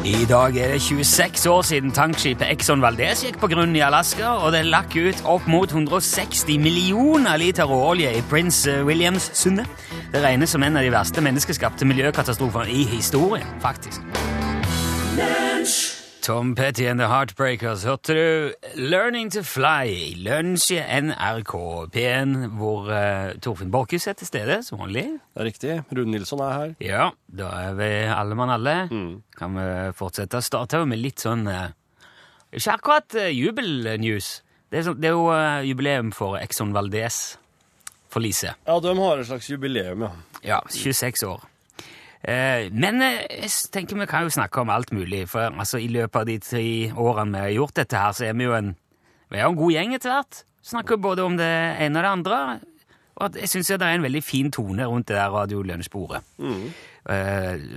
I 0.03 0.25
dag 0.27 0.57
er 0.59 0.73
det 0.73 0.81
26 0.83 1.45
år 1.47 1.63
siden 1.67 1.93
tankskipet 1.95 2.49
Exxon 2.49 2.83
Valdez 2.83 3.23
gikk 3.23 3.39
på 3.43 3.51
grunn 3.53 3.77
i 3.77 3.85
Alaska, 3.85 4.33
og 4.43 4.51
det 4.55 4.65
lakk 4.67 4.97
ut 4.97 5.23
opp 5.29 5.47
mot 5.51 5.71
160 5.71 6.59
millioner 6.63 7.39
liter 7.39 7.71
råolje 7.71 8.11
i 8.17 8.25
Prince 8.31 8.81
Williams-sundet. 8.89 9.69
Det 10.11 10.25
regnes 10.25 10.51
som 10.57 10.65
en 10.67 10.81
av 10.81 10.83
de 10.83 10.91
verste 10.95 11.23
menneskeskapte 11.23 11.87
miljøkatastrofene 11.87 12.73
i 12.73 12.83
historien, 12.97 13.47
faktisk. 13.63 14.03
Tom 16.23 16.55
Petty 16.55 16.87
and 16.87 17.01
The 17.01 17.09
Heartbreakers 17.09 17.83
hørte 17.85 18.15
du 18.15 18.53
'Learning 18.77 19.31
to 19.35 19.41
Fly' 19.43 19.91
i 19.91 20.15
Lunsj 20.15 20.71
i 20.71 21.01
NRK 21.01 21.55
P1, 21.91 22.47
hvor 22.55 22.87
uh, 22.87 23.33
Torfinn 23.43 23.73
Borchhus 23.75 24.07
er 24.07 24.13
til 24.13 24.27
stede, 24.27 24.61
som 24.63 24.79
vanlig. 24.79 25.03
Det 25.35 25.43
er 25.43 25.45
riktig. 25.45 25.75
Rune 25.91 26.15
Nilsson 26.15 26.39
er 26.41 26.53
her. 26.53 26.75
Ja, 26.81 27.09
da 27.27 27.51
er 27.65 27.75
vi 27.75 27.91
alle 28.07 28.39
mann 28.39 28.55
alle. 28.55 28.77
Kan 29.39 29.59
vi 29.59 29.67
fortsette? 29.99 30.39
Starte 30.47 30.85
med 30.87 31.03
litt 31.03 31.19
sånn 31.27 31.43
uh, 31.51 31.75
Ikke 32.55 32.79
akkurat 32.79 33.19
uh, 33.19 33.27
jubelnews. 33.27 34.45
Det 34.71 34.79
er, 34.79 34.87
sånn, 34.87 35.01
det 35.03 35.11
er 35.11 35.19
jo 35.19 35.27
uh, 35.27 35.59
jubileum 35.67 36.15
for 36.15 36.39
Exxon 36.39 36.71
Valdez. 36.77 37.33
For 38.15 38.23
Lise. 38.23 38.55
Ja, 38.69 38.79
de 38.79 38.95
har 38.95 39.19
et 39.19 39.27
slags 39.27 39.51
jubileum, 39.51 40.07
ja. 40.07 40.15
Ja, 40.45 40.63
26 40.71 41.27
år. 41.27 41.49
Eh, 42.23 42.69
men 42.71 43.03
eh, 43.03 43.25
jeg 43.43 43.73
tenker 43.75 43.99
vi 43.99 44.07
kan 44.11 44.27
jo 44.27 44.35
snakke 44.35 44.63
om 44.63 44.71
alt 44.71 44.93
mulig. 44.95 45.25
For 45.31 45.51
altså, 45.51 45.81
i 45.83 45.91
løpet 45.91 46.21
av 46.21 46.29
de 46.29 46.39
tre 46.43 46.67
årene 46.93 47.35
vi 47.35 47.45
har 47.49 47.57
gjort 47.59 47.79
dette 47.83 48.03
her, 48.05 48.17
så 48.17 48.29
er 48.29 48.37
vi 48.39 48.47
jo 48.47 48.57
en, 48.59 48.75
vi 49.33 49.41
er 49.41 49.49
en 49.49 49.59
god 49.59 49.75
gjeng 49.75 49.97
etter 49.97 50.15
hvert. 50.15 50.45
Snakker 50.63 51.03
både 51.03 51.25
om 51.27 51.39
det 51.41 51.51
ene 51.83 51.99
og 51.99 52.07
det 52.07 52.13
andre. 52.13 52.41
Og 53.23 53.37
jeg 53.37 53.51
syns 53.51 53.69
det 53.69 53.83
er 53.83 53.99
en 53.99 54.07
veldig 54.07 54.23
fin 54.25 54.51
tone 54.55 54.87
rundt 54.89 55.11
det 55.11 55.19
der 55.19 55.35
radiolunsjbordet. 55.35 56.23
Mm. 56.39 56.71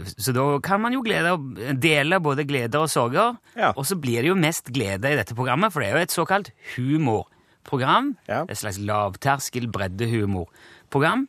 så 0.06 0.32
da 0.38 0.44
kan 0.64 0.80
man 0.80 0.94
jo 0.94 1.02
glede, 1.04 1.34
dele 1.82 2.20
både 2.24 2.46
gleder 2.48 2.86
og 2.86 2.90
sorger. 2.90 3.36
Ja. 3.58 3.74
Og 3.76 3.86
så 3.90 3.98
blir 4.00 4.22
det 4.22 4.30
jo 4.30 4.38
mest 4.40 4.70
glede 4.72 5.12
i 5.12 5.18
dette 5.18 5.36
programmet, 5.36 5.74
for 5.74 5.82
det 5.82 5.90
er 5.90 5.98
jo 5.98 6.06
et 6.06 6.16
såkalt 6.16 6.52
humorprogram. 6.76 8.14
Ja. 8.30 8.46
Et 8.48 8.58
slags 8.58 8.80
lavterskel 8.80 9.68
breddehumorprogram. 9.74 11.28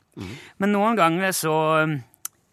Men 0.60 0.72
noen 0.76 1.00
ganger 1.00 1.34
så 1.34 1.56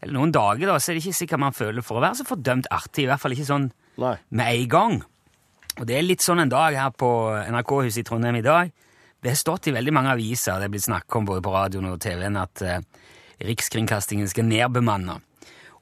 Eller 0.04 0.18
noen 0.18 0.34
dager, 0.36 0.68
da, 0.68 0.78
så 0.78 0.92
er 0.92 0.98
det 1.00 1.06
ikke 1.06 1.20
sikkert 1.22 1.42
man 1.46 1.56
føler 1.56 1.86
for 1.86 2.00
å 2.00 2.04
være 2.04 2.20
så 2.20 2.28
fordømt 2.28 2.68
artig. 2.74 3.06
I 3.06 3.10
hvert 3.12 3.24
fall 3.24 3.36
ikke 3.36 3.48
sånn 3.48 3.70
Nei. 4.04 4.16
med 4.36 4.50
en 4.52 4.70
gang. 4.72 4.98
Og 5.80 5.86
det 5.90 5.98
er 5.98 6.06
litt 6.06 6.24
sånn 6.24 6.44
en 6.44 6.52
dag 6.52 6.76
her 6.78 6.92
på 6.94 7.10
NRK-huset 7.50 8.04
i 8.04 8.08
Trondheim 8.08 8.38
i 8.38 8.46
dag. 8.46 8.74
Det 9.24 9.32
har 9.32 9.40
stått 9.40 9.70
i 9.72 9.74
veldig 9.74 9.94
mange 9.96 10.12
aviser, 10.12 10.60
det 10.60 10.68
er 10.68 10.74
blitt 10.74 10.86
snakket 10.86 11.16
om 11.16 11.28
både 11.30 11.44
på 11.46 11.54
radioen 11.54 11.88
og 11.94 12.02
TV-en, 12.04 12.42
at 12.42 12.64
eh, 12.68 12.82
Rikskringkastingen 13.48 14.28
skal 14.30 14.46
nedbemanne. 14.50 15.16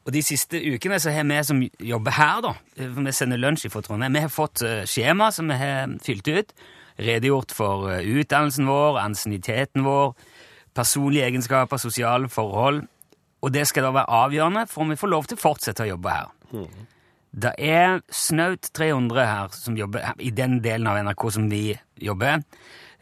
Og 0.01 0.13
de 0.13 0.21
siste 0.25 0.57
ukene 0.61 0.99
så 1.01 1.13
har 1.13 1.25
vi 1.29 1.39
som 1.45 1.59
jobber 1.61 2.15
her, 2.17 2.43
da, 2.45 2.53
for 2.77 3.01
vi 3.05 3.13
sender 3.13 3.41
lunsj 3.41 3.67
fra 3.73 3.81
Trondheim, 3.85 4.13
vi 4.13 4.23
har 4.23 4.33
fått 4.33 4.61
eh, 4.65 4.83
skjema 4.89 5.31
som 5.33 5.49
vi 5.49 5.57
har 5.57 5.97
fylt 6.05 6.29
ut, 6.29 6.53
redegjort 7.01 7.53
for 7.57 7.89
eh, 7.89 8.05
utdannelsen 8.21 8.69
vår, 8.69 9.01
ansienniteten 9.01 9.85
vår, 9.85 10.13
personlige 10.77 11.27
egenskaper, 11.27 11.81
sosiale 11.81 12.29
forhold, 12.31 12.85
og 13.41 13.53
det 13.53 13.67
skal 13.69 13.87
da 13.87 13.93
være 13.95 14.21
avgjørende 14.21 14.67
for 14.69 14.85
om 14.85 14.93
vi 14.93 14.99
får 15.01 15.11
lov 15.11 15.27
til 15.29 15.39
å 15.39 15.41
fortsette 15.41 15.85
å 15.85 15.91
jobbe 15.93 16.13
her. 16.13 16.31
Det 17.31 17.53
er 17.63 18.01
snaut 18.11 18.67
300 18.75 19.25
her 19.25 19.53
som 19.55 19.77
jobber 19.79 20.13
i 20.19 20.33
den 20.35 20.59
delen 20.63 20.89
av 20.91 20.99
NRK 20.99 21.29
som 21.31 21.47
vi 21.51 21.71
jobber. 22.03 22.41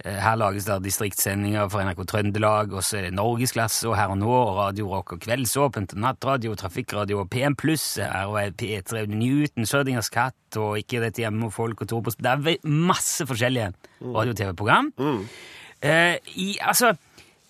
Eh, 0.06 0.16
Her 0.22 0.38
lages 0.40 0.68
det 0.68 0.78
distriktssendinger 0.86 1.68
for 1.72 1.84
NRK 1.84 2.06
Trøndelag, 2.08 2.72
og 2.72 2.86
så 2.86 3.00
er 3.00 3.08
det 3.08 3.16
Norgesklasse 3.18 3.90
og 3.90 3.98
Her 3.98 4.14
og 4.14 4.20
Nå, 4.22 4.30
og 4.32 4.54
Radio 4.62 4.88
Rock 4.94 5.16
og 5.18 5.24
Kveldsåpent, 5.26 5.96
og 5.98 6.04
Nattradio, 6.06 6.54
Trafikkradio 6.56 7.20
og 7.24 7.30
PM 7.34 7.58
Pluss 7.60 7.98
her, 8.00 8.30
og 8.30 8.56
P3 8.62 9.08
Newton, 9.12 9.68
Sørdingers 9.68 10.12
katt, 10.14 10.38
og 10.56 10.78
Ikke 10.80 11.02
dette 11.04 11.26
hjemme 11.26 11.50
og 11.50 11.56
Folk 11.58 11.82
og 11.84 11.90
Tor 11.92 12.06
på 12.06 12.16
Det 12.16 12.32
er 12.32 12.70
masse 12.70 13.26
forskjellige 13.28 13.74
radio- 14.00 14.32
og 14.32 14.40
TV-program. 14.40 14.94
Mm. 14.98 15.26
Uh, 15.80 16.16
altså, 16.68 16.94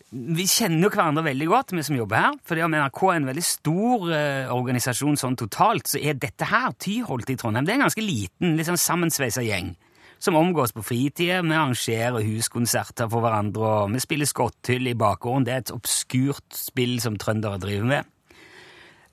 vi 0.09 0.45
kjenner 0.49 0.87
jo 0.87 0.89
hverandre 0.89 1.21
veldig 1.27 1.47
godt, 1.51 1.73
vi 1.77 1.83
som 1.85 1.97
jobber 1.97 2.17
her. 2.17 2.37
For 2.47 2.57
NRK 2.57 3.01
er 3.05 3.19
en 3.19 3.27
veldig 3.29 3.43
stor 3.45 4.07
eh, 4.15 4.53
organisasjon 4.53 5.19
sånn 5.21 5.37
totalt, 5.37 5.91
så 5.91 6.01
er 6.01 6.17
dette 6.17 6.47
her, 6.49 6.73
Tyholt 6.81 7.29
i 7.29 7.37
Trondheim, 7.37 7.67
det 7.67 7.75
er 7.75 7.79
en 7.79 7.85
ganske 7.85 8.05
liten, 8.05 8.55
liksom 8.57 8.77
sånn 8.77 8.85
sammensveisa 8.87 9.43
gjeng. 9.45 9.75
Som 10.19 10.35
omgås 10.35 10.73
på 10.75 10.83
fritida. 10.83 11.37
Vi 11.45 11.53
arrangerer 11.55 12.25
huskonserter 12.25 13.07
for 13.07 13.23
hverandre, 13.23 13.69
og 13.85 13.93
vi 13.93 14.01
spiller 14.03 14.27
skotthyll 14.27 14.89
i 14.91 14.97
bakgården. 14.99 15.45
Det 15.47 15.53
er 15.53 15.61
et 15.63 15.71
obskurt 15.71 16.57
spill 16.57 16.97
som 16.99 17.15
trøndere 17.21 17.61
driver 17.61 17.87
med. 17.93 18.09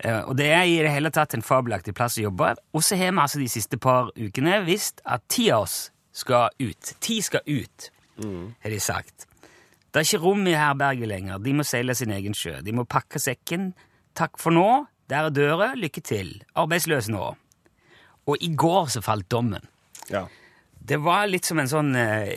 Eh, 0.01 0.23
og 0.25 0.35
det 0.41 0.49
er 0.51 0.65
i 0.65 0.81
det 0.81 0.91
hele 0.97 1.13
tatt 1.15 1.37
en 1.37 1.45
fabelaktig 1.47 1.95
plass 1.95 2.19
å 2.19 2.27
jobbe. 2.27 2.57
Og 2.75 2.83
så 2.83 2.99
har 2.99 3.13
vi 3.13 3.23
altså 3.23 3.45
de 3.45 3.53
siste 3.53 3.79
par 3.79 4.11
ukene 4.17 4.59
visst 4.67 5.05
at 5.05 5.29
ti 5.31 5.51
av 5.53 5.69
oss 5.69 5.79
skal 6.17 6.51
ut. 6.59 6.97
Ti 7.05 7.21
skal 7.23 7.45
ut, 7.47 7.91
har 8.65 8.73
de 8.73 8.81
sagt. 8.81 9.29
Det 9.97 10.03
er 10.03 10.09
ikke 10.11 10.27
rom 10.27 10.43
i 10.45 10.53
herberget 10.53 11.09
lenger. 11.09 11.39
De 11.41 11.55
må 11.57 11.65
seile 11.65 11.95
sin 11.97 12.11
egen 12.13 12.35
sjø. 12.37 12.59
De 12.61 12.73
må 12.77 12.83
pakke 12.85 13.17
sekken. 13.17 13.71
Takk 14.13 14.35
for 14.37 14.53
nå. 14.53 14.85
Der 15.09 15.31
er 15.31 15.33
døra. 15.33 15.71
Lykke 15.73 16.03
til. 16.05 16.35
Arbeidsløs 16.53 17.09
nå. 17.09 17.31
Og 18.29 18.45
i 18.45 18.51
går 18.53 18.91
så 18.93 19.01
falt 19.01 19.31
dommen. 19.33 19.65
Ja. 20.13 20.27
Det 20.77 20.99
var 21.01 21.25
litt 21.31 21.49
som 21.49 21.63
en 21.63 21.73
sånn 21.73 21.97
uh, 21.97 22.29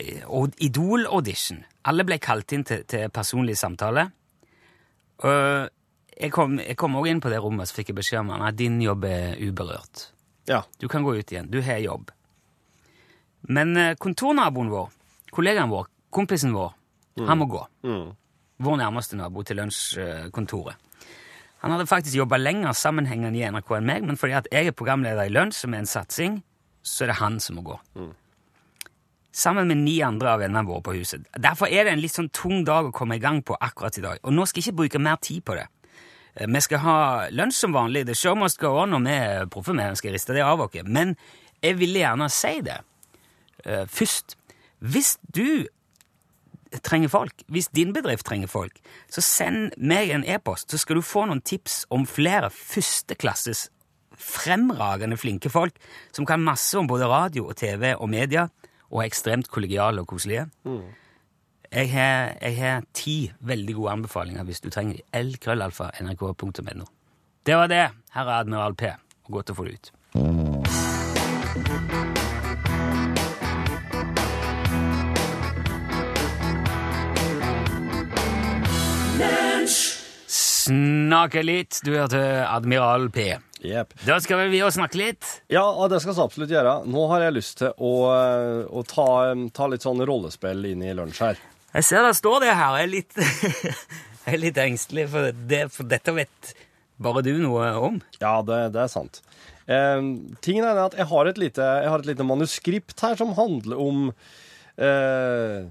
Idol-audition. 0.56 1.60
Alle 1.84 2.08
ble 2.08 2.16
kalt 2.16 2.56
inn 2.56 2.64
til, 2.64 2.86
til 2.88 3.12
personlig 3.12 3.58
samtale. 3.60 4.06
Uh, 5.20 5.68
jeg 6.16 6.32
kom, 6.32 6.96
òg 6.96 7.12
inn 7.12 7.20
på 7.20 7.28
det 7.28 7.44
rommet 7.44 7.68
så 7.68 7.76
fikk 7.76 7.92
jeg 7.92 8.00
beskjed 8.00 8.24
om 8.24 8.34
at 8.40 8.56
din 8.56 8.80
jobb 8.80 9.04
er 9.04 9.36
uberørt. 9.36 10.08
Ja. 10.48 10.64
Du 10.80 10.88
kan 10.88 11.04
gå 11.04 11.12
ut 11.20 11.28
igjen. 11.28 11.52
Du 11.52 11.60
har 11.60 11.84
jobb. 11.84 12.08
Men 13.52 13.76
uh, 13.76 13.92
kontornaboen 14.00 14.72
vår, 14.72 14.92
kollegaen 15.28 15.76
vår, 15.76 15.92
kompisen 16.08 16.56
vår, 16.56 16.72
han 17.18 17.38
må 17.38 17.46
gå. 17.50 17.62
Vår 18.60 18.76
nærmeste 18.76 19.16
nabo 19.16 19.42
til 19.42 19.56
lunsjkontoret. 19.56 20.76
Han 21.60 21.70
hadde 21.74 21.86
faktisk 21.86 22.16
jobba 22.16 22.36
lenger 22.40 22.72
sammenhengende 22.72 23.36
i 23.38 23.44
NRK 23.50 23.70
enn 23.76 23.86
meg, 23.88 24.02
men 24.08 24.16
fordi 24.16 24.32
at 24.38 24.46
jeg 24.52 24.66
er 24.70 24.72
programleder 24.72 25.26
i 25.28 25.32
Lunsj, 25.32 25.58
som 25.64 25.74
er 25.74 25.78
en 25.82 25.86
satsing, 25.90 26.38
så 26.82 27.04
er 27.04 27.10
det 27.12 27.16
han 27.20 27.40
som 27.40 27.56
må 27.56 27.62
gå. 27.66 27.76
Sammen 29.32 29.68
med 29.68 29.76
ni 29.84 29.98
andre 30.02 30.32
av 30.32 30.40
vennene 30.40 30.64
våre 30.66 30.82
på 30.82 30.94
huset. 30.96 31.26
Derfor 31.38 31.68
er 31.70 31.84
det 31.84 31.92
en 31.92 32.00
litt 32.02 32.14
sånn 32.16 32.30
tung 32.34 32.64
dag 32.66 32.88
å 32.88 32.92
komme 32.96 33.16
i 33.16 33.22
gang 33.22 33.42
på 33.46 33.54
akkurat 33.60 33.98
i 34.00 34.02
dag. 34.02 34.18
Og 34.24 34.32
nå 34.34 34.46
skal 34.48 34.60
jeg 34.62 34.70
ikke 34.72 34.78
bruke 34.80 34.98
mer 35.04 35.20
tid 35.22 35.44
på 35.46 35.54
det. 35.54 35.66
Eh, 36.34 36.46
Vi 36.46 36.60
skal 36.60 36.78
ha 36.78 36.96
lunsj 37.30 37.60
som 37.60 37.72
vanlig. 37.72 38.06
The 38.06 38.14
show 38.14 38.34
must 38.34 38.58
go 38.58 38.72
on, 38.82 38.94
og 38.94 39.04
vi 39.04 39.10
er 39.14 39.46
proffe 39.46 39.72
med 39.74 39.90
vi 39.90 39.96
skal 40.00 40.12
riste 40.16 40.34
det 40.34 40.42
av 40.42 40.60
oss. 40.60 40.74
Men 40.84 41.16
jeg 41.62 41.78
ville 41.78 42.00
gjerne 42.02 42.28
si 42.30 42.60
det 42.60 42.80
eh, 43.66 43.84
først. 43.86 44.36
Hvis 44.80 45.18
du 45.30 45.66
trenger 46.86 47.10
folk, 47.10 47.42
hvis 47.50 47.68
din 47.74 47.92
bedrift 47.96 48.26
trenger 48.26 48.50
folk, 48.50 48.78
så 49.10 49.24
send 49.24 49.74
meg 49.76 50.12
en 50.14 50.24
e-post, 50.24 50.70
så 50.70 50.78
skal 50.78 51.00
du 51.00 51.02
få 51.04 51.26
noen 51.26 51.42
tips 51.42 51.84
om 51.90 52.06
flere 52.06 52.50
førsteklasses 52.54 53.68
fremragende 54.20 55.16
flinke 55.16 55.50
folk 55.50 55.76
som 56.12 56.26
kan 56.28 56.42
masse 56.44 56.78
om 56.78 56.88
både 56.90 57.08
radio 57.08 57.46
og 57.48 57.56
TV 57.56 57.94
og 57.96 58.08
media, 58.12 58.48
og 58.90 59.02
er 59.02 59.10
ekstremt 59.10 59.48
kollegiale 59.48 60.00
og 60.02 60.06
koselige. 60.10 60.48
Jeg 61.70 61.92
har, 61.92 62.34
jeg 62.42 62.56
har 62.58 62.82
ti 62.94 63.32
veldig 63.40 63.74
gode 63.78 63.90
anbefalinger 63.90 64.44
hvis 64.44 64.60
du 64.60 64.70
trenger 64.70 64.98
de. 64.98 65.02
lkrøllalfa 65.22 65.90
nrk.no. 66.02 66.84
Det 67.46 67.56
var 67.56 67.66
det, 67.70 67.86
herr 68.12 68.34
Admiral 68.40 68.74
P. 68.74 68.90
Godt 69.30 69.54
å 69.54 69.54
få 69.54 69.64
det 69.68 69.78
ut. 69.78 69.92
Snakke 80.70 81.42
litt. 81.42 81.80
Du 81.82 81.94
hørte 81.96 82.20
Admiral 82.46 83.08
P. 83.10 83.32
Yep. 83.60 83.94
Da 84.06 84.18
skal 84.22 84.46
vi 84.52 84.60
og 84.62 84.70
snakke 84.72 85.00
litt. 85.00 85.26
Ja, 85.50 85.64
det 85.90 85.98
skal 86.00 86.14
vi 86.14 86.22
absolutt 86.22 86.52
gjøre. 86.54 86.74
Nå 86.88 87.06
har 87.10 87.24
jeg 87.26 87.36
lyst 87.36 87.58
til 87.60 87.72
å, 87.74 87.94
eh, 88.14 88.60
å 88.70 88.84
ta, 88.86 89.08
ta 89.56 89.66
litt 89.70 89.84
sånn 89.84 90.00
rollespill 90.06 90.68
inn 90.70 90.84
i 90.86 90.94
lunsj 90.96 91.24
her. 91.24 91.40
Jeg 91.74 91.86
ser 91.88 92.06
det 92.06 92.14
står 92.18 92.44
det 92.44 92.54
her. 92.54 92.78
Jeg 92.78 92.86
er 92.86 92.92
litt, 92.92 93.18
jeg 94.24 94.36
er 94.36 94.42
litt 94.44 94.60
engstelig, 94.62 95.08
for, 95.10 95.34
det, 95.50 95.64
for 95.74 95.90
dette 95.90 96.14
vet 96.14 96.54
bare 97.02 97.24
du 97.26 97.32
noe 97.42 97.72
om. 97.90 97.98
Ja, 98.22 98.38
det, 98.46 98.62
det 98.76 98.84
er 98.86 98.94
sant. 98.94 99.20
Eh, 99.66 100.06
tingen 100.44 100.70
er 100.70 100.84
at 100.86 100.96
jeg 100.98 101.10
har, 101.10 101.26
et 101.26 101.42
lite, 101.42 101.66
jeg 101.82 101.92
har 101.96 102.04
et 102.04 102.12
lite 102.12 102.30
manuskript 102.30 103.06
her 103.08 103.18
som 103.18 103.34
handler 103.38 103.82
om 103.82 104.08
eh, 104.78 105.66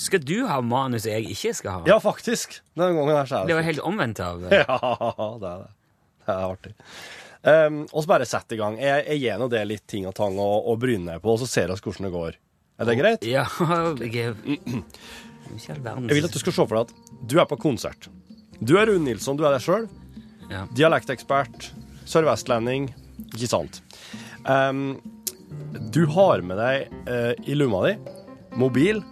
Skal 0.00 0.22
du 0.24 0.46
ha 0.48 0.60
manus 0.64 1.04
jeg 1.08 1.26
ikke 1.34 1.52
skal 1.56 1.80
ha? 1.80 1.82
Ja, 1.90 1.98
faktisk. 2.00 2.60
Denne 2.78 2.94
gangen 2.96 3.16
her 3.16 3.28
så 3.28 3.40
er 3.40 3.48
Det 3.48 3.52
det 3.52 3.58
var 3.58 3.66
helt 3.68 3.82
omvendt 3.88 4.22
av 4.24 4.46
Ja, 4.62 4.78
det 5.42 5.50
er 5.50 5.64
det. 5.64 5.72
Det 6.22 6.32
er 6.32 6.46
artig. 6.46 6.72
Um, 7.42 7.80
og 7.90 8.04
så 8.04 8.10
bare 8.12 8.26
sett 8.28 8.54
i 8.54 8.58
gang. 8.60 8.78
Jeg, 8.78 9.02
jeg 9.10 9.22
gir 9.24 9.40
nå 9.40 9.48
det 9.50 9.62
litt 9.66 9.84
ting 9.90 10.06
og 10.06 10.14
tang 10.16 10.38
å, 10.38 10.48
å 10.70 10.76
bryne 10.78 11.04
meg 11.08 11.22
på, 11.24 11.34
og 11.34 11.42
så 11.42 11.48
ser 11.50 11.72
vi 11.72 11.78
hvordan 11.82 12.06
det 12.06 12.12
går. 12.14 12.38
Er 12.82 12.88
det 12.88 12.98
greit? 13.00 13.26
Ja, 13.26 13.44
jeg, 14.00 14.34
Jeg 15.58 16.14
vil 16.14 16.28
at 16.28 16.34
du 16.36 16.40
skal 16.40 16.54
se 16.54 16.66
for 16.66 16.78
deg 16.78 16.86
at 16.86 17.26
du 17.28 17.36
er 17.42 17.48
på 17.50 17.58
konsert. 17.60 18.08
Du 18.62 18.76
er 18.78 18.86
Rune 18.88 19.04
Nilsson, 19.08 19.36
du 19.36 19.44
er 19.44 19.56
deg 19.56 19.64
sjøl. 19.64 19.88
Ja. 20.52 20.64
Dialektekspert, 20.76 21.72
sørvestlending, 22.08 22.92
ikke 23.32 23.50
sant. 23.50 23.82
Um, 24.46 25.00
du 25.92 26.04
har 26.14 26.42
med 26.46 26.62
deg 26.62 26.94
uh, 27.10 27.32
i 27.42 27.58
lomma 27.58 27.82
di 27.88 27.96
mobil, 28.58 29.02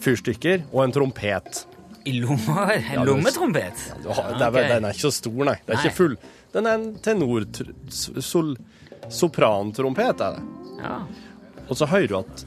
fyrstikker 0.00 0.64
og 0.72 0.84
en 0.84 0.92
trompet. 0.94 1.64
I 2.08 2.14
lomma? 2.20 2.66
En 2.74 2.84
Ja, 2.94 3.04
du- 3.04 3.10
lommetrompet? 3.12 3.82
Har, 4.06 4.30
er. 4.40 4.68
Den 4.74 4.84
er 4.88 4.94
ikke 4.94 5.06
så 5.08 5.12
stor, 5.12 5.40
nei. 5.44 5.58
Den 5.66 5.74
er 5.76 5.80
Nei. 5.80 5.84
ikke 5.84 5.96
full. 5.98 6.16
Den 6.54 6.66
er 6.66 6.78
en 6.80 6.94
tenor... 7.04 7.44
Sol, 8.24 8.54
soprantrompet, 9.10 10.20
er 10.24 10.38
det. 10.38 10.42
Ja. 10.80 10.96
Og 11.68 11.76
så 11.78 11.86
hører 11.90 12.08
du 12.10 12.16
at 12.22 12.44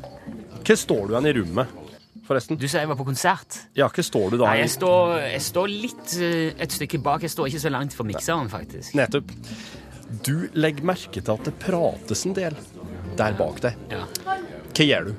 Hva 0.64 0.76
står 0.80 1.10
du 1.10 1.16
hen 1.18 1.28
i 1.30 1.34
rommet, 1.38 1.72
forresten? 2.28 2.58
Du 2.60 2.66
sa 2.72 2.82
jeg 2.84 2.90
var 2.92 2.98
på 3.00 3.06
konsert. 3.08 3.58
Ja, 3.78 3.90
hva 3.92 4.04
står 4.06 4.32
du 4.34 4.38
da? 4.40 4.48
Nei, 4.50 4.62
jeg 4.64 4.72
står, 4.78 5.14
jeg 5.28 5.42
står 5.44 5.72
litt 5.74 6.14
eh, 6.24 6.54
et 6.64 6.72
stykke 6.76 7.02
bak. 7.04 7.26
Jeg 7.28 7.34
står 7.36 7.50
ikke 7.52 7.62
så 7.66 7.72
langt 7.74 7.96
fra 7.98 8.06
mikseren, 8.08 8.50
faktisk. 8.52 8.96
Nettopp. 8.98 9.32
Du 10.24 10.48
legger 10.56 10.86
merke 10.88 11.20
til 11.22 11.34
at 11.34 11.46
det 11.50 11.54
prates 11.62 12.26
en 12.30 12.36
del 12.38 12.56
der 13.20 13.36
bak 13.38 13.60
deg. 13.66 13.78
Ja. 13.92 14.06
Hva 14.24 14.88
gjør 14.88 15.10
du? 15.12 15.14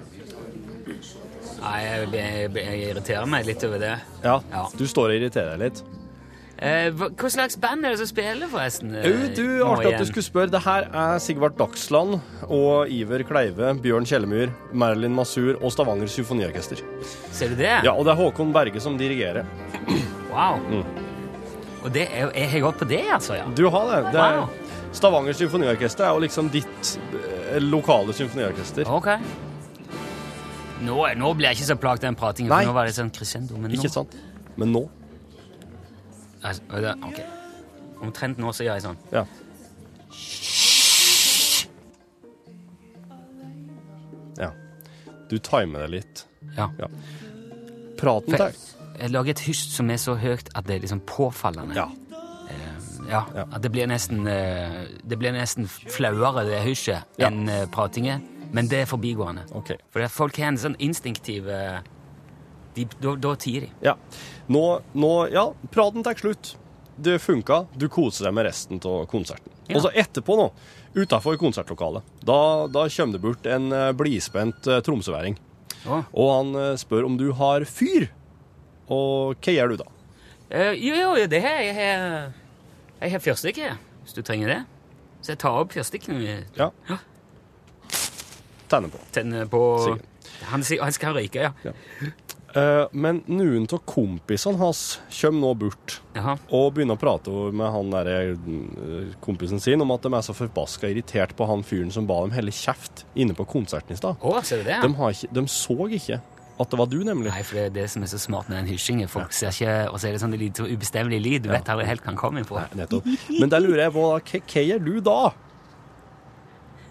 Nei, 1.65 1.81
jeg, 1.85 2.09
jeg, 2.13 2.49
jeg 2.61 2.81
irriterer 2.93 3.29
meg 3.31 3.47
litt 3.49 3.63
over 3.65 3.81
det. 3.81 3.95
Ja, 4.25 4.39
Ja. 4.53 4.65
Du 4.77 4.85
står 4.91 5.15
og 5.15 5.21
irriterer 5.21 5.55
deg 5.57 5.71
litt. 5.71 5.85
Eh, 6.65 6.91
hva, 6.95 7.09
hva 7.19 7.29
slags 7.33 7.57
band 7.59 7.83
er 7.85 7.93
det 7.97 7.99
som 7.99 8.07
spiller, 8.09 8.47
forresten? 8.53 8.93
eh, 8.95 9.25
du, 9.35 9.43
nå 9.59 9.73
Artig 9.73 9.91
at 9.91 10.05
du 10.05 10.07
skulle 10.07 10.23
spørre. 10.27 10.53
Det 10.53 10.61
her 10.63 10.87
er 10.87 11.19
Sigvart 11.25 11.57
Dagsland 11.59 12.21
og 12.47 12.93
Iver 12.95 13.25
Kleive, 13.27 13.73
Bjørn 13.83 14.07
Kjellemyr, 14.07 14.53
Marilyn 14.73 15.17
Masur 15.17 15.57
og 15.59 15.73
Stavanger 15.75 16.07
Symfoniorkester. 16.13 16.81
Ser 17.35 17.51
du 17.53 17.59
det? 17.59 17.73
Ja, 17.85 17.97
og 17.97 18.07
det 18.07 18.15
er 18.15 18.21
Håkon 18.23 18.53
Berge 18.55 18.81
som 18.85 18.97
dirigerer. 19.01 19.49
Wow. 20.31 20.61
Mm. 20.71 20.85
Og 21.85 21.91
det 21.93 22.07
er, 22.07 22.31
jeg 22.39 22.53
har 22.55 22.63
gått 22.69 22.79
på 22.85 22.89
det, 22.89 23.03
altså? 23.13 23.35
ja. 23.41 23.49
Du 23.59 23.67
har 23.71 23.91
det. 23.91 24.13
det 24.15 24.21
er, 24.23 24.39
Wow. 24.45 24.61
Stavanger 24.95 25.35
Symfoniorkester 25.35 26.07
er 26.07 26.15
jo 26.15 26.23
liksom 26.23 26.49
ditt 26.55 26.93
eh, 27.19 27.59
lokale 27.67 28.15
symfoniorkester. 28.15 28.87
Ok. 28.95 29.11
Nå, 30.83 30.97
nå 31.17 31.31
blir 31.39 31.49
jeg 31.49 31.61
ikke 31.61 31.69
så 31.71 31.77
plaget 31.79 32.05
av 32.05 32.09
den 32.11 32.19
pratingen, 32.19 32.51
Nei. 32.51 32.65
for 32.65 32.73
nå 32.73 32.75
var 32.77 32.89
det 32.89 32.97
sånn 32.97 33.13
crescendo. 33.15 33.57
Men 33.57 33.71
nå 33.71 33.79
Ikke 33.79 33.93
sant? 33.93 34.17
Men 34.57 34.73
nå 34.75 34.85
Altså, 36.45 36.61
ok. 37.09 37.21
Omtrent 38.05 38.39
nå 38.43 38.51
så 38.53 38.67
gjør 38.67 38.77
jeg 38.77 38.85
sånn. 38.85 38.99
Ja. 39.15 39.23
Ja. 44.37 44.51
Du 45.31 45.39
timer 45.39 45.87
det 45.87 45.89
litt. 45.95 46.25
Ja. 46.59 46.69
Ja. 46.79 46.91
Praten 47.97 48.37
For, 48.37 48.51
til 48.51 48.75
jeg 48.95 49.11
lager 49.11 49.35
et 49.35 49.43
hyst 49.49 49.73
som 49.75 49.89
er 49.91 49.99
så 49.99 50.15
høyt 50.21 50.51
at 50.55 50.67
det 50.69 50.77
er 50.77 50.85
liksom 50.85 51.01
påfallende. 51.09 51.75
Ja. 51.79 51.89
Ja, 53.05 53.25
Ja. 53.35 53.45
At 53.53 53.61
det 53.63 53.69
blir 53.73 53.85
nesten 53.87 54.27
eh, 54.27 54.87
Det 55.05 55.19
blir 55.21 55.33
nesten 55.35 55.67
flauere, 55.69 56.47
det 56.49 56.63
hysjet, 56.65 57.05
Ja. 57.19 57.29
enn 57.29 57.49
uh, 57.49 57.67
pratinget. 57.69 58.23
Men 58.53 58.69
det 58.71 58.85
er 58.85 58.91
forbigående. 58.91 59.47
Okay. 59.61 59.81
For 59.93 60.07
folk 60.13 60.39
har 60.39 60.53
en 60.53 60.61
sånn 60.61 60.77
instinktiv 60.83 61.49
eh, 61.51 61.81
de, 62.75 62.87
da, 63.01 63.15
da 63.17 63.35
tier 63.41 63.67
de. 63.67 63.71
Ja. 63.87 63.97
Nå, 64.47 64.65
nå 64.93 65.13
Ja, 65.33 65.49
praten 65.75 66.05
tar 66.07 66.19
slutt. 66.19 66.55
Det 66.97 67.19
funka. 67.19 67.65
Du 67.75 67.89
koser 67.91 68.29
deg 68.29 68.37
med 68.37 68.47
resten 68.47 68.79
av 68.87 69.07
konserten. 69.11 69.51
Ja. 69.67 69.79
Og 69.79 69.87
så 69.87 69.91
etterpå, 69.99 70.37
nå, 70.39 70.51
utafor 70.95 71.39
konsertlokalet, 71.41 72.07
da, 72.23 72.69
da 72.71 72.85
kommer 72.87 73.17
det 73.17 73.23
bort 73.25 73.49
en 73.51 73.73
eh, 73.75 73.91
blidspent 73.97 74.69
eh, 74.71 74.83
tromsøværing. 74.87 75.39
Å. 75.85 76.05
Og 76.17 76.31
han 76.31 76.79
spør 76.81 77.09
om 77.11 77.19
du 77.21 77.27
har 77.37 77.67
fyr. 77.69 78.07
Og 78.93 79.35
hva 79.43 79.53
gjør 79.53 79.75
du 79.75 79.83
da? 79.83 79.89
Uh, 80.55 80.73
jo, 80.77 80.95
jo, 80.95 81.27
det 81.29 81.41
her 81.41 81.61
Jeg 81.65 81.75
har, 81.77 82.33
jeg 83.01 83.13
har 83.15 83.23
fyrstikke, 83.25 83.73
hvis 84.05 84.17
du 84.17 84.23
trenger 84.25 84.53
det. 84.53 84.61
Så 85.25 85.33
jeg 85.33 85.41
tar 85.41 85.57
opp 85.57 85.73
fyrstikken 85.73 86.21
Ja. 86.23 86.71
Ja. 86.89 87.01
Tenner 88.75 88.93
på. 88.93 89.01
tenner 89.15 89.49
på 89.51 89.65
han, 90.51 90.65
han 90.67 90.95
skal 90.95 91.17
røyke, 91.17 91.49
ja. 91.49 91.75
Eh, 92.55 92.85
men 92.95 93.19
noen 93.27 93.65
av 93.67 93.81
kompisene 93.89 94.61
hans 94.61 94.83
kommer 95.17 95.43
nå 95.43 95.49
bort 95.59 95.97
Aha. 96.15 96.37
og 96.55 96.69
begynner 96.77 96.95
å 96.95 97.01
prate 97.03 97.33
med 97.51 97.73
han 97.75 97.91
der, 97.91 98.11
eh, 98.31 99.09
kompisen 99.25 99.63
sin 99.63 99.83
om 99.83 99.91
at 99.91 100.07
de 100.07 100.13
er 100.15 100.23
så 100.23 100.37
forbaska 100.39 100.87
irritert 100.87 101.35
på 101.35 101.49
han 101.51 101.67
fyren 101.67 101.91
som 101.91 102.07
ba 102.07 102.21
dem 102.23 102.37
holde 102.37 102.55
kjeft 102.55 103.03
inne 103.19 103.35
på 103.35 103.49
konserten 103.57 103.97
i 103.97 103.99
stad. 103.99 104.23
Oh? 104.23 104.39
De, 104.39 105.27
de 105.35 105.47
så 105.51 105.79
ikke 105.99 106.21
at 106.55 106.71
det 106.71 106.79
var 106.79 106.87
du, 106.87 107.01
nemlig. 107.03 107.33
Nei, 107.35 107.43
for 107.43 107.59
det 107.59 107.65
er 107.67 107.73
det 107.75 107.89
som 107.91 108.05
er 108.07 108.11
så 108.13 108.19
smart 108.23 108.47
med 108.47 108.61
den 108.61 108.69
hysjingen. 108.71 109.11
Folk 109.11 109.33
ser 109.35 109.51
ikke 109.51 109.91
Og 109.91 109.99
så 109.99 110.07
er 110.07 110.15
det 110.15 110.21
sånn 110.23 110.31
det 110.31 110.39
litt 110.39 110.61
ubestemmelig 110.63 111.19
lyd. 111.25 111.47
Du 111.47 111.51
vet 111.51 111.67
aldri 111.67 111.89
helt 111.89 112.05
hva 112.05 112.13
han 112.13 112.21
kommer 112.21 112.47
nettopp. 112.79 113.09
Men 113.41 113.51
der 113.51 113.65
lurer 113.65 113.89
jeg 113.89 113.95
på, 113.97 114.05
hva, 114.07 114.21
hva 114.23 114.63
gjør 114.69 114.85
du 114.87 114.95
da? 115.03 115.19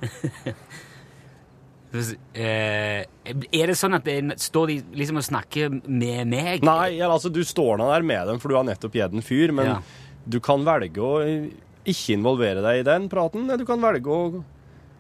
Eh, 1.94 3.04
er 3.54 3.68
det 3.70 3.76
sånn 3.78 3.94
at 3.94 4.06
det 4.08 4.40
står 4.42 4.72
de 4.72 4.78
liksom 4.98 5.20
og 5.22 5.26
snakker 5.28 5.76
med 5.86 6.26
meg? 6.32 6.64
Nei, 6.66 6.98
altså, 7.06 7.30
du 7.34 7.44
står 7.46 7.78
nå 7.78 7.90
der 7.92 8.02
med 8.08 8.28
dem, 8.32 8.40
for 8.42 8.50
du 8.50 8.58
har 8.58 8.66
nettopp 8.66 8.96
gitt 8.98 9.14
en 9.14 9.22
fyr, 9.26 9.54
men 9.54 9.66
Ja. 9.68 9.78
du 10.28 10.40
kan 10.40 10.66
velge 10.66 10.98
å 10.98 11.20
ikke 11.86 12.16
involvere 12.18 12.64
deg 12.66 12.80
i 12.82 12.88
den 12.88 13.10
praten, 13.10 13.46
du 13.60 13.66
kan 13.68 13.80
velge 13.84 14.08
å, 14.10 14.44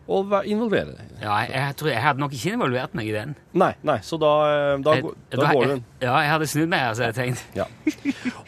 å 0.08 0.44
involvere 0.46 0.94
deg. 0.98 1.10
Ja, 1.24 1.40
jeg, 1.48 1.52
jeg 1.56 1.76
tror 1.80 1.90
jeg 1.90 2.02
hadde 2.04 2.20
nok 2.20 2.32
ikke 2.38 2.54
involvert 2.54 2.94
meg 2.94 3.08
i 3.10 3.12
den. 3.16 3.36
Nei, 3.54 3.74
nei, 3.82 3.98
så 4.06 4.20
da, 4.20 4.34
eh, 4.52 4.78
da, 4.84 4.94
Jeg- 5.00 5.04
da, 5.32 5.38
da 5.42 5.52
går 5.54 5.66
du 5.66 5.84
Ja, 6.04 6.18
jeg 6.20 6.30
hadde 6.36 6.48
snudd 6.54 6.70
meg, 6.70 6.82
altså, 6.92 7.10
jeg 7.10 7.16
tenkt. 7.16 7.44
Ja. 7.56 7.66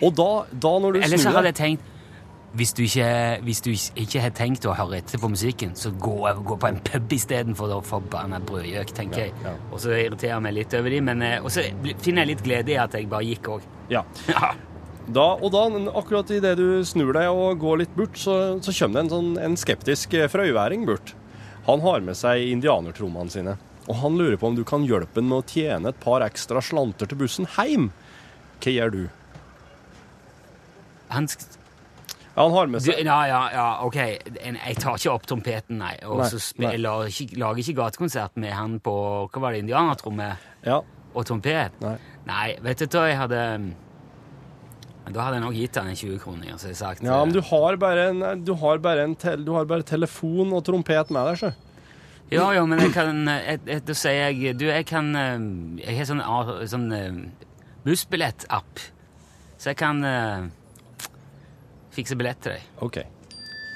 Og 0.03 0.13
da, 0.15 0.29
da 0.53 0.73
når 0.79 0.93
du 0.93 0.99
Eller 1.01 1.17
så 1.17 1.31
hadde 1.33 1.49
jeg 1.53 1.55
tenkt 1.55 1.81
hvis 2.55 2.71
du, 2.77 2.83
ikke, 2.85 3.07
hvis 3.43 3.59
du 3.65 3.71
ikke 3.73 4.21
har 4.23 4.31
tenkt 4.35 4.65
å 4.69 4.75
høre 4.77 5.01
etter 5.01 5.19
på 5.19 5.27
musikken, 5.31 5.73
så 5.75 5.91
gå, 5.91 6.13
gå 6.47 6.55
på 6.61 6.69
en 6.69 6.77
pub 6.87 7.11
istedenfor 7.17 7.73
å 7.75 7.81
forbanna 7.83 8.39
brødgjøk, 8.47 8.93
tenker 8.95 9.25
jeg. 9.25 9.33
ja. 9.43 9.51
Og 9.71 9.81
så 9.83 9.91
irriterer 9.97 10.33
jeg 10.37 10.45
meg 10.45 10.55
litt 10.55 10.75
over 10.79 10.95
de, 10.95 11.01
men 11.09 11.25
eh, 11.25 11.35
Og 11.43 11.51
så 11.51 11.65
finner 12.03 12.23
jeg 12.23 12.31
litt 12.33 12.45
glede 12.45 12.71
i 12.71 12.77
at 12.79 12.95
jeg 12.95 13.09
bare 13.11 13.27
gikk 13.27 13.51
òg. 13.57 13.67
ja. 13.91 14.05
Ja. 14.31 14.53
da, 15.07 15.25
Og 15.35 15.51
da, 15.53 15.65
akkurat 15.99 16.31
idet 16.33 16.55
du 16.57 16.79
snur 16.87 17.11
deg 17.13 17.27
og 17.29 17.59
går 17.61 17.83
litt 17.83 17.95
bort, 17.97 18.15
så, 18.17 18.37
så 18.63 18.73
kommer 18.79 19.01
det 19.01 19.03
en, 19.05 19.13
sånn, 19.13 19.35
en 19.49 19.59
skeptisk 19.59 20.15
eh, 20.17 20.29
frøyværing 20.31 20.87
bort. 20.87 21.13
Han 21.67 21.81
har 21.81 22.01
med 22.05 22.17
seg 22.17 22.45
indianertrommene 22.53 23.33
sine, 23.33 23.57
og 23.85 23.99
han 24.01 24.15
lurer 24.17 24.39
på 24.41 24.49
om 24.49 24.55
du 24.57 24.63
kan 24.65 24.85
hjelpe 24.87 25.19
ham 25.19 25.29
med 25.29 25.43
å 25.43 25.45
tjene 25.49 25.91
et 25.91 25.99
par 26.01 26.23
ekstra 26.25 26.61
slanter 26.63 27.09
til 27.09 27.19
bussen 27.19 27.45
hjem. 27.57 27.91
Hva 28.63 28.73
gjør 28.73 28.95
du? 28.95 29.03
Han 31.13 31.27
Ja, 32.35 32.43
han 32.43 32.51
har 32.51 32.67
med 32.67 32.81
du, 32.83 32.89
seg 32.91 33.05
ja, 33.05 33.19
ja, 33.29 33.41
ja, 33.53 33.67
ok. 33.85 33.95
En- 34.43 34.57
Jeg 34.59 34.75
tar 34.83 34.97
ikke 34.99 35.13
opp 35.13 35.25
trompeten, 35.29 35.77
nei. 35.79 35.93
Og 36.03 36.25
så 36.27 36.39
lager 36.59 37.07
ikke, 37.07 37.37
lager 37.39 37.61
ikke 37.63 37.75
gatekonsert 37.79 38.35
med 38.35 38.51
han 38.51 38.79
på 38.83 38.95
Hva 39.31 39.39
var 39.45 39.51
det, 39.55 39.61
indianertromme 39.63 40.33
Ja, 40.65 40.81
og 41.15 41.25
trompet? 41.25 41.71
nei. 41.81 41.95
Nei, 42.27 42.55
vet 42.61 42.77
du 42.83 42.85
hva 42.97 43.05
jeg 43.07 43.17
hadde 43.21 43.41
Da 45.13 45.21
hadde 45.21 45.37
jeg 45.37 45.43
nok 45.45 45.53
gitt 45.55 45.75
han 45.79 45.87
en 45.91 45.95
20 45.95 46.19
kroner. 46.19 46.57
Så 46.57 46.67
jeg 46.71 46.75
sagt 46.79 47.03
ja 47.05 47.19
men 47.23 47.29
eh, 47.29 47.37
du 47.37 47.41
har 47.51 47.77
bare 47.77 48.07
en, 48.09 48.43
du 48.43 48.53
har 48.55 48.79
bare 48.83 49.03
en 49.05 49.15
tel, 49.15 49.45
du 49.45 49.53
har 49.53 49.65
bare 49.69 49.83
telefon 49.85 50.51
og 50.57 50.63
trompet 50.65 51.11
med 51.13 51.27
deg, 51.29 51.37
sjø. 51.43 51.51
Ja, 52.33 52.47
jo, 52.57 52.65
men 52.65 52.79
jeg 52.81 52.91
kan 52.95 53.27
eh, 53.29 53.79
Da 53.85 53.93
sier 53.93 54.31
jeg 54.31 54.55
Du, 54.57 54.63
jeg 54.65 54.87
kan 54.89 55.11
eh, 55.15 55.35
Jeg 55.85 55.99
har 55.99 56.07
sånn, 56.09 56.23
sånn 56.67 56.87
bussbillettapp, 57.85 57.85
bussbillett-app. 57.85 58.79
Så 59.61 59.69
jeg 59.71 59.77
kan 59.77 60.01
eh, 60.03 60.47
fikse 61.95 62.15
billett 62.19 62.41
til 62.43 62.55
deg. 62.57 62.61
OK. 62.85 62.99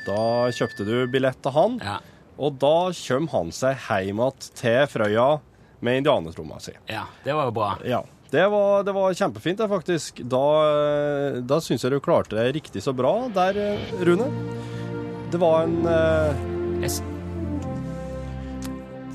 Da 0.08 0.20
kjøpte 0.56 0.86
du 0.88 0.96
billett 1.12 1.42
til 1.44 1.52
han, 1.56 1.80
Ja. 1.84 1.98
og 2.40 2.60
da 2.62 2.76
kommer 2.94 3.30
han 3.36 3.52
seg 3.56 3.76
hjem 3.88 4.20
igjen 4.22 4.54
til 4.62 4.88
Frøya 4.92 5.28
med 5.82 5.98
indianertromma 6.02 6.58
si. 6.62 6.74
ja 6.90 7.06
det 7.24 7.34
var 7.36 7.46
jo 7.50 7.52
bra. 7.56 7.74
Ja. 7.88 8.04
Det 8.30 8.44
var, 8.52 8.84
det 8.86 8.94
var 8.94 9.14
kjempefint, 9.18 9.58
det, 9.58 9.66
faktisk. 9.72 10.20
Da, 10.30 10.42
eh, 10.70 11.40
da 11.50 11.58
syns 11.66 11.82
jeg 11.82 11.92
du 11.96 12.00
klarte 12.00 12.36
det 12.38 12.52
riktig 12.60 12.84
så 12.86 12.94
bra 12.94 13.14
der, 13.34 13.58
eh, 13.58 13.80
Rune. 14.06 14.28
Det 15.32 15.40
var 15.42 15.64
en 15.66 15.80
eh, 15.90 16.36
Jeg, 16.84 16.92
s- 16.92 17.02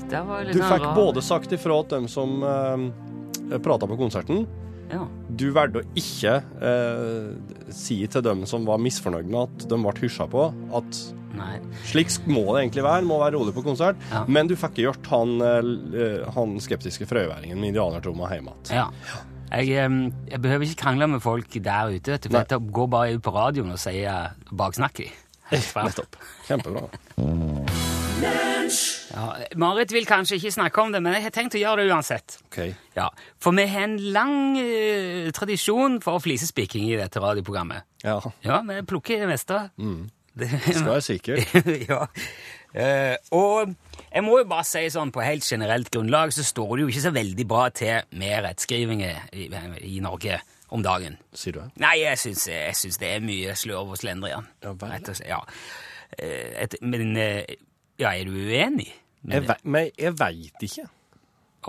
det 0.09 0.19
var 0.27 0.43
litt 0.43 0.53
Du 0.53 0.59
sånn 0.61 0.69
fikk 0.73 0.83
rar- 0.85 0.95
både 0.99 1.23
sagt 1.23 1.51
ifra 1.55 1.79
til 1.87 1.97
dem 2.03 2.07
som 2.11 2.43
uh, 2.43 3.57
prata 3.63 3.87
på 3.89 3.97
konserten. 3.97 4.43
Ja. 4.91 5.03
Du 5.35 5.47
valgte 5.55 5.81
å 5.81 5.87
ikke 5.97 6.37
eh, 6.69 7.69
si 7.73 7.99
til 8.11 8.23
dem 8.25 8.45
som 8.49 8.65
var 8.67 8.81
misfornøyd 8.83 9.29
med 9.29 9.41
at 9.43 9.67
de 9.71 9.79
ble 9.81 9.93
hysja 10.03 10.27
på, 10.31 10.47
at 10.77 10.99
Nei. 11.35 11.57
slik 11.89 12.13
må 12.31 12.45
det 12.53 12.65
egentlig 12.65 12.85
være, 12.85 13.07
må 13.07 13.19
være 13.19 13.35
rolig 13.35 13.55
på 13.57 13.65
konsert. 13.65 13.99
Ja. 14.11 14.23
Men 14.29 14.51
du 14.51 14.55
fikk 14.55 14.75
ikke 14.77 14.87
gjort 14.89 15.11
han, 15.13 15.35
eh, 15.43 16.21
han 16.37 16.57
skeptiske 16.63 17.07
frøyværingen 17.09 17.59
med 17.59 17.73
indianertromma 17.73 18.31
hjemme 18.33 18.55
igjen. 18.69 18.85
Ja. 18.85 19.23
Jeg, 19.55 19.69
jeg 20.31 20.41
behøver 20.41 20.65
ikke 20.65 20.81
krangle 20.81 21.07
med 21.07 21.21
folk 21.23 21.53
der 21.63 21.93
ute. 21.93 22.17
for 22.25 22.41
Jeg 22.49 22.71
går 22.75 22.87
bare 22.91 23.13
ut 23.15 23.23
på 23.23 23.35
radioen 23.35 23.71
og 23.75 23.79
sier 23.79 24.33
baksnakk 24.51 25.03
de. 25.03 25.09
Nettopp. 25.85 26.19
Kjempebra. 26.49 26.87
Ja, 29.11 29.25
Marit 29.61 29.91
vil 29.93 30.07
kanskje 30.09 30.39
ikke 30.39 30.51
snakke 30.55 30.81
om 30.83 30.91
det, 30.93 31.01
men 31.03 31.15
jeg 31.17 31.25
har 31.27 31.33
tenkt 31.35 31.55
å 31.57 31.61
gjøre 31.61 31.83
det 31.85 31.93
uansett. 31.93 32.37
Okay. 32.49 32.73
Ja, 32.97 33.09
For 33.41 33.55
vi 33.55 33.65
har 33.69 33.87
en 33.87 33.97
lang 34.15 34.57
eh, 34.59 35.29
tradisjon 35.35 35.99
for 36.03 36.21
flisespikking 36.23 36.87
i 36.89 36.97
dette 36.99 37.21
radioprogrammet. 37.23 37.85
Ja, 38.05 38.19
Ja, 38.45 38.61
vi 38.67 38.81
plukker 38.87 39.23
det 39.23 39.29
meste. 39.31 39.61
Det, 40.35 40.49
skal 40.65 40.97
jeg 40.97 41.05
sikkert. 41.07 41.53
ja. 41.89 42.01
Eh, 42.75 43.15
og 43.31 43.71
jeg 44.11 44.23
må 44.25 44.41
jo 44.41 44.47
bare 44.51 44.65
si 44.67 44.83
sånn 44.91 45.13
på 45.15 45.23
helt 45.23 45.45
generelt 45.47 45.87
grunnlag 45.93 46.33
så 46.35 46.43
står 46.43 46.73
det 46.75 46.83
jo 46.83 46.91
ikke 46.91 47.05
så 47.05 47.13
veldig 47.15 47.45
bra 47.47 47.69
til 47.71 48.01
med 48.19 48.41
rettskrivinger 48.43 49.29
i, 49.31 49.47
i 49.95 50.01
Norge 50.03 50.41
om 50.75 50.83
dagen. 50.83 51.15
Sier 51.31 51.55
du 51.55 51.61
det? 51.61 51.69
Nei, 51.79 51.93
jeg 52.01 52.19
syns, 52.19 52.47
jeg 52.51 52.75
syns 52.75 52.99
det 52.99 53.13
er 53.15 53.23
mye 53.23 53.55
slurv 53.55 53.93
og 53.95 54.01
slendrian. 54.01 54.49
Ja. 54.65 54.75
Rett 54.75 55.07
og 55.07 55.15
slett, 55.15 55.31
ja. 55.31 55.39
Eh, 56.19 56.51
et, 56.65 56.75
men 56.83 57.15
eh, 57.19 57.55
ja, 57.99 58.11
er 58.11 58.27
du 58.27 58.35
uenig? 58.35 58.91
Jeg, 59.25 59.47
ve 59.47 59.55
men 59.63 59.89
jeg 59.97 60.13
veit 60.19 60.67
ikke. 60.67 60.85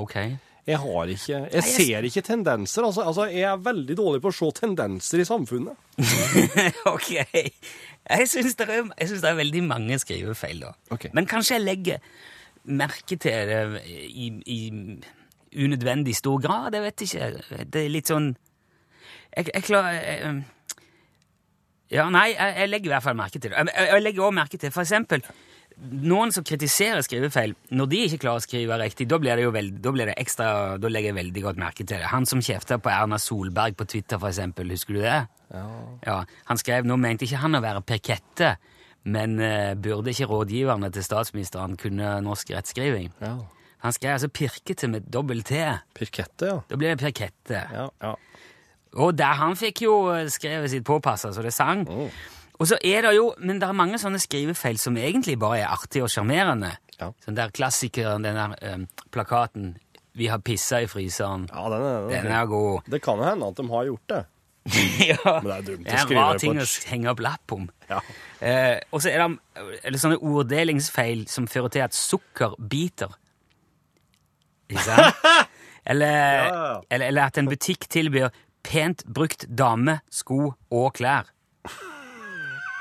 Ok. 0.03 0.17
Jeg 0.67 0.79
har 0.83 1.11
ikke 1.13 1.37
Jeg 1.53 1.63
ser 1.63 2.07
ikke 2.09 2.23
tendenser. 2.27 2.85
Altså, 2.85 3.03
altså, 3.07 3.25
jeg 3.31 3.47
er 3.47 3.57
veldig 3.63 3.97
dårlig 3.97 4.23
på 4.23 4.33
å 4.33 4.35
se 4.35 4.49
tendenser 4.59 5.23
i 5.23 5.27
samfunnet. 5.29 5.79
ok. 6.95 7.11
Jeg 7.15 8.31
syns 8.31 8.59
det, 8.59 8.67
det 8.67 9.31
er 9.31 9.39
veldig 9.39 9.63
mange 9.67 9.99
skrivefeil, 10.03 10.65
da. 10.67 10.73
Ok. 10.91 11.09
Men 11.15 11.31
kanskje 11.31 11.57
jeg 11.57 11.65
legger 11.65 12.03
merke 12.67 13.15
til 13.15 13.53
det 13.53 13.85
i, 13.87 14.27
i 14.47 14.61
unødvendig 15.65 16.17
stor 16.19 16.43
grad. 16.43 16.75
Jeg 16.75 16.83
vet 16.83 17.07
ikke. 17.07 17.65
Det 17.73 17.85
er 17.85 17.93
litt 17.93 18.11
sånn 18.11 18.33
Jeg, 19.37 19.51
jeg 19.53 19.63
klarer 19.63 20.01
jeg, 20.03 20.37
Ja, 21.95 22.09
nei, 22.11 22.33
jeg, 22.35 22.55
jeg 22.59 22.71
legger 22.73 22.91
i 22.91 22.95
hvert 22.97 23.07
fall 23.07 23.19
merke 23.23 23.39
til 23.39 23.53
det. 23.53 23.57
Jeg, 23.57 23.91
jeg, 23.93 24.03
legger 24.03 24.27
også 24.27 24.41
merke 24.41 24.59
til 24.59 24.75
for 24.75 24.83
eksempel 24.83 25.23
noen 25.77 26.33
som 26.33 26.45
kritiserer 26.47 27.05
skrivefeil, 27.05 27.53
når 27.77 27.89
de 27.91 27.99
ikke 28.07 28.21
klarer 28.25 28.41
å 28.41 28.45
skrive 28.45 28.79
riktig, 28.81 29.09
da 29.11 29.19
blir 29.21 29.37
det 29.37 29.45
jo 29.45 29.53
veld, 29.55 29.81
da 29.85 29.93
blir 29.93 30.09
det 30.11 30.17
ekstra, 30.23 30.47
da 30.81 30.91
legger 30.91 31.13
jeg 31.13 31.19
veldig 31.19 31.43
godt 31.45 31.61
merke 31.61 31.85
til 31.85 31.99
det. 31.99 32.13
Han 32.13 32.29
som 32.29 32.41
kjefta 32.45 32.79
på 32.81 32.93
Erna 32.93 33.19
Solberg 33.21 33.77
på 33.77 33.89
Twitter, 33.89 34.21
for 34.23 34.33
eksempel, 34.33 34.73
husker 34.73 34.97
du 34.97 35.03
det? 35.05 35.19
Ja, 35.53 36.17
Han 36.49 36.59
skrev 36.59 36.89
nå 36.89 36.97
mente 36.99 37.27
ikke 37.27 37.43
han 37.45 37.59
å 37.59 37.63
være 37.63 37.85
perkette, 37.87 38.57
men 39.07 39.37
uh, 39.39 39.75
burde 39.79 40.11
ikke 40.11 40.27
rådgiverne 40.31 40.91
til 40.95 41.05
statsministeren 41.07 41.77
kunne 41.79 42.17
norsk 42.25 42.51
rettskriving? 42.57 43.13
Ja. 43.23 43.37
Han 43.85 43.95
skrev 43.95 44.17
altså 44.17 44.33
pirkete 44.33 44.89
med 44.91 45.07
dobbel 45.13 45.45
T. 45.47 45.61
Pirkette, 45.95 46.49
ja. 46.49 46.57
Da 46.67 46.79
blir 46.81 46.95
det 46.95 47.03
perkette. 47.05 47.61
Ja, 47.71 47.87
ja. 48.03 48.17
Og 48.97 49.13
der 49.19 49.37
han 49.39 49.55
fikk 49.61 49.85
jo 49.85 49.97
eh, 50.15 50.27
skrevet 50.33 50.73
sitt 50.73 50.87
påpassa 50.89 51.31
så 51.35 51.45
det 51.45 51.53
sang. 51.55 51.85
Og 52.57 52.69
så 52.71 52.79
er 52.85 53.03
det 53.05 53.17
jo, 53.17 53.35
Men 53.39 53.61
det 53.61 53.69
er 53.69 53.77
mange 53.77 53.99
sånne 54.01 54.21
skrivefeil 54.23 54.79
som 54.81 54.97
egentlig 54.97 55.39
bare 55.39 55.61
er 55.65 55.73
artige 55.75 56.07
og 56.07 56.13
sjarmerende. 56.13 56.73
Ja. 57.01 57.11
Sånn 57.25 57.37
der 57.37 57.53
klassikeren, 57.53 58.25
den 58.25 58.39
der 58.39 58.75
um, 58.75 58.87
plakaten 59.13 59.77
'Vi 60.17 60.31
har 60.33 60.39
pissa 60.41 60.81
i 60.81 60.87
fryseren'. 60.89 61.45
ja 61.53 61.69
den 61.69 61.83
er, 61.83 62.09
Den 62.09 62.33
er 62.33 62.47
god. 62.47 62.81
Det 62.89 63.03
kan 63.03 63.19
jo 63.19 63.25
hende 63.25 63.47
at 63.47 63.57
de 63.57 63.69
har 63.69 63.85
gjort 63.85 64.09
det. 64.09 64.25
ja. 65.13 65.41
Men 65.43 65.45
det 65.45 65.57
er 65.57 65.67
dumt 65.67 65.81
å 65.81 65.85
Det 65.85 65.93
er 65.93 65.99
en 65.99 66.07
skrive 66.07 66.21
rar 66.21 66.33
på 66.33 66.41
ting 66.41 66.59
å 66.59 66.67
henge 66.91 67.11
opp 67.11 67.21
lapp 67.21 67.53
om. 67.53 67.69
Ja. 67.91 68.01
Eh, 68.41 68.79
og 68.91 69.03
så 69.03 69.13
er 69.13 69.23
det 69.23 69.77
eller 69.85 70.01
sånne 70.01 70.19
orddelingsfeil 70.19 71.27
som 71.29 71.47
fører 71.47 71.69
til 71.69 71.85
at 71.85 71.95
sukker 71.95 72.57
biter. 72.59 73.13
Ikke 74.71 74.83
sant? 74.89 75.23
Eller, 75.87 76.17
ja. 76.51 76.81
eller, 76.91 77.07
eller 77.07 77.29
at 77.29 77.37
en 77.39 77.47
butikk 77.47 77.85
tilbyr 77.87 78.33
pent 78.67 79.05
brukt 79.07 79.45
dame, 79.47 80.01
sko 80.11 80.57
og 80.75 80.89
klær. 80.99 81.29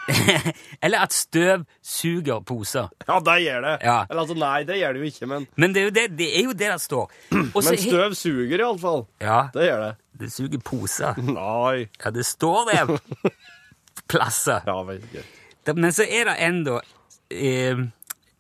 eller 0.86 1.02
at 1.06 1.14
støv 1.16 1.64
suger 1.82 2.42
poser. 2.46 2.90
Ja, 3.08 3.18
det 3.26 3.36
gjør 3.46 3.64
det. 3.66 3.74
Ja. 3.88 3.98
Eller 4.10 4.22
altså, 4.22 4.38
nei, 4.38 4.60
det 4.68 4.78
gjør 4.80 4.94
det 4.98 5.02
jo 5.02 5.10
ikke, 5.10 5.30
men, 5.32 5.48
Men 5.58 5.74
det 5.76 5.82
er 5.82 5.88
jo 5.90 5.94
det 5.96 6.06
det, 6.20 6.28
er 6.40 6.44
jo 6.46 6.54
det 6.54 6.70
der 6.70 6.82
står. 6.84 7.12
Også, 7.58 7.70
men 7.72 7.82
støv 7.82 8.16
suger 8.20 8.62
iallfall. 8.62 9.06
Ja, 9.24 9.40
Det 9.56 9.66
gjør 9.70 9.84
det. 9.88 9.92
det 10.22 10.32
suger 10.36 10.64
poser. 10.72 11.22
Nei. 11.40 11.88
Ja, 12.04 12.14
det 12.16 12.26
står 12.30 12.72
det 12.72 13.34
plasser. 14.12 14.62
Ja, 14.68 14.80
veldig 14.88 15.12
gøy. 15.18 15.26
Men 15.74 15.94
så 15.98 16.06
er 16.06 16.28
det 16.30 16.36
enda 16.46 16.80
eh, 17.34 17.80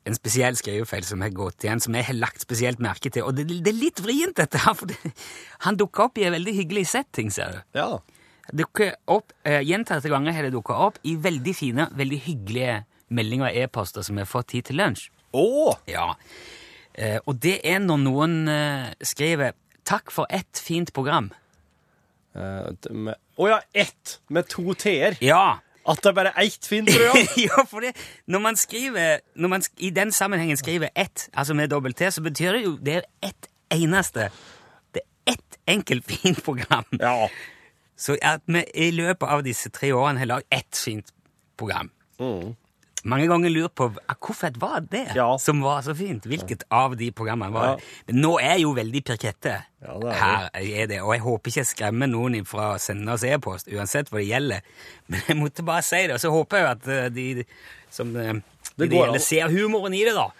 en 0.05 0.13
spesiell 0.17 0.57
skrivefeil 0.59 1.05
som 1.07 1.23
har 1.25 1.31
gått 1.33 1.65
igjen, 1.65 1.81
som 1.81 1.95
jeg 1.97 2.05
har 2.11 2.17
lagt 2.19 2.43
spesielt 2.45 2.77
merke 2.83 3.09
til. 3.09 3.25
Og 3.25 3.33
det, 3.33 3.47
det 3.49 3.71
er 3.71 3.79
litt 3.79 4.01
vrient, 4.05 4.35
dette 4.37 4.61
her, 4.61 4.75
for 4.77 4.91
det, 4.91 4.99
han 5.65 5.79
dukker 5.81 6.05
opp 6.05 6.21
i 6.21 6.27
en 6.27 6.35
veldig 6.37 6.53
hyggelig 6.59 6.83
setting, 6.91 7.31
ser 7.33 7.55
du. 7.57 7.63
Ja. 7.79 7.87
Dukker 8.53 8.93
opp, 9.09 9.33
eh, 9.43 9.61
Gjentatte 9.65 10.09
ganger 10.11 10.35
har 10.35 10.45
det 10.45 10.53
dukka 10.53 10.75
opp 10.87 10.99
i 11.03 11.15
veldig 11.15 11.55
fine, 11.55 11.87
veldig 11.97 12.19
hyggelige 12.27 12.83
meldinger 13.09 13.49
og 13.49 13.57
e-poster 13.63 14.05
som 14.05 14.17
vi 14.17 14.25
har 14.25 14.29
fått 14.29 14.53
hit 14.57 14.69
til 14.69 14.77
lunsj. 14.81 15.09
Oh. 15.35 15.75
Ja. 15.89 16.13
Eh, 16.93 17.19
og 17.25 17.39
det 17.43 17.59
er 17.67 17.81
når 17.83 17.97
noen 18.05 18.35
eh, 18.47 18.93
skriver 19.03 19.53
'Takk 19.85 20.11
for 20.11 20.25
ett 20.29 20.57
fint 20.57 20.93
program'. 20.93 21.29
Å 22.35 22.73
uh, 22.73 23.13
oh 23.37 23.47
ja, 23.47 23.61
ett 23.71 24.19
med 24.27 24.47
to 24.49 24.73
t-er. 24.73 25.15
Ja! 25.23 25.61
At 25.87 26.01
det 26.01 26.09
er 26.09 26.15
bare 26.17 26.33
ett 26.41 26.65
fint 26.65 26.89
program. 26.89 27.27
ja, 27.47 27.65
for 27.69 27.85
det, 27.85 27.93
når 28.25 28.41
man 28.41 28.57
skriver 28.57 29.21
når 29.35 29.51
man 29.53 29.65
i 29.77 29.91
den 29.93 30.11
sammenhengen 30.11 30.57
skriver 30.57 30.89
ett, 30.95 31.29
altså 31.33 31.53
med 31.53 31.69
dobbelt 31.69 31.97
T, 31.97 32.09
så 32.11 32.23
betyr 32.25 32.57
det 32.57 32.63
jo 32.63 32.73
det 32.81 32.95
er 32.95 33.05
ett 33.21 33.49
eneste. 33.71 34.31
Det 34.91 35.05
er 35.05 35.35
ett 35.37 35.59
enkelt 35.67 36.05
fint 36.11 36.43
program. 36.43 36.89
Ja. 36.99 37.29
Så 37.97 38.17
at 38.21 38.41
vi 38.45 38.61
i 38.75 38.91
løpet 38.91 39.29
av 39.29 39.43
disse 39.45 39.69
tre 39.71 39.91
årene 39.95 40.19
har 40.19 40.25
lagd 40.33 40.45
ett 40.51 40.75
fint 40.75 41.11
program. 41.57 41.89
Mange 43.05 43.27
ganger 43.29 43.51
lurt 43.53 43.75
på 43.77 43.85
ah, 44.09 44.15
hvorfor 44.17 44.55
var 44.57 44.79
det 44.89 45.11
Ja. 45.15 45.37
som 45.37 45.59
var 45.61 45.83
så 45.85 45.93
fint. 45.95 46.23
Hvilket 46.25 46.63
av 46.73 46.95
de 46.97 47.11
programmene 47.11 47.53
var 47.53 47.65
Ja. 47.67 47.75
det? 47.75 47.83
Men 48.07 48.21
nå 48.23 48.31
er 48.41 48.55
jeg 48.55 48.61
jo 48.63 48.73
veldig 48.73 49.03
pirkette. 49.05 49.53
Ja, 49.85 49.99
det 49.99 50.09
er 50.09 50.13
Her 50.19 50.49
er 50.55 50.87
det, 50.87 51.01
og 51.03 51.13
jeg 51.13 51.21
håper 51.21 51.51
ikke 51.51 51.61
jeg 51.61 51.69
skremmer 51.69 52.07
noen 52.09 52.45
fra 52.45 52.73
å 52.73 52.79
sende 52.81 53.13
oss 53.13 53.23
e-post, 53.23 53.67
uansett 53.69 54.09
hva 54.09 54.17
det 54.17 54.27
gjelder. 54.31 54.61
Men 55.07 55.21
jeg 55.27 55.37
måtte 55.37 55.63
bare 55.63 55.83
si 55.83 56.01
det, 56.07 56.13
og 56.17 56.19
så 56.19 56.31
håper 56.33 56.57
jeg 56.57 56.65
at 56.71 56.87
eh, 56.87 57.09
de 57.09 57.45
som 57.91 58.15
eh, 58.15 58.33
de 58.33 58.41
Det 58.75 58.89
det 58.89 58.97
gjelder, 58.97 59.19
ser 59.21 59.49
humoren 59.53 59.93
i 59.93 60.03
det, 60.03 60.15
da. 60.17 60.31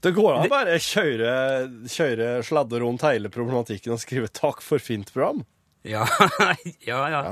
Det 0.00 0.14
går 0.14 0.36
an 0.38 0.46
å 0.46 0.48
bare 0.48 0.78
kjøre, 0.78 1.88
kjøre 1.90 2.28
sladde 2.46 2.78
rundt 2.80 3.02
hele 3.02 3.28
problematikken 3.28 3.92
og 3.92 3.98
skrive 4.00 4.28
'takk 4.30 4.62
for 4.62 4.78
fint 4.78 5.10
program'. 5.12 5.42
Ja, 5.84 6.06
ja, 6.90 7.00
ja. 7.10 7.22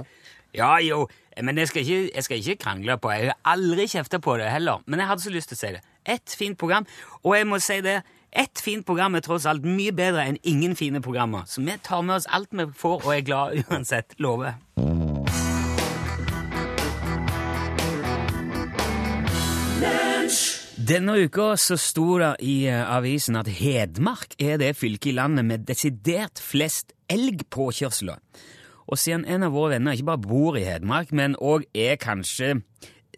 Ja, 0.54 0.70
jo. 0.82 1.04
Men 1.42 1.58
jeg 1.58 1.70
skal, 1.70 1.84
ikke, 1.86 2.10
jeg 2.14 2.24
skal 2.26 2.40
ikke 2.40 2.56
krangle 2.64 2.96
på 2.98 3.12
Jeg 3.14 3.30
har 3.30 3.52
aldri 3.52 3.86
kjefta 3.88 4.18
på 4.18 4.34
det 4.40 4.50
heller. 4.50 4.82
Men 4.86 5.00
jeg 5.00 5.08
hadde 5.08 5.22
så 5.22 5.30
lyst 5.30 5.52
til 5.52 5.58
å 5.58 5.60
si 5.60 5.70
det. 5.76 5.82
Ett 6.04 6.34
fint 6.36 6.58
program. 6.58 6.88
Og 7.22 7.36
jeg 7.36 7.46
må 7.46 7.60
si 7.62 7.78
det, 7.86 8.00
ett 8.32 8.62
fint 8.62 8.86
program 8.86 9.14
er 9.14 9.24
tross 9.26 9.46
alt 9.46 9.66
mye 9.66 9.94
bedre 9.94 10.26
enn 10.26 10.40
ingen 10.42 10.76
fine 10.78 11.02
programmer. 11.02 11.46
Så 11.46 11.62
vi 11.62 11.78
tar 11.82 12.02
med 12.02 12.18
oss 12.18 12.28
alt 12.30 12.50
vi 12.50 12.66
får, 12.82 13.04
og 13.06 13.14
er 13.14 13.26
glad 13.26 13.62
uansett. 13.70 14.18
Lover. 14.18 14.58
Denne 20.80 21.12
uka 21.26 21.58
så 21.60 21.76
sto 21.76 22.14
det 22.16 22.30
i 22.40 22.62
eh, 22.70 22.80
avisen 22.88 23.36
at 23.36 23.50
Hedmark 23.52 24.32
er 24.40 24.56
det 24.62 24.70
fylket 24.78 25.10
i 25.10 25.12
landet 25.18 25.44
med 25.44 25.66
desidert 25.68 26.40
flest 26.40 26.94
elgpåkjørsler. 27.12 28.16
Og 28.88 28.96
siden 28.98 29.26
en 29.28 29.44
av 29.44 29.52
våre 29.52 29.74
venner 29.74 29.98
ikke 29.98 30.08
bare 30.08 30.22
bor 30.24 30.56
i 30.56 30.64
Hedmark, 30.64 31.12
men 31.12 31.36
òg 31.36 31.66
er 31.76 32.00
kanskje 32.00 32.62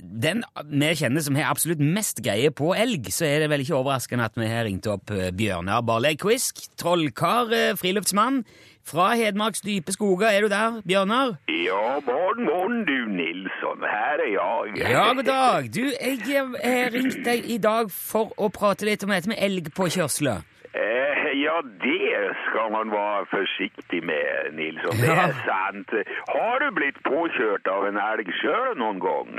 den 0.02 0.42
vi 0.72 0.88
kjenner 0.98 1.22
som 1.22 1.38
har 1.38 1.52
absolutt 1.52 1.84
mest 1.84 2.18
greie 2.24 2.50
på 2.50 2.72
elg, 2.74 3.06
så 3.14 3.28
er 3.28 3.44
det 3.44 3.52
vel 3.52 3.62
ikke 3.62 3.78
overraskende 3.78 4.26
at 4.26 4.40
vi 4.40 4.50
har 4.50 4.66
ringt 4.66 4.88
opp 4.90 5.14
eh, 5.14 5.30
Bjørnar 5.30 5.86
Barley 5.86 6.18
Quisk, 6.18 6.64
trollkar, 6.82 7.54
eh, 7.54 7.76
friluftsmann 7.78 8.42
fra 8.86 9.14
Hedmarks 9.14 9.60
dype 9.60 9.92
skoger. 9.92 10.28
Er 10.28 10.40
du 10.40 10.48
der, 10.48 10.80
Bjørnar? 10.86 11.36
Ja, 11.48 12.00
morgen, 12.06 12.44
morgen 12.44 12.84
du 12.86 12.98
Nilsson. 13.08 13.80
Her 13.94 14.22
er 14.26 14.30
jeg. 14.34 14.90
Ja, 14.90 15.12
god 15.12 15.22
dag. 15.22 15.68
Du, 15.74 15.80
jeg 15.80 16.18
har 16.64 16.94
ringt 16.94 17.24
deg 17.24 17.50
i 17.50 17.58
dag 17.58 17.90
for 17.90 18.32
å 18.36 18.50
prate 18.52 18.88
litt 18.88 19.04
om 19.04 19.14
dette 19.14 19.30
med 19.30 19.40
elgpåkjørsler. 19.40 20.44
Eh, 20.74 21.26
ja, 21.42 21.58
det 21.84 22.22
skal 22.46 22.72
man 22.72 22.92
være 22.92 23.26
forsiktig 23.32 24.00
med, 24.08 24.54
Nilsson. 24.56 24.96
Det 25.02 25.10
er 25.10 25.36
sant. 25.48 25.92
Har 26.32 26.64
du 26.64 26.70
blitt 26.78 27.02
påkjørt 27.08 27.68
av 27.68 27.90
en 27.90 28.00
elg 28.00 28.32
sjøl 28.40 28.72
noen 28.80 29.02
gang? 29.02 29.36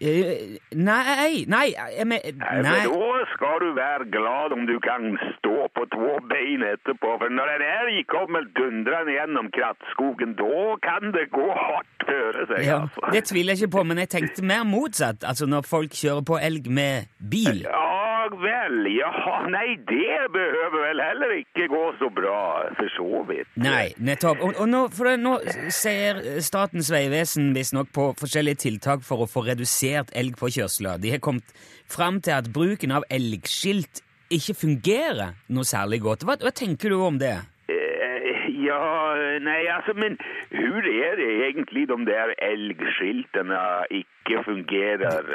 Eh, 0.00 0.58
nei, 0.76 1.44
nei, 1.48 1.66
jeg 1.72 2.04
men, 2.04 2.20
Nei, 2.36 2.82
for 2.84 3.16
da 3.16 3.28
skal 3.32 3.62
du 3.64 3.70
være 3.78 4.08
glad 4.12 4.52
om 4.52 4.66
du 4.68 4.76
kan 4.84 5.16
stå 5.38 5.70
på 5.72 5.86
to 5.94 6.10
bein 6.28 6.64
etterpå. 6.68 7.14
For 7.22 7.32
når 7.32 7.54
en 7.54 7.64
elg 7.64 8.02
kommer 8.12 8.44
dundrende 8.58 9.16
gjennom 9.16 9.48
krattskogen, 9.56 10.36
da 10.36 10.76
kan 10.84 11.14
det 11.16 11.30
gå 11.32 11.46
hardt 11.48 12.08
føre 12.10 12.44
seg. 12.52 12.66
Ja, 12.68 12.82
altså. 12.84 13.08
det 13.14 13.24
tviler 13.30 13.56
jeg 13.56 13.64
ikke 13.64 13.76
på, 13.78 13.86
men 13.88 14.04
jeg 14.04 14.12
tenkte 14.12 14.44
mer 14.44 14.68
motsatt. 14.68 15.24
Altså 15.24 15.48
når 15.48 15.64
folk 15.64 15.96
kjører 15.96 16.28
på 16.28 16.40
elg 16.44 16.68
med 16.68 17.08
bil. 17.32 17.64
Ja 17.64 18.15
vel, 18.40 18.86
ja, 18.90 19.10
nei, 19.50 19.76
det 19.88 20.26
behøver 20.34 20.82
vel 20.82 21.02
heller 21.02 21.34
ikke 21.38 21.68
gå 21.72 21.82
så 22.00 22.08
bra, 22.14 22.38
for 22.78 22.92
så 22.94 23.22
vidt. 23.28 23.50
Nei, 23.60 23.90
nettopp. 23.98 24.42
Og, 24.44 24.56
og 24.62 24.70
nå, 24.70 24.82
det, 24.92 25.14
nå 25.22 25.34
ser 25.74 26.22
Statens 26.44 26.90
vegvesen 26.92 27.52
visstnok 27.56 27.92
på 27.96 28.08
forskjellige 28.20 28.62
tiltak 28.66 29.04
for 29.06 29.24
å 29.24 29.30
få 29.30 29.46
redusert 29.48 30.12
elgpåkjørsler. 30.16 31.02
De 31.02 31.14
har 31.14 31.22
kommet 31.24 31.54
fram 31.90 32.20
til 32.24 32.36
at 32.36 32.50
bruken 32.54 32.94
av 32.96 33.06
elgskilt 33.12 34.02
ikke 34.32 34.56
fungerer 34.58 35.36
noe 35.54 35.66
særlig 35.66 36.00
godt. 36.02 36.26
Hva, 36.26 36.38
hva 36.42 36.52
tenker 36.54 36.90
du 36.90 36.98
om 37.06 37.20
det? 37.22 37.36
Eh, 37.70 38.48
ja, 38.64 38.82
nei, 39.42 39.62
altså, 39.70 39.94
men 39.94 40.18
hvor 40.50 40.90
er 40.90 41.16
det 41.20 41.30
egentlig 41.46 41.86
de 41.90 42.00
der 42.08 42.34
elgskiltene 42.42 43.62
ikke 44.02 44.42
fungerer? 44.48 45.32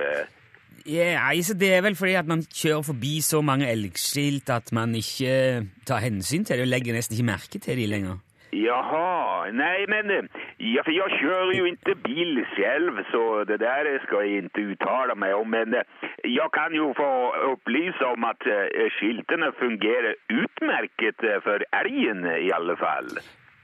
Eh? 0.85 1.13
Ja, 1.13 1.29
altså, 1.29 1.53
det 1.53 1.73
er 1.75 1.81
vel 1.85 1.95
fordi 1.95 2.17
at 2.19 2.27
man 2.27 2.43
kjører 2.47 2.81
forbi 2.81 3.21
så 3.21 3.41
mange 3.41 3.69
elgskilt 3.71 4.49
at 4.49 4.73
man 4.73 4.95
ikke 4.95 5.67
tar 5.85 6.03
hensyn 6.03 6.45
til 6.45 6.57
det 6.57 6.67
og 6.67 6.73
legger 6.73 6.97
nesten 6.97 7.17
ikke 7.17 7.31
merke 7.31 7.59
til 7.59 7.77
de 7.77 7.87
lenger. 7.87 8.19
Jaha, 8.51 9.47
Nei, 9.55 9.85
men 9.87 10.11
eh, 10.11 10.27
ja, 10.59 10.83
for 10.85 10.93
jeg 10.95 11.19
kjører 11.19 11.51
jo 11.57 11.65
ikke 11.69 11.95
bil 12.05 12.41
selv, 12.55 12.99
så 13.11 13.43
det 13.47 13.59
der 13.63 13.89
skal 14.05 14.27
jeg 14.27 14.45
ikke 14.45 14.65
uttale 14.73 15.15
meg 15.15 15.35
om. 15.35 15.49
Men 15.51 15.75
jeg 16.23 16.47
kan 16.55 16.75
jo 16.75 16.93
få 16.97 17.11
opplyse 17.51 18.05
om 18.05 18.23
att 18.23 18.47
eh, 18.47 18.89
skiltene 18.97 19.51
fungerer 19.59 20.15
utmerket 20.29 21.19
for 21.43 21.63
elgen, 21.81 22.25
i 22.25 22.51
alle 22.51 22.77
fall. 22.77 23.09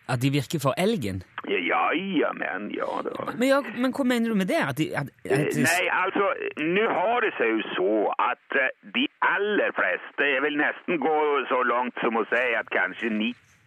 At 0.07 0.21
de 0.23 0.31
virker 0.31 0.59
for 0.63 0.73
elgen. 0.79 1.23
Ja, 1.47 1.83
ja, 1.93 2.29
men 2.35 2.69
ja 2.75 2.87
da. 3.03 3.31
Men, 3.31 3.47
ja, 3.47 3.59
men 3.75 3.91
hva 3.95 4.03
mener 4.07 4.31
du 4.31 4.35
med 4.39 4.49
det? 4.51 4.59
At 4.63 4.77
de, 4.79 4.87
at, 4.95 5.11
at 5.23 5.51
de, 5.55 5.63
Nei, 5.63 5.83
altså, 6.03 6.31
nå 6.63 6.85
har 6.99 7.23
det 7.23 7.33
seg 7.39 7.53
jo 7.55 7.61
så 7.75 7.91
att 8.15 8.59
eh, 8.59 8.71
de 8.95 9.05
aller 9.35 9.71
fleste 9.75 10.31
Jeg 10.33 10.43
vil 10.43 10.57
nesten 10.59 10.99
gå 11.03 11.17
så 11.51 11.61
langt 11.67 11.99
som 12.03 12.19
å 12.19 12.25
si 12.31 12.45
at 12.59 12.71
kanskje 12.73 12.87
kanske 12.87 13.15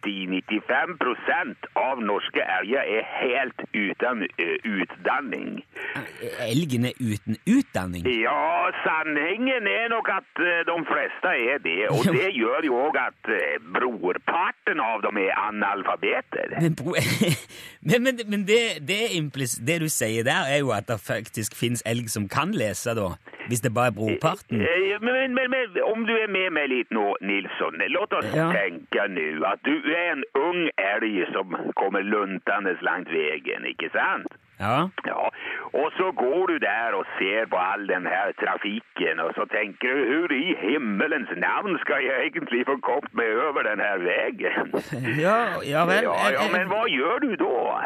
90-95 0.05 0.97
procent 1.01 1.67
av 1.79 2.01
norske 2.03 2.43
elger 2.59 2.81
er 2.97 3.05
helt 3.21 3.61
uten 3.73 4.23
eh, 4.37 4.57
utdanning. 4.65 5.61
elgen 6.47 6.85
er 6.89 6.95
uten 6.99 7.37
utdanning? 7.47 8.07
Ja, 8.21 8.71
sannhengen 8.85 9.67
er 9.69 9.89
nok 9.93 10.09
at 10.13 10.41
eh, 10.41 10.61
de 10.67 10.77
fleste 10.89 11.33
er 11.53 11.61
det. 11.65 11.77
Og 11.93 12.05
det 12.15 12.31
gjør 12.37 12.65
jo 12.67 12.77
òg 12.87 12.99
at 13.01 13.31
eh, 13.31 13.57
brorparten 13.75 14.79
av 14.83 15.01
dem 15.05 15.17
er 15.21 15.33
analfabeter. 15.47 16.57
Men, 16.61 16.75
men, 17.89 18.03
men, 18.03 18.19
men 18.27 18.45
det, 18.47 18.61
det, 18.87 19.01
det 19.67 19.81
du 19.85 19.89
sier 19.89 20.23
der, 20.27 20.47
er 20.49 20.61
jo 20.63 20.73
at 20.75 20.87
det 20.91 20.99
faktisk 21.01 21.55
fins 21.57 21.83
elg 21.85 22.09
som 22.13 22.27
kan 22.31 22.51
lese, 22.55 22.95
da. 22.97 23.13
Hvis 23.49 23.63
det 23.65 23.71
bare 23.73 23.89
er 23.89 23.95
brorparten. 23.97 24.61
Eh, 24.61 24.79
Men, 25.01 25.33
men, 25.33 25.49
men 25.49 25.77
om 25.89 26.03
du 26.05 26.11
er 26.13 26.29
med 26.29 26.51
meg 26.53 26.67
litt 26.69 26.91
nå, 26.93 27.15
Nilsson. 27.25 27.79
Låt 27.89 28.13
oss 28.13 28.27
Ja. 28.37 28.51
tenke 28.53 29.07
nå 29.09 29.23
at 29.49 29.59
du 29.65 29.71
är 29.95 30.11
en 30.11 30.23
ung 30.33 30.69
elg 30.77 31.25
som 31.33 31.55
kommer 31.75 32.01
luntandes 32.03 32.81
langt 32.81 33.09
veien, 33.09 33.65
ikke 33.65 33.89
sant? 33.89 34.27
Ja. 34.61 34.89
Ja, 35.05 35.29
Og 35.73 35.91
så 35.97 36.11
går 36.11 36.47
du 36.47 36.57
der 36.61 36.93
og 36.93 37.05
ser 37.17 37.45
på 37.49 37.57
all 37.57 37.87
den 37.87 38.05
her 38.05 38.31
trafiken 38.41 39.19
og 39.19 39.31
så 39.35 39.45
tenker 39.49 39.89
du 39.95 40.01
hvor 40.11 40.31
i 40.35 40.55
himmelens 40.59 41.31
navn 41.37 41.79
skal 41.81 42.03
jeg 42.05 42.27
egentlig 42.27 42.65
få 42.69 42.77
kommet 42.85 43.13
meg 43.13 43.31
over 43.47 43.61
den 43.69 43.79
her 43.79 43.97
veien? 43.97 44.69
Ja, 45.25 45.39
ja 45.73 45.85
vel. 45.89 46.03
Ja, 46.03 46.29
ja, 46.37 46.45
men 46.53 46.69
hva 46.69 46.85
gjør 46.87 47.11
gör 47.11 47.19
du 47.19 47.35
då? 47.35 47.81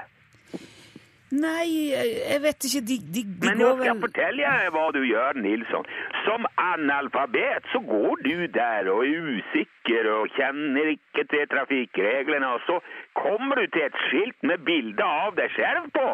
Nei, 1.34 1.90
jeg, 1.90 2.10
jeg 2.30 2.42
vet 2.44 2.66
ikke. 2.68 2.82
De, 2.86 2.98
de, 3.02 3.22
de 3.26 3.48
Men 3.50 3.58
nu 3.58 3.66
skal 3.66 3.80
vel 3.82 4.02
fortälja 4.02 4.52
dig 4.60 4.74
vad 4.76 4.94
du 4.94 5.02
gjør, 5.08 5.40
Nilsson. 5.42 5.86
Som 6.26 6.46
analfabet 6.56 7.66
så 7.74 7.80
går 7.80 8.22
du 8.28 8.46
der 8.54 8.92
og 8.94 9.02
er 9.08 9.32
usikker 9.34 10.12
og 10.12 10.30
kjenner 10.38 10.92
ikke 10.94 11.26
til 11.32 11.48
trafikkreglene, 11.50 12.48
og 12.48 12.62
så 12.68 12.78
kommer 13.16 13.60
du 13.62 13.66
til 13.74 13.86
et 13.88 13.98
skilt 14.08 14.44
med 14.50 14.64
bilde 14.68 15.06
av 15.06 15.36
deg 15.40 15.52
selv 15.56 15.88
på. 15.96 16.08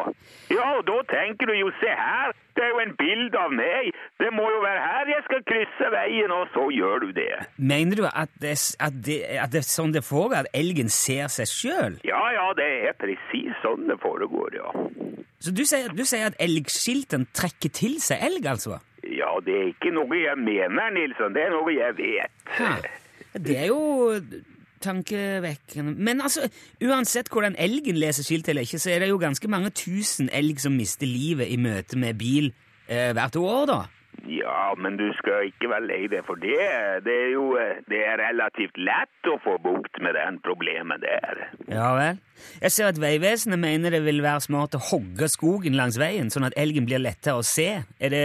Ja, 0.54 0.66
og 0.78 0.86
da 0.88 0.98
tenker 1.10 1.50
du 1.50 1.54
jo 1.58 1.70
se 1.80 1.90
her, 1.90 2.32
det 2.56 2.64
er 2.66 2.70
jo 2.74 2.80
en 2.82 2.94
bild 2.98 3.36
av 3.38 3.52
meg, 3.56 3.92
Det 4.20 4.30
må 4.30 4.44
jo 4.54 4.60
være 4.62 4.82
her 4.86 5.08
jeg 5.10 5.22
skal 5.26 5.42
krysse 5.50 5.88
veien, 5.94 6.30
og 6.30 6.46
så 6.54 6.68
gjør 6.70 7.06
du 7.06 7.08
det. 7.16 7.32
Mener 7.56 7.96
du 7.96 8.04
at 8.06 8.30
det, 8.42 8.54
at, 8.78 8.94
det, 9.06 9.18
at 9.44 9.50
det 9.52 9.62
er 9.62 9.66
sånn 9.66 9.94
det 9.96 10.04
foregår, 10.06 10.44
at 10.44 10.54
elgen 10.54 10.92
ser 10.92 11.32
seg 11.32 11.50
sjøl? 11.50 11.98
Ja, 12.06 12.22
ja, 12.36 12.46
det 12.58 12.68
er 12.88 12.96
precis 13.00 13.56
sånn 13.64 13.88
det 13.90 13.98
foregår, 14.02 14.60
ja. 14.60 14.70
Så 15.42 15.50
du 15.50 15.64
sier, 15.66 15.90
du 15.90 16.04
sier 16.06 16.30
at 16.30 16.38
elgskilten 16.42 17.26
trekker 17.34 17.72
til 17.74 17.98
seg 18.04 18.22
elg, 18.22 18.46
altså? 18.46 18.78
Ja, 19.02 19.32
det 19.42 19.56
er 19.58 19.70
ikke 19.72 19.90
noe 19.96 20.14
jeg 20.14 20.38
mener, 20.38 20.92
Nilsson. 20.94 21.34
Det 21.34 21.48
er 21.48 21.54
noe 21.56 21.74
jeg 21.74 21.98
vet. 21.98 22.52
Ja. 22.60 22.76
Det 23.32 23.56
er 23.58 23.70
jo 23.72 23.80
tankevekkende. 24.82 25.96
Men 25.96 26.22
altså, 26.24 26.48
uansett 26.84 27.30
hvordan 27.32 27.56
elgen 27.60 27.98
leser 28.00 28.26
skilt 28.26 28.50
eller 28.50 28.66
ikke, 28.66 28.82
så 28.82 28.92
er 28.92 29.02
det 29.02 29.12
jo 29.12 29.22
ganske 29.22 29.50
mange 29.50 29.72
tusen 29.76 30.30
elg 30.32 30.60
som 30.62 30.76
mister 30.76 31.08
livet 31.08 31.50
i 31.52 31.58
møte 31.60 31.98
med 31.98 32.18
bil 32.20 32.52
eh, 32.88 33.10
hvert 33.16 33.38
år, 33.40 33.66
da. 33.70 33.82
Ja, 34.28 34.74
men 34.78 34.98
du 35.00 35.08
skal 35.18 35.48
ikke 35.48 35.70
være 35.72 35.86
lei 35.88 36.02
deg 36.12 36.22
for 36.26 36.38
det. 36.38 36.60
Det 37.06 37.14
er 37.24 37.30
jo 37.32 37.46
eh, 37.58 37.80
det 37.90 38.02
er 38.06 38.20
relativt 38.20 38.76
lett 38.78 39.30
å 39.30 39.38
få 39.42 39.56
bukt 39.62 39.98
med 40.04 40.14
den 40.18 40.38
problemet 40.44 41.02
der. 41.02 41.42
Ja 41.72 41.90
vel. 41.96 42.20
Jeg 42.62 42.74
ser 42.74 42.90
at 42.92 43.00
Vegvesenet 43.02 43.60
mener 43.60 43.94
det 43.94 44.02
vil 44.04 44.22
være 44.22 44.44
smart 44.44 44.76
å 44.78 44.82
hogge 44.92 45.30
skogen 45.32 45.78
langs 45.78 45.98
veien, 46.00 46.30
sånn 46.30 46.46
at 46.48 46.56
elgen 46.60 46.86
blir 46.88 47.02
lettere 47.02 47.40
å 47.40 47.46
se. 47.46 47.68
Er 47.98 48.14
det, 48.14 48.24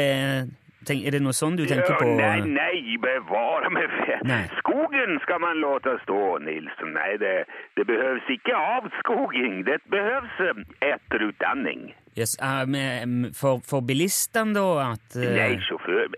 tenk, 0.87 1.05
er 1.07 1.17
det 1.17 1.21
noe 1.25 1.35
sånn 1.35 1.57
du 1.59 1.65
tenker 1.67 1.93
Ja, 1.93 1.99
på? 2.01 2.15
nei, 2.17 2.39
nei, 2.47 2.97
bevare 3.03 3.69
meg 3.73 3.91
vel. 3.91 4.49
Skogen 4.61 5.19
skal 5.23 5.41
man 5.43 5.61
låte 5.61 5.97
stå, 6.03 6.21
Nilsen. 6.43 6.93
Nei, 6.97 7.13
det, 7.21 7.35
det 7.77 7.85
behøves 7.89 8.27
ikke 8.31 8.55
avskoging. 8.55 9.61
Det 9.67 9.79
behøves 9.93 10.41
eh, 10.47 10.63
etterutdanning. 10.93 11.91
Yes, 12.17 12.37
eh, 12.41 13.05
for, 13.37 13.61
for 13.67 13.85
bilistene, 13.85 14.55
da? 14.57 14.93
At 14.95 15.19
uh... 15.19 15.29
Nei, 15.37 15.53
sjåfør. 15.67 16.09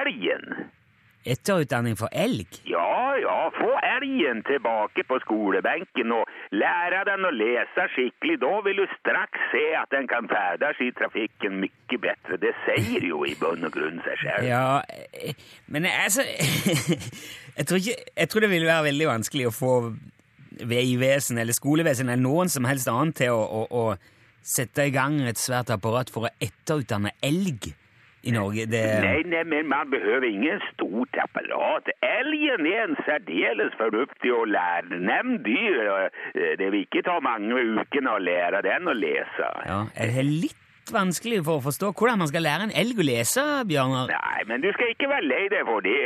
Elgen. 0.00 0.70
Etterutdanning 1.24 1.98
for 2.00 2.08
elg? 2.16 2.48
Ja, 2.64 3.12
ja, 3.20 3.50
få 3.52 3.70
elgen 3.84 4.40
tilbake 4.48 5.04
på 5.04 5.18
skolebenken 5.24 6.14
og 6.16 6.28
lære 6.56 7.02
den 7.10 7.26
å 7.28 7.32
lese 7.34 7.84
skikkelig. 7.94 8.38
Da 8.40 8.52
vil 8.64 8.80
du 8.80 8.86
straks 8.94 9.42
se 9.52 9.64
at 9.76 9.92
den 9.92 10.08
kan 10.08 10.30
ferdes 10.30 10.80
i 10.80 10.88
trafikken 10.96 11.58
mye 11.60 11.98
bedre. 12.00 12.38
Det 12.40 12.54
sier 12.64 13.04
jo 13.10 13.24
i 13.28 13.34
bunn 13.40 13.68
og 13.68 13.74
grunn 13.74 14.00
seg 14.06 14.22
selv. 14.22 14.48
Ja, 14.48 14.80
men 15.68 15.90
altså 15.90 16.24
jeg, 17.58 17.66
tror 17.68 17.82
ikke, 17.82 17.98
jeg 18.16 18.32
tror 18.32 18.46
det 18.46 18.52
vil 18.54 18.70
være 18.70 18.88
veldig 18.88 19.10
vanskelig 19.10 19.50
å 19.50 19.54
få 19.54 19.74
Vegvesen 20.60 21.38
eller 21.40 21.56
skolevesen 21.56 22.10
eller 22.10 22.20
noen 22.20 22.50
som 22.52 22.66
helst 22.68 22.88
annen 22.90 23.14
til 23.16 23.32
å, 23.32 23.40
å, 23.40 23.60
å 23.70 24.44
sette 24.44 24.88
i 24.88 24.92
gang 24.92 25.20
et 25.24 25.40
svært 25.40 25.72
apparat 25.72 26.10
for 26.12 26.28
å 26.28 26.32
etterutdanne 26.40 27.14
elg 27.24 27.70
i 28.22 28.30
Norge. 28.34 28.66
Det, 28.68 28.80
Nei, 29.04 29.22
nei, 29.32 29.44
men 29.48 29.68
man 29.70 29.88
behøver 29.90 30.26
ingen 30.28 30.60
stort 30.72 31.16
apparat. 31.22 31.88
Elgen 32.04 32.66
er 32.68 32.82
en 32.84 32.96
særdeles 33.06 33.72
fornuftig 33.80 34.32
og 34.36 34.48
lærenem 34.52 35.38
dyr. 35.46 36.08
eh, 36.34 36.56
Det 36.60 36.68
vil 36.72 36.84
ikke 36.84 37.02
ta 37.06 37.18
mange 37.24 37.54
ukene 37.80 38.12
å 38.16 38.20
lære 38.20 38.60
den 38.66 38.88
å 38.92 38.92
lese. 38.96 39.48
ja, 39.66 39.80
er 39.96 40.12
det 40.16 40.24
litt 40.28 40.59
vanskelig 40.94 41.42
for 41.46 41.60
å 41.60 41.64
forstå 41.64 41.92
hvordan 41.96 42.20
man 42.22 42.30
skal 42.30 42.44
lære 42.46 42.68
en 42.68 42.74
elg 42.82 43.00
å 43.00 43.06
lese, 43.06 43.44
Bjørnar? 43.70 44.10
Nei, 44.12 44.40
men 44.50 44.64
du 44.64 44.70
skal 44.76 44.92
ikke 44.94 45.10
være 45.10 45.28
lei 45.28 45.44
deg 45.52 45.66
for 45.68 45.84
det, 45.84 45.98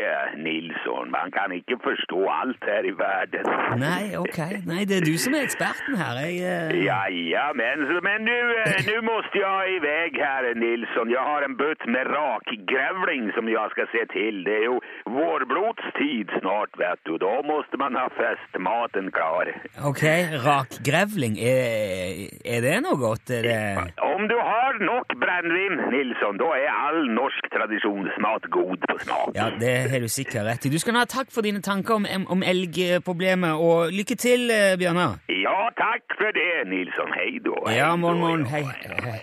Nilsson. 0.44 1.12
Man 1.14 1.33
kan 1.35 1.55
ikke 1.57 1.79
forstå 1.85 2.20
alt 2.35 2.68
her 2.68 2.88
i 2.88 2.94
verden. 2.99 3.51
Nei, 3.83 4.14
ok. 4.18 4.40
Nei, 4.68 4.85
det 4.88 5.01
er 5.01 5.07
du 5.09 5.14
som 5.20 5.37
er 5.37 5.47
eksperten 5.49 5.99
her. 5.99 6.20
Jeg, 6.25 6.40
uh... 6.44 6.77
Ja, 6.85 7.01
ja, 7.11 7.47
men, 7.57 7.87
men 8.05 8.27
nu, 8.29 8.38
eh, 8.64 8.88
jeg 8.88 9.75
i 9.75 9.79
vei 9.83 10.09
her, 10.18 10.51
Nilsson. 10.59 11.12
Jeg 11.12 11.25
har 11.25 11.47
en 11.47 11.57
bøtt 11.59 11.87
med 11.90 12.11
rakgrevling 12.12 13.31
som 13.37 13.49
jeg 13.51 13.75
skal 13.75 13.90
se 13.92 14.05
til. 14.12 14.42
Det 14.47 14.57
er 14.61 14.66
jo 14.68 14.79
vårblodstid 15.11 16.33
snart, 16.40 16.75
vet 16.81 17.01
du. 17.09 17.16
Da 17.23 17.35
må 17.47 17.61
man 17.81 17.97
ha 17.99 18.07
festmaten 18.18 19.11
klar. 19.14 19.51
Ok, 19.88 20.05
rakgrevling, 20.44 21.38
er, 21.38 22.29
er 22.44 22.64
det 22.64 22.77
noe 22.85 22.99
godt? 23.01 23.35
Det... 23.44 23.59
Om 24.05 24.29
du 24.31 24.37
har 24.38 24.74
nok 24.81 25.15
brennevin, 25.23 25.77
Nilsson, 25.93 26.39
da 26.41 26.49
er 26.59 26.71
all 26.87 27.01
norsk 27.19 27.51
tradisjonsmat 27.55 28.49
god 28.57 28.77
på 28.89 28.99
smak. 29.05 29.35
Ja, 29.39 29.51
det 29.61 29.75
har 29.91 30.01
du 30.01 30.09
sikkert 30.09 30.47
rett 30.49 30.67
i. 30.67 30.73
Du 30.75 30.79
skal 30.83 30.99
ha 30.99 31.05
takk 31.05 31.31
for 31.35 31.47
dine 31.47 31.63
tanker 31.63 31.95
om, 32.01 32.07
om 32.29 32.43
elgproblemet, 32.43 33.55
og 33.55 33.93
lykke 33.93 34.17
til, 34.17 34.51
eh, 34.51 34.75
Bjørnar. 34.81 35.21
Ja, 35.29 35.61
takk 35.79 36.19
for 36.19 36.35
det, 36.35 36.51
Nilsson. 36.73 37.13
Hei 37.19 37.39
da. 37.45 37.57
Ja, 37.73 37.97
morgen, 37.97 38.21
morgen. 38.21 38.47
Hei. 38.47 38.65
hei. 39.05 39.21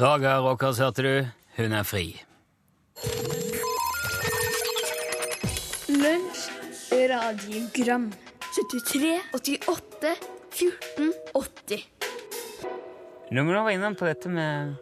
Raga 0.00 0.38
Rockers, 0.40 0.78
hørte 0.78 1.02
du. 1.02 1.26
Hun 1.56 1.72
er 1.72 1.82
fri. 1.82 2.06
Radiogram 7.16 8.10
73, 8.54 9.20
88, 9.32 10.16
14, 10.50 11.12
80 11.34 11.84
Når 13.32 13.46
vi 13.46 13.54
nå 13.54 13.62
var 13.64 13.72
innom 13.72 13.96
på 13.96 14.08
dette 14.08 14.28
med 14.32 14.74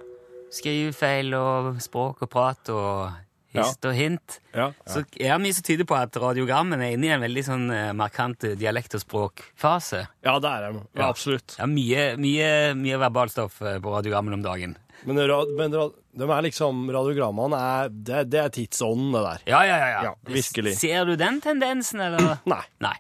skrivefeil 0.55 1.35
og 1.39 1.79
språk 1.83 2.25
og 2.27 2.31
prat 2.31 2.71
og 2.75 3.15
hist 3.55 3.87
og 3.87 3.95
hint. 3.95 4.39
Ja, 4.51 4.67
ja. 4.73 4.91
Så 4.91 5.05
er 5.15 5.31
det 5.31 5.41
mye 5.45 5.55
som 5.55 5.67
tyder 5.67 5.87
på 5.87 5.95
at 5.99 6.17
radiogrammen 6.19 6.83
er 6.83 6.97
inne 6.97 7.07
i 7.07 7.13
en 7.15 7.23
veldig 7.23 7.45
sånn 7.47 7.67
eh, 7.71 7.91
markant 7.95 8.47
dialekt- 8.59 8.97
og 8.99 9.05
språkfase. 9.05 10.05
Ja, 10.27 10.35
det 10.43 10.51
er 10.51 10.67
det. 10.67 10.85
Ja, 10.99 11.07
absolutt. 11.07 11.55
Er 11.63 11.71
mye, 11.71 12.09
mye, 12.19 12.49
mye 12.79 12.99
verbalstoff 13.07 13.61
eh, 13.63 13.79
på 13.83 13.95
radiogrammen 13.95 14.41
om 14.41 14.43
dagen. 14.47 14.75
Men, 15.07 15.23
rad, 15.31 15.55
men 15.59 15.75
ra 15.75 15.87
de 16.15 16.29
er 16.31 16.45
liksom, 16.47 16.85
radiogrammene 16.95 17.59
er 17.59 17.89
Det, 17.91 18.21
det 18.33 18.43
er 18.43 18.53
tidsånden, 18.55 19.11
det 19.15 19.23
der. 19.25 19.47
Ja, 19.51 19.63
ja, 19.67 19.79
ja. 19.81 20.03
ja. 20.09 20.13
Virkelig. 20.29 20.77
Ser 20.79 21.09
du 21.09 21.17
den 21.21 21.41
tendensen, 21.45 22.03
eller? 22.05 22.39
Nei. 22.53 22.63
Nei. 22.85 22.95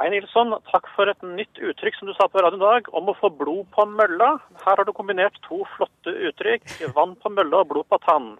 Hei 0.00 0.06
Nilsson, 0.14 0.54
takk 0.70 0.86
for 0.94 1.10
et 1.12 1.20
nytt 1.28 1.58
uttrykk 1.60 1.98
som 1.98 2.08
du 2.08 2.14
sa 2.16 2.24
på 2.32 2.40
radioen 2.40 2.62
i 2.62 2.64
dag, 2.64 2.86
om 2.96 3.10
å 3.12 3.14
få 3.18 3.28
blod 3.36 3.66
på 3.74 3.84
mølla. 3.84 4.30
Her 4.62 4.80
har 4.80 4.88
du 4.88 4.94
kombinert 4.96 5.36
to 5.44 5.58
flotte 5.74 6.14
uttrykk, 6.30 6.64
vann 6.96 7.12
på 7.20 7.32
mølla 7.34 7.60
og 7.60 7.68
blod 7.74 7.88
på 7.92 7.98
tann. 8.06 8.30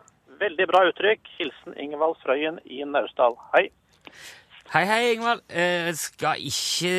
Veldig 0.41 0.67
bra 0.71 0.87
uttrykk. 0.89 1.29
Hilsen 1.37 1.77
Ingvald 1.77 2.17
Frøyen 2.23 2.63
i 2.65 2.81
Naustdal. 2.89 3.37
Hei. 3.53 3.67
Hei, 4.71 4.85
hei, 4.87 4.99
Ingvald. 5.17 5.41
Jeg 5.51 5.97
skal 5.99 6.39
ikke 6.47 6.91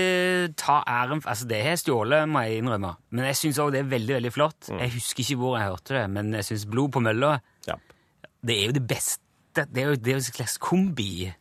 ta 0.60 0.82
æren 0.92 1.22
for 1.24 1.32
Altså, 1.32 1.46
det 1.48 1.62
har 1.64 1.70
jeg 1.72 1.80
stjålet, 1.86 2.28
må 2.28 2.42
jeg 2.44 2.58
innrømme. 2.60 2.90
Men 3.16 3.30
jeg 3.30 3.38
syns 3.40 3.60
òg 3.64 3.70
det 3.72 3.80
er 3.80 3.92
veldig, 3.94 4.16
veldig 4.18 4.32
flott. 4.36 4.68
Jeg 4.76 4.92
husker 4.92 5.24
ikke 5.24 5.38
hvor 5.40 5.56
jeg 5.56 5.70
hørte 5.70 5.96
det, 5.96 6.02
men 6.12 6.34
jeg 6.36 6.50
syns 6.50 6.66
Blod 6.68 6.92
på 6.92 7.00
mølla 7.00 7.38
Ja. 7.70 7.78
det 8.44 8.58
er 8.58 8.66
jo 8.66 8.76
det 8.76 8.84
beste. 8.90 9.24
Det 9.56 9.78
er 9.84 9.88
jo, 9.88 9.96
det 9.96 10.08
er 10.08 10.18
jo 10.18 10.20
en 10.20 10.28
slags 10.28 10.58
kombi. 10.58 11.32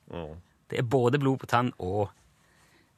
Det 0.70 0.78
er 0.78 0.86
både 0.86 1.18
blod 1.18 1.38
på 1.42 1.46
tann 1.50 1.72
og 1.78 2.10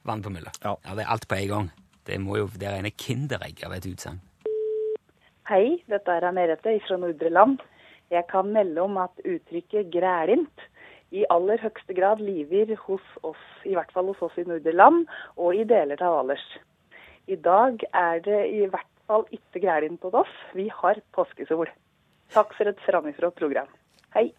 vann 0.05 0.21
på 0.21 0.29
mølla. 0.29 0.53
Ja. 0.63 0.75
det 0.93 1.01
er 1.01 1.09
alt 1.09 1.27
på 1.27 1.35
en 1.35 1.47
gang. 1.47 1.71
Det 2.05 2.19
må 2.21 2.37
jo 2.37 2.47
det 2.53 2.67
er 2.69 2.77
rene 2.77 2.91
kinderegg 2.91 3.63
av 3.65 3.73
et 3.73 3.87
utsagn. 3.89 4.21
Hei, 5.49 5.81
dette 5.89 6.11
er 6.11 6.29
Merete 6.31 6.77
fra 6.85 6.97
Nordre 7.01 7.33
Land. 7.33 7.65
Jeg 8.11 8.27
kan 8.29 8.53
melde 8.53 8.81
om 8.81 8.97
at 9.01 9.17
uttrykket 9.25 9.89
grælint 9.89 10.69
i 11.13 11.23
aller 11.33 11.61
høyeste 11.61 11.93
grad 11.97 12.21
liver 12.23 12.73
hos 12.87 13.05
oss, 13.21 13.43
i 13.69 13.75
hvert 13.77 13.91
fall 13.93 14.09
hos 14.09 14.21
oss 14.25 14.37
i 14.41 14.45
Nordre 14.49 14.73
Land, 14.73 15.05
og 15.37 15.53
i 15.55 15.65
deler 15.69 16.01
av 16.01 16.17
Valers. 16.17 16.45
I 17.29 17.37
dag 17.39 17.85
er 17.93 18.19
det 18.25 18.41
i 18.49 18.65
hvert 18.65 18.89
fall 19.07 19.25
ikke 19.31 19.61
grælint 19.63 20.03
hos 20.03 20.17
oss. 20.23 20.33
Vi 20.57 20.67
har 20.73 20.99
påskesol. 21.15 21.69
Takk 22.33 22.55
for 22.57 22.71
et 22.71 22.81
framifrå 22.87 23.29
program. 23.37 23.69
Hei. 24.15 24.31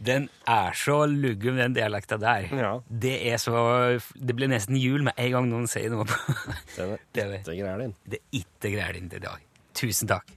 Den 0.00 0.30
er 0.48 0.72
så 0.78 1.02
luggen, 1.06 1.58
den 1.60 1.74
dialekta 1.76 2.16
der. 2.16 2.46
Ja. 2.56 2.70
Det 2.88 3.16
er 3.32 3.36
så 3.36 3.52
Det 4.14 4.36
blir 4.36 4.48
nesten 4.48 4.78
jul 4.80 5.02
med 5.04 5.12
en 5.18 5.32
gang 5.34 5.50
noen 5.50 5.68
sier 5.68 5.90
noe 5.92 6.06
på 6.08 6.16
Det 7.14 7.24
er 7.24 7.34
ikke 7.36 7.76
din. 7.82 7.94
Det 8.06 8.22
er 8.22 8.38
ikke 8.40 8.72
grælint 8.78 9.18
i 9.18 9.20
dag. 9.26 9.44
Tusen 9.76 10.08
takk. 10.08 10.32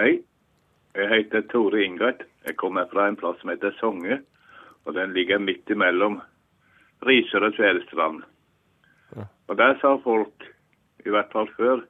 Hei, 0.00 0.22
jeg 0.96 1.08
heter 1.12 1.46
Tore 1.52 1.84
Ingat. 1.84 2.24
Jeg 2.46 2.56
kommer 2.56 2.88
fra 2.92 3.08
en 3.08 3.16
plass 3.20 3.40
som 3.40 3.50
heter 3.52 3.74
Songe, 3.80 4.20
og 4.84 4.94
den 4.94 5.12
ligger 5.12 5.38
midt 5.38 5.68
imellom 5.70 6.20
Risør 7.06 7.50
og 7.50 7.56
Tvedestrand. 7.56 8.22
Og 9.50 9.56
der 9.58 9.74
sa 9.80 9.96
folk, 10.04 10.44
i 11.06 11.10
hvert 11.10 11.32
fall 11.32 11.48
før, 11.56 11.82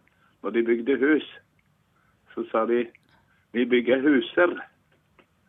når 0.43 0.51
de 0.51 0.65
bygde 0.65 0.97
hus, 1.03 1.27
så 2.35 2.45
sa 2.51 2.65
de 2.67 2.87
vi 3.53 3.67
bygger 3.67 4.01
huser. 4.01 4.55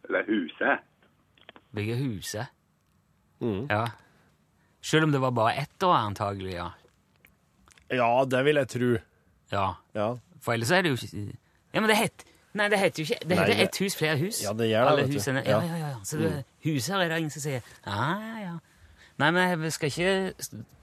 Eller 0.03 0.25
huset. 0.27 0.81
Bygger 1.75 1.97
huset. 2.01 2.45
Mm. 3.39 3.67
Ja. 3.69 3.85
Selv 4.81 5.03
om 5.03 5.11
det 5.11 5.21
var 5.21 5.31
bare 5.31 5.53
ett 5.61 5.83
år, 5.83 5.93
antagelig, 5.93 6.53
ja. 6.53 6.69
Ja, 7.91 8.25
det 8.25 8.45
vil 8.45 8.55
jeg 8.55 8.67
tro. 8.67 8.91
Ja. 9.51 9.67
Ja. 9.95 10.09
For 10.41 10.53
ellers 10.53 10.71
er 10.71 10.81
det 10.81 10.89
jo 10.89 10.97
ikke 10.97 11.37
Ja, 11.73 11.79
men 11.79 11.89
det 11.89 11.97
heter 11.97 12.30
Nei, 12.53 12.67
det 12.69 12.79
heter 12.81 12.99
jo 13.03 13.05
ikke 13.07 13.19
Det 13.21 13.29
Nei, 13.29 13.37
heter 13.45 13.53
det- 13.57 13.63
ett 13.69 13.77
hus, 13.79 13.95
flere 13.95 14.17
hus. 14.19 14.41
Ja, 14.43 14.51
det 14.53 14.67
gjør 14.69 14.81
det, 14.83 14.91
Alle 14.91 15.01
vet 15.01 15.11
du. 15.11 15.17
husene. 15.17 15.43
Ja, 15.45 15.61
Ja. 15.61 15.75
ja, 15.77 15.87
ja. 15.87 15.95
Så 16.03 16.17
det, 16.19 16.31
huset 16.65 16.95
er 16.95 17.07
det 17.09 17.17
ingen 17.17 17.29
som 17.31 17.41
sier. 17.41 17.61
Ja, 17.85 18.07
ja, 18.19 18.37
ja. 18.45 18.55
Nei, 19.19 19.31
men 19.31 19.61
jeg 19.63 19.71
skal 19.71 19.89
ikke 19.89 20.33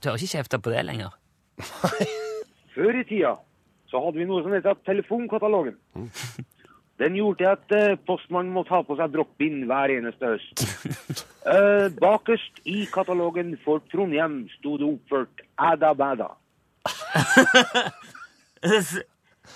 Tør 0.01 0.15
ikke 0.17 0.31
kjefte 0.37 0.59
på 0.59 0.71
det 0.73 0.85
lenger. 0.85 1.09
Før 2.75 2.99
i 2.99 3.03
tida 3.03 3.35
så 3.89 3.99
hadde 4.05 4.17
vi 4.21 4.25
noe 4.29 4.43
som 4.43 4.51
heter 4.53 4.73
telefonkatalogen. 4.85 5.75
Den 6.99 7.15
gjorde 7.15 7.37
til 7.37 7.45
at 7.47 7.71
eh, 7.71 7.95
postmannen 8.05 8.51
måtte 8.53 8.73
ha 8.75 8.81
på 8.83 8.95
seg 8.99 9.13
drop-in 9.13 9.61
hver 9.69 9.89
eneste 9.99 10.25
høst. 10.35 11.25
Eh, 11.49 11.87
bakerst 11.97 12.59
i 12.67 12.83
katalogen 12.91 13.53
for 13.63 13.79
Trondheim 13.89 14.43
sto 14.59 14.75
det 14.77 14.85
oppført 14.85 15.39
Æda 15.57 15.93
Bæda. 15.97 16.27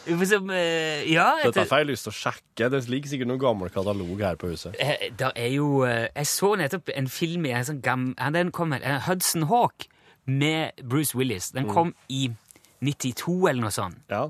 Eh, 0.07 1.03
ja, 1.13 1.29
Dette 1.43 1.63
får 1.69 1.79
jeg 1.83 1.87
lyst 1.87 2.03
til 2.07 2.11
å 2.11 2.17
sjekke. 2.17 2.69
Det 2.73 2.81
ligger 2.91 3.09
sikkert 3.13 3.29
noen 3.31 3.39
gammel 3.39 3.69
katalog 3.71 4.19
her 4.21 4.35
på 4.35 4.49
huset. 4.51 4.75
Eh, 4.79 5.09
Der 5.15 5.31
er 5.35 5.49
jo 5.53 5.83
eh, 5.87 6.09
Jeg 6.15 6.25
så 6.27 6.53
nettopp 6.59 6.89
en 6.95 7.07
film 7.07 7.45
i 7.45 7.51
en 7.55 7.63
sånn 7.63 7.81
gam, 7.81 8.13
Den 8.33 8.51
kom 8.51 8.73
eh, 8.73 8.99
Hudson 9.07 9.43
Hawk 9.47 9.87
med 10.25 10.71
Bruce 10.83 11.15
Willis. 11.17 11.51
Den 11.51 11.67
kom 11.67 11.93
i 12.09 12.29
92 12.83 13.47
eller 13.49 13.61
noe 13.61 13.71
sånt. 13.71 13.99
Ja. 14.11 14.29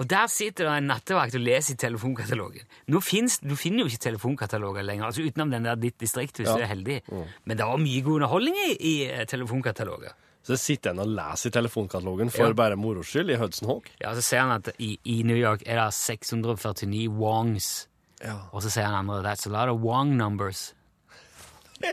Og 0.00 0.06
der 0.08 0.26
sitter 0.32 0.64
det 0.70 0.76
en 0.80 0.86
nattevakt 0.88 1.34
og 1.36 1.42
leser 1.44 1.74
i 1.74 1.76
telefonkatalogen. 1.76 2.64
Nå 2.88 3.00
finnes, 3.04 3.38
Du 3.44 3.52
finner 3.56 3.84
jo 3.84 3.90
ikke 3.92 4.06
telefonkataloger 4.08 4.82
lenger, 4.88 5.04
altså 5.10 5.20
utenom 5.26 5.50
den 5.52 5.64
der 5.68 5.76
Ditt 5.76 5.98
distrikt, 6.00 6.36
hvis 6.40 6.48
Ja. 6.48 6.56
du 6.56 6.62
er 6.62 6.70
heldig. 6.70 7.00
Men 7.44 7.56
det 7.60 7.66
var 7.66 7.76
mye 7.76 8.00
god 8.00 8.14
underholdning 8.22 8.56
i, 8.56 8.72
i 8.80 9.24
telefonkataloger. 9.28 10.12
Så 10.42 10.56
sitter 10.58 10.90
en 10.90 10.98
og 11.04 11.06
leser 11.14 11.50
i 11.50 11.54
telefonkatalogen 11.54 12.30
for 12.34 12.48
Ja. 12.50 12.52
bare 12.58 12.76
moro 12.76 13.02
skyld 13.06 13.30
i 13.30 13.36
Hudson 13.38 13.68
Hawk. 13.68 13.90
Ja, 14.00 14.14
Så 14.14 14.22
ser 14.22 14.40
han 14.40 14.50
at 14.56 14.70
i, 14.78 14.98
i 15.04 15.22
New 15.22 15.36
York 15.38 15.62
er 15.66 15.78
det 15.84 15.92
649 15.94 17.08
Wongs. 17.08 17.88
Ja. 18.24 18.38
Og 18.52 18.62
så 18.62 18.70
sier 18.70 18.84
han 18.86 18.94
andre 19.08 19.22
That's 19.22 19.46
a 19.46 19.50
lot 19.50 19.68
of 19.70 19.80
Wong 19.82 20.16
numbers. 20.16 20.74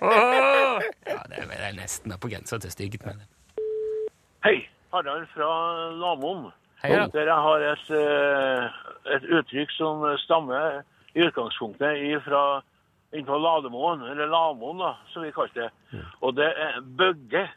Åh! 0.01 0.81
Ja, 1.07 1.21
det 1.29 1.37
er, 1.39 1.45
det 1.49 1.59
er 1.65 1.77
nesten 1.77 2.13
på 2.21 2.29
grensa 2.29 2.57
til 2.61 2.71
stygt. 2.73 3.05
Men... 3.05 3.21
Hei, 4.45 4.67
Harald 4.93 5.27
fra 5.33 5.49
Lamoen. 5.97 6.51
Hei, 6.83 6.93
ja. 6.93 7.07
Dere 7.11 7.35
har 7.43 7.65
et, 7.73 7.89
eh, 7.91 8.67
et 9.15 9.25
uttrykk 9.35 9.71
som 9.75 10.05
stammer 10.23 10.81
i 11.17 11.25
utgangspunktet 11.25 12.21
fra 12.23 12.43
innenfor 13.11 13.41
Lademoen, 13.41 14.03
eller 14.11 14.29
Lamoen, 14.29 14.77
da, 14.79 14.93
som 15.13 15.25
vi 15.25 15.31
kalte 15.35 15.65
det. 15.65 16.03
Og 16.21 16.35
det 16.37 16.45
er 16.53 16.77
bøgge, 16.81 17.47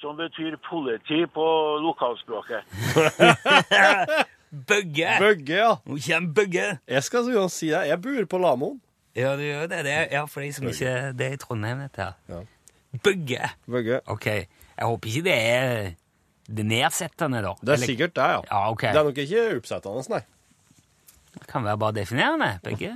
som 0.00 0.16
betyr 0.16 0.56
politi 0.68 1.24
på 1.34 1.44
lokalspråket. 1.84 2.64
Bøgge! 4.68 5.08
Bøgge, 5.20 5.54
ja. 5.58 5.72
Nå 5.86 5.98
kommer 6.06 6.32
Bøgge! 6.34 6.66
Jeg 6.88 7.02
skal 7.04 7.24
så 7.26 7.32
gjerne 7.34 7.52
si 7.52 7.68
det. 7.72 7.82
Jeg 7.90 8.00
bor 8.04 8.24
på 8.32 8.40
Lamoen. 8.42 8.78
Ja, 9.18 9.32
du 9.36 9.42
gjør 9.42 9.66
det. 9.68 9.80
det 9.84 9.92
er, 9.92 10.04
ja, 10.14 10.22
for 10.30 10.40
de 10.44 10.52
som 10.54 10.68
ikke 10.70 10.92
Det 11.18 11.26
er 11.26 11.32
i 11.34 11.40
Trondheim, 11.42 11.80
dette 11.84 12.02
her. 12.06 12.14
Ja. 12.28 12.40
Bøgge! 13.04 13.50
Bøgge. 13.66 14.00
Ok. 14.06 14.26
Jeg 14.30 14.86
håper 14.86 15.08
ikke 15.10 15.24
det 15.26 15.38
er 15.38 15.90
det 16.48 16.64
nedsettende, 16.64 17.42
da. 17.44 17.52
Det 17.60 17.68
er 17.68 17.72
Eller- 17.74 17.86
sikkert 17.90 18.14
det, 18.16 18.28
ja. 18.32 18.40
Ja, 18.50 18.60
ok. 18.70 18.80
Det 18.86 18.96
er 19.02 19.08
nok 19.10 19.18
ikke 19.24 19.42
oppsettende, 19.58 20.04
nei. 20.14 20.22
Det 21.34 21.46
kan 21.50 21.64
være 21.64 21.78
bare 21.78 21.92
definerende. 21.98 22.52
Bøgge. 22.64 22.94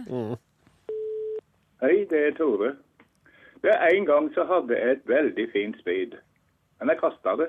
Hei, 1.82 1.96
det 2.10 2.20
er 2.28 2.32
Tore. 2.38 2.72
Det 3.62 3.70
er 3.74 3.88
En 3.98 4.06
gang 4.06 4.30
så 4.34 4.46
hadde 4.48 4.78
jeg 4.78 4.90
et 4.96 5.02
veldig 5.06 5.46
fint 5.52 5.76
spyd, 5.82 6.16
men 6.82 6.90
jeg 6.90 6.98
kasta 6.98 7.36
det. 7.38 7.48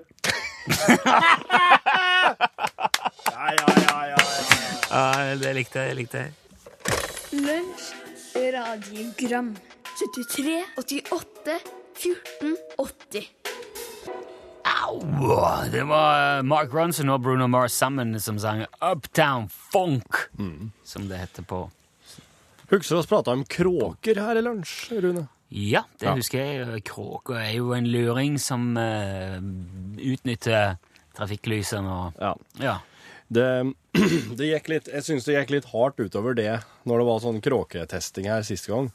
Ja, 3.33 3.45
ja, 3.57 3.67
ja, 3.81 3.97
ja. 4.13 4.17
Ja, 4.93 5.35
det 5.41 5.53
likte 5.57 5.87
jeg. 5.87 5.95
likte 5.97 6.21
jeg. 6.21 6.33
Lunsj, 7.33 7.87
radiogram 8.53 9.49
73, 9.97 10.59
88, 10.77 11.57
14, 11.97 12.53
80 12.77 13.25
Au! 14.83 14.99
Det 15.73 15.83
var 15.89 16.43
Mark 16.45 16.73
Ronson 16.73 17.09
og 17.09 17.23
Bruno 17.25 17.47
Mars 17.49 17.73
sammen 17.73 18.13
som 18.21 18.37
sang 18.39 18.65
Uptown 18.79 19.49
Funk, 19.49 20.27
som 20.85 21.09
det 21.09 21.23
heter 21.23 21.47
på 21.49 21.65
Husker 22.69 22.95
du 22.95 22.99
oss 23.01 23.09
prata 23.09 23.33
om 23.33 23.43
kråker 23.45 24.21
her 24.21 24.39
i 24.39 24.45
lunsj, 24.45 24.93
Rune? 25.03 25.27
Ja, 25.53 25.83
det 26.01 26.07
Ja. 26.07 26.15
husker 26.17 26.39
jeg. 26.41 26.83
Kråka 26.87 27.35
er 27.43 27.51
jo 27.59 27.73
en 27.77 27.85
luring 27.93 28.39
som 28.41 28.71
uh, 28.77 29.37
utnytter 30.01 30.77
trafikklysene 31.17 31.89
og 31.93 32.21
Ja. 32.21 32.33
Ja. 32.59 32.77
Det, 33.33 33.45
det 34.37 34.47
gikk 34.49 34.67
litt, 34.69 34.87
jeg 34.91 35.05
syns 35.05 35.25
det 35.25 35.35
gikk 35.39 35.51
litt 35.55 35.69
hardt 35.71 36.01
utover 36.01 36.35
det 36.37 36.59
når 36.89 36.99
det 37.01 37.05
var 37.07 37.21
sånn 37.23 37.39
kråketesting 37.41 38.27
her 38.29 38.41
siste 38.45 38.73
gang. 38.73 38.89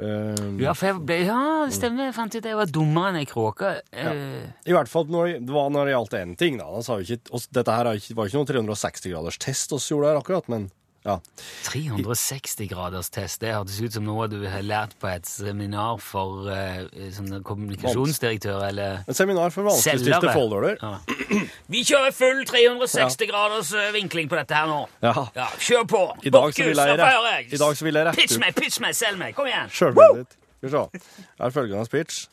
Uh, 0.00 0.56
Ja, 0.62 0.72
for 0.72 0.88
jeg 0.90 1.00
ble, 1.04 1.16
ja, 1.28 1.38
det 1.68 1.74
stemmer. 1.76 2.08
Jeg 2.08 2.16
fant 2.16 2.32
ut 2.34 2.40
at 2.40 2.48
jeg 2.48 2.56
var 2.56 2.70
dummere 2.72 3.10
enn 3.12 3.20
ei 3.20 3.28
kråke. 3.28 3.74
Eh, 3.92 4.48
I 4.64 4.72
hvert 4.72 4.88
fall 4.88 5.04
når 5.12 5.34
det 5.44 5.52
var 5.52 5.68
når 5.72 5.88
det 5.90 5.94
gjaldt 5.94 6.16
én 6.20 6.36
ting. 6.40 6.56
da. 6.60 6.64
Altså, 6.80 7.00
ikke, 7.04 7.20
oss- 7.36 7.48
dette 7.52 7.74
her 7.76 7.90
er 7.92 8.00
var 8.16 8.28
ikke 8.30 8.40
noen 8.40 8.48
360-graders 8.48 9.38
test 9.42 9.72
oss 9.76 9.88
gjorde 9.90 10.08
her 10.14 10.20
akkurat, 10.22 10.48
men 10.48 10.70
Ja. 11.06 11.16
360 11.64 12.68
graders 12.68 13.08
test, 13.10 13.40
det 13.40 13.54
hørtes 13.54 13.78
ut 13.80 13.94
som 13.94 14.04
noe 14.04 14.26
du 14.28 14.42
har 14.44 14.64
lært 14.66 14.92
på 15.00 15.08
et 15.08 15.28
seminar 15.28 15.96
for 16.04 16.50
uh, 16.50 17.40
kommunikasjonsdirektør 17.46 18.66
eller 18.66 19.00
Et 19.08 19.16
seminar 19.16 19.54
for 19.54 19.70
vanskeligstilte 19.70 20.34
folder. 20.36 20.76
Ja. 20.76 20.98
Vi 21.72 21.84
kjører 21.88 22.12
full 22.12 22.44
360 22.48 23.30
graders 23.30 23.72
ja. 23.72 23.88
vinkling 23.96 24.28
på 24.28 24.36
dette 24.40 24.56
her 24.56 24.68
nå. 24.68 24.82
Ja. 25.00 25.14
Ja, 25.38 25.48
kjør 25.56 25.88
på! 25.88 26.02
I 26.20 26.34
dag 26.34 26.52
så 26.52 26.68
vil 26.68 27.96
jeg 27.96 28.10
rette 28.10 28.20
Pitch 28.20 28.36
meg, 28.42 28.52
pitch 28.58 28.82
meg, 28.84 28.98
selg 28.98 29.20
meg! 29.20 29.32
Kom 29.38 29.48
igjen! 29.48 29.72
Sjølbildet 29.72 30.26
ditt. 30.26 30.36
Skal 30.60 30.68
vi 30.68 30.76
se. 30.76 31.24
Her 31.40 31.48
er 31.48 31.56
følgende 31.56 31.88
pitch. 31.88 32.26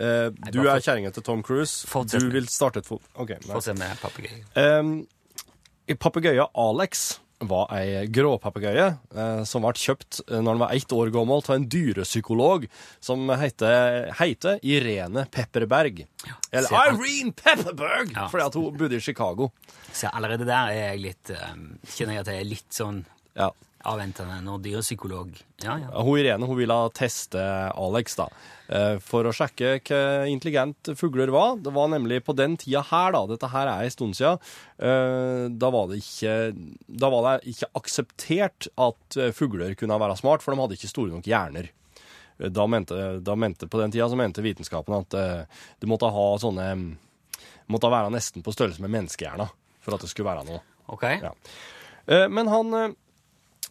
Eh, 0.00 0.28
du 0.54 0.62
er 0.64 0.80
kjerringa 0.82 1.10
til 1.14 1.22
Tom 1.22 1.42
Cruise. 1.46 1.86
Du 2.10 2.30
vil 2.32 2.48
starte 2.50 2.82
et 2.82 2.88
fot... 2.88 3.02
OK. 3.14 3.36
Fortsett 3.46 3.78
med 3.78 3.94
papegøyen. 4.02 4.46
Um, 4.56 4.92
Papegøyen 6.00 6.46
Alex 6.58 7.20
var 7.40 7.70
ei 7.72 8.04
gråpapegøye 8.12 8.86
eh, 8.90 9.42
som 9.48 9.64
ble 9.64 9.72
kjøpt 9.80 10.20
eh, 10.26 10.40
når 10.40 10.52
han 10.52 10.62
var 10.64 10.74
ett 10.76 10.92
år 10.92 11.12
gammel 11.14 11.40
av 11.40 11.54
en 11.54 11.66
dyrepsykolog 11.72 12.66
som 13.00 13.30
heter, 13.40 14.10
heter 14.18 14.60
Irene 14.66 15.24
Pepperberg. 15.32 16.04
Eller 16.52 16.68
se 16.68 16.82
Irene 16.92 17.32
Pepperberg! 17.36 18.12
Ja. 18.16 18.28
Fordi 18.32 18.46
at 18.46 18.60
hun 18.60 18.76
bodde 18.76 18.98
i 18.98 19.04
Chicago. 19.04 19.50
Så 19.92 20.12
allerede 20.12 20.44
der 20.48 20.70
er 20.70 20.92
jeg 20.92 21.00
litt 21.02 21.32
um, 21.34 21.64
Kjenner 21.88 22.18
jeg 22.18 22.22
at 22.22 22.28
jeg 22.30 22.44
er 22.44 22.50
litt 22.52 22.76
sånn 22.76 23.00
Ja. 23.38 23.48
Avventende 23.88 24.38
og 24.50 24.62
dyrepsykolog 24.64 25.32
Ja, 25.64 25.76
ja. 25.80 25.88
Hun 26.04 26.18
Irene 26.20 26.46
hun 26.48 26.58
ville 26.58 26.76
teste 26.96 27.40
Alex 27.76 28.16
da, 28.18 28.26
eh, 28.68 28.96
for 29.04 29.28
å 29.28 29.32
sjekke 29.34 29.74
hvor 29.84 30.28
intelligent 30.28 30.92
fugler 30.96 31.32
var. 31.32 31.58
Det 31.60 31.72
var 31.74 31.90
nemlig 31.92 32.22
på 32.24 32.34
den 32.36 32.56
tida 32.60 32.82
her, 32.90 33.12
da, 33.12 33.26
dette 33.28 33.50
her 33.52 33.68
er 33.68 33.84
en 33.84 33.92
stund 33.92 34.16
siden, 34.16 34.40
eh, 34.80 35.48
da 35.52 35.72
var 35.72 35.90
det 35.90 36.00
ikke, 36.00 36.36
da 36.88 37.10
var 37.12 37.26
det 37.26 37.52
ikke 37.52 37.70
akseptert 37.80 38.70
at 38.80 39.20
eh, 39.20 39.34
fugler 39.36 39.76
kunne 39.76 40.00
være 40.00 40.16
smart, 40.20 40.44
for 40.44 40.54
de 40.54 40.62
hadde 40.62 40.80
ikke 40.80 40.92
store 40.94 41.12
nok 41.12 41.28
hjerner. 41.28 41.70
Da 42.40 42.64
mente, 42.64 42.96
da 43.20 43.34
mente, 43.36 43.68
på 43.68 43.82
den 43.82 43.92
tida 43.92 44.08
så 44.08 44.16
mente 44.16 44.40
vitenskapen 44.40 44.94
at 44.96 45.12
du 45.76 45.84
måtte 45.90 46.08
ha 46.08 46.22
sånne 46.40 46.70
måtte 47.68 47.90
være 47.92 48.08
nesten 48.14 48.40
på 48.40 48.54
størrelse 48.54 48.80
med 48.80 48.94
menneskehjerna 48.94 49.44
for 49.84 49.92
at 49.92 50.00
det 50.00 50.08
skulle 50.08 50.30
være 50.30 50.46
noe. 50.48 50.62
OK? 50.88 51.04
Ja. 51.20 51.34
Men 52.32 52.48
han, 52.48 52.96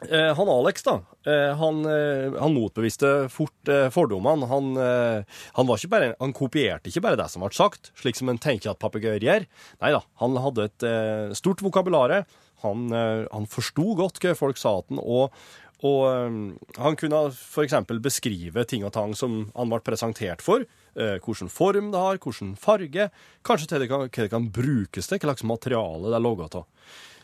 han 0.07 0.49
Alex, 0.49 0.83
da, 0.83 1.01
eh, 1.27 1.55
han, 1.59 1.81
eh, 1.85 2.31
han 2.39 2.53
motbeviste 2.55 3.27
fort 3.29 3.67
eh, 3.67 3.89
fordommene. 3.91 4.47
Han, 4.47 4.69
eh, 4.79 5.39
han, 5.57 5.71
han 6.19 6.35
kopierte 6.35 6.87
ikke 6.87 7.03
bare 7.03 7.19
det 7.19 7.27
som 7.31 7.43
ble 7.43 7.51
sagt, 7.55 7.91
slik 7.99 8.15
som 8.15 8.31
en 8.31 8.39
tenker 8.39 8.71
at 8.71 8.79
papegøyer 8.79 9.25
gjør. 9.25 9.47
Nei 9.83 9.91
da, 9.95 10.03
han 10.23 10.37
hadde 10.39 10.69
et 10.69 10.87
eh, 10.87 11.33
stort 11.35 11.63
vokabulare. 11.65 12.23
Han, 12.63 12.87
eh, 12.95 13.25
han 13.31 13.49
forsto 13.51 13.95
godt 13.99 14.21
hva 14.23 14.35
folk 14.39 14.59
sa 14.59 14.77
til 14.85 15.01
ham, 15.01 15.03
og, 15.03 15.35
og 15.83 15.99
eh, 16.07 16.39
han 16.79 16.99
kunne 16.99 17.25
f.eks. 17.33 17.77
beskrive 17.99 18.63
ting 18.71 18.87
og 18.87 18.95
tang 18.95 19.15
som 19.19 19.41
han 19.55 19.73
ble 19.73 19.83
presentert 19.83 20.43
for. 20.45 20.63
Eh, 20.95 21.19
hvilken 21.19 21.51
form 21.51 21.91
det 21.91 22.07
har, 22.07 22.23
hvilken 22.23 22.55
farge, 22.59 23.11
kanskje 23.43 23.73
til 23.73 23.83
det 23.83 23.91
kan, 23.91 24.07
hva 24.07 24.25
det 24.25 24.31
kan 24.31 24.47
brukes 24.47 25.11
til, 25.11 25.19
hva 25.19 25.33
slags 25.33 25.47
materiale 25.47 26.07
det 26.07 26.19
er 26.19 26.27
laget 26.29 26.61
av. 26.63 26.67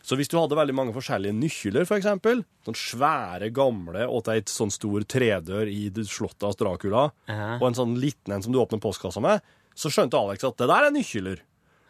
Så 0.06 0.14
hvis 0.20 0.30
du 0.30 0.36
hadde 0.38 0.58
veldig 0.58 0.76
mange 0.78 0.94
forskjellige 0.94 1.34
nøkler, 1.34 1.88
for 1.90 1.98
eksempel, 1.98 2.44
sånn 2.68 2.78
svære, 2.78 3.50
gamle, 3.56 4.04
og 4.06 4.22
til 4.28 4.38
et 4.44 4.52
sånn 4.54 4.70
stor 4.74 5.02
tredør 5.10 5.66
i 5.72 5.88
slottet 6.06 6.46
av 6.46 6.54
Dracula, 6.60 7.08
Ja. 7.32 7.56
og 7.58 7.66
en 7.72 7.78
sånn 7.80 7.96
liten 7.98 8.36
en 8.36 8.44
som 8.46 8.54
du 8.54 8.60
åpner 8.62 8.80
postkassa 8.84 9.24
med, 9.24 9.42
så 9.74 9.90
skjønte 9.90 10.20
Alex 10.20 10.46
at 10.46 10.58
det 10.62 10.68
der 10.70 10.86
er 10.88 10.94
nøkler. 10.94 11.42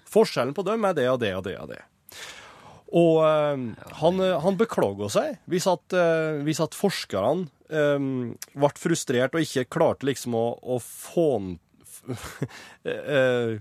Forskjellen 0.08 0.56
på 0.56 0.64
dem 0.64 0.86
er 0.88 0.94
det 0.96 1.10
og 1.12 1.20
det 1.20 1.34
og 1.36 1.44
det 1.44 1.58
og 1.60 1.68
det. 1.74 1.82
Og 2.96 3.20
øh, 3.26 3.76
han, 4.00 4.20
eh, 4.24 4.40
han 4.40 4.58
beklaga 4.58 5.10
seg 5.12 5.40
hvis 5.52 5.66
at, 5.68 5.92
øh, 5.98 6.44
hvis 6.46 6.62
at 6.64 6.78
forskerne 6.78 7.50
øh, 7.74 8.06
ble 8.56 8.70
frustrert 8.80 9.36
og 9.36 9.42
ikke 9.44 9.66
klarte 9.76 10.06
liksom 10.08 10.38
å, 10.38 10.46
å 10.64 10.78
få 10.80 11.58
eh, 12.86 13.58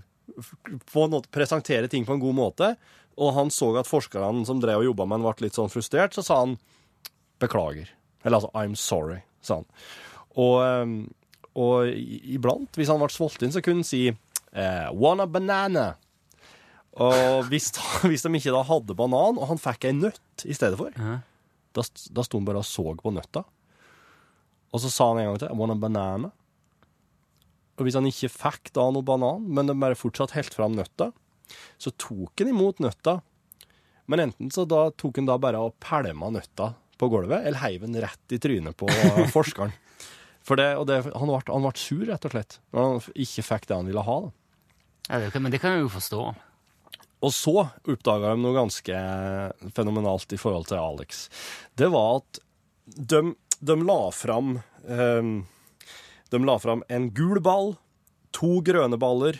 på 0.93 1.03
en 1.05 1.13
måte 1.13 1.31
presentere 1.33 1.89
ting 1.91 2.05
på 2.05 2.15
en 2.15 2.21
god 2.23 2.37
måte. 2.37 2.71
Og 3.21 3.33
han 3.37 3.51
så 3.53 3.69
at 3.79 3.87
forskerne 3.87 4.43
som 4.47 4.59
drev 4.63 4.81
og 4.83 4.89
jobba 4.89 5.05
med 5.07 5.21
han, 5.21 5.27
ble 5.29 5.45
litt 5.47 5.55
sånn 5.57 5.71
frustrert, 5.71 6.15
så 6.17 6.23
sa 6.25 6.41
han 6.41 6.57
beklager. 7.39 7.87
Eller 8.25 8.39
altså 8.41 8.51
I'm 8.57 8.75
sorry, 8.79 9.21
sa 9.45 9.61
han. 9.61 9.67
Og, 10.35 10.55
eh, 10.65 10.95
og 11.55 11.91
iblant, 12.35 12.75
hvis 12.75 12.91
han 12.91 12.99
ble 12.99 13.11
sulten, 13.13 13.53
så 13.55 13.61
kunne 13.63 13.83
han 13.85 13.87
si 13.87 14.01
eh, 14.09 14.87
want 14.91 15.23
a 15.23 15.27
banana. 15.31 15.85
Og 16.99 17.47
hvis, 17.51 17.69
hvis 18.09 18.23
de 18.25 18.33
ikke 18.39 18.53
da 18.55 18.63
hadde 18.67 18.95
banan, 18.99 19.39
og 19.39 19.47
han 19.51 19.59
fikk 19.61 19.87
ei 19.89 19.95
nøtt 19.95 20.45
i 20.47 20.55
stedet 20.55 20.79
for, 20.79 20.91
Ja. 20.99 21.19
da, 21.75 21.83
da 22.15 22.23
sto 22.27 22.39
han 22.39 22.47
bare 22.47 22.63
og 22.63 22.67
så 22.67 22.87
på 22.99 23.11
nøtta. 23.15 23.45
Og 24.75 24.81
så 24.83 24.91
sa 24.91 25.07
han 25.13 25.21
en 25.21 25.29
gang 25.31 25.39
til 25.39 25.51
I 25.53 25.55
want 25.59 25.71
a 25.71 25.79
banana. 25.79 26.31
Og 27.75 27.83
hvis 27.87 27.95
han 27.95 28.07
ikke 28.07 28.27
fikk 28.31 28.73
da 28.75 28.89
noe 28.91 29.03
banan, 29.07 29.43
men 29.51 29.67
de 29.67 29.75
bare 29.79 29.95
fortsatt 29.99 30.35
helt 30.35 30.55
fram 30.55 30.75
nøtta, 30.75 31.09
så 31.77 31.93
tok 32.01 32.41
han 32.41 32.51
imot 32.51 32.81
nøtta. 32.83 33.19
Men 34.11 34.27
enten 34.27 34.51
så 34.53 34.67
da 34.69 34.87
tok 34.93 35.21
han 35.21 35.29
da 35.29 35.37
bare 35.41 35.61
og 35.61 35.77
pælma 35.83 36.31
nøtta 36.35 36.73
på 37.01 37.09
gulvet, 37.11 37.41
eller 37.43 37.59
heiv 37.63 37.83
den 37.83 37.97
rett 38.03 38.35
i 38.35 38.39
trynet 38.41 38.77
på 38.79 38.89
forskeren. 39.35 39.73
For 40.45 40.59
det, 40.59 40.75
og 40.77 40.85
det, 40.89 41.01
han, 41.09 41.29
ble, 41.29 41.41
han 41.49 41.65
ble 41.65 41.73
sur, 41.79 42.03
rett 42.05 42.27
og 42.27 42.35
slett, 42.35 42.59
når 42.71 42.85
han 42.85 43.21
ikke 43.25 43.45
fikk 43.47 43.69
det 43.69 43.79
han 43.79 43.89
ville 43.89 44.03
ha. 44.05 44.19
Ja, 45.09 45.21
det 45.21 45.31
kan, 45.33 45.43
men 45.45 45.53
det 45.53 45.61
kan 45.61 45.73
jeg 45.73 45.85
jo 45.85 45.95
forstå. 45.95 46.21
Og 47.25 47.33
så 47.33 47.55
oppdaga 47.65 48.35
de 48.35 48.43
noe 48.43 48.53
ganske 48.53 48.99
fenomenalt 49.73 50.35
i 50.35 50.39
forhold 50.39 50.67
til 50.69 50.81
Alex. 50.81 51.25
Det 51.77 51.89
var 51.93 52.19
at 52.19 52.39
de, 52.85 53.21
de 53.65 53.75
la 53.81 53.99
fram 54.13 54.59
um, 54.85 55.31
De 56.29 56.41
la 56.45 56.55
fram 56.61 56.83
en 56.89 57.07
gul 57.15 57.39
ball, 57.41 57.73
to 58.35 58.59
grønne 58.65 58.99
baller, 59.01 59.39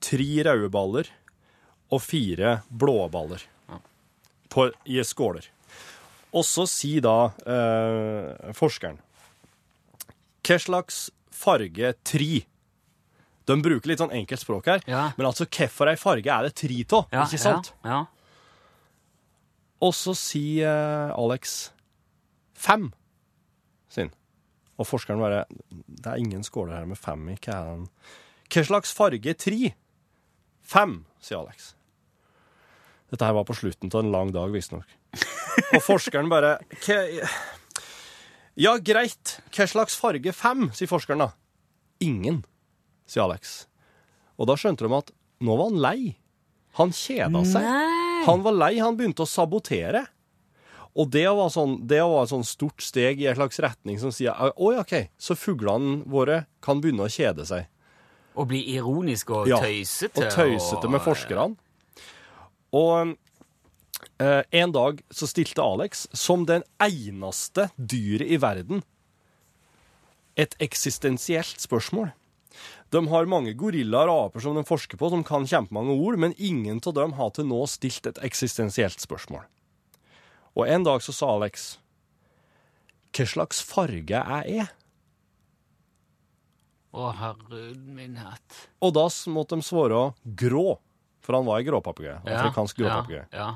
tre 0.00 0.28
røde 0.46 0.70
baller 0.72 1.08
og 1.90 2.02
fire 2.04 2.58
blå 2.70 3.08
baller 3.12 3.42
på, 4.52 4.68
i 4.88 5.00
skåler. 5.04 5.46
Og 6.36 6.44
så 6.44 6.66
sier 6.68 7.00
da 7.04 7.14
eh, 7.48 8.52
forskeren 8.56 8.98
Hva 10.44 10.56
slags 10.60 10.98
farge 11.32 11.94
tri? 12.04 12.42
De 13.48 13.56
bruker 13.64 13.88
litt 13.88 14.00
sånn 14.02 14.12
enkelt 14.12 14.42
språk 14.42 14.66
her, 14.68 14.82
Ja. 14.88 15.06
men 15.16 15.26
altså 15.30 15.46
hvorfor 15.48 15.88
ei 15.88 15.96
farge 15.96 16.28
er 16.28 16.42
det 16.48 16.54
tri 16.60 16.82
av, 16.92 17.06
Ja, 17.12 17.24
ikke 17.24 17.40
sant? 17.40 17.72
Ja, 17.84 18.02
Og 19.80 19.94
så 19.96 20.12
sier 20.18 20.68
eh, 20.68 21.12
Alex 21.16 21.70
fem, 22.58 22.90
sin. 23.88 24.10
Og 24.78 24.86
forskeren 24.86 25.20
bare 25.22 25.44
Det 25.88 26.06
er 26.12 26.18
ingen 26.20 26.42
skåler 26.44 26.76
her 26.80 26.86
med 26.86 26.98
fem 27.00 27.24
i. 27.32 27.36
Hva? 27.46 27.86
Hva 28.52 28.64
slags 28.68 28.92
farge 28.92 29.32
tri? 29.38 29.72
Fem, 30.68 30.98
sier 31.24 31.40
Alex. 31.40 31.72
Dette 33.08 33.24
her 33.24 33.32
var 33.38 33.46
på 33.48 33.56
slutten 33.56 33.88
av 33.88 34.02
en 34.02 34.12
lang 34.12 34.32
dag, 34.34 34.52
visstnok. 34.52 34.88
Og 35.72 35.80
forskeren 35.82 36.28
bare 36.28 36.58
Ja, 38.58 38.74
greit. 38.76 39.38
Hva 39.54 39.66
slags 39.70 39.96
farge 39.96 40.34
fem, 40.36 40.68
sier 40.76 40.90
forskeren 40.90 41.24
da. 41.24 41.30
Ingen, 42.04 42.42
sier 43.08 43.24
Alex. 43.24 43.62
Og 44.36 44.50
da 44.50 44.58
skjønte 44.60 44.84
de 44.84 44.98
at 44.98 45.12
nå 45.40 45.56
var 45.56 45.70
han 45.70 45.80
lei. 45.82 46.00
Han 46.78 46.92
kjeda 46.94 47.42
seg. 47.48 47.64
Han 48.28 48.44
var 48.44 48.54
lei, 48.58 48.74
han 48.82 48.98
begynte 48.98 49.24
å 49.24 49.30
sabotere. 49.30 50.04
Og 50.98 51.08
det 51.14 51.24
var, 51.30 51.48
sånn, 51.54 51.78
det 51.88 52.02
var 52.02 52.26
et 52.26 52.32
sånn 52.32 52.44
stort 52.46 52.82
steg 52.82 53.22
i 53.22 53.28
en 53.30 53.38
slags 53.38 53.60
retning 53.62 54.00
som 54.02 54.12
sier 54.14 54.34
oi, 54.58 54.74
OK, 54.82 54.94
så 55.16 55.36
fuglene 55.38 56.02
våre 56.10 56.42
kan 56.64 56.82
begynne 56.82 57.06
å 57.06 57.12
kjede 57.12 57.46
seg. 57.48 57.68
Og 58.38 58.50
bli 58.50 58.60
ironisk 58.76 59.32
og 59.34 59.48
Ja, 59.50 59.58
tøysete. 59.62 60.22
Og 60.22 60.30
tøysete 60.30 60.90
med 60.90 61.02
forskerne. 61.02 61.56
Og 62.78 63.16
eh, 64.20 64.42
en 64.62 64.74
dag 64.74 65.02
så 65.10 65.26
stilte 65.26 65.64
Alex, 65.64 66.06
som 66.12 66.46
den 66.46 66.62
eneste 66.82 67.70
dyret 67.76 68.30
i 68.30 68.38
verden, 68.40 68.84
et 70.38 70.54
eksistensielt 70.62 71.58
spørsmål. 71.58 72.12
De 72.94 73.02
har 73.10 73.28
mange 73.28 73.52
gorillaer 73.58 74.08
og 74.08 74.28
aper 74.28 74.44
som 74.44 74.56
de 74.56 74.64
forsker 74.64 75.00
på, 75.00 75.10
som 75.12 75.24
kan 75.26 75.46
kjempemange 75.48 75.98
ord, 75.98 76.16
men 76.20 76.36
ingen 76.38 76.80
av 76.86 76.94
dem 76.96 77.16
har 77.18 77.34
til 77.36 77.48
nå 77.50 77.60
stilt 77.68 78.06
et 78.08 78.20
eksistensielt 78.24 79.02
spørsmål. 79.02 79.44
Og 80.56 80.64
en 80.66 80.86
dag 80.86 81.02
så 81.04 81.14
sa 81.14 81.34
Alex 81.36 81.76
Hva 83.14 83.26
slags 83.28 83.60
farge 83.64 84.22
er 84.22 84.48
jeg? 84.48 84.68
Å, 86.96 87.10
herregud 87.12 87.80
min 87.92 88.16
hatt. 88.20 88.60
Og 88.84 88.94
da 88.96 89.06
måtte 89.32 89.58
de 89.58 89.66
svare 89.66 90.02
grå, 90.40 90.78
for 91.24 91.36
han 91.36 91.48
var 91.48 91.60
en 91.60 91.68
gråpapegøye. 91.68 92.20
Afrikansk 92.24 92.80
ja, 92.80 92.84
gråpapegøye. 92.84 93.24
ja. 93.34 93.52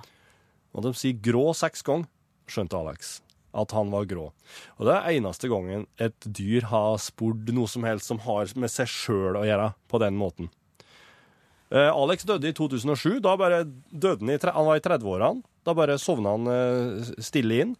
Og 0.72 0.86
de 0.86 0.94
sier 0.96 1.18
grå 1.20 1.50
seks 1.56 1.84
ganger, 1.84 2.08
skjønte 2.48 2.78
Alex 2.78 3.18
at 3.52 3.72
han 3.76 3.90
var 3.92 4.06
grå. 4.08 4.30
Og 4.78 4.88
det 4.88 4.94
er 4.96 5.18
eneste 5.18 5.50
gangen 5.52 5.84
et 6.00 6.24
dyr 6.24 6.64
har 6.70 6.96
spurt 7.02 7.50
noe 7.52 7.68
som 7.68 7.84
helst 7.84 8.08
som 8.08 8.22
har 8.24 8.48
med 8.56 8.72
seg 8.72 8.88
sjøl 8.88 9.36
å 9.36 9.44
gjøre, 9.44 9.72
på 9.92 10.00
den 10.00 10.16
måten. 10.16 10.48
Eh, 11.72 11.88
Alex 11.88 12.24
døde 12.28 12.48
i 12.48 12.56
2007. 12.56 13.20
Da 13.24 13.36
bare 13.40 13.62
døde 13.90 14.24
han 14.24 14.32
i, 14.32 14.38
han 14.40 14.68
var 14.68 14.80
i 14.80 14.84
30-årene. 14.84 15.44
Da 15.64 15.76
bare 15.76 16.00
sovna 16.00 16.34
han 16.36 16.48
eh, 16.52 17.12
stille 17.22 17.60
inn. 17.64 17.76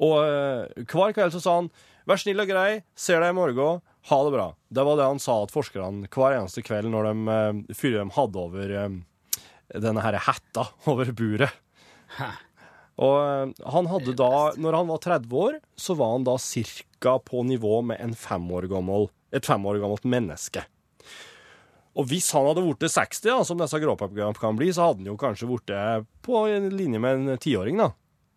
Og 0.00 0.16
eh, 0.24 0.86
hver 0.86 1.14
kveld 1.16 1.34
så 1.34 1.42
sa 1.42 1.58
han 1.60 1.70
Vær 2.08 2.20
snill 2.20 2.40
og 2.40 2.48
grei, 2.48 2.82
ser 2.96 3.20
deg 3.20 3.32
i 3.34 3.36
morgen, 3.36 3.80
ha 4.08 4.18
det 4.24 4.32
bra. 4.32 4.46
Det 4.72 4.84
var 4.86 4.96
det 4.96 5.08
han 5.10 5.20
sa 5.20 5.36
til 5.44 5.56
forskerne 5.58 6.08
hver 6.08 6.38
eneste 6.38 6.64
kveld 6.64 6.88
når 6.92 7.10
de, 7.10 7.16
eh, 7.34 7.74
før 7.76 7.98
de 7.98 8.06
hadde 8.16 8.44
over 8.44 8.76
eh, 8.82 8.94
denne 9.76 10.04
her 10.04 10.20
hetta 10.24 10.70
over 10.90 11.12
buret. 11.16 11.52
Og 13.00 13.16
eh, 13.20 13.70
han 13.74 13.90
hadde 13.92 14.16
da, 14.16 14.32
når 14.56 14.80
han 14.80 14.90
var 14.90 15.04
30 15.04 15.38
år, 15.44 15.60
så 15.76 15.96
var 16.00 16.16
han 16.16 16.26
da 16.28 16.38
cirka 16.40 17.18
på 17.24 17.44
nivå 17.48 17.82
med 17.92 18.00
en 18.00 18.16
fem 18.16 18.48
år 18.56 18.68
gammel, 18.72 19.10
et 19.32 19.46
fem 19.46 19.64
år 19.68 19.82
gammelt 19.84 20.08
menneske. 20.08 20.64
Og 21.98 22.06
hvis 22.08 22.30
han 22.32 22.46
hadde 22.46 22.64
blitt 22.64 22.86
60, 22.86 23.24
da, 23.26 23.40
som 23.44 23.60
disse 23.60 23.80
gråpappene 23.82 24.32
kan 24.38 24.56
bli, 24.56 24.70
så 24.72 24.88
hadde 24.88 25.02
han 25.02 25.10
jo 25.10 25.20
kanskje 25.20 25.48
blitt 25.50 25.72
på 26.24 26.44
linje 26.70 27.00
med 27.02 27.18
en 27.18 27.40
tiåring, 27.42 27.80
da. 27.82 27.90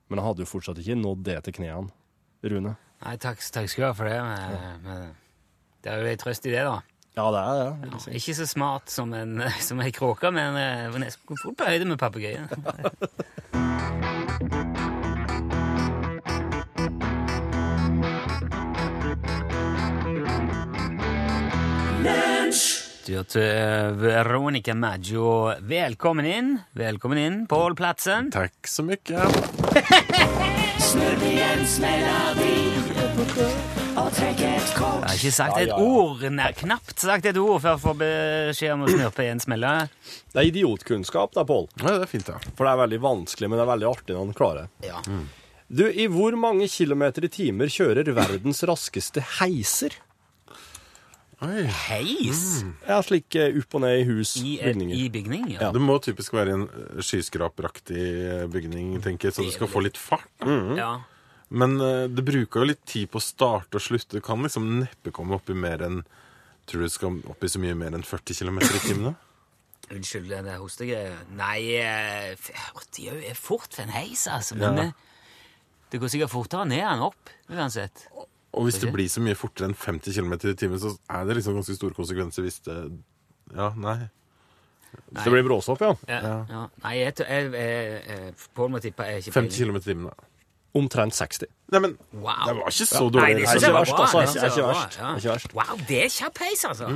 Men 0.10 0.20
han 0.20 0.32
hadde 0.32 0.44
jo 0.44 0.50
fortsatt 0.50 0.82
ikke 0.82 0.98
nådd 1.00 1.22
det 1.28 1.38
til 1.46 1.62
knærne. 1.62 1.94
Rune. 2.44 2.74
Nei, 3.04 3.18
takk, 3.20 3.42
takk 3.52 3.68
skal 3.68 3.84
du 3.84 3.88
ha 3.90 3.94
for 3.98 4.08
det. 4.08 4.20
Men, 4.24 4.84
men 4.86 5.08
det 5.84 5.92
er 5.92 6.00
jo 6.00 6.12
en 6.14 6.22
trøst 6.22 6.48
i 6.48 6.54
det, 6.54 6.64
da. 6.64 6.80
Ja, 7.14 7.28
det 7.30 7.42
er 7.42 7.60
det. 7.60 7.92
Ja, 7.92 8.14
ikke 8.18 8.36
så 8.40 8.48
smart 8.50 8.90
som 8.94 9.14
en, 9.14 9.44
som 9.68 9.82
en 9.84 9.92
kråke, 9.94 10.32
men 10.34 10.58
eh, 10.60 11.00
nesten 11.04 11.38
fort 11.44 11.60
på 11.60 11.68
høyde 11.68 11.90
med 11.90 12.00
papegøyen. 12.02 12.48
Du 23.04 23.18
hørte 23.18 23.42
Veronica 24.00 24.72
Maggio. 24.74 25.52
Velkommen 25.68 26.24
inn. 26.24 26.54
Velkommen 26.72 27.20
inn, 27.20 27.42
Pål 27.52 27.76
Platsen. 27.76 28.32
Takk 28.32 28.64
så 28.64 28.84
mycket. 28.88 29.20
Jeg 33.14 33.22
har 33.94 35.12
ikke 35.14 35.32
sagt 35.36 35.60
et 35.62 35.72
ord, 35.76 36.24
nei, 36.34 36.48
knapt 36.58 37.04
sagt 37.04 37.28
et 37.30 37.38
ord 37.38 37.60
før 37.62 37.76
jeg 37.76 37.82
får 37.84 37.98
beskjed 38.00 38.74
om 38.74 38.86
å 38.88 38.90
snurpe 38.90 39.26
i 39.26 39.30
en 39.30 39.42
smelle. 39.44 39.74
Det 40.34 40.42
er 40.42 40.50
idiotkunnskap, 40.50 41.36
da, 41.36 41.44
Pål. 41.46 41.68
Ja, 41.84 42.00
det 42.00 42.08
er 42.08 42.10
fint, 42.10 42.32
ja. 42.34 42.40
For 42.58 42.66
det 42.66 42.72
er 42.72 42.80
veldig 42.82 43.00
vanskelig, 43.04 43.52
men 43.52 43.62
det 43.62 43.66
er 43.68 43.70
veldig 43.70 43.90
artig 43.92 44.18
når 44.18 44.26
man 44.32 44.40
klarer 44.40 44.66
det. 44.66 44.90
Ja. 44.90 45.04
Du, 45.70 45.86
i 45.86 46.10
hvor 46.10 46.40
mange 46.42 46.66
kilometer 46.74 47.30
i 47.30 47.32
timer 47.38 47.70
kjører 47.70 48.10
verdens 48.18 48.66
raskeste 48.66 49.22
heiser? 49.38 50.00
Oi. 51.44 51.64
Heis 51.68 52.64
Ja, 52.88 52.98
slik 53.04 53.36
eh, 53.36 53.54
opp 53.60 53.78
og 53.78 53.82
ned 53.84 54.00
i 54.00 54.04
hus, 54.08 54.38
i, 54.42 54.58
bygninger. 54.64 54.98
i 54.98 55.08
bygning, 55.14 55.48
ja. 55.54 55.68
ja. 55.68 55.72
Det 55.76 55.82
må 55.84 56.00
typisk 56.02 56.34
være 56.34 56.58
en 56.58 56.66
eh, 56.66 57.02
skyskraperaktig 57.04 58.04
eh, 58.10 58.46
bygning, 58.50 58.96
tenker 59.06 59.30
jeg, 59.30 59.38
så 59.38 59.46
du 59.46 59.54
skal 59.54 59.70
få 59.70 59.86
litt 59.86 60.00
fart. 60.02 60.32
ja. 60.80 60.96
Men 61.54 61.76
eh, 61.86 62.08
det 62.10 62.24
bruker 62.26 62.64
jo 62.64 62.70
litt 62.72 62.84
tid 62.90 63.12
på 63.14 63.20
å 63.22 63.24
starte 63.24 63.78
og 63.78 63.84
slutte. 63.86 64.18
Du 64.18 64.24
kan 64.26 64.42
liksom 64.42 64.66
neppe 64.82 65.12
komme 65.14 65.36
opp 65.38 65.50
i 65.54 65.58
mer 65.58 65.84
enn 65.86 66.02
Tror 66.66 66.80
du 66.80 66.86
det 66.88 66.94
skal 66.94 67.18
opp 67.28 67.42
i 67.44 67.50
så 67.52 67.60
mye 67.60 67.76
mer 67.76 67.92
enn 67.92 68.06
40 68.08 68.38
km 68.40 68.60
i 68.64 68.80
timen? 68.86 69.10
da? 69.10 69.14
Unnskyld, 69.92 70.30
det 70.32 70.38
der 70.46 70.62
hostegreia. 70.62 71.18
Nei, 71.36 71.58
eh, 71.76 72.30
f- 72.38 72.54
det 72.96 73.10
er 73.12 73.18
jo 73.20 73.34
fort 73.36 73.68
for 73.76 73.84
en 73.84 73.92
heis, 73.92 74.24
altså. 74.32 74.56
Men 74.56 74.78
Ja. 74.80 74.84
eh, 74.86 74.94
det 75.92 76.00
går 76.00 76.08
sikkert 76.14 76.32
fortere 76.32 76.64
ned 76.66 76.80
enn 76.88 77.04
opp, 77.04 77.30
uansett. 77.52 78.06
Og 78.54 78.64
hvis 78.70 78.80
det 78.80 78.94
blir 78.96 79.12
så 79.12 79.20
mye 79.20 79.36
fortere 79.36 79.68
enn 79.68 79.76
50 79.76 80.14
km 80.16 80.32
i 80.40 80.56
timen, 80.56 80.80
så 80.80 80.96
er 81.12 81.26
det 81.28 81.36
liksom 81.42 81.60
ganske 81.60 81.76
store 81.76 81.94
konsekvenser 82.00 82.48
hvis 82.48 82.62
det 82.64 82.78
Ja, 83.54 83.74
nei. 83.76 84.08
Hvis 85.12 85.24
Det 85.26 85.34
blir 85.34 85.44
bråstopp, 85.44 85.82
ja. 85.84 85.96
Ja, 86.08 86.46
ja. 86.50 86.70
Nei, 86.82 86.94
jeg, 87.04 87.14
jeg, 87.20 87.52
jeg, 87.52 88.04
jeg 88.08 88.36
Pål 88.56 88.70
må 88.72 88.80
tippe 88.80 89.04
jeg 89.04 89.20
er 89.20 89.20
ikke 89.20 89.36
50 89.36 89.66
km 89.68 89.76
i 89.76 89.80
timen, 89.82 90.06
da. 90.14 90.32
Omtrent 90.74 91.14
60. 91.14 91.48
Nei, 91.74 91.80
men 91.84 91.98
Wow. 92.14 92.46
det 92.48 92.56
var 92.58 92.72
ikke 92.74 92.88
så 92.90 93.04
dårlig. 93.14 93.22
Nei, 93.22 93.34
det 93.34 93.48
er 93.48 93.58
ikke 93.60 93.74
verst, 93.76 93.94
altså. 93.94 94.22
Det 94.34 94.42
er 94.42 94.52
ikke 94.52 94.68
verst. 94.68 94.98
Det 94.98 95.06
er 95.06 95.18
ikke 95.22 95.34
verst. 95.34 95.54
Wow, 95.58 95.82
det 95.90 96.00
er 96.04 96.10
kjapp 96.10 96.40
heis, 96.46 96.64
altså. 96.66 96.90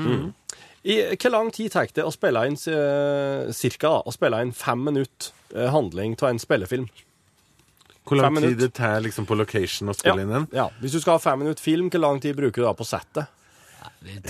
I 0.87 0.95
hvor 1.19 1.33
lang 1.33 1.51
tid 1.53 1.71
tar 1.73 1.89
det 1.93 2.05
å 2.05 2.13
spille 2.13 2.45
inn 2.47 2.55
eh, 2.71 3.51
cirka 3.53 3.91
å 4.07 4.13
spille 4.15 4.39
inn 4.45 4.53
fem 4.55 4.81
minutter 4.87 5.33
eh, 5.53 5.67
handling 5.73 6.15
av 6.21 6.29
en 6.31 6.39
spillefilm? 6.39 6.87
Hvor 8.07 8.21
lang 8.21 8.37
tid 8.39 8.57
det 8.61 8.69
tar 8.77 9.01
liksom 9.03 9.25
på 9.27 9.35
location 9.35 9.89
å 9.91 9.95
spille 9.97 10.23
inn 10.23 10.31
en? 10.31 10.45
ja. 10.55 10.69
Hvis 10.79 10.95
du 10.95 11.01
skal 11.03 11.17
ha 11.17 11.23
fem 11.23 11.41
minutter 11.43 11.61
film, 11.65 11.89
hvor 11.91 12.01
lang 12.05 12.21
tid 12.23 12.37
bruker 12.37 12.63
du 12.63 12.67
da 12.69 12.73
på 12.77 12.87
settet? 12.87 13.27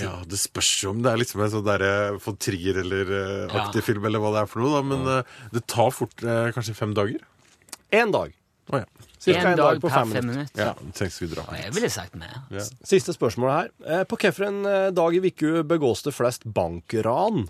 Ja, 0.00 0.16
det 0.26 0.38
spørs 0.40 0.70
jo 0.82 0.90
om 0.94 1.02
det 1.04 1.12
er 1.12 1.20
liksom 1.20 1.42
en 1.44 1.50
sånn 1.52 1.66
der, 1.66 1.84
for 2.22 2.38
trigger 2.40 2.80
eller 2.82 3.10
uh, 3.12 3.54
Ja. 3.54 3.68
film, 3.84 4.04
eller 4.08 4.22
hva 4.22 4.32
det 4.34 4.42
er 4.42 4.50
for 4.50 4.64
noe, 4.64 4.80
da. 4.80 4.82
Men 4.86 5.06
eh, 5.12 5.36
det 5.54 5.62
tar 5.70 5.92
fort 5.94 6.24
eh, 6.24 6.48
kanskje 6.56 6.74
fem 6.78 6.94
dager. 6.96 7.22
Én 7.94 8.10
dag. 8.14 8.32
Å 8.72 8.82
ja. 8.82 9.07
Cirka 9.28 9.40
En 9.44 9.52
en 9.52 9.56
dag 9.60 9.70
dag 9.76 9.80
på 9.84 9.90
fem 9.92 10.12
fem 10.16 10.26
minutter. 10.26 10.34
minutter. 10.34 10.64
ja. 10.64 11.52
Ja, 11.52 11.62
Jeg 11.64 11.74
ville 11.76 11.90
sagt 11.92 12.14
mer. 12.16 12.36
Ja. 12.50 12.64
Siste 12.84 13.12
spørsmål 13.14 13.50
her. 13.54 13.70
Eh, 13.86 14.04
På 14.08 14.16
hvilken 14.18 14.60
eh, 14.66 14.90
dag 14.96 15.14
i 15.14 15.20
uka 15.28 15.62
begås 15.68 16.02
det 16.06 16.14
flest 16.16 16.44
bankran? 16.44 17.46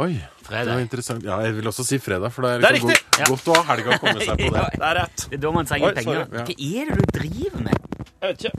Oi, 0.00 0.12
det 0.48 0.66
var 0.70 0.78
interessant. 0.80 1.24
Ja, 1.26 1.40
jeg 1.42 1.56
vil 1.56 1.66
også 1.66 1.82
si 1.84 1.98
fredag, 1.98 2.30
for 2.32 2.46
det 2.46 2.50
er, 2.54 2.60
Det 2.62 2.68
er 2.68 2.76
liksom 2.76 2.90
riktig! 2.92 3.18
godt, 3.18 3.28
godt 3.28 3.48
å 3.50 3.56
ha 3.58 3.64
helga 3.74 3.90
å 3.90 3.98
komme 4.00 4.20
seg 4.22 4.38
på 4.38 4.50
det. 4.54 4.60
Ja, 4.62 4.68
Det 4.70 4.86
er 4.86 4.94
rett. 5.00 5.24
Det 5.26 5.34
er 5.38 5.42
da 5.42 5.50
man 5.56 5.66
trenger 5.66 5.88
Oi, 5.88 5.94
penger. 5.98 6.20
sorry. 6.20 6.38
Ja. 6.38 6.44
Hva 6.46 6.54
er 6.70 6.84
det 6.86 6.94
du 6.94 7.18
driver 7.18 7.64
med? 7.66 7.88
Jeg 8.20 8.30
vet 8.30 8.44
ikke. 8.44 8.54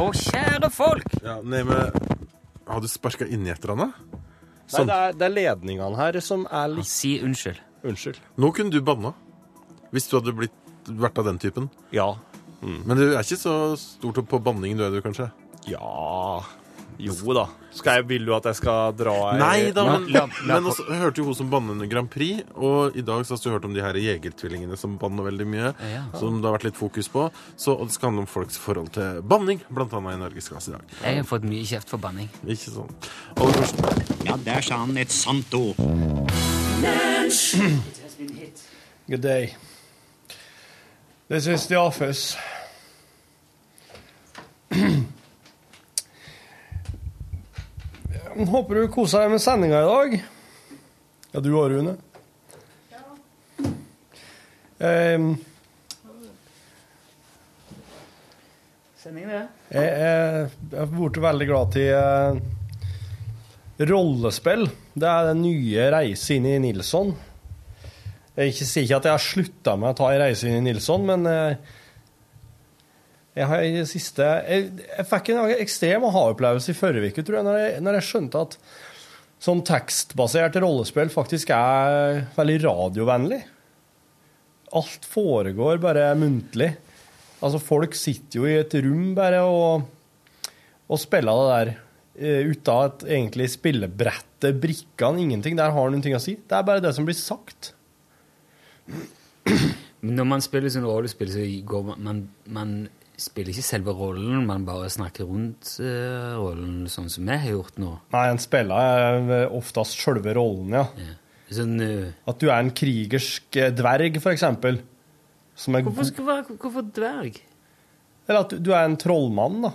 Å, 0.00 0.04
kjære 0.20 0.70
folk! 0.76 1.16
Ja, 1.24 1.38
nei, 1.42 1.62
men 1.64 1.96
Har 2.70 2.84
du 2.84 2.88
sparka 2.92 3.26
inni 3.26 3.50
et 3.50 3.64
eller 3.64 3.72
annet? 3.78 3.96
Nei, 4.12 4.20
Sånn. 4.70 4.86
det 4.86 4.94
er, 5.02 5.16
det 5.18 5.26
er 5.26 5.32
ledningene 5.34 5.96
her 5.98 6.20
som 6.22 6.44
er 6.46 6.68
litt 6.76 6.86
Si 6.86 7.16
unnskyld. 7.24 7.58
Unnskyld. 7.82 8.20
Nå 8.38 8.52
kunne 8.54 8.70
du 8.70 8.78
banna. 8.84 9.14
Hvis 9.90 10.06
du 10.12 10.18
hadde 10.20 10.36
blitt, 10.36 10.52
vært 10.98 11.18
av 11.18 11.24
den 11.30 11.38
typen. 11.38 11.70
Ja. 11.92 12.14
Men 12.62 12.96
du 12.98 13.06
er 13.14 13.22
ikke 13.22 13.38
så 13.40 13.76
stor 13.80 14.12
på 14.12 14.38
banning, 14.44 14.76
du 14.76 14.84
er 14.84 14.90
du, 14.92 15.00
kanskje? 15.00 15.30
Ja 15.68 16.42
Jo 17.00 17.14
da. 17.32 17.46
Skal 17.72 17.94
jeg, 18.00 18.04
vil 18.10 18.26
du 18.26 18.34
at 18.36 18.44
jeg 18.44 18.56
skal 18.58 18.92
dra 18.98 19.12
ei 19.30 19.38
Nei 19.40 19.70
da, 19.72 19.84
men, 19.88 20.02
la- 20.12 20.26
la- 20.26 20.56
men 20.58 20.64
også, 20.68 20.84
jeg 20.90 20.98
hørte 21.00 21.22
jo 21.22 21.24
hun 21.30 21.34
som 21.38 21.48
banner 21.48 21.72
under 21.72 21.86
Grand 21.88 22.10
Prix, 22.12 22.42
og 22.56 22.96
i 22.98 23.00
dag 23.06 23.22
så 23.24 23.36
har 23.36 23.40
du 23.44 23.50
hørt 23.54 23.64
om 23.64 23.72
de 23.76 23.80
her 23.80 23.94
jegertvillingene 23.96 24.76
som 24.76 24.98
banner 25.00 25.22
veldig 25.30 25.46
mye, 25.48 25.70
Ja. 25.80 26.02
som 26.18 26.40
det 26.42 26.44
har 26.50 26.58
vært 26.58 26.64
litt 26.68 26.76
fokus 26.76 27.08
på. 27.08 27.30
Så 27.56 27.78
det 27.80 27.92
skal 27.94 28.10
handle 28.10 28.26
om 28.26 28.26
folks 28.28 28.58
forhold 28.60 28.90
til 28.92 29.22
banning, 29.22 29.62
blant 29.70 29.92
annet 29.96 30.18
i 30.18 30.20
Norgesklasse 30.20 30.68
i 30.68 30.72
dag. 30.76 30.82
Jeg 31.04 31.16
har 31.22 31.24
fått 31.30 31.44
mye 31.48 31.64
kjeft 31.64 31.88
for 31.88 31.96
banning. 31.98 32.28
Ikke 32.44 32.68
sånn. 32.74 32.92
Aller 33.36 33.52
først, 33.62 33.76
Ja, 34.26 34.36
der 34.36 34.60
sa 34.60 34.76
han 34.84 34.96
et 34.98 35.10
sant 35.10 35.54
ord. 35.54 35.76
Good 39.08 39.20
day. 39.22 39.54
This 41.30 41.46
is 41.46 41.66
the 41.68 41.76
office. 41.76 42.36
Jeg 48.10 48.46
Håper 48.50 48.80
du 48.80 48.86
koser 48.92 49.24
deg 49.24 49.32
med 49.34 49.42
sendinga 49.42 49.80
i 49.84 49.90
dag. 49.90 50.16
Ja, 51.34 51.42
du 51.44 51.50
òg, 51.54 51.74
Rune? 51.74 51.96
Um, 54.80 55.34
Sending, 58.96 59.26
det. 59.28 59.42
jeg 59.74 59.84
er- 59.84 60.48
jeg 60.70 60.78
har 60.78 60.86
blitt 60.86 61.18
veldig 61.20 61.46
glad 61.48 61.72
til 61.72 61.92
uh, 61.92 62.40
rollespill. 63.90 64.64
Det 64.94 65.08
er 65.08 65.28
den 65.34 65.42
nye 65.44 65.90
reisen 65.92 66.36
inn 66.46 66.46
i 66.54 66.58
Nilsson. 66.64 67.12
Jeg 68.40 68.56
sier 68.56 68.86
ikke 68.86 69.00
at 69.00 69.06
jeg 69.08 69.16
har 69.16 69.22
slutta 69.22 69.76
med 69.76 69.92
å 69.92 69.96
ta 69.98 70.10
en 70.10 70.22
reise 70.22 70.48
inn 70.48 70.62
i 70.62 70.70
Nilsson, 70.70 71.02
men 71.04 71.26
eh, 71.28 71.72
jeg 73.36 73.48
har 73.50 73.64
i 73.64 73.82
siste 73.88 74.26
Jeg, 74.48 74.70
jeg 74.86 75.08
fikk 75.10 75.32
en 75.34 75.52
ekstrem 75.60 76.06
aha-opplevelse 76.08 76.72
i 76.72 76.78
forrige 76.78 77.12
uke, 77.12 77.24
tror 77.26 77.40
jeg, 77.40 77.46
når 77.46 77.58
jeg, 77.60 77.82
når 77.84 77.98
jeg 77.98 78.06
skjønte 78.08 78.44
at 78.46 78.56
sånn 79.40 79.62
tekstbasert 79.64 80.58
rollespill 80.60 81.12
faktisk 81.12 81.52
er 81.56 82.24
veldig 82.36 82.58
radiovennlig. 82.66 83.40
Alt 84.76 85.06
foregår 85.08 85.80
bare 85.82 86.10
muntlig. 86.18 86.74
Altså, 87.40 87.60
folk 87.62 87.96
sitter 87.96 88.42
jo 88.42 88.48
i 88.48 88.58
et 88.60 88.76
rom 88.84 89.14
bare 89.16 89.40
og, 89.48 89.86
og 90.88 91.00
spiller 91.00 91.40
det 91.40 91.50
der 91.50 91.72
eh, 91.72 92.50
uten 92.52 92.88
at 92.88 93.04
egentlig 93.08 93.48
spillebrettet, 93.54 94.60
brikkene, 94.60 95.24
ingenting. 95.24 95.56
Der 95.56 95.72
har 95.76 95.92
noen 95.92 96.04
ting 96.04 96.16
å 96.16 96.22
si. 96.22 96.36
Det 96.36 96.56
er 96.56 96.66
bare 96.68 96.84
det 96.84 96.92
som 96.96 97.08
blir 97.08 97.16
sagt. 97.16 97.72
Når 100.00 100.26
man 100.28 100.42
spiller 100.44 100.72
sånn 100.72 100.86
rollespill, 100.88 101.30
så 101.32 101.44
går 101.68 101.86
man, 101.90 102.00
man 102.06 102.20
Man 102.50 102.74
spiller 103.20 103.52
ikke 103.52 103.64
selve 103.66 103.92
rollen, 103.92 104.46
man 104.48 104.64
bare 104.64 104.88
snakker 104.92 105.28
rundt 105.28 105.74
uh, 105.82 106.38
rollen, 106.40 106.86
sånn 106.88 107.10
som 107.12 107.26
vi 107.28 107.36
har 107.42 107.52
gjort 107.52 107.76
nå. 107.82 107.90
Nei, 108.14 108.22
en 108.32 108.40
spiller 108.40 109.34
er 109.34 109.52
oftest 109.56 110.00
selve 110.00 110.32
rollen, 110.38 110.72
ja. 110.78 110.86
Ja. 110.96 111.16
Sånn, 111.52 111.76
uh, 111.82 112.06
At 112.30 112.40
du 112.40 112.48
er 112.48 112.62
en 112.62 112.72
krigersk 112.72 113.58
eh, 113.60 113.72
dverg, 113.76 114.16
for 114.24 114.32
eksempel. 114.32 114.80
Som 115.58 115.76
er 115.76 115.84
hvorfor, 115.84 116.08
skal 116.08 116.28
være, 116.30 116.56
hvorfor 116.62 116.86
dverg? 116.96 117.40
Eller 118.24 118.44
at 118.46 118.54
du, 118.54 118.60
du 118.70 118.72
er 118.72 118.86
en 118.88 118.96
trollmann, 119.00 119.66
da. 119.66 119.74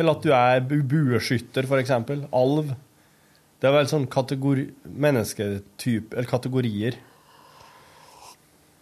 Eller 0.00 0.16
at 0.16 0.24
du 0.24 0.32
er 0.34 0.64
bueskytter, 0.64 1.68
for 1.68 1.78
eksempel. 1.78 2.24
Alv. 2.34 2.72
Det 3.60 3.68
er 3.68 3.74
vel 3.76 3.88
sånn 3.90 4.06
kategori, 4.08 4.70
mennesketype 4.88 6.16
Eller 6.16 6.30
kategorier. 6.30 6.96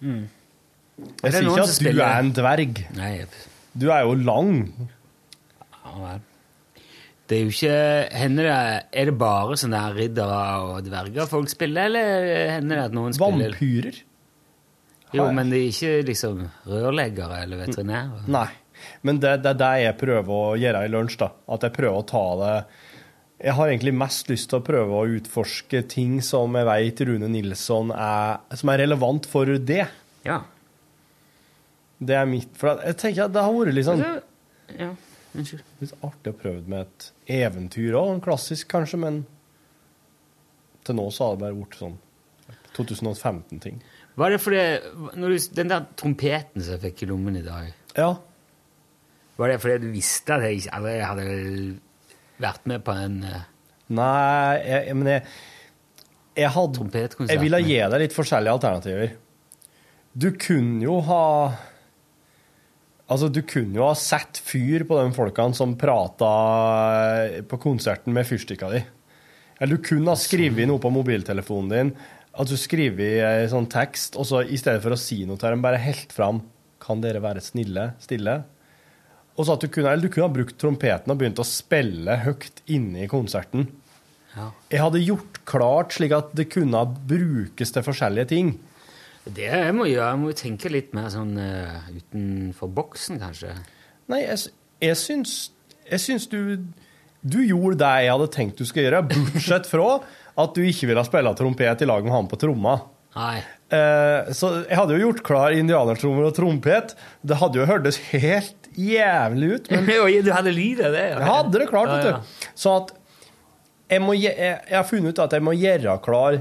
Mm. 0.01 0.25
Jeg 0.99 1.29
Er 1.29 1.35
sier 1.37 1.47
ikke 1.49 1.67
at 1.67 1.79
du 1.95 2.01
er 2.03 2.19
en 2.23 2.33
dverg. 2.35 2.81
Nei, 2.97 3.13
Du 3.79 3.89
er 3.95 4.03
jo 4.07 4.15
lang. 4.15 4.53
ja 5.85 5.93
vel. 6.03 6.21
Det 7.29 7.37
er 7.37 7.43
jo 7.45 7.51
ikke 7.53 8.17
Hender 8.17 8.47
det 8.49 8.85
Er 8.97 9.05
det 9.11 9.15
bare 9.21 9.57
sånne 9.61 9.81
her 9.83 9.95
riddere 9.99 10.39
og 10.65 10.79
dverger 10.87 11.27
folk 11.29 11.51
spiller, 11.53 11.85
eller 11.91 12.51
hender 12.55 12.77
det 12.81 12.85
at 12.89 12.95
noen 12.97 13.13
spiller 13.17 13.53
Vampyrer? 13.53 13.99
Jo, 15.13 15.27
men 15.33 15.51
det 15.53 15.59
er 15.61 15.69
ikke 15.73 16.07
liksom 16.09 16.41
rørleggere 16.69 17.43
eller 17.43 17.63
veterinærer. 17.67 18.27
Nei. 18.29 18.49
Men 19.03 19.19
det, 19.21 19.43
det 19.43 19.51
er 19.55 19.61
det 19.61 19.71
jeg 19.83 19.97
prøver 20.01 20.33
å 20.35 20.57
gjøre 20.61 20.83
i 20.85 20.91
lunsj. 20.93 21.17
da. 21.23 21.31
At 21.55 21.65
jeg 21.65 21.73
prøver 21.79 21.97
å 21.97 22.07
ta 22.09 22.25
det 22.43 22.57
Jeg 23.39 23.55
har 23.55 23.71
egentlig 23.71 23.95
mest 23.95 24.31
lyst 24.33 24.49
til 24.51 24.59
å 24.59 24.65
prøve 24.67 24.99
å 24.99 25.11
utforske 25.15 25.85
ting 25.87 26.17
som 26.27 26.57
jeg 26.59 26.67
vet 26.67 27.03
Rune 27.07 27.29
Nilsson 27.31 27.93
er 27.95 28.41
Som 28.59 28.73
er 28.73 28.81
relevant 28.83 29.29
for 29.31 29.47
det. 29.47 29.85
Ja. 30.27 30.41
Det 31.99 32.17
er 32.19 32.27
mitt 32.31 32.51
For 32.59 32.83
jeg 32.83 32.99
tenker 32.99 33.29
at 33.29 33.37
det 33.37 33.45
har 33.47 33.55
vært 33.55 33.77
litt 33.77 33.87
sånn 33.87 34.03
Ja, 34.03 34.91
unnskyld. 35.39 35.63
Litt 35.85 35.95
artig 36.03 36.35
å 36.35 36.41
prøve 36.43 36.65
med 36.67 36.87
et 36.87 37.09
eventyr 37.39 37.95
òg. 37.99 38.19
Klassisk, 38.27 38.69
kanskje, 38.75 38.99
men 39.07 39.23
til 40.85 40.99
nå 40.99 41.07
så 41.15 41.29
har 41.29 41.37
det 41.39 41.45
bare 41.47 41.59
vært 41.59 41.79
sånn 41.79 41.97
2015-ting. 42.77 43.81
Var 44.19 44.33
det 44.35 44.39
fordi 44.43 44.63
når 45.19 45.35
du, 45.35 45.37
Den 45.61 45.71
der 45.73 45.87
trompeten 45.99 46.63
som 46.63 46.75
jeg 46.75 46.85
fikk 46.89 47.05
i 47.05 47.11
lommen 47.13 47.39
i 47.39 47.45
dag 47.47 47.71
Ja. 47.95 48.17
Var 49.39 49.53
det 49.53 49.61
fordi 49.63 49.87
du 49.87 49.93
visste 49.95 50.35
at 50.35 50.47
jeg 50.49 50.65
allerede 50.75 51.07
hadde 51.07 51.27
vært 52.43 52.67
med 52.71 52.85
på 52.87 52.97
en 52.97 53.23
uh, 53.27 53.47
Nei, 53.89 54.59
jeg, 54.69 54.97
men 54.99 55.09
jeg 55.15 55.23
Jeg 56.39 56.53
hadde? 56.55 57.07
Jeg 57.25 57.41
ville 57.41 57.63
gi 57.65 57.79
deg 57.81 58.03
litt 58.03 58.15
forskjellige 58.15 58.59
alternativer. 58.59 59.17
Du 60.13 60.29
kunne 60.39 60.85
jo 60.85 61.01
ha 61.09 61.25
Altså, 63.09 63.31
du 63.33 63.41
kunne 63.49 63.79
jo 63.79 63.87
ha 63.87 63.95
satt 63.97 64.37
fyr 64.45 64.85
på 64.85 64.99
de 64.99 65.09
folkene 65.17 65.57
som 65.57 65.73
prata 65.81 66.29
på 67.49 67.59
konserten 67.63 68.13
med 68.13 68.29
fyrstikka 68.29 68.69
di. 68.75 68.83
Eller 69.59 69.79
du 69.79 69.87
kunne 69.87 70.13
ha 70.13 70.21
skrevet 70.21 70.69
noe 70.69 70.83
på 70.83 70.93
mobiltelefonen 70.93 71.73
din. 71.73 71.93
At 72.39 72.53
du 72.53 72.59
skriver 72.61 73.25
en 73.25 73.49
sånn 73.51 73.71
tekst, 73.73 74.19
og 74.21 74.29
så 74.29 74.43
i 74.45 74.59
stedet 74.61 74.85
for 74.85 74.95
å 74.95 75.01
si 75.01 75.23
noe 75.27 75.41
til 75.41 75.57
dem, 75.57 75.65
bare 75.65 75.81
helt 75.83 76.13
fram 76.15 76.45
Kan 76.79 77.01
dere 77.03 77.25
være 77.25 77.41
snille? 77.43 77.89
Stille? 77.99 78.37
Og 79.39 79.47
så 79.47 79.55
at 79.55 79.63
du 79.63 79.71
kunne, 79.71 79.95
du 80.03 80.09
kunne 80.11 80.27
ha 80.27 80.35
brukt 80.35 80.57
trompeten 80.59 81.13
og 81.13 81.21
begynt 81.21 81.39
å 81.39 81.47
spille 81.47 82.19
høyt 82.25 82.63
inne 82.75 83.05
i 83.05 83.11
konserten. 83.11 83.69
Ja. 84.35 84.51
Jeg 84.73 84.83
hadde 84.83 85.05
gjort 85.05 85.39
klart 85.49 85.95
slik 85.95 86.15
at 86.17 86.35
det 86.39 86.49
kunne 86.53 86.83
brukes 87.09 87.73
til 87.75 87.87
forskjellige 87.87 88.31
ting. 88.35 88.57
Det 89.29 89.47
jeg 89.47 89.75
må 89.77 89.87
gjøre, 89.89 90.11
jeg 90.11 90.21
må 90.23 90.33
tenke 90.37 90.73
litt 90.73 90.95
mer 90.97 91.11
sånn 91.13 91.35
uh, 91.37 91.89
utenfor 91.93 92.71
boksen, 92.73 93.21
kanskje. 93.21 93.55
Nei, 94.11 94.23
jeg, 94.25 94.55
jeg 94.83 94.99
syns, 94.99 95.35
jeg 95.85 96.01
syns 96.01 96.25
du 96.33 96.39
Du 97.21 97.43
gjorde 97.43 97.83
det 97.83 97.91
jeg 98.07 98.13
hadde 98.15 98.29
tenkt 98.33 98.61
du 98.61 98.65
skulle 98.65 98.87
gjøre, 98.89 99.03
bortsett 99.11 99.69
fra 99.69 99.99
at 100.39 100.55
du 100.55 100.63
ikke 100.65 100.89
ville 100.89 101.05
spille 101.05 101.35
trompet 101.37 101.83
i 101.83 101.89
lag 101.89 102.05
med 102.07 102.15
han 102.15 102.31
på 102.31 102.39
tromma. 102.41 102.79
Nei. 103.17 103.41
Eh, 103.69 104.31
så 104.33 104.53
jeg 104.63 104.79
hadde 104.79 104.97
jo 104.97 105.09
gjort 105.09 105.25
klar 105.27 105.57
indianertrommer 105.57 106.31
og 106.31 106.37
trompet. 106.37 106.95
Det 107.21 107.37
hadde 107.41 107.61
jo 107.61 107.67
hørtes 107.69 108.01
helt 108.15 108.71
jævlig 108.79 109.51
ut. 109.55 109.73
Men 109.75 109.89
du 110.29 110.31
hadde 110.33 110.55
lydet, 110.55 110.93
det? 110.95 111.05
ja. 111.11 111.19
jeg 111.19 111.33
hadde 111.33 111.61
det 111.63 111.69
klart, 111.71 111.93
vet 111.93 112.09
ja. 112.09 112.15
du. 112.17 112.53
Så 112.55 112.77
at 112.83 112.95
jeg, 113.89 114.05
må, 114.05 114.15
jeg, 114.17 114.37
jeg 114.39 114.77
har 114.77 114.87
funnet 114.89 115.13
ut 115.13 115.25
at 115.25 115.37
jeg 115.37 115.45
må 115.45 115.57
gjøre 115.57 115.99
klar 116.05 116.41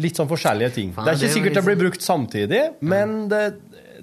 litt 0.00 0.16
sånn 0.16 0.28
forskjellige 0.30 0.72
ting. 0.76 0.92
Faen, 0.96 1.06
det 1.06 1.12
er 1.12 1.18
ikke 1.18 1.28
er 1.28 1.34
sikkert 1.34 1.58
det 1.58 1.64
blir 1.66 1.80
brukt 1.82 2.04
samtidig, 2.04 2.60
men 2.80 3.16
det, 3.32 3.42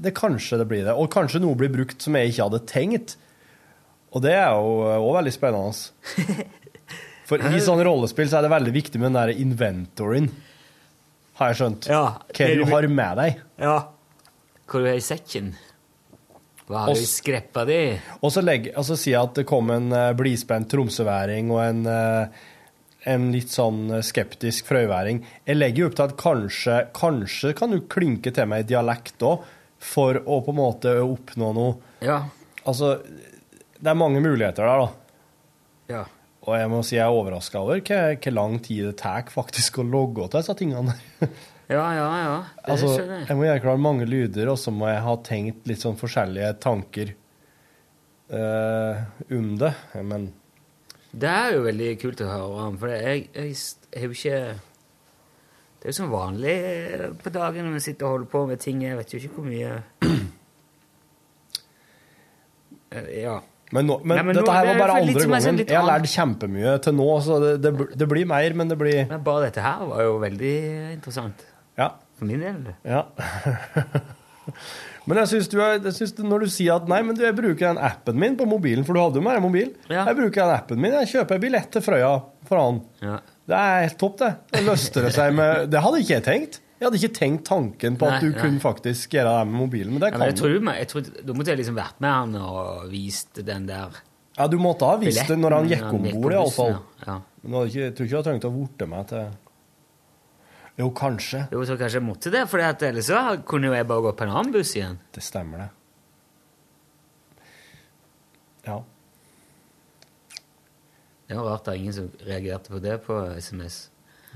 det 0.01 0.13
kanskje 0.17 0.59
det 0.61 0.67
blir 0.69 0.83
det. 0.85 0.93
Og 0.93 1.09
kanskje 1.13 1.41
noe 1.41 1.57
blir 1.57 1.71
brukt 1.73 2.03
som 2.03 2.17
jeg 2.17 2.33
ikke 2.33 2.49
hadde 2.49 2.61
tenkt. 2.69 3.15
Og 4.13 4.23
det 4.23 4.35
er 4.37 4.53
jo 4.53 4.85
òg 5.01 5.17
veldig 5.19 5.33
spennende. 5.33 6.45
For 7.27 7.41
i 7.43 7.59
sånne 7.59 7.83
rollespill 7.83 8.29
så 8.31 8.39
er 8.39 8.45
det 8.45 8.53
veldig 8.53 8.73
viktig 8.77 9.01
med 9.01 9.09
den 9.09 9.17
der 9.17 9.41
inventoryen. 9.41 10.29
Har 11.37 11.51
jeg 11.51 11.59
skjønt. 11.59 11.87
Ja, 11.91 12.03
Hva 12.33 12.49
du 12.57 12.65
har 12.71 12.87
med 12.89 13.19
deg. 13.21 13.41
Ja. 13.61 13.77
Hva 14.67 14.81
du 14.81 14.89
har 14.89 14.97
i 14.97 15.05
sekken? 15.05 15.53
Hva 16.67 16.83
har 16.83 16.97
du 16.97 16.99
i 16.99 17.07
skreppa 17.07 17.63
di? 17.67 17.79
Og 18.19 18.33
så 18.33 18.43
legg, 18.43 18.71
jeg 18.73 18.99
si 18.99 19.13
at 19.15 19.37
det 19.37 19.45
kom 19.47 19.69
en 19.71 19.91
uh, 19.93 20.11
blidspent 20.17 20.67
tromsøværing 20.71 21.53
og 21.53 21.61
en, 21.63 21.85
uh, 21.87 22.47
en 23.07 23.29
litt 23.31 23.53
sånn 23.53 23.85
eh, 23.95 24.03
skeptisk 24.03 24.67
frøyværing. 24.67 25.21
Jeg 25.47 25.55
legger 25.61 25.85
jo 25.85 25.87
opp 25.87 25.95
til 25.95 26.05
at 26.09 26.17
kanskje, 26.19 26.79
kanskje 26.97 27.53
kan 27.55 27.71
du 27.71 27.79
klinke 27.87 28.33
til 28.35 28.49
meg 28.51 28.65
i 28.65 28.69
dialekt 28.73 29.23
òg, 29.23 29.45
for 29.77 30.17
å 30.19 30.41
på 30.43 30.51
en 30.51 30.57
måte 30.57 30.97
oppnå 31.05 31.53
noe. 31.55 31.77
Ja. 32.03 32.17
Altså, 32.67 32.97
det 33.77 33.93
er 33.93 33.99
mange 34.01 34.19
muligheter 34.25 34.67
der, 34.67 34.83
da. 34.83 34.87
Ja. 35.93 36.03
Og 36.47 36.55
jeg 36.55 36.71
må 36.71 36.79
si 36.87 36.95
jeg 36.95 37.03
er 37.03 37.11
overraska 37.11 37.59
over 37.59 37.81
hvor 37.83 38.31
lang 38.31 38.57
tid 38.63 38.85
det 38.87 38.97
tar 39.01 39.27
faktisk 39.31 39.81
å 39.81 39.85
logge 39.87 40.29
til 40.29 40.39
disse 40.39 40.57
tingene. 40.63 40.97
Ja, 41.67 41.83
ja, 41.91 42.03
ja. 42.15 42.35
Det 42.63 42.71
altså, 42.71 42.93
skjønner 42.93 43.17
jeg. 43.17 43.25
jeg 43.27 43.35
må 43.35 43.43
gjøre 43.43 43.59
klar 43.65 43.79
mange 43.83 44.05
lyder, 44.07 44.47
og 44.53 44.55
så 44.55 44.71
må 44.71 44.87
jeg 44.87 45.01
ha 45.03 45.15
tenkt 45.19 45.65
litt 45.67 45.81
sånn 45.83 45.97
forskjellige 45.99 46.53
tanker 46.63 47.09
uh, 48.31 49.01
om 49.35 49.49
det. 49.59 49.73
Men 49.99 50.29
Det 51.11 51.27
er 51.27 51.57
jo 51.57 51.65
veldig 51.65 51.89
kult 51.99 52.23
å 52.23 52.29
høre 52.31 52.63
om, 52.69 52.77
for 52.79 52.93
jeg, 52.95 53.27
jeg, 53.35 53.51
jeg 53.91 53.99
har 53.99 54.07
jo 54.07 54.15
ikke 54.15 54.39
Det 54.55 55.89
er 55.89 55.91
jo 55.91 55.97
som 55.99 56.15
vanlig 56.15 56.55
eh, 56.55 57.05
på 57.19 57.35
dagen 57.35 57.67
når 57.67 57.75
vi 57.75 57.83
sitter 57.89 58.07
og 58.07 58.15
holder 58.15 58.31
på 58.37 58.45
med 58.53 58.63
ting. 58.63 58.87
Jeg 58.87 59.01
vet 59.01 59.11
jo 59.17 59.19
ikke 59.19 59.35
hvor 59.35 59.51
mye 59.51 59.75
Eh, 62.95 63.11
Ja. 63.25 63.41
Men, 63.75 63.83
nå, 63.89 63.97
men, 64.03 64.15
Nei, 64.15 64.23
men 64.29 64.37
dette 64.37 64.53
her 64.55 64.67
var 64.69 64.77
bare 64.79 64.97
andre 65.01 65.23
gangen. 65.27 65.57
Jeg 65.59 65.75
har 65.75 65.87
lært 65.89 66.07
kjempemye 66.07 66.75
til 66.85 66.95
nå, 66.95 67.07
så 67.25 67.39
det, 67.43 67.53
det, 67.65 67.71
det 67.99 68.07
blir 68.07 68.27
mer, 68.29 68.55
men 68.55 68.71
det 68.71 68.77
blir 68.79 69.01
Men 69.09 69.23
bare 69.25 69.49
dette 69.49 69.63
her 69.65 69.83
var 69.89 70.05
jo 70.05 70.13
veldig 70.23 70.53
interessant. 70.93 71.43
Ja. 71.77 71.91
For 72.17 72.29
min 72.29 72.45
del. 72.45 72.71
ja. 72.87 73.03
Men 75.07 75.21
jeg 75.21 75.29
synes 75.31 75.47
du 75.51 75.57
er, 75.63 75.77
jeg 75.79 75.95
synes 75.95 76.17
når 76.19 76.43
du 76.43 76.51
sier 76.51 76.81
at 76.81 76.87
nei, 76.91 76.99
men 77.05 77.15
du, 77.15 77.21
jeg 77.23 77.35
bruker 77.35 77.69
den 77.69 77.79
appen 77.79 78.17
min 78.19 78.35
på 78.39 78.43
mobilen, 78.47 78.83
for 78.87 78.95
du 78.95 78.99
hadde 78.99 79.19
jo 79.21 79.23
mer 79.23 79.39
mobil. 79.43 79.69
Ja. 79.87 80.03
Jeg 80.09 80.17
bruker 80.19 80.41
den 80.41 80.51
appen 80.57 80.81
min, 80.83 80.95
jeg 80.99 81.11
kjøper 81.13 81.39
billett 81.39 81.69
til 81.71 81.83
Frøya 81.85 82.09
for 82.47 82.59
han. 82.59 82.81
Ja. 83.03 83.19
Det 83.47 83.55
er 83.55 83.85
helt 83.85 83.99
topp, 84.01 84.17
det. 84.19 84.31
Det 84.51 84.63
løster 84.67 85.07
det 85.07 85.13
seg 85.15 85.35
med 85.37 85.69
Det 85.71 85.83
hadde 85.83 86.01
ikke 86.03 86.17
jeg 86.17 86.25
tenkt. 86.25 86.59
Jeg 86.77 86.85
hadde 86.85 86.99
ikke 86.99 87.15
tenkt 87.17 87.47
tanken 87.49 87.95
på 87.97 88.05
at 88.05 88.19
Nei, 88.19 88.19
du 88.21 88.35
nei. 88.35 88.41
kunne 88.43 88.61
faktisk 88.61 89.15
gjøre 89.17 89.31
det 89.39 89.47
med 89.49 89.59
mobilen, 89.63 89.95
men 89.95 90.03
det 90.03 90.11
Ja, 90.11 90.19
men 90.21 90.29
jeg 90.29 90.37
tror, 90.37 90.53
jeg 90.77 90.89
tror, 90.91 91.07
da 91.25 91.33
måtte 91.33 91.49
jeg 91.49 91.57
liksom 91.63 91.79
vært 91.79 92.03
med 92.05 92.13
han 92.13 92.35
og 92.37 92.91
vist 92.91 93.39
den 93.47 93.65
der 93.65 93.97
Ja, 94.37 94.45
du 94.47 94.59
måtte 94.61 94.85
ha 94.85 94.99
visst 95.01 95.25
det 95.31 95.39
når 95.41 95.55
han 95.57 95.71
gikk 95.71 95.87
om 95.89 96.05
bord, 96.05 96.35
iallfall. 96.35 96.75
Ja. 96.77 97.07
Ja. 97.07 97.15
Men 97.41 97.65
ikke, 97.65 97.81
jeg 97.81 97.95
tror 97.97 98.05
ikke 98.05 98.13
du 98.13 98.17
hadde 98.19 98.29
trengt 98.29 98.45
å 98.45 98.53
vorte 98.53 98.89
meg 98.93 99.07
til 99.09 99.25
Jo, 100.77 100.91
kanskje. 100.93 101.41
Jo, 101.55 101.63
så 101.65 101.79
kanskje 101.79 101.97
jeg 101.97 102.05
måtte 102.05 102.29
det, 102.29 102.43
for 102.51 102.61
ellers 102.61 103.09
så 103.09 103.23
kunne 103.49 103.71
jo 103.71 103.73
jeg 103.73 103.89
bare 103.89 104.05
gå 104.05 104.13
på 104.13 104.27
en 104.27 104.35
annen 104.35 104.53
buss 104.53 104.75
igjen. 104.77 104.99
Det 105.15 105.23
stemmer, 105.25 105.65
det. 105.65 105.71
Ja. 108.67 108.83
Det 111.27 111.35
var 111.35 111.49
rart 111.55 111.65
det 111.65 111.73
er 111.73 111.81
ingen 111.81 111.95
som 111.95 112.11
reagerte 112.27 112.71
på 112.71 112.79
det 112.83 112.99
på 113.07 113.17
SMS. 113.41 113.87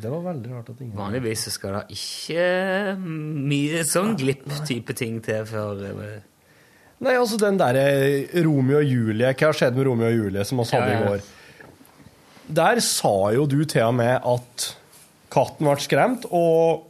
Det 0.01 0.09
var 0.09 0.23
veldig 0.25 0.51
rart 0.55 0.71
at 0.73 0.81
ingen 0.81 0.97
Vanligvis 0.97 1.45
så 1.47 1.53
skal 1.53 1.77
det 1.77 1.97
ikke 1.97 2.45
mye 3.01 3.83
sånn 3.87 4.15
glipp-type 4.19 4.95
ting 4.97 5.19
til 5.25 5.45
før 5.49 5.83
eh, 5.91 6.19
Nei, 7.01 7.15
altså 7.17 7.37
den 7.41 7.57
derre 7.57 7.85
Romeo 8.45 8.79
og 8.79 8.85
Julie 8.85 9.33
Hva 9.33 9.49
har 9.49 9.57
skjedd 9.57 9.77
med 9.77 9.87
Romeo 9.89 10.09
og 10.09 10.17
Julie 10.17 10.45
som 10.47 10.61
oss 10.63 10.73
hadde 10.75 10.95
i 10.95 11.01
går? 11.05 11.25
Der 12.61 12.81
sa 12.83 13.15
jo 13.35 13.47
du 13.49 13.61
til 13.63 13.87
og 13.87 13.95
med 13.99 14.17
at 14.27 14.67
katten 15.31 15.69
ble 15.69 15.77
skremt 15.79 16.25
og 16.27 16.87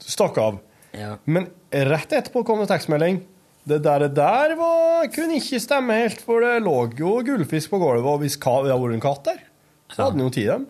stakk 0.00 0.38
av. 0.40 0.58
Ja. 0.96 1.16
Men 1.28 1.50
rett 1.70 2.14
etterpå 2.16 2.42
kom 2.48 2.62
det 2.62 2.70
tekstmelding. 2.70 3.20
Det 3.68 3.78
der, 3.84 4.06
det 4.08 4.16
der 4.16 4.56
var, 4.58 5.06
kunne 5.14 5.36
ikke 5.38 5.60
stemme 5.62 6.00
helt, 6.00 6.22
for 6.24 6.42
det 6.42 6.64
lå 6.64 6.76
jo 6.98 7.18
gullfisk 7.26 7.70
på 7.70 7.78
gulvet, 7.82 8.08
og 8.08 8.24
hvis 8.24 8.38
det 8.40 8.48
hadde 8.48 8.78
vært 8.82 8.96
en 8.96 9.04
katt 9.04 9.28
der, 9.28 9.44
så 9.92 10.06
hadde 10.06 10.16
den 10.16 10.24
jo 10.24 10.32
tatt 10.34 10.48
dem. 10.48 10.64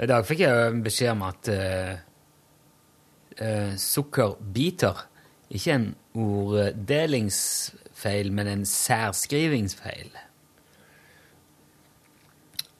I 0.00 0.06
dag 0.08 0.24
fikk 0.24 0.40
jeg 0.46 0.78
beskjed 0.84 1.10
om 1.12 1.22
at 1.26 1.48
uh, 1.52 1.92
uh, 3.36 3.72
sukkerbiter 3.76 4.96
ikke 5.50 5.72
en 5.74 5.94
orddelingsfeil, 6.14 8.32
men 8.32 8.46
en 8.48 8.66
særskrivingsfeil. 8.66 10.10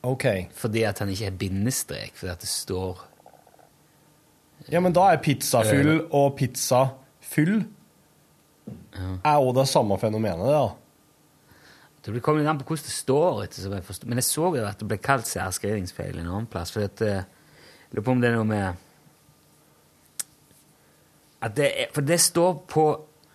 OK. 0.01 0.25
Fordi 0.57 0.83
at 0.87 0.99
han 0.99 1.09
ikke 1.13 1.25
er 1.29 1.37
bindestrek, 1.37 2.11
fordi 2.15 2.31
at 2.31 2.41
det 2.41 2.49
står 2.49 3.07
Ja, 4.69 4.79
men 4.79 4.93
da 4.93 5.01
er 5.09 5.17
pizzafyll 5.21 6.01
og 6.13 6.35
pizzafyll 6.37 7.63
er 9.25 9.37
jo 9.41 9.51
det 9.57 9.67
samme 9.67 9.97
fenomenet, 9.99 10.51
da. 10.53 10.69
Det 12.01 12.21
kommer 12.25 12.41
litt 12.41 12.49
an 12.49 12.57
på 12.57 12.65
hvordan 12.65 12.87
det 12.87 12.95
står. 12.95 13.43
Jeg. 13.45 14.07
Men 14.09 14.21
jeg 14.21 14.25
så 14.25 14.47
jo 14.55 14.63
at 14.65 14.79
det 14.79 14.87
ble 14.89 14.97
kalt 14.97 15.29
særskrivingsfeil 15.29 16.17
en 16.17 16.31
annen 16.31 16.49
plass. 16.49 16.73
For 16.73 16.87
at, 16.87 17.01
eh, 17.05 17.21
jeg 17.21 17.93
lurer 17.93 18.07
på 18.07 18.15
om 18.15 18.23
det 18.23 18.31
er 18.31 18.39
noe 18.39 18.47
med 18.49 18.87
det 21.41 21.67
er, 21.67 21.87
For 21.93 22.05
det 22.05 22.19
står 22.21 22.53
på 22.69 22.85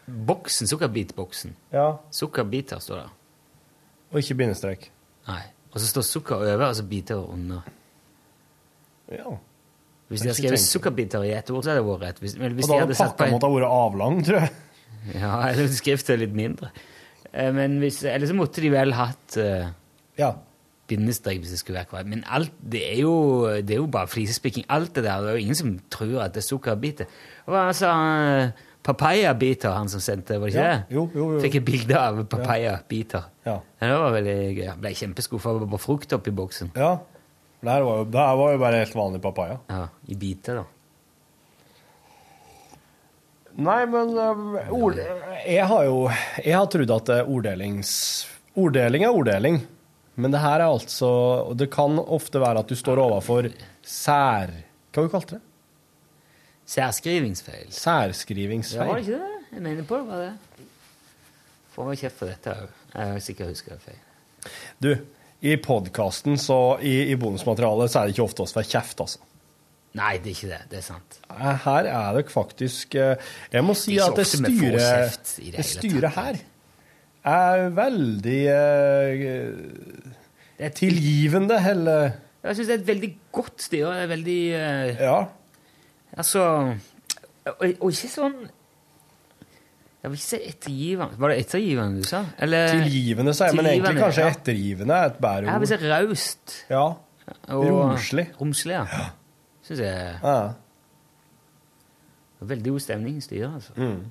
boksen, 0.07 0.67
sukkerbitboksen. 0.71 1.57
Ja. 1.73 1.97
Sukkerbiter 2.15 2.79
står 2.79 3.01
der. 3.01 3.15
Og 4.13 4.19
ikke 4.23 4.37
bindestrek. 4.39 4.91
Nei. 5.27 5.43
Og 5.73 5.81
så 5.81 5.89
står 5.91 6.07
sukker 6.07 6.37
over, 6.37 6.69
og 6.69 6.77
så 6.77 6.85
biter 6.87 7.17
under. 7.17 7.67
Ja. 9.11 9.37
Hvis 10.09 10.23
de 10.23 10.29
hadde 10.29 10.39
skrevet 10.39 10.63
sukkerbiter 10.63 11.25
i 11.27 11.33
ett 11.35 11.51
ord, 11.51 11.65
så 11.65 11.73
hadde 11.73 11.83
det 11.83 11.89
vært 11.89 12.05
rett. 12.05 12.21
Hvis, 12.23 12.37
men 12.39 12.55
hvis 12.55 12.69
Og 12.69 12.71
da 12.71 12.85
hadde 12.85 12.99
pakka 12.99 13.27
måttet 13.33 13.55
vært 13.57 13.73
avlang, 13.75 14.23
tror 14.27 14.41
jeg. 14.45 14.55
Ja, 15.15 15.37
eller 15.47 15.69
skriftet 15.71 16.19
litt 16.19 16.33
mindre. 16.35 16.73
Eh, 17.37 17.53
Men 17.53 17.79
hvis, 17.83 18.01
eller 18.09 18.27
så 18.31 18.35
måtte 18.39 18.63
de 18.65 18.71
vel 18.73 18.95
hatt 18.97 19.37
uh, 19.37 19.69
Ja. 20.19 20.31
bindestrek 20.89 21.41
hvis 21.43 21.51
det 21.53 21.59
skulle 21.61 21.81
være 21.83 21.91
korrekt. 21.91 22.09
Men 22.09 22.25
alt, 22.33 22.53
det 22.63 22.81
er 22.95 23.01
jo, 23.03 23.15
det 23.61 23.75
er 23.77 23.81
jo 23.83 23.87
bare 23.93 24.09
flisespikking. 24.09 24.65
Alt 24.73 24.95
det 24.97 25.05
der, 25.05 25.21
det 25.21 25.29
er 25.35 25.37
jo 25.41 25.45
ingen 25.45 25.59
som 25.59 25.75
tror 25.91 26.23
at 26.25 26.33
det 26.37 26.45
er 26.45 26.47
sukkerbiter. 26.49 27.07
Hva 27.47 27.67
sa 27.75 27.91
altså, 27.93 28.53
Papaya-biter, 28.87 29.73
han 29.75 29.89
som 29.91 29.99
sendte, 30.01 30.37
var 30.39 30.47
det 30.47 30.55
ikke 30.55 30.63
Ja, 30.65 30.75
det? 30.79 30.95
jo, 30.95 31.09
jo, 31.15 31.25
jo. 31.35 31.41
Fikk 31.43 31.57
et 31.59 31.65
bilde 31.67 31.97
av 31.99 32.21
papaya-biter. 32.31 33.25
Ja. 33.45 33.57
Ja, 33.81 33.89
det 33.91 33.97
var 33.99 34.13
veldig 34.15 34.37
gøy. 34.61 34.69
Ble 34.85 34.93
kjempeskuffa 34.95 35.51
over 35.57 35.77
frukt 35.83 36.13
oppi 36.15 36.31
boksen. 36.31 36.71
ja. 36.77 36.97
Det 37.67 37.73
her 37.73 37.83
var 37.83 37.97
jo, 37.99 38.05
det 38.05 38.21
her 38.21 38.35
var 38.37 38.51
jo 38.53 38.59
bare 38.61 38.79
helt 38.85 38.95
vanlig 38.95 39.21
papaya. 39.25 39.55
Ja, 39.73 39.89
I 40.07 40.15
biter, 40.15 40.55
da. 40.61 40.65
Nei, 43.57 43.81
men 43.89 44.13
uh, 44.13 44.73
ord, 44.77 44.99
jeg 45.47 45.65
har 45.65 45.87
jo 45.87 46.01
Jeg 46.45 46.53
har 46.53 46.67
trodd 46.69 46.93
at 46.93 47.13
er 47.15 47.31
orddelings... 47.33 47.91
Orddeling 48.57 49.05
er 49.05 49.17
orddeling. 49.17 49.59
Men 50.17 50.33
det 50.33 50.41
her 50.41 50.61
er 50.61 50.69
altså 50.69 51.09
Det 51.57 51.69
kan 51.73 51.99
ofte 52.01 52.41
være 52.41 52.63
at 52.65 52.71
du 52.73 52.77
står 52.77 53.01
overfor 53.05 53.51
sær... 53.85 54.53
Hva 54.93 55.03
har 55.03 55.09
du 55.09 55.13
kalt 55.13 55.35
det? 55.35 55.41
Særskrivingsfeil. 56.67 57.69
Særskrivingsfeil. 57.73 58.81
Ja, 58.81 58.89
var 58.89 59.01
det 59.01 59.07
ikke 59.07 59.21
det? 59.21 59.51
Jeg 59.53 59.63
mener 59.63 59.87
på 59.87 60.01
det 60.01 60.07
var 60.09 60.23
det. 60.25 60.65
Får 61.77 61.89
meg 61.91 62.01
kjeft 62.01 62.19
for 62.19 62.33
dette 62.33 62.55
òg. 62.57 62.73
Jeg 62.97 63.13
er 63.13 63.23
sikkert 63.23 63.53
husker 63.53 63.77
det 63.77 63.83
feil. 63.85 64.01
Du, 64.83 64.91
i 65.47 65.55
podkasten, 65.63 66.39
så 66.41 66.59
i, 66.81 66.97
i 67.13 67.17
bonusmaterialet, 67.21 67.93
så 67.93 68.01
er 68.01 68.09
det 68.09 68.17
ikke 68.17 68.25
ofte 68.25 68.47
oss 68.47 68.57
får 68.57 68.67
kjeft, 68.73 69.03
altså. 69.05 69.23
Nei, 69.97 70.17
det 70.21 70.33
er 70.33 70.35
ikke 70.35 70.51
det. 70.51 70.61
Det 70.71 70.79
er 70.81 70.85
sant. 70.85 71.19
Eh, 71.31 71.65
Her 71.65 71.89
er 71.89 72.19
det 72.19 72.27
faktisk 72.33 72.95
eh, 73.01 73.17
Jeg 73.53 73.65
må 73.65 73.77
si 73.79 73.97
Det 73.97 74.05
at 74.05 74.19
det 74.21 74.27
styret, 74.29 75.33
det 75.57 75.65
styret 75.65 76.17
her 76.17 76.43
er 77.27 77.65
veldig 77.75 78.43
uh, 78.55 79.23
Det 80.59 80.69
er 80.69 80.75
tilgivende, 80.77 81.57
eller 81.71 82.11
Jeg 82.45 82.59
syns 82.59 82.69
det 82.69 82.75
er 82.77 82.79
et 82.79 82.87
veldig 82.87 83.11
godt 83.35 83.65
styre. 83.67 83.95
Det 83.97 84.05
er 84.05 84.13
veldig 84.13 84.43
uh, 84.53 85.01
Ja. 85.09 85.17
Altså 86.17 86.45
og, 87.47 87.67
og 87.81 87.91
ikke 87.91 88.11
sånn 88.11 88.39
Jeg 88.47 90.13
vil 90.13 90.17
ikke 90.21 90.29
si 90.29 90.39
ettergivende. 90.53 91.19
Var 91.19 91.33
det 91.33 91.43
ettergivende 91.43 92.05
du 92.05 92.07
sa? 92.07 92.23
Eller 92.39 92.71
Tilgivende, 92.77 93.35
sa 93.35 93.51
jeg, 93.51 93.59
men 93.59 93.73
egentlig 93.73 93.99
kanskje 94.05 94.27
ja. 94.29 94.39
ettergivende 94.39 95.03
er 95.03 95.11
et 95.11 95.23
bedre 95.25 95.51
Jeg 95.51 95.63
vil 95.65 95.73
si 95.73 95.79
raust. 95.91 96.59
Ja. 96.71 96.89
Romslig. 97.51 97.73
Romslig. 97.75 98.29
Romslig, 98.39 98.77
ja. 98.77 99.07
Syns 99.67 99.83
jeg 99.83 100.19
Ja. 100.23 100.39
Veldig 102.47 102.73
god 102.77 102.85
stemning 102.85 103.17
i 103.17 103.25
styret, 103.25 103.55
altså. 103.55 103.73
Mm. 103.77 104.05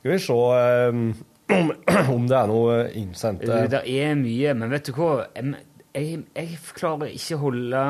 Skal 0.00 0.12
vi 0.12 0.18
se 0.18 0.34
um, 0.34 1.04
om, 2.16 2.26
det 2.26 2.36
er 2.36 2.50
noe 2.50 2.74
innsendt 2.98 3.44
Det 3.46 3.82
er 3.86 4.16
mye, 4.18 4.54
men 4.58 4.72
vet 4.74 4.88
du 4.88 4.92
hva? 4.96 5.28
Jeg, 5.36 6.24
jeg 6.36 6.58
klarer 6.76 7.14
ikke 7.14 7.38
å 7.38 7.44
holde 7.46 7.84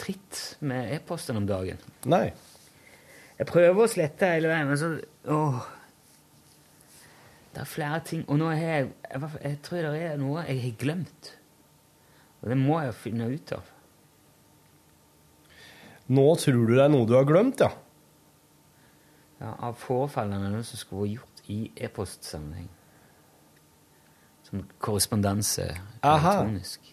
tritt 0.00 0.38
med 0.64 0.94
e-posten 0.94 1.36
om 1.42 1.48
dagen. 1.48 1.82
Nei. 2.08 2.30
Jeg 3.40 3.48
prøver 3.50 3.82
å 3.84 3.90
slette 3.90 4.30
hele 4.30 4.48
veien, 4.52 4.70
men 4.70 4.80
så 4.80 4.94
åh. 5.34 5.60
Det 7.50 7.64
er 7.64 7.68
flere 7.68 8.00
ting. 8.06 8.22
Og 8.30 8.38
nå 8.38 8.52
har 8.52 8.62
jeg 8.62 8.88
jeg, 9.10 9.30
jeg 9.42 9.58
tror 9.66 9.90
det 9.90 10.02
er 10.06 10.18
noe 10.22 10.46
jeg 10.46 10.62
har 10.62 10.78
glemt. 10.80 11.32
Og 12.40 12.52
det 12.52 12.58
må 12.62 12.78
jeg 12.84 12.96
finne 12.96 13.28
ut 13.28 13.52
av. 13.58 13.70
Nå 16.10 16.26
tror 16.42 16.66
du 16.66 16.74
det 16.74 16.84
er 16.84 16.92
noe 16.92 17.06
du 17.06 17.14
har 17.14 17.26
glemt, 17.28 17.62
ja? 17.62 17.70
Ja, 19.40 19.54
av 19.54 19.78
påfallende 19.80 20.50
noe 20.52 20.66
som 20.66 20.80
skulle 20.80 21.06
vært 21.06 21.16
gjort 21.20 21.50
i 21.50 21.58
e-postsammenheng. 21.86 22.68
Som 24.48 24.64
korrespondanse 24.82 25.68
Aha. 26.02 26.32
elektronisk. 26.34 26.90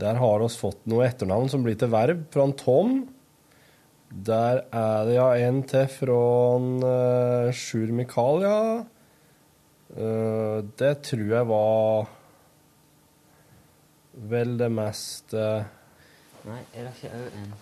Der 0.00 0.16
har 0.16 0.42
oss 0.42 0.56
fått 0.56 0.86
noe 0.88 1.04
etternavn 1.06 1.50
som 1.52 1.64
blir 1.66 1.76
til 1.78 1.92
verb 1.92 2.24
fra 2.32 2.46
en 2.48 2.56
Tom. 2.56 2.94
Der 4.10 4.64
er 4.74 5.04
det 5.06 5.18
ja 5.18 5.28
en 5.46 5.60
til 5.70 5.84
fra 5.92 6.22
uh, 6.56 7.50
Sjur 7.54 7.92
Mikael, 7.94 8.46
ja. 8.46 8.62
Uh, 9.90 10.64
det 10.80 10.94
tror 11.06 11.28
jeg 11.28 11.50
var 11.50 12.08
vel 14.30 14.56
det 14.58 14.68
mest 14.74 15.34
eh, 15.38 15.68
Nei, 16.44 16.62
er 16.74 16.86
det 16.86 16.94
ikke 16.96 17.16
òg 17.16 17.36
en. 17.40 17.52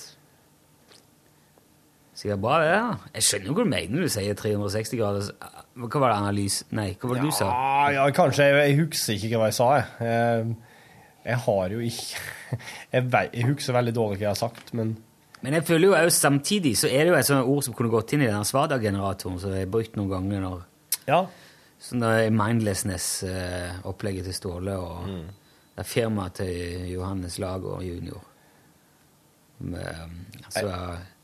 sikkert 2.21 2.41
bra, 2.43 2.57
det. 2.61 2.71
Ja. 2.75 2.89
Jeg 3.17 3.23
skjønner 3.27 3.47
jo 3.49 3.55
hva 3.57 3.65
du 3.65 3.71
mener 3.71 3.95
når 3.97 4.09
du 4.09 4.13
sier 4.13 4.35
360 4.37 4.99
graders 5.01 5.31
Hva 5.81 6.01
var 6.03 6.11
det 6.13 6.17
analyse 6.21 6.67
Nei, 6.77 6.91
hva 7.01 7.09
var 7.13 7.21
det 7.21 7.29
du 7.31 7.37
sa? 7.37 7.47
Ja, 7.49 7.85
ja, 7.97 8.03
kanskje. 8.17 8.49
Jeg, 8.51 8.57
jeg 8.75 8.81
husker 8.83 9.15
ikke 9.17 9.41
hva 9.41 9.49
jeg 9.49 9.57
sa, 9.57 9.69
jeg. 9.79 9.87
jeg. 10.05 10.57
Jeg 11.31 11.39
har 11.47 11.75
jo 11.77 11.81
ikke 11.87 12.25
Jeg, 12.97 13.07
vei- 13.15 13.31
jeg 13.39 13.49
husker 13.53 13.77
veldig 13.79 13.95
dårlig 13.97 14.19
hva 14.21 14.27
jeg 14.27 14.33
har 14.35 14.41
sagt, 14.43 14.75
men 14.77 14.97
Men 15.41 15.55
jeg 15.57 15.65
føler 15.65 15.87
jo 15.89 15.95
også 15.97 16.21
samtidig 16.27 16.75
så 16.77 16.89
er 16.93 17.07
det 17.07 17.15
jo 17.15 17.19
et 17.21 17.29
sånt 17.31 17.47
ord 17.49 17.63
som 17.65 17.73
kunne 17.79 17.89
gått 17.95 18.13
inn 18.13 18.27
i 18.27 18.29
den 18.29 18.45
Svada-generatoren 18.45 19.39
som 19.41 19.55
jeg 19.57 19.65
har 19.65 19.71
brukt 19.73 19.97
noen 19.97 20.11
ganger 20.13 20.43
når 20.45 20.59
Ja. 21.09 21.23
Sånn 21.81 22.05
mindlessness-opplegget 22.37 24.27
til 24.29 24.35
Ståle 24.37 24.75
og 24.77 25.07
det 25.81 25.87
er 25.87 25.89
firmaet 25.89 26.35
til 26.37 26.89
Johannes 26.93 27.39
Lager 27.41 27.81
junior. 27.81 28.21
Men, 29.65 30.19
altså, 30.45 30.75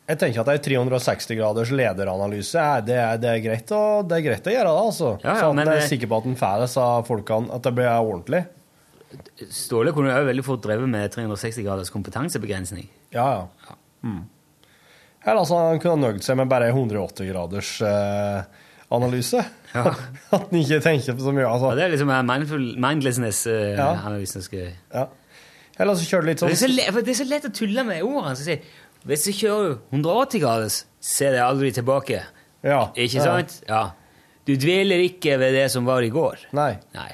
Jeg 0.08 0.20
tenker 0.22 0.40
at 0.40 0.50
ei 0.54 0.62
360 0.64 1.36
graders 1.36 1.72
lederanalyse 1.76 2.62
er, 2.62 2.84
det, 2.86 2.96
er, 2.96 3.18
det, 3.20 3.34
er 3.34 3.42
greit 3.44 3.72
å, 3.76 3.80
det 4.00 4.16
er 4.16 4.24
greit 4.24 4.48
å 4.48 4.54
gjøre 4.54 4.70
det, 4.70 4.84
altså. 4.88 5.10
Ja, 5.20 5.34
ja, 5.34 5.34
så 5.42 5.50
men 5.58 5.68
er 5.68 5.84
sikker 5.84 6.08
på 6.08 6.22
at 6.22 6.28
en 6.30 6.38
får 6.40 6.62
disse 6.64 6.86
folkene 7.08 7.52
At 7.52 7.68
det 7.68 7.74
blir 7.76 7.90
ordentlig. 7.90 8.42
Ståle 9.52 9.92
kunne 9.96 10.14
jo 10.14 10.30
veldig 10.30 10.46
fort 10.46 10.64
drevet 10.64 10.88
med 10.88 11.12
360 11.12 11.66
graders 11.66 11.92
kompetansebegrensning. 11.92 12.88
Ja, 13.12 13.28
ja. 13.68 13.76
Mm. 14.08 14.22
Eller 15.20 15.42
altså, 15.42 15.60
han 15.68 15.82
kunne 15.84 16.14
nøyd 16.14 16.24
seg 16.24 16.40
med 16.40 16.48
bare 16.48 16.72
180 16.72 17.28
graders 17.28 17.74
eh, 17.84 18.64
analyse. 18.90 19.42
Ja. 19.74 19.92
At 20.36 20.50
en 20.52 20.58
ikke 20.60 20.80
tenker 20.84 21.16
på 21.18 21.24
så 21.26 21.32
mye. 21.34 21.46
Altså. 21.48 21.70
Ja, 21.72 21.74
det 21.78 21.84
er 21.86 21.94
liksom 21.94 22.12
mindlessness-analysen. 22.86 24.44
Uh, 24.52 24.72
Ja. 24.94 25.06
Eller 25.78 25.98
så 25.98 26.06
kjører 26.08 26.24
du 26.24 26.28
litt 26.30 26.40
det, 26.40 26.48
er 26.48 26.56
så 26.56 26.64
sånn 26.64 26.76
lett, 26.78 26.92
for 26.94 27.04
det 27.04 27.12
er 27.12 27.18
så 27.18 27.28
lett 27.28 27.44
å 27.44 27.52
tulle 27.52 27.82
med 27.84 28.00
ordene. 28.06 28.32
Så 28.38 28.46
sier, 28.46 28.62
hvis 29.04 29.26
du 29.28 29.32
kjører 29.36 29.74
180 29.92 30.40
grader, 30.40 30.76
ser 31.04 31.36
det 31.36 31.42
aldri 31.44 31.72
tilbake. 31.76 32.22
Ja. 32.64 32.78
Ikke 32.96 33.20
sant? 33.20 33.58
Ja. 33.68 33.82
Du 34.48 34.54
dveler 34.56 35.02
ikke 35.04 35.36
ved 35.42 35.52
det 35.58 35.66
som 35.74 35.84
var 35.84 36.06
i 36.06 36.08
går. 36.14 36.46
Nei. 36.56 36.72
Nei. 36.96 37.10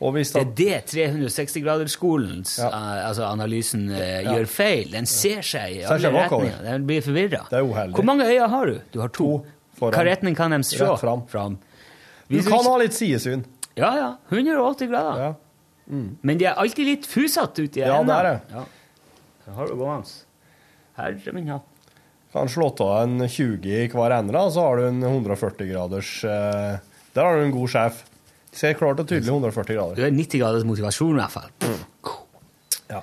Det 0.00 0.32
er 0.40 0.52
det 0.56 0.76
360-gradersskolens 0.88 2.54
Ja. 2.58 2.70
eh, 2.72 3.08
altså 3.10 3.26
analysen 3.28 3.90
uh, 3.92 3.98
Ja. 4.00 4.32
gjør 4.32 4.46
feil. 4.48 4.90
Den 4.90 5.06
ser 5.06 5.42
seg 5.44 5.76
i 5.76 5.82
alle 5.84 6.10
retninger. 6.14 6.62
Den 6.64 6.86
blir 6.88 7.04
forvirra. 7.04 7.42
Hvor 7.52 8.02
mange 8.08 8.24
øyne 8.24 8.48
har 8.48 8.66
du? 8.66 8.80
Du 8.92 9.00
har 9.00 9.08
to. 9.08 9.44
foran. 9.44 9.59
Hva 9.80 10.04
retning 10.04 10.36
kan 10.36 10.52
de 10.54 10.62
se? 10.66 10.78
Rett 10.80 11.00
fram. 11.00 11.56
du 12.28 12.36
Hvis 12.36 12.48
kan 12.48 12.66
ha 12.66 12.76
litt 12.80 12.96
sidesyn. 12.96 13.44
Ja, 13.74 13.90
ja. 13.96 14.10
180 14.28 14.90
grader. 14.90 15.22
Ja. 15.22 15.34
Men 16.22 16.38
de 16.38 16.46
er 16.46 16.58
alltid 16.60 16.86
litt 16.86 17.06
fusete 17.08 17.64
uti 17.66 17.82
Ja, 17.82 17.98
det 18.06 18.14
er 18.14 18.28
det. 18.28 18.36
Ja. 18.54 18.64
Har 19.56 19.66
du 19.66 19.74
gående. 19.74 20.06
Herre 21.00 21.32
min 21.34 21.48
hatt. 21.50 21.66
Kan 22.30 22.46
slå 22.48 22.68
av 22.84 22.92
en 23.02 23.26
20 23.26 23.66
i 23.66 23.88
hver 23.90 24.12
ende, 24.14 24.30
da, 24.36 24.44
så 24.54 24.62
har 24.68 24.78
du 24.78 24.84
en 24.86 25.02
140 25.02 25.66
graders 25.66 26.12
eh, 26.22 26.76
Der 27.16 27.26
har 27.26 27.40
du 27.40 27.42
en 27.48 27.54
god 27.56 27.72
sjef. 27.72 28.04
Ser 28.54 28.76
klart 28.78 29.02
og 29.02 29.08
tydelig 29.10 29.32
140 29.32 29.74
grader. 29.74 29.98
Du 29.98 30.04
har 30.04 30.14
90 30.14 30.42
graders 30.42 30.66
motivasjon, 30.66 31.18
i 31.18 31.22
hvert 31.24 31.34
fall. 31.34 31.50
Ja. 32.90 33.02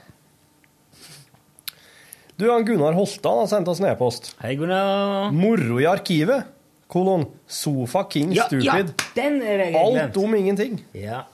Du, 2.39 2.47
han 2.51 2.63
Gunnar 2.67 2.95
Holtan 2.95 3.41
har 3.41 3.51
sendt 3.51 3.67
oss 3.71 3.82
en 3.84 3.89
e-post. 3.91 4.32
Hei, 4.43 4.55
Gunnar. 4.59 5.34
Moro 5.36 5.82
i 5.84 5.88
arkivet. 5.89 6.53
Kolon. 6.88 7.26
Sofa 7.48 8.06
King 8.12 8.32
Ja, 8.36 8.46
ja, 8.64 8.78
den 9.16 9.42
er 9.42 9.66
jeg 9.66 9.76
Alt 9.76 9.94
glemt. 9.98 10.18
om 10.24 10.36
ingenting. 10.38 10.80
Ja. 10.96 11.26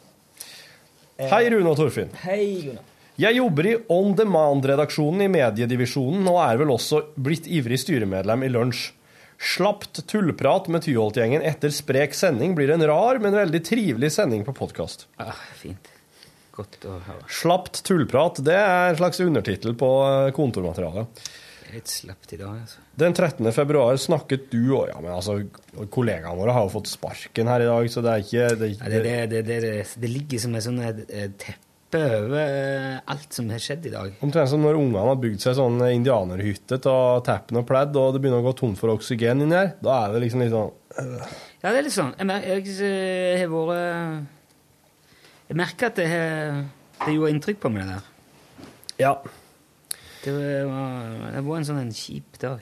Hei, 1.19 1.45
Rune 1.53 1.69
og 1.69 1.77
Torfinn. 1.77 2.09
Hei, 2.23 2.41
Rune. 2.67 2.81
Jeg 3.21 3.37
jobber 3.37 3.67
i 3.69 3.75
On 3.93 4.15
Demand-redaksjonen 4.17 5.21
i 5.21 5.29
mediedivisjonen 5.29 6.25
og 6.31 6.39
er 6.41 6.57
vel 6.63 6.71
også 6.73 7.03
blitt 7.21 7.45
ivrig 7.45 7.77
styremedlem 7.83 8.47
i 8.47 8.49
Lunsj. 8.49 8.87
Slapt 9.43 9.99
tullprat 10.09 10.69
med 10.73 10.81
Tyholt-gjengen 10.85 11.43
etter 11.45 11.69
sprek 11.73 12.15
sending 12.17 12.55
blir 12.57 12.71
en 12.73 12.85
rar, 12.89 13.19
men 13.21 13.35
veldig 13.37 13.61
trivelig 13.67 14.09
sending 14.15 14.45
på 14.47 14.53
podkast. 14.57 15.05
Ah, 15.21 15.35
fint. 15.59 15.89
Godt 16.53 16.85
å 16.89 16.97
høre. 17.05 17.25
Slapt 17.33 17.83
tullprat, 17.85 18.41
det 18.45 18.55
er 18.57 18.91
en 18.93 18.97
slags 18.99 19.19
undertittel 19.25 19.73
på 19.77 19.89
eh, 20.07 20.31
kontormaterialet. 20.37 21.21
Det 21.73 21.89
slept 21.89 22.33
i 22.35 22.37
dag, 22.37 22.53
altså. 22.61 22.81
Den 23.01 23.13
13. 23.15 23.49
februar 23.55 23.97
snakket 23.97 24.49
du 24.51 24.61
og 24.75 24.87
ja, 24.91 24.99
men 25.01 25.13
altså, 25.15 25.39
Kollegaene 25.91 26.37
våre 26.37 26.53
har 26.53 26.67
jo 26.67 26.73
fått 26.75 26.91
sparken 26.91 27.49
her 27.49 27.65
i 27.65 27.69
dag, 27.69 27.89
så 27.89 28.03
det 28.05 28.11
er 28.13 28.25
ikke 28.25 28.47
Det, 28.53 28.67
er 28.67 28.69
Ja, 28.69 28.73
ikke, 28.77 28.89
det, 28.93 29.41
det, 29.47 29.59
det, 29.65 29.75
det, 30.03 30.11
ligger 30.11 30.43
som 30.43 30.57
et 30.57 30.65
sånn 30.67 30.79
eh, 30.83 31.27
teppe 31.41 32.01
over 32.03 32.39
eh, 32.41 33.01
alt 33.13 33.35
som 33.37 33.49
har 33.53 33.61
skjedd 33.61 33.89
i 33.89 33.93
dag. 33.93 34.15
Omtrent 34.25 34.51
som 34.53 34.63
når 34.65 34.79
ungene 34.79 35.05
har 35.09 35.19
bygd 35.25 35.43
seg 35.45 35.57
sånn 35.57 35.81
indianerhytte 35.89 36.79
av 36.89 37.21
teppen 37.25 37.61
og 37.61 37.67
pledd, 37.69 37.97
og 37.97 38.15
det 38.15 38.23
begynner 38.23 38.41
å 38.43 38.47
gå 38.47 38.55
tomt 38.61 38.81
for 38.81 38.93
oksygen 38.93 39.45
inni 39.45 39.57
her. 39.57 39.75
Da 39.83 39.99
er 40.03 40.15
det 40.15 40.23
liksom 40.27 40.45
litt 40.45 40.53
sånn 40.53 40.73
Ja, 40.93 41.69
det 41.71 41.77
er 41.77 41.85
litt 41.85 41.97
sånn. 41.97 42.15
Jeg, 42.21 42.41
jeg, 42.49 42.79
eh, 42.89 43.43
har 43.43 43.53
vært 43.53 44.41
Jeg 45.49 45.61
merker 45.65 45.89
at 45.89 46.01
det 46.01 46.09
har 46.13 46.65
Det 47.03 47.15
gjorde 47.15 47.33
inntrykk 47.33 47.63
på 47.65 47.73
meg, 47.73 47.89
det 47.89 47.97
der. 47.97 48.11
Ja. 49.01 49.17
Det 50.23 50.31
var, 50.31 51.31
det 51.33 51.41
var 51.43 51.57
en 51.59 51.65
sånn 51.67 51.81
en 51.81 51.95
kjip 51.95 52.39
dag. 52.39 52.61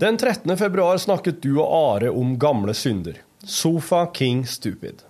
Den 0.00 0.16
13. 0.16 0.56
februar 0.56 1.00
snakket 1.02 1.42
du 1.42 1.56
og 1.58 1.66
Are 1.66 2.10
om 2.14 2.36
gamle 2.40 2.72
synder. 2.76 3.18
Sofa 3.44 4.06
King 4.14 4.44
Stupid. 4.48 5.02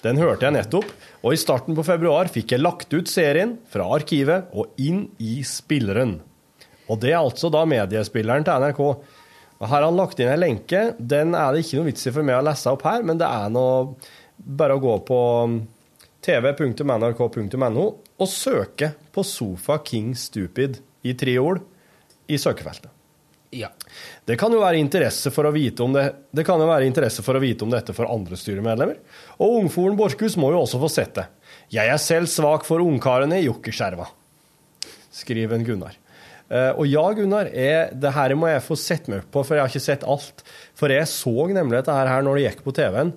Den 0.00 0.16
hørte 0.16 0.46
jeg 0.46 0.54
nettopp, 0.56 0.86
og 1.20 1.34
i 1.34 1.40
starten 1.40 1.76
på 1.76 1.84
februar 1.84 2.30
fikk 2.32 2.54
jeg 2.54 2.62
lagt 2.62 2.94
ut 2.94 3.10
serien 3.10 3.58
fra 3.68 3.88
arkivet 3.98 4.48
og 4.56 4.78
inn 4.80 5.08
i 5.20 5.42
spilleren. 5.44 6.20
Og 6.88 7.02
det 7.02 7.12
er 7.12 7.20
altså 7.20 7.50
da 7.52 7.66
mediespilleren 7.68 8.46
til 8.46 8.64
NRK. 8.64 8.80
Og 8.80 9.66
Her 9.66 9.74
har 9.74 9.88
han 9.90 9.98
lagt 9.98 10.22
inn 10.22 10.30
en 10.32 10.40
lenke. 10.40 10.84
Den 10.96 11.34
er 11.36 11.52
det 11.52 11.66
ikke 11.66 11.80
noe 11.80 11.90
vits 11.90 12.08
i 12.08 12.14
for 12.14 12.24
meg 12.24 12.40
å 12.40 12.46
lese 12.46 12.72
opp 12.72 12.86
her, 12.88 13.04
men 13.04 13.20
det 13.20 13.28
er 13.28 13.52
noe 13.52 13.92
bare 14.40 14.78
å 14.78 14.82
gå 14.82 14.94
på 15.04 15.20
tv.nrk.no 16.24 17.84
og 18.20 18.28
søke 18.28 18.92
på 19.14 19.24
Sofa 19.26 19.78
King 19.84 20.12
Stupid 20.18 20.80
i 21.06 21.14
tre 21.18 21.36
ord 21.40 21.62
i 22.30 22.38
søkefeltet. 22.38 22.92
Ja. 23.50 23.72
Det 24.24 24.36
kan 24.38 24.52
jo 24.54 24.60
være 24.62 24.78
interesse 24.78 25.32
for 25.34 25.48
å 25.48 25.54
vite 25.54 25.82
om 25.82 25.94
det, 25.96 26.04
det 26.30 26.44
kan 26.46 26.60
jo 26.62 26.68
være 26.68 26.86
interesse 26.86 27.24
for 27.26 27.34
å 27.34 27.42
vite 27.42 27.66
om 27.66 27.72
dette 27.72 27.94
for 27.96 28.06
andre 28.06 28.38
styremedlemmer. 28.38 29.00
Og 29.42 29.56
ungforen 29.64 29.98
Borchhus 29.98 30.36
må 30.38 30.52
jo 30.54 30.60
også 30.62 30.78
få 30.82 30.90
sett 30.92 31.16
det. 31.18 31.26
Jeg 31.74 31.90
er 31.90 31.98
selv 32.02 32.30
svak 32.30 32.66
for 32.68 32.82
ungkarene 32.84 33.40
i 33.40 33.48
jokkeskjerva, 33.48 34.06
skriver 35.14 35.58
en 35.58 35.66
Gunnar. 35.66 35.98
Eh, 36.50 36.70
og 36.70 36.86
ja, 36.86 37.02
Gunnar, 37.16 37.50
jeg, 37.50 37.90
det 37.98 38.14
her 38.14 38.36
må 38.38 38.52
jeg 38.52 38.62
få 38.66 38.78
sett 38.78 39.10
meg 39.10 39.26
på, 39.34 39.42
for 39.42 39.56
jeg 39.58 39.66
har 39.66 39.74
ikke 39.74 39.88
sett 39.88 40.06
alt. 40.06 40.46
For 40.78 40.94
jeg 40.94 41.10
så 41.10 41.34
nemlig 41.50 41.80
dette 41.80 41.98
her 41.98 42.26
når 42.26 42.38
det 42.38 42.46
gikk 42.46 42.64
på 42.66 42.76
TV-en, 42.78 43.14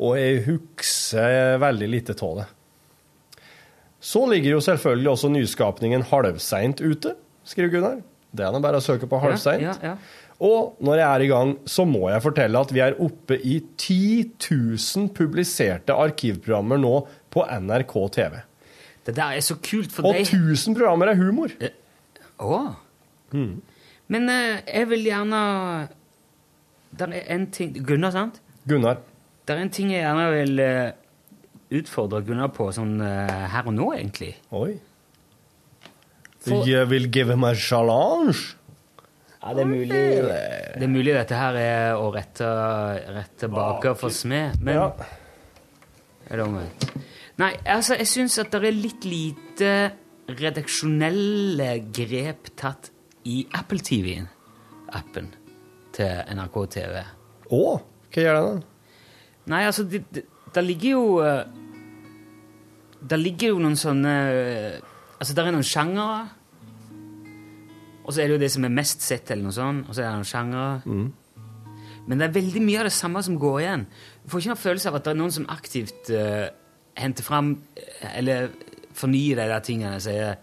og 0.00 0.16
jeg 0.16 0.44
husker 0.48 1.60
veldig 1.60 1.88
lite 1.92 2.16
av 2.24 2.40
det. 2.42 2.50
Så 4.00 4.22
ligger 4.30 4.56
jo 4.56 4.60
selvfølgelig 4.64 5.10
også 5.12 5.28
nyskapningen 5.32 6.02
halvseint 6.08 6.80
ute, 6.80 7.14
skriver 7.44 7.74
Gunnar. 7.74 8.00
Det 8.32 8.46
er 8.46 8.52
nå 8.54 8.60
bare 8.62 8.78
å 8.80 8.84
søke 8.84 9.08
på 9.10 9.18
halvseint. 9.20 9.64
Ja, 9.64 9.74
ja, 9.82 9.94
ja. 9.94 10.28
Og 10.40 10.78
når 10.80 10.96
jeg 11.02 11.04
er 11.08 11.22
i 11.24 11.28
gang, 11.28 11.50
så 11.68 11.84
må 11.84 12.06
jeg 12.08 12.22
fortelle 12.24 12.60
at 12.64 12.70
vi 12.72 12.80
er 12.80 12.94
oppe 13.04 13.36
i 13.44 13.58
10 13.76 13.98
000 14.40 15.10
publiserte 15.16 15.92
arkivprogrammer 15.92 16.80
nå 16.80 16.94
på 17.34 17.44
NRK 17.66 17.92
TV. 18.16 18.38
Det 19.04 19.16
der 19.18 19.36
er 19.36 19.44
så 19.44 19.58
kult 19.60 19.92
for 19.92 20.08
Og 20.08 20.16
deg. 20.16 20.30
1000 20.32 20.78
programmer 20.78 21.12
er 21.12 21.20
humor. 21.20 21.52
Å. 22.40 22.60
Men 24.10 24.32
eh, 24.32 24.62
jeg 24.64 24.88
vil 24.90 25.04
gjerne 25.06 25.40
Der 26.98 27.12
er 27.14 27.28
en 27.36 27.44
ting 27.54 27.76
Gunnar, 27.86 28.10
sant? 28.16 28.40
Gunnar. 28.66 29.02
Det 29.46 29.54
er 29.54 29.60
en 29.62 29.70
ting 29.76 29.92
jeg 29.92 30.02
gjerne 30.02 30.24
vil 30.34 30.62
eh, 30.64 30.96
utfordre 31.70 32.22
Gunnar 32.26 32.50
på 32.54 32.68
sånn 32.74 32.96
eh, 33.04 33.44
her 33.52 33.66
og 33.70 33.74
nå, 33.76 33.90
egentlig. 33.96 34.32
Oi. 34.56 34.78
For- 36.40 36.66
Jeg 36.66 36.88
vil 36.88 37.10
give 37.12 37.30
him 37.32 37.44
a 37.44 37.54
challenge. 37.54 38.56
Ja, 39.42 39.54
det 39.56 39.62
er 39.62 39.68
mulig 39.70 39.88
Det 39.88 40.82
er 40.84 40.88
mulig 40.92 41.14
dette 41.16 41.36
her 41.36 41.56
er 41.56 41.94
å 41.96 42.10
rette, 42.12 42.44
rette 43.16 43.48
baker 43.48 43.94
for 43.96 44.10
smed, 44.12 44.58
men 44.60 44.74
Ja. 44.74 44.90
Er 46.30 46.36
det 46.36 46.44
omvendt? 46.46 46.84
Nei, 47.40 47.54
altså, 47.64 47.96
jeg 47.96 48.06
syns 48.06 48.38
at 48.38 48.50
det 48.52 48.60
er 48.68 48.76
litt 48.76 49.04
lite 49.08 49.70
redaksjonelle 50.28 51.70
grep 51.92 52.50
tatt 52.60 52.90
i 53.26 53.46
Apple 53.56 53.80
TV-en, 53.82 54.28
appen 54.94 55.32
til 55.96 56.20
NRK 56.36 56.58
TV. 56.76 57.00
Å, 57.50 57.62
hva 58.12 58.22
gjør 58.22 58.38
den 58.38 58.60
da? 58.60 58.66
Nei, 59.50 59.62
altså, 59.66 59.84
det, 59.90 60.04
det, 60.14 60.24
det 60.54 60.64
ligger 60.64 60.90
jo 60.94 61.02
eh, 61.24 61.42
Der 63.08 63.20
ligger 63.20 63.54
jo 63.54 63.62
noen 63.62 63.78
sånne 63.80 64.14
Altså, 65.20 65.34
der 65.36 65.48
er 65.48 65.52
noen 65.52 65.66
sjangere. 65.66 66.20
Og 68.04 68.14
så 68.14 68.22
er 68.22 68.30
det 68.30 68.38
jo 68.38 68.40
det 68.40 68.48
som 68.54 68.64
er 68.64 68.72
mest 68.72 69.04
sett, 69.04 69.28
eller 69.30 69.44
noe 69.44 69.52
sånt. 69.52 69.88
Og 69.88 69.94
så 69.94 70.00
er 70.00 70.06
det 70.08 70.14
noen 70.16 70.30
sjangere. 70.30 71.02
Men 72.08 72.18
det 72.18 72.26
er 72.26 72.36
veldig 72.38 72.62
mye 72.64 72.80
av 72.80 72.88
det 72.88 72.94
samme 72.96 73.20
som 73.22 73.36
går 73.38 73.58
igjen. 73.60 73.84
Du 74.24 74.30
får 74.32 74.40
ikke 74.40 74.52
noen 74.54 74.62
følelse 74.62 74.88
av 74.88 74.96
at 74.96 75.04
det 75.04 75.12
er 75.12 75.18
noen 75.20 75.34
som 75.34 75.48
aktivt 75.52 76.08
uh, 76.16 76.46
henter 76.98 77.26
fram 77.26 77.52
eh, 77.76 78.16
Eller 78.18 78.48
fornyer 78.96 79.38
de 79.38 79.48
der 79.52 79.62
tingene 79.64 80.00
sier. 80.02 80.40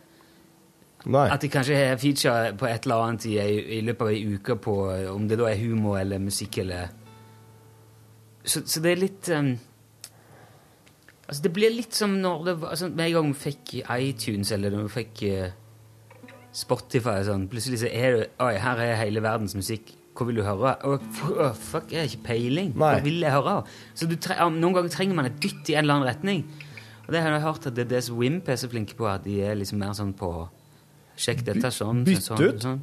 Nei. 1.07 1.25
At 1.31 1.41
de 1.43 1.49
kanskje 1.51 1.75
har 1.77 1.99
feature 2.01 2.53
på 2.59 2.67
et 2.67 2.85
eller 2.85 3.03
annet 3.03 3.25
i, 3.29 3.35
i 3.77 3.81
løpet 3.85 4.05
av 4.05 4.13
ei 4.13 4.37
uke 4.37 4.57
på 4.59 4.77
om 5.11 5.27
det 5.27 5.37
da 5.39 5.49
er 5.51 5.59
humor 5.61 5.99
eller 5.99 6.19
musikk 6.19 6.57
eller 6.63 6.89
Så, 8.43 8.63
så 8.65 8.79
det 8.79 8.91
er 8.91 9.01
litt 9.01 9.29
um, 9.35 9.53
Altså, 11.27 11.43
det 11.43 11.51
blir 11.55 11.73
litt 11.75 11.95
som 11.95 12.13
når 12.23 12.43
det 12.47 12.53
var 12.61 12.73
altså, 12.73 12.87
Med 12.87 13.09
en 13.09 13.15
gang 13.17 13.31
vi 13.33 13.39
fikk 13.41 13.73
iTunes, 13.83 14.51
eller 14.55 14.71
når 14.71 14.85
vi 14.87 14.93
fikk 14.93 15.23
uh, 15.27 16.29
Spotify 16.55 17.19
sånn, 17.27 17.49
Plutselig 17.51 17.81
så 17.83 17.91
er 17.91 18.15
det 18.15 18.27
Oi, 18.43 18.53
her 18.63 18.83
er 18.83 18.95
hele 19.01 19.23
verdens 19.25 19.57
musikk. 19.57 19.91
Hva 20.17 20.25
vil 20.29 20.39
du 20.39 20.45
høre? 20.47 20.71
Oh, 20.87 21.03
fuck, 21.53 21.91
jeg 21.93 21.99
har 21.99 22.07
ikke 22.09 22.23
peiling. 22.31 22.71
Hva 22.73 22.95
vil 23.03 23.19
jeg 23.21 23.35
høre? 23.35 23.59
Så 23.93 24.07
du 24.09 24.15
tre 24.17 24.39
Noen 24.55 24.73
ganger 24.79 24.89
trenger 24.93 25.19
man 25.19 25.29
et 25.29 25.37
dytt 25.43 25.69
i 25.69 25.75
en 25.75 25.83
eller 25.83 25.99
annen 25.99 26.09
retning. 26.09 26.41
Og 27.05 27.13
det 27.13 27.21
har 27.21 27.35
jeg 27.35 27.43
hørt 27.43 27.67
at 27.69 27.75
det 27.77 27.85
er 27.85 27.91
det 27.91 28.01
som 28.07 28.17
Wimp 28.19 28.49
er 28.49 28.57
så 28.59 28.69
flinke 28.71 28.97
på, 28.97 29.05
at 29.07 29.27
de 29.27 29.37
er 29.45 29.59
liksom 29.59 29.77
mer 29.83 29.93
sånn 29.95 30.15
på 30.17 30.31
Sjekk 31.17 31.45
dette 31.47 31.69
sånn. 31.73 32.01
bytte 32.05 32.25
sånn, 32.25 32.41
ut? 32.41 32.65
Sånn. 32.65 32.81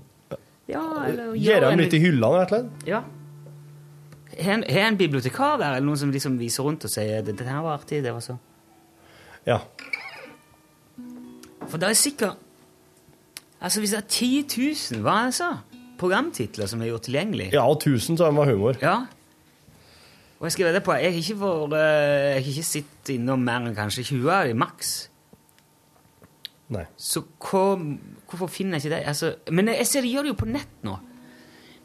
Ja, 0.70 0.84
eller 1.04 1.34
gjøre 1.36 1.68
dem 1.70 1.82
litt 1.82 1.94
i 1.94 2.00
hyllene, 2.02 2.40
rett 2.40 2.54
og 2.54 2.62
slett? 2.62 2.88
Ja. 2.88 3.02
Har 4.40 4.56
en, 4.58 4.64
en 4.64 4.98
bibliotekar 4.98 5.58
der, 5.60 5.76
eller 5.76 5.86
noen 5.86 6.00
som 6.00 6.12
liksom 6.14 6.38
viser 6.40 6.66
rundt 6.66 6.86
og 6.86 6.92
sier 6.92 7.22
det, 7.24 7.36
det 7.38 7.46
her 7.48 7.62
var 7.64 7.78
artig, 7.78 8.02
det 8.04 8.12
var 8.14 8.24
så. 8.24 8.36
Ja. 9.46 9.60
For 11.68 11.80
det 11.80 11.90
er 11.90 11.98
sikkert 11.98 12.40
Altså, 13.64 13.80
hvis 13.80 13.94
det 13.94 13.96
er 13.96 14.08
10 14.08 14.44
000, 14.92 15.00
hva 15.00 15.12
er 15.22 15.30
det 15.30 15.34
så? 15.38 15.46
Programtitler 15.96 16.68
som 16.68 16.82
er 16.84 16.90
gjort 16.90 17.06
tilgjengelig. 17.06 17.46
Ja, 17.54 17.62
og 17.64 17.78
1000 17.78 18.18
så 18.20 18.26
var 18.36 18.50
humor. 18.50 18.76
Ja. 18.82 19.06
Og 20.36 20.44
jeg 20.44 20.52
skal 20.52 20.66
vedde 20.66 20.82
på, 20.84 20.92
jeg 20.92 21.14
har 21.14 21.16
ikke, 21.16 21.36
for, 21.40 21.76
jeg 21.76 22.32
har 22.34 22.50
ikke 22.50 22.66
sittet 22.68 23.14
innom 23.14 23.40
mer 23.40 23.64
enn 23.64 23.76
kanskje 23.76 24.04
20 24.10 24.28
av 24.34 24.50
dem, 24.50 24.60
maks. 24.60 24.90
Nei. 26.74 26.84
Så 27.00 27.22
hva, 27.40 27.62
hvorfor 28.28 28.52
finner 28.52 28.76
jeg 28.76 28.84
ikke 28.84 28.96
det? 28.98 29.00
Altså, 29.08 29.32
men 29.48 29.72
jeg 29.72 29.88
ser 29.88 30.04
de 30.04 30.12
gjør 30.12 30.28
det 30.28 30.34
jo 30.34 30.40
på 30.42 30.50
nett 30.50 30.84
nå. 30.84 30.98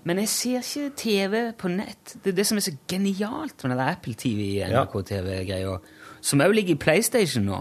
Men 0.08 0.22
jeg 0.24 0.30
ser 0.32 0.64
ikke 0.64 0.92
TV 0.98 1.34
på 1.60 1.72
nett. 1.74 2.14
Det 2.24 2.32
er 2.32 2.38
det 2.38 2.46
som 2.48 2.60
er 2.60 2.66
så 2.66 2.76
genialt 2.90 3.66
med 3.66 3.74
den 3.76 3.82
Apple 3.84 4.16
TV, 4.20 4.46
NRK 4.72 4.94
TV-greia, 5.12 5.74
som 6.22 6.44
òg 6.44 6.56
ligger 6.56 6.78
i 6.78 6.80
PlayStation 6.80 7.44
nå. 7.50 7.60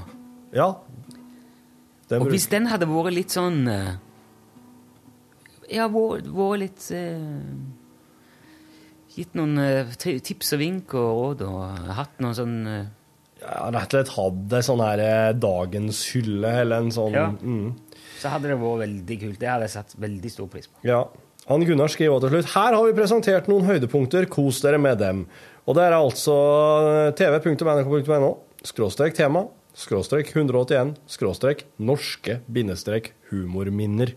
Ja. 0.54 0.68
Den 2.08 2.22
Og 2.24 2.30
hvis 2.32 2.46
den 2.48 2.70
hadde 2.70 2.88
vært 2.88 3.12
litt 3.12 3.34
sånn 3.34 3.66
eh, 3.68 3.90
Ja, 5.68 5.84
vært 5.92 6.30
vært 6.32 6.62
litt 6.62 6.86
eh, 6.96 7.18
Gitt 9.12 9.34
noen 9.36 9.60
eh, 9.60 9.90
tips 9.98 10.54
og 10.56 10.62
vink 10.62 10.94
og 10.96 11.10
råd, 11.18 11.44
og 11.50 11.90
hatt 11.98 12.16
noen 12.24 12.38
sånn 12.38 12.56
eh, 12.64 12.88
Ja, 13.42 13.68
rett 13.74 13.92
og 13.92 13.98
slett 13.98 14.14
hadde 14.14 14.62
sånn 14.70 14.82
her 14.86 15.02
eh, 15.04 15.28
dagens 15.36 16.00
hylle, 16.14 16.54
eller 16.62 16.86
en 16.86 16.94
sånn 16.96 17.18
Ja. 17.18 17.28
mm. 17.36 17.68
Så 18.22 18.32
hadde 18.32 18.48
det 18.50 18.56
vært 18.58 18.80
veldig 18.86 19.16
kult. 19.20 19.36
Det 19.38 19.46
hadde 19.46 19.66
jeg 19.68 19.76
satt 19.76 19.92
veldig 20.02 20.30
stor 20.32 20.48
pris 20.50 20.66
på. 20.66 20.80
Ja. 20.88 21.04
Han 21.48 21.64
Gunnar 21.64 21.88
skriver 21.88 22.14
også 22.16 22.28
til 22.28 22.34
slutt 22.42 22.50
Her 22.54 22.74
har 22.76 22.84
vi 22.84 22.96
presentert 22.96 23.46
noen 23.48 23.64
høydepunkter, 23.68 24.26
kos 24.28 24.60
dere 24.64 24.80
med 24.80 24.98
dem. 25.00 25.22
Og 25.68 25.76
det 25.76 25.84
er 25.86 25.96
altså 25.96 26.34
tv.nrk.no, 27.16 28.30
skråstrek 28.68 29.16
tema, 29.16 29.46
skråstrek 29.78 30.30
181, 30.34 30.94
skråstrek 31.08 31.64
norske, 31.80 32.40
bindestrek 32.52 33.12
humorminner. 33.30 34.12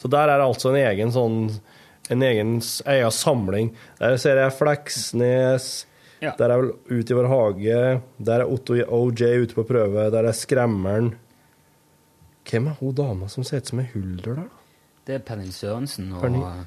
Så 0.00 0.10
der 0.10 0.30
er 0.32 0.40
det 0.40 0.48
altså 0.48 0.72
en 0.72 0.80
egen 0.82 1.12
sånn 1.14 1.38
en 2.10 2.22
egen 2.26 2.56
egen 2.58 3.12
samling. 3.14 3.70
Der 4.00 4.16
ser 4.18 4.40
jeg 4.42 4.54
Fleksnes, 4.58 5.68
Ja. 6.22 6.32
der 6.38 6.50
er 6.54 6.60
vel 6.60 6.72
Ut 6.98 7.10
i 7.10 7.14
vår 7.18 7.26
hage, 7.30 7.78
der 8.22 8.40
er 8.44 8.46
Otto 8.50 8.74
OJ 8.78 9.22
ute 9.42 9.54
på 9.56 9.64
prøve, 9.66 10.10
der 10.10 10.22
er 10.28 10.32
Skremmeren. 10.34 11.12
Hvem 12.46 12.66
er 12.70 12.76
hun 12.78 12.94
dama 12.94 13.28
som 13.28 13.42
ser 13.46 13.58
ut 13.62 13.66
som 13.70 13.80
ei 13.82 13.88
hulder 13.94 14.34
der, 14.34 14.44
da? 14.46 14.60
Det 15.06 15.14
er 15.16 15.24
Pernille 15.26 15.52
Sørensen 15.54 16.12
og, 16.14 16.20
Pernille. 16.22 16.66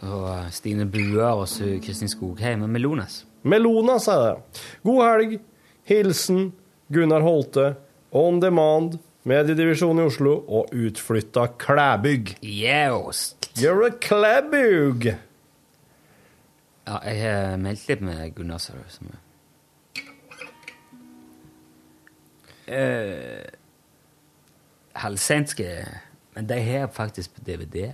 Og 0.00 0.52
Stine 0.54 0.86
Buer 0.86 1.32
og 1.42 1.48
Kristin 1.84 2.08
Skogheim 2.08 2.62
og 2.62 2.70
Melonas. 2.70 3.24
Melonas 3.42 4.08
er 4.08 4.24
det. 4.24 4.62
God 4.86 5.04
helg. 5.04 5.38
Hilsen 5.88 6.52
Gunnar 6.92 7.24
Holte. 7.24 7.74
On 8.12 8.40
demand. 8.40 8.98
Mediedivisjonen 9.28 10.04
i 10.04 10.08
Oslo 10.08 10.34
og 10.48 10.70
utflytta 10.72 11.46
Klæbygg. 11.58 12.38
Yes. 12.42 13.36
You're 13.58 13.86
a 13.86 13.90
Klæbygg! 14.00 15.06
Ja, 16.88 16.98
jeg 17.04 17.18
har 17.20 17.56
meldt 17.60 17.88
litt 17.88 18.00
med 18.00 18.30
Gunnar, 18.36 18.58
sa 18.62 18.72
du. 18.72 19.10
Eh, 22.68 23.44
Halvsent 24.92 25.54
Men 26.34 26.46
de 26.46 26.60
har 26.60 26.86
faktisk 26.86 27.34
på 27.34 27.40
DVD. 27.44 27.92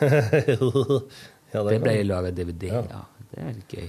ja, 1.56 1.62
det 1.66 1.78
ble 1.82 1.94
kan- 1.96 2.08
laga 2.10 2.30
DVD, 2.36 2.68
ja. 2.70 2.82
Ja. 2.92 3.02
Det 3.32 3.42
er 3.42 3.54
litt 3.56 3.72
gøy. 3.76 3.88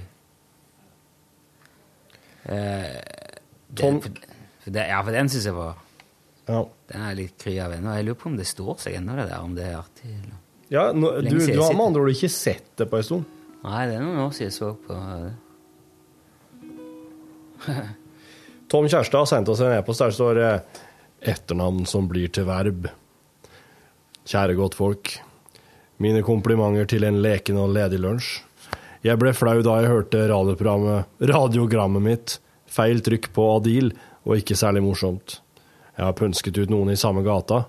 Eh, 2.48 3.02
det, 3.68 3.82
Tom- 3.82 4.02
for, 4.02 4.12
for 4.64 4.72
det, 4.78 4.88
ja, 4.90 5.02
for 5.04 5.12
den 5.16 5.30
syns 5.32 5.46
jeg 5.50 5.56
var 5.58 5.76
Ja. 6.48 6.62
Den 6.88 7.02
er 7.04 7.16
litt 7.20 7.34
kry 7.44 7.58
av 7.60 7.74
ennå. 7.76 7.92
Jeg 7.98 8.06
lurer 8.08 8.20
på 8.22 8.30
om 8.32 8.38
det 8.40 8.46
står 8.48 8.78
seg 8.80 8.94
ennå, 9.02 9.18
det 9.20 9.26
der. 9.28 9.42
Om 9.44 9.56
det 9.58 9.66
er 9.68 9.76
artig. 9.82 10.14
Eller. 10.14 10.38
Ja, 10.72 10.86
nå, 10.96 11.10
du, 11.24 11.34
du 11.40 11.60
har 11.62 11.74
med 11.76 11.86
andre 11.90 12.02
ord 12.06 12.12
ikke 12.14 12.30
sett 12.32 12.70
det 12.80 12.88
på 12.92 12.98
en 13.02 13.04
stund? 13.04 13.26
Nei, 13.66 13.82
det 13.90 13.98
er 13.98 14.04
noen 14.06 14.22
år 14.24 14.32
siden 14.36 14.48
jeg 14.48 14.56
så 14.56 14.70
på 14.86 14.96
det. 14.96 15.34
Tom 18.72 18.88
Kjærstad 18.88 19.20
har 19.24 19.30
sendt 19.32 19.50
oss 19.52 19.62
en 19.64 19.74
e-post 19.76 20.00
der 20.04 20.12
det 20.12 20.18
står 20.18 20.40
eh, 20.44 20.60
'Etternavn 21.28 21.86
som 21.90 22.08
blir 22.08 22.30
til 22.32 22.46
verb'. 22.48 22.88
Kjære 24.28 24.56
godtfolk. 24.60 25.18
Mine 26.04 26.22
komplimenter 26.26 26.86
til 26.92 27.08
en 27.08 27.22
leken 27.24 27.58
og 27.58 27.72
ledig 27.74 28.00
lunsj. 28.04 28.36
Jeg 29.06 29.18
ble 29.22 29.32
flau 29.34 29.62
da 29.66 29.80
jeg 29.82 29.92
hørte 29.92 30.26
radiogrammet 30.30 32.04
mitt. 32.04 32.38
Feil 32.68 33.02
trykk 33.02 33.32
på 33.34 33.46
Adil, 33.56 33.94
og 34.28 34.42
ikke 34.42 34.58
særlig 34.60 34.84
morsomt. 34.84 35.40
Jeg 35.98 36.06
har 36.06 36.18
pønsket 36.18 36.58
ut 36.60 36.74
noen 36.74 36.92
i 36.94 37.00
samme 37.00 37.24
gata. 37.26 37.64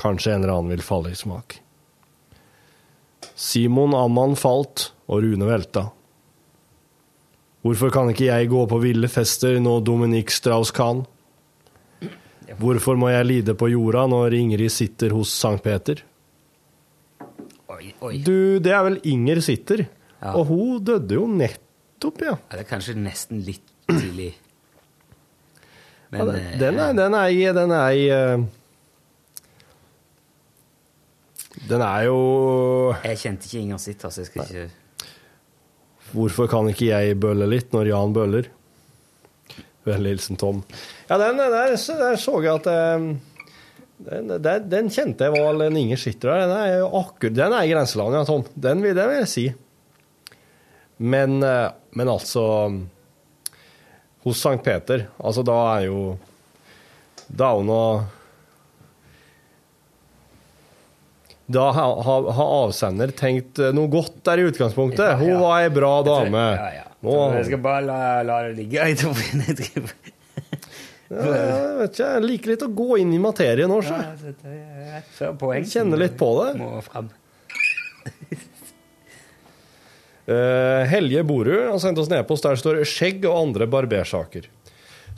Kanskje 0.00 0.34
en 0.34 0.42
eller 0.42 0.56
annen 0.56 0.74
vil 0.74 0.84
falle 0.84 1.12
i 1.14 1.18
smak. 1.18 1.60
Simon 3.36 3.94
Amman 3.96 4.36
falt, 4.36 4.90
og 5.08 5.22
Rune 5.24 5.48
velta. 5.48 5.86
Hvorfor 7.64 7.92
kan 7.92 8.10
ikke 8.12 8.28
jeg 8.28 8.48
gå 8.52 8.60
på 8.68 8.78
ville 8.80 9.08
fester 9.12 9.58
når 9.60 9.82
Dominique 9.84 10.32
Strauss 10.32 10.72
kan? 10.72 11.04
Hvorfor 12.60 12.96
må 12.98 13.10
jeg 13.12 13.28
lide 13.28 13.54
på 13.56 13.68
jorda 13.70 14.06
når 14.10 14.36
Ingrid 14.36 14.72
sitter 14.72 15.12
hos 15.14 15.32
Sankt 15.32 15.64
Peter? 15.64 16.00
Oi, 17.70 17.92
oi. 18.02 18.14
Du, 18.26 18.58
det 18.62 18.72
er 18.74 18.82
vel 18.86 19.00
Inger 19.10 19.40
sitter, 19.44 19.84
Ja. 20.20 20.34
og 20.36 20.46
hun 20.50 20.80
døde 20.84 21.14
jo 21.16 21.26
nettopp, 21.30 22.18
ja. 22.26 22.34
Ja, 22.50 22.56
det 22.58 22.64
er 22.66 22.68
kanskje 22.68 22.96
nesten 22.98 23.40
litt 23.46 23.62
tidlig. 23.88 24.32
Men 26.10 26.26
ja 26.26 26.34
eh, 26.34 26.58
den, 26.58 26.80
er, 26.82 26.92
den 26.98 27.14
er 27.14 27.52
Den 27.54 27.70
er 27.70 27.92
eh, 27.94 28.42
Den 31.70 31.82
er 31.86 32.06
jo 32.08 32.16
Jeg 33.04 33.18
kjente 33.22 33.46
ikke 33.46 33.60
Inger 33.62 33.78
Sitter, 33.78 34.10
så 34.10 34.24
jeg 34.24 34.30
skal 34.32 34.42
ikke 34.48 34.66
Hvorfor 36.10 36.48
kan 36.50 36.66
ikke 36.72 36.88
jeg 36.90 37.18
bølle 37.22 37.46
litt 37.46 37.70
når 37.70 37.92
Jan 37.92 38.14
bøller? 38.16 38.48
Vennlig 39.86 40.16
hilsen 40.16 40.36
Tom. 40.40 40.64
Ja, 41.08 41.16
den 41.22 41.38
der, 41.38 41.52
der 41.54 42.16
så 42.18 42.40
jeg 42.42 42.50
at 42.58 42.66
eh, 42.66 43.04
den, 44.00 44.30
den, 44.42 44.68
den 44.70 44.88
kjente 44.92 45.26
jeg 45.26 45.34
var 45.34 45.58
en 45.64 45.76
Inger 45.76 46.00
der. 46.22 46.46
Den 46.46 46.54
er 46.56 46.78
jo 46.80 46.86
akkurat 47.00 47.36
Den 47.36 47.52
er 47.56 47.66
i 47.66 47.72
grenselandet, 47.72 48.20
ja, 48.20 48.28
Tom. 48.28 48.44
Den 48.54 48.84
vil, 48.84 48.96
jeg 48.96 49.28
si. 49.28 49.44
Men, 51.00 51.42
eh, 51.44 51.68
men 51.96 52.12
altså 52.12 52.44
Hos 54.24 54.40
Sankt 54.40 54.64
Peter, 54.64 55.06
altså 55.16 55.44
da 55.44 55.58
er 55.76 55.86
jo 55.88 56.00
Da 57.28 57.52
er 57.52 57.60
hun 57.60 57.70
nå 57.70 57.84
Da 61.50 61.70
har 61.74 62.02
ha, 62.06 62.16
ha 62.36 62.46
avsender 62.60 63.10
tenkt 63.16 63.58
eh, 63.58 63.72
noe 63.74 63.90
godt 63.90 64.20
der 64.28 64.38
i 64.38 64.44
utgangspunktet. 64.46 65.16
Hun 65.18 65.40
var 65.40 65.64
ei 65.64 65.72
bra 65.74 65.96
dame. 66.06 66.44
Ja, 66.54 66.68
ja. 66.76 66.84
Nå, 67.02 67.16
Jeg 67.34 67.48
skal 67.48 67.62
bare 67.64 67.82
la, 67.88 67.98
la 68.22 68.36
det 68.46 68.58
ligge. 68.60 68.84
Jeg 68.92 69.00
tror 69.00 69.18
jeg 69.18 70.19
Ja, 71.10 71.24
jeg 71.26 71.78
vet 71.80 71.96
ikke, 71.96 72.08
jeg 72.14 72.26
liker 72.26 72.52
litt 72.52 72.62
å 72.62 72.70
gå 72.80 72.98
inn 73.02 73.14
i 73.16 73.18
materien 73.18 73.72
òg, 73.74 73.88
poeng. 75.40 75.66
Kjenner 75.66 75.98
litt 76.04 76.14
på 76.20 76.28
det. 76.38 76.52
Må 76.60 76.78
fram. 76.86 77.10
Eh, 80.30 80.84
Helje 80.86 81.24
Borud 81.26 81.72
har 81.72 81.78
sendt 81.82 81.98
oss 81.98 82.06
en 82.06 82.20
e-post 82.20 82.44
der 82.44 82.54
det 82.54 82.60
står 82.60 82.76
'skjegg 82.86 83.24
og 83.26 83.34
andre 83.34 83.66
barbersaker'. 83.66 84.44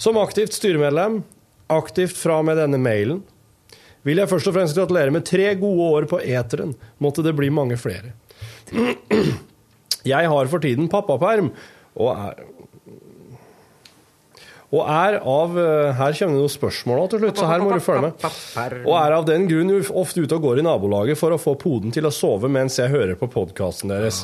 Som 0.01 0.17
aktivt 0.17 0.55
styremedlem, 0.57 1.19
aktivt 1.69 2.17
fra 2.17 2.39
med 2.41 2.57
denne 2.57 2.81
mailen, 2.81 3.21
vil 4.07 4.23
jeg 4.23 4.31
først 4.31 4.49
og 4.49 4.57
fremst 4.57 4.79
gratulere 4.79 5.13
med 5.13 5.27
tre 5.29 5.51
gode 5.61 5.91
år 5.99 6.09
på 6.09 6.23
eteren. 6.23 6.73
Måtte 7.03 7.23
det 7.27 7.35
bli 7.37 7.51
mange 7.53 7.77
flere. 7.77 8.15
Jeg 10.15 10.27
har 10.33 10.49
for 10.51 10.59
tiden 10.59 10.89
pappaperm, 10.91 11.53
og 11.95 12.09
er 12.17 12.41
og 14.73 14.87
er 14.89 15.19
av 15.21 15.57
eh, 15.61 15.91
Her 15.99 16.15
kommer 16.17 16.39
det 16.39 16.41
noen 16.41 16.53
spørsmål 16.53 17.03
til 17.13 17.21
slutt, 17.21 17.41
så 17.43 17.49
her 17.51 17.61
må 17.61 17.75
du 17.77 17.83
følge 17.85 18.07
med. 18.09 18.87
Og 18.89 18.95
er 18.97 19.17
av 19.19 19.27
den 19.29 19.45
grunn 19.51 19.73
ofte 20.01 20.25
ute 20.25 20.39
og 20.39 20.47
går 20.47 20.63
i 20.63 20.65
nabolaget 20.65 21.21
for 21.21 21.35
å 21.35 21.41
få 21.41 21.55
poden 21.61 21.93
til 21.93 22.09
å 22.09 22.13
sove 22.15 22.49
mens 22.53 22.79
jeg 22.81 22.93
hører 22.93 23.19
på 23.21 23.29
podkasten 23.33 23.93
deres. 23.93 24.23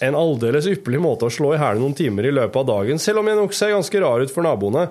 En 0.00 0.16
aldeles 0.16 0.70
ypperlig 0.72 1.02
måte 1.04 1.28
å 1.28 1.34
slå 1.34 1.52
i 1.56 1.60
hælen 1.60 1.84
noen 1.84 1.96
timer 1.98 2.30
i 2.30 2.32
løpet 2.32 2.62
av 2.62 2.70
dagen, 2.72 3.02
selv 3.02 3.20
om 3.20 3.28
jeg 3.28 3.40
nok 3.42 3.56
ser 3.56 3.74
ganske 3.76 4.02
rar 4.06 4.24
ut 4.24 4.32
for 4.32 4.46
naboene. 4.46 4.88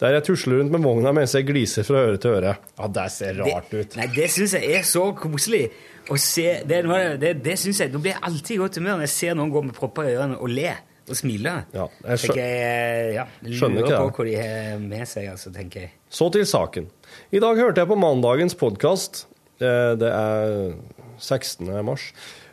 Der 0.00 0.14
jeg 0.16 0.24
tusler 0.30 0.62
rundt 0.62 0.72
med 0.72 0.84
vogna 0.84 1.10
mens 1.12 1.34
jeg 1.36 1.44
gliser 1.48 1.84
fra 1.84 2.06
øre 2.08 2.20
til 2.20 2.38
øre. 2.38 2.54
Ja, 2.78 2.86
det 2.88 3.08
ser 3.12 3.36
rart 3.36 3.72
ut. 3.72 3.96
Nei, 4.00 4.06
det 4.14 4.30
syns 4.32 4.54
jeg 4.56 4.76
er 4.78 4.86
så 4.88 5.10
koselig 5.16 5.66
å 6.08 6.16
se. 6.20 6.46
Det, 6.68 6.78
det, 7.20 7.34
det 7.44 7.56
synes 7.60 7.82
jeg, 7.84 7.92
Nå 7.92 8.00
blir 8.00 8.14
jeg 8.14 8.24
alltid 8.28 8.54
i 8.56 8.60
godt 8.62 8.80
humør 8.80 8.96
når 8.96 9.08
jeg 9.08 9.16
ser 9.16 9.36
noen 9.36 9.52
gå 9.52 9.64
med 9.68 9.76
propper 9.76 10.08
i 10.08 10.14
ørene 10.16 10.40
og 10.40 10.52
le 10.52 10.72
og 11.08 11.16
smiler. 11.16 11.64
Ja, 11.74 11.86
jeg 12.04 12.18
skjø- 12.18 12.26
tenker 12.34 12.42
jeg, 12.44 13.14
ja, 13.14 13.24
Skjønner 13.46 13.80
ikke 13.84 13.96
på 13.96 14.06
det. 14.06 14.14
hva 14.16 14.24
de 14.28 14.34
har 14.40 14.78
med 14.84 15.08
seg, 15.08 15.28
altså, 15.32 15.52
tenker 15.54 15.80
jeg. 15.86 15.90
Så 16.10 16.28
til 16.32 16.44
saken. 16.46 16.86
I 17.32 17.38
dag 17.42 17.56
hørte 17.56 17.80
jeg 17.82 17.88
på 17.88 17.98
mandagens 17.98 18.54
podkast, 18.54 19.24
det 19.60 20.10
er 20.10 20.74
16. 21.18 21.70
mars, 21.84 22.12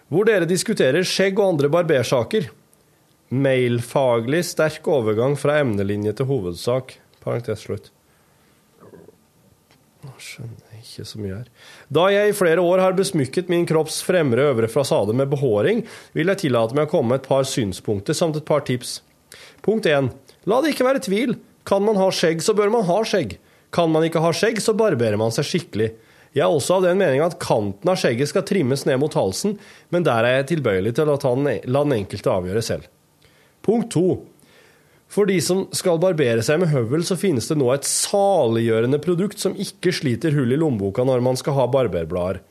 hvor 0.10 0.26
dere 0.26 0.46
diskuterer 0.48 1.04
skjegg 1.04 1.38
og 1.40 1.54
andre 1.56 1.70
barbersaker. 1.70 2.50
Mailfaglig 3.30 4.44
sterk 4.48 4.86
overgang 4.88 5.36
fra 5.40 5.60
emnelinje 5.60 6.14
til 6.16 6.30
hovedsak. 6.30 6.94
Parentes 7.24 7.66
slutt. 7.68 7.90
Skjønner 10.22 10.80
ikke 10.80 11.06
så 11.08 11.20
mye 11.22 11.36
her. 11.36 11.50
Da 11.94 12.08
jeg 12.14 12.32
i 12.32 12.38
flere 12.38 12.64
år 12.64 12.82
har 12.84 12.98
besmykket 12.98 13.52
min 13.52 13.68
kropps 13.70 14.00
fremre 14.06 14.50
øvre 14.52 14.70
fasade 14.72 15.16
med 15.18 15.32
behåring, 15.32 15.84
vil 16.18 16.34
jeg 16.34 16.44
tillate 16.46 16.78
meg 16.78 16.88
å 16.88 16.92
komme 16.92 17.14
med 17.14 17.24
et 17.24 17.30
par 17.30 17.48
synspunkter 17.48 18.18
samt 18.18 18.40
et 18.40 18.48
par 18.48 18.66
tips. 18.68 19.00
Punkt 19.66 19.90
1. 19.90 20.12
La 20.48 20.62
det 20.64 20.74
ikke 20.74 20.88
være 20.88 21.04
tvil. 21.06 21.38
Kan 21.68 21.84
man 21.84 22.00
ha 22.00 22.08
skjegg, 22.14 22.44
så 22.44 22.56
bør 22.56 22.72
man 22.74 22.86
ha 22.88 23.02
skjegg. 23.08 23.38
Kan 23.76 23.92
man 23.92 24.06
ikke 24.08 24.24
ha 24.24 24.32
skjegg, 24.36 24.62
så 24.64 24.76
barberer 24.78 25.20
man 25.20 25.34
seg 25.36 25.48
skikkelig. 25.50 25.92
Jeg 26.36 26.44
er 26.46 26.54
også 26.54 26.78
av 26.78 26.86
den 26.86 27.00
mening 27.00 27.24
at 27.24 27.40
kanten 27.42 27.90
av 27.90 27.98
skjegget 28.00 28.30
skal 28.30 28.46
trimmes 28.48 28.86
ned 28.88 29.00
mot 29.02 29.16
halsen, 29.18 29.58
men 29.94 30.06
der 30.06 30.28
er 30.28 30.40
jeg 30.40 30.52
tilbøyelig 30.54 30.94
til 30.98 31.10
å 31.10 31.18
la 31.18 31.84
den 31.84 31.96
enkelte 31.98 32.34
avgjøre 32.34 32.64
selv. 32.64 32.88
Punkt 33.66 33.92
2. 33.96 34.06
For 35.08 35.30
de 35.30 35.38
som 35.42 35.66
skal 35.76 36.02
barbere 36.04 36.44
seg 36.44 36.60
med 36.62 36.72
høvel, 36.74 37.04
så 37.08 37.16
finnes 37.20 37.48
det 37.48 37.58
nå 37.60 37.70
et 37.74 37.88
saliggjørende 37.88 39.00
produkt 39.04 39.40
som 39.40 39.56
ikke 39.56 39.94
sliter 39.96 40.36
hull 40.36 40.52
i 40.52 40.60
lommeboka 40.60 41.06
når 41.08 41.24
man 41.24 41.40
skal 41.40 41.56
ha 41.58 41.68
barberblader. 41.72 42.42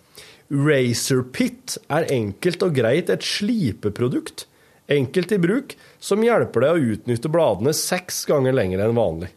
Razor 0.49 1.25
Pit 1.35 1.77
er 1.93 2.07
enkelt 2.15 2.63
og 2.63 2.77
greit 2.77 3.11
et 3.11 3.25
slipeprodukt, 3.27 4.47
enkelt 4.89 5.35
i 5.35 5.41
bruk, 5.43 5.75
som 5.99 6.23
hjelper 6.23 6.63
deg 6.63 6.77
å 6.77 6.95
utnytte 6.95 7.33
bladene 7.33 7.75
seks 7.77 8.23
ganger 8.31 8.55
lenger 8.55 8.85
enn 8.87 8.97
vanlig. 8.97 9.33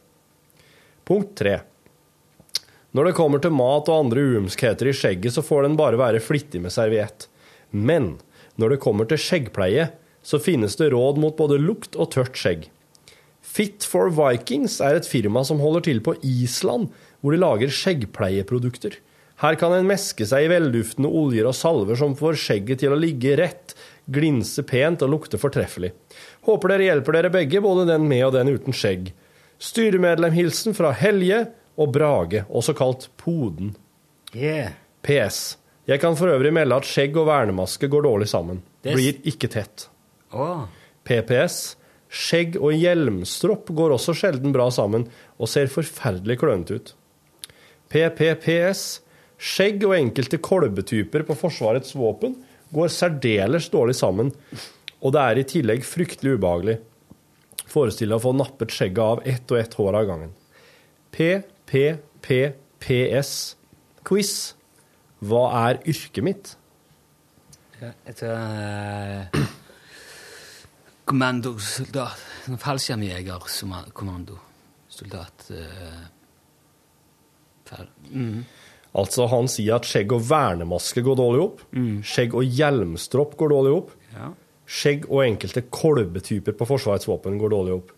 Punkt 1.09 1.33
3. 1.41 1.57
Når 2.93 3.09
det 3.09 3.17
kommer 3.17 3.41
til 3.41 3.53
mat 3.53 3.89
og 3.89 4.05
andre 4.05 4.23
uømskheter 4.31 4.89
i 4.89 4.95
skjegget, 4.95 5.33
så 5.35 5.45
får 5.45 5.65
den 5.65 5.77
bare 5.77 5.99
være 5.99 6.21
flittig 6.23 6.61
med 6.61 6.73
serviett. 6.73 7.27
Men 7.69 8.15
når 8.61 8.75
det 8.75 8.83
kommer 8.85 9.09
til 9.09 9.21
skjeggpleie, 9.21 9.91
så 10.25 10.39
finnes 10.41 10.77
det 10.77 10.91
råd 10.93 11.19
mot 11.21 11.37
både 11.37 11.57
lukt 11.61 11.97
og 11.97 12.13
tørt 12.13 12.37
skjegg. 12.37 12.69
Fit 13.49 13.85
for 13.87 14.11
Vikings 14.13 14.77
er 14.85 14.99
et 14.99 15.07
firma 15.09 15.41
som 15.47 15.61
holder 15.63 15.87
til 15.87 16.01
på 16.05 16.13
Island, 16.21 16.89
hvor 17.19 17.33
de 17.33 17.41
lager 17.41 17.71
skjeggpleieprodukter. 17.73 18.99
Her 19.39 19.55
kan 19.55 19.73
en 19.73 19.87
meske 19.87 20.25
seg 20.27 20.45
i 20.45 20.51
velduftende 20.51 21.09
oljer 21.15 21.47
og 21.47 21.55
salver 21.55 21.97
som 21.97 22.13
får 22.19 22.37
skjegget 22.41 22.81
til 22.83 22.93
å 22.93 22.99
ligge 22.99 23.37
rett, 23.39 23.73
glinse 24.11 24.65
pent 24.67 25.05
og 25.05 25.13
lukte 25.13 25.39
fortreffelig. 25.39 25.93
Håper 26.45 26.73
dere 26.73 26.89
hjelper 26.89 27.17
dere 27.17 27.31
begge, 27.33 27.61
både 27.63 27.87
den 27.89 28.05
med 28.11 28.25
og 28.27 28.35
den 28.35 28.51
uten 28.51 28.75
skjegg. 28.75 29.13
Styremedlemhilsen 29.63 30.75
fra 30.75 30.91
Helje 30.95 31.45
og 31.79 31.95
Brage, 31.95 32.43
også 32.51 32.75
kalt 32.77 33.07
Poden. 33.19 33.73
Yeah. 34.35 34.75
PS. 35.07 35.57
Jeg 35.89 36.03
kan 36.03 36.19
for 36.19 36.29
øvrig 36.29 36.51
melde 36.53 36.77
at 36.77 36.87
skjegg 36.87 37.15
og 37.17 37.31
vernemaske 37.31 37.89
går 37.89 38.05
dårlig 38.05 38.29
sammen. 38.29 38.61
Blir 38.85 39.23
ikke 39.27 39.49
tett. 39.51 39.87
Oh. 40.35 40.67
PPS. 41.07 41.78
Skjegg 42.09 42.57
og 42.57 42.73
hjelmstropp 42.73 43.69
går 43.77 43.93
også 43.93 44.15
sjelden 44.17 44.53
bra 44.55 44.69
sammen 44.73 45.05
og 45.37 45.49
ser 45.51 45.69
forferdelig 45.69 46.39
klønete 46.41 46.79
ut. 46.79 46.95
PPPS. 47.89 49.01
Skjegg 49.39 49.85
og 49.87 49.95
enkelte 49.95 50.37
kolbetyper 50.43 51.23
på 51.27 51.37
Forsvarets 51.37 51.95
våpen 51.95 52.35
går 52.75 52.87
særdeles 52.91 53.69
dårlig 53.71 53.95
sammen, 53.97 54.33
og 54.99 55.13
det 55.15 55.21
er 55.21 55.35
i 55.39 55.47
tillegg 55.47 55.85
fryktelig 55.87 56.35
ubehagelig. 56.37 56.77
Forestill 57.69 58.09
deg 58.11 58.17
å 58.19 58.25
få 58.25 58.33
nappet 58.35 58.73
skjegget 58.73 59.05
av 59.05 59.21
ett 59.29 59.51
og 59.53 59.57
ett 59.61 59.73
hår 59.77 59.93
av 60.01 60.05
gangen. 60.09 60.31
PPPPS. 61.13 62.31
Quiz. 64.09 64.33
Hva 65.19 65.43
er 65.67 65.81
yrket 65.89 66.23
mitt? 66.25 66.45
Jeg 67.79 68.15
tror 68.19 68.35
uh, 68.35 69.23
kommandosoldat. 71.09 72.17
Sånn 72.45 72.57
Fallskjermjeger, 72.61 73.47
som- 73.49 73.73
Uh, 75.51 76.07
fall. 77.69 77.87
Mhm. 78.09 78.45
Altså, 78.95 79.27
han 79.29 79.45
sier 79.47 79.75
at 79.75 79.83
skjegg 79.85 80.11
og 80.15 80.21
vernemaske 80.25 81.01
går 81.05 81.15
dårlig 81.19 81.41
opp. 81.43 81.59
Skjegg 82.03 82.33
og 82.33 82.43
hjelmstropp 82.43 83.35
går 83.37 83.49
dårlig 83.53 83.73
opp. 83.77 83.91
Ja. 84.15 84.31
Skjegg 84.65 85.05
og 85.09 85.21
enkelte 85.25 85.61
kolbetyper 85.69 86.53
på 86.57 86.65
Forsvarets 86.65 87.05
våpen 87.09 87.37
går 87.41 87.49
dårlig 87.53 87.73
opp. 87.77 87.91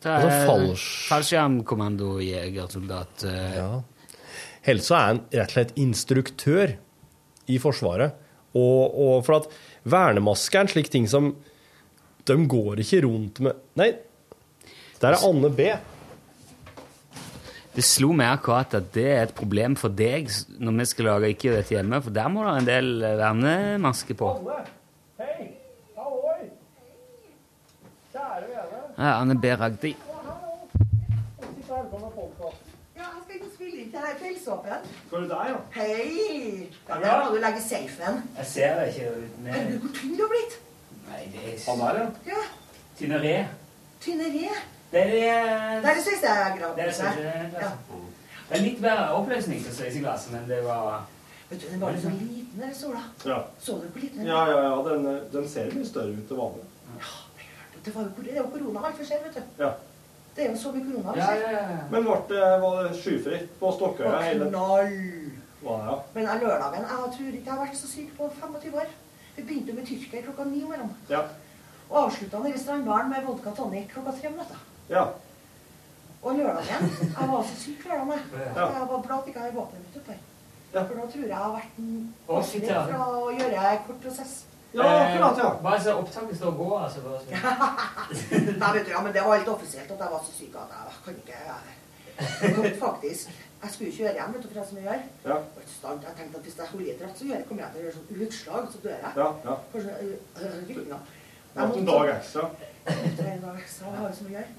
Det 0.00 0.08
er 0.10 0.26
altså, 0.26 0.76
fallskjermkommandojegersoldat. 1.10 3.24
Uh, 3.24 3.56
Ja. 3.56 3.82
Helst 4.62 4.90
er 4.90 5.10
en 5.10 5.20
rett 5.32 5.48
og 5.48 5.52
slett 5.54 5.72
instruktør 5.80 6.74
i 7.48 7.58
Forsvaret. 7.58 8.12
Og, 8.56 8.90
og 8.90 9.24
for 9.26 9.42
at 9.42 9.48
vernemaske 9.86 10.58
er 10.58 10.66
en 10.66 10.72
slik 10.72 10.90
ting 10.90 11.06
som 11.10 11.30
De 12.26 12.36
går 12.50 12.82
ikke 12.82 13.04
rundt 13.06 13.38
med 13.44 13.60
Nei, 13.78 13.92
der 15.00 15.14
er 15.16 15.24
Anne 15.24 15.48
B. 15.54 15.70
Det 17.70 17.84
slo 17.86 18.10
meg 18.12 18.32
akkurat 18.34 18.74
at 18.76 18.90
det 18.92 19.06
er 19.06 19.22
et 19.28 19.36
problem 19.36 19.76
for 19.78 19.94
deg 19.94 20.28
når 20.58 20.76
vi 20.80 20.88
skal 20.90 21.08
lage 21.12 21.30
Ikke 21.32 21.54
dette 21.54 21.76
hjemme, 21.76 22.02
for 22.02 22.12
der 22.14 22.28
må 22.32 22.44
det 22.44 22.56
en 22.58 22.68
del 22.68 22.90
vernemaske 23.22 24.16
på. 24.18 24.34
på. 24.42 24.58
Hei! 25.22 25.48
Halloi! 25.96 26.50
Kjære 28.10 28.50
vene. 28.50 28.84
Ja, 28.98 29.14
Anne 29.14 29.38
B. 29.40 29.54
Ragdi. 29.62 29.94
Ikke 34.08 34.30
er 34.50 34.62
deg. 34.64 34.90
Skal 35.06 35.22
du 35.22 35.28
der, 35.28 35.44
ja? 35.50 35.56
Hei! 35.74 36.68
Ja. 36.88 36.94
Der 37.00 37.24
må 37.24 37.34
du 37.34 37.40
legge 37.40 37.60
safen. 37.62 38.22
Jeg 38.38 38.46
ser 38.46 38.74
deg 38.80 38.88
ikke 38.88 39.12
Herregud, 39.46 39.78
hvor 39.84 39.94
tynn 40.00 40.16
du 40.16 40.22
har 40.24 40.32
blitt. 40.34 40.58
Nei, 41.10 41.22
det 41.32 41.40
er 41.54 41.70
Han 41.70 41.78
der, 41.84 42.00
ja. 42.00 42.32
Ja, 42.32 42.42
Tynneré. 42.98 43.36
tynnere. 44.00 44.50
Det 44.92 45.00
er, 45.00 45.80
Det 45.80 45.90
er 45.90 45.94
det 45.94 46.04
siste 46.04 46.26
jeg 46.26 46.58
graver 46.58 46.74
det 46.74 46.84
er, 46.84 47.46
det 47.52 47.62
Ja. 47.62 47.70
det 48.50 48.58
er 48.58 48.62
litt 48.62 48.80
bedre 48.82 49.10
oppløsning 49.14 49.64
til 49.64 49.74
sveiseglasset, 49.74 50.32
men 50.32 50.48
det 50.48 50.64
var 50.64 51.06
Vet 51.50 51.60
du, 51.62 51.66
den 51.72 51.80
var 51.80 51.92
så 52.02 52.08
liten, 52.10 52.60
den 52.60 52.74
sola. 52.74 53.00
Ja, 53.26 53.38
Så 53.58 53.72
du 53.72 53.88
hvor 53.88 54.00
liten 54.00 54.18
den 54.18 54.26
ja, 54.26 54.34
var? 54.34 54.48
ja, 54.50 54.62
ja 54.62 54.94
den, 54.94 55.20
den 55.32 55.48
ser 55.48 55.70
mye 55.74 55.86
større 55.86 56.12
ut 56.14 56.26
til 56.28 56.36
vanlig. 56.36 56.64
Det 57.84 57.94
var 57.94 58.02
jo 58.02 58.22
det 58.22 58.32
er 58.32 58.36
jo 58.42 58.48
korona 58.52 58.86
alt 58.86 58.96
for 58.96 59.04
seg, 59.04 59.22
vet 59.24 59.34
du. 59.34 59.64
Ja. 59.64 59.70
Det 60.40 60.46
er 60.48 60.52
jo 60.54 60.58
så 60.60 60.70
mye 60.72 60.84
korona. 60.88 61.12
Ja, 61.18 61.32
ja, 61.36 61.48
ja. 61.52 61.78
Men 61.90 62.04
ble 62.06 62.14
det, 62.30 62.44
var 62.62 62.76
det 62.86 62.92
skyfritt 62.96 63.50
på 63.60 63.72
Stokkøya? 63.76 64.20
Knall. 64.48 64.94
Var 65.60 65.82
det, 65.82 65.88
ja. 65.90 65.96
Men 66.14 66.28
av 66.32 66.40
lørdagen, 66.40 66.86
jeg 66.88 67.10
tror 67.16 67.26
ikke 67.28 67.44
jeg 67.44 67.52
har 67.52 67.60
vært 67.60 67.76
så 67.76 67.88
syk 67.90 68.14
på 68.16 68.28
25 68.38 68.78
år. 68.80 68.94
Vi 69.36 69.42
begynte 69.42 69.74
med 69.76 69.84
Tyrkia 69.90 70.22
klokka 70.24 70.46
ni 70.48 70.62
om 70.64 70.70
morgenen. 70.72 70.94
Ja. 71.10 71.20
Og 71.90 71.98
avslutta 72.06 72.40
nede 72.40 72.56
i 72.56 72.62
Strandbaren 72.62 73.12
med 73.12 73.28
vodka 73.28 73.52
tonic 73.58 73.92
klokka 73.92 74.14
tre 74.16 74.30
om 74.32 74.40
natta. 74.40 74.62
ja. 74.88 75.04
Og 76.22 76.36
lørdagen 76.36 76.88
Jeg 77.18 77.28
var 77.28 77.42
så 77.50 77.60
syk 77.60 77.84
lørdag. 77.84 78.24
Jeg 78.32 78.56
Ja. 78.56 78.64
Jeg 78.78 78.88
var 78.88 79.02
glad 79.06 79.28
ikke 79.28 79.40
jeg 79.40 79.44
hadde 79.44 79.56
våpenet 79.60 79.84
mitt 79.84 80.00
oppe 80.00 80.12
her. 80.12 80.18
Ja. 80.74 80.82
For 80.86 80.94
da 80.94 81.06
tror 81.12 81.20
jeg 81.20 81.28
jeg 81.28 81.36
har 81.36 81.52
vært 81.52 81.78
en 81.78 82.14
fra 82.88 83.04
å 83.12 83.30
gjøre 83.36 83.78
kort 83.86 84.00
prosess. 84.00 84.34
Ja, 84.74 84.86
akkurat, 85.02 85.38
ja. 85.38 85.50
Bare 85.62 85.80
så 85.82 85.94
opptaket 85.98 86.36
står 86.36 86.52
gå, 86.56 86.78
altså? 86.78 87.00
Bare 87.00 87.20
så- 87.20 88.58
Nei, 88.62 88.72
vet 88.76 88.86
du, 88.86 88.90
ja, 88.90 89.02
men 89.02 89.12
det 89.12 89.22
var 89.26 89.36
helt 89.36 89.48
offisielt 89.48 89.90
at 89.90 89.98
jeg 90.04 90.10
var 90.14 90.24
så 90.26 90.32
syk 90.32 90.54
at 90.54 90.74
jeg 90.76 90.98
kan 91.04 91.16
ikke 91.22 91.38
Jeg 91.40 92.64
jeg, 92.64 92.76
faktisk 92.78 93.28
Jeg 93.62 93.70
skulle 93.70 93.92
kjøre 93.92 94.12
hjem, 94.12 94.34
vet 94.34 94.42
du, 94.42 94.48
for 94.48 94.60
det 94.60 94.68
som 94.68 94.76
jeg 94.78 94.84
gjør. 94.84 95.00
Ja. 95.30 95.36
Jeg 95.56 95.66
i 95.66 95.72
stand. 95.78 96.04
Jeg 96.06 96.14
tenkte 96.18 96.38
at 96.38 96.44
hvis 96.44 96.56
jeg 96.58 96.66
holder 96.70 96.86
i 96.86 96.90
et 96.94 97.02
ratt, 97.02 97.18
så 97.18 97.24
gjør 97.24 97.36
jeg, 97.36 97.46
kommer 97.48 97.62
jeg 97.62 97.72
til 97.72 97.80
å 97.80 97.84
gjøre 97.84 97.96
sånn 97.96 98.22
utslag, 98.26 98.68
så 98.72 98.78
dør 98.84 98.96
jeg. 98.96 99.12
Ja, 99.20 99.28
ja. 99.48 99.56
Kanskje 99.72 99.92
øh, 100.00 100.16
øh. 100.40 100.54
Det 101.54 101.66
ble 101.66 101.80
en 101.80 101.90
dag 101.90 102.10
ekstra. 102.14 102.46
En 103.34 103.42
dag 103.44 103.58
ekstra. 103.60 103.90
Jeg 103.90 103.98
har 104.00 104.08
jo 104.08 104.16
så 104.16 104.24
mye 104.24 104.32
å 104.32 104.38
gjøre. 104.38 104.56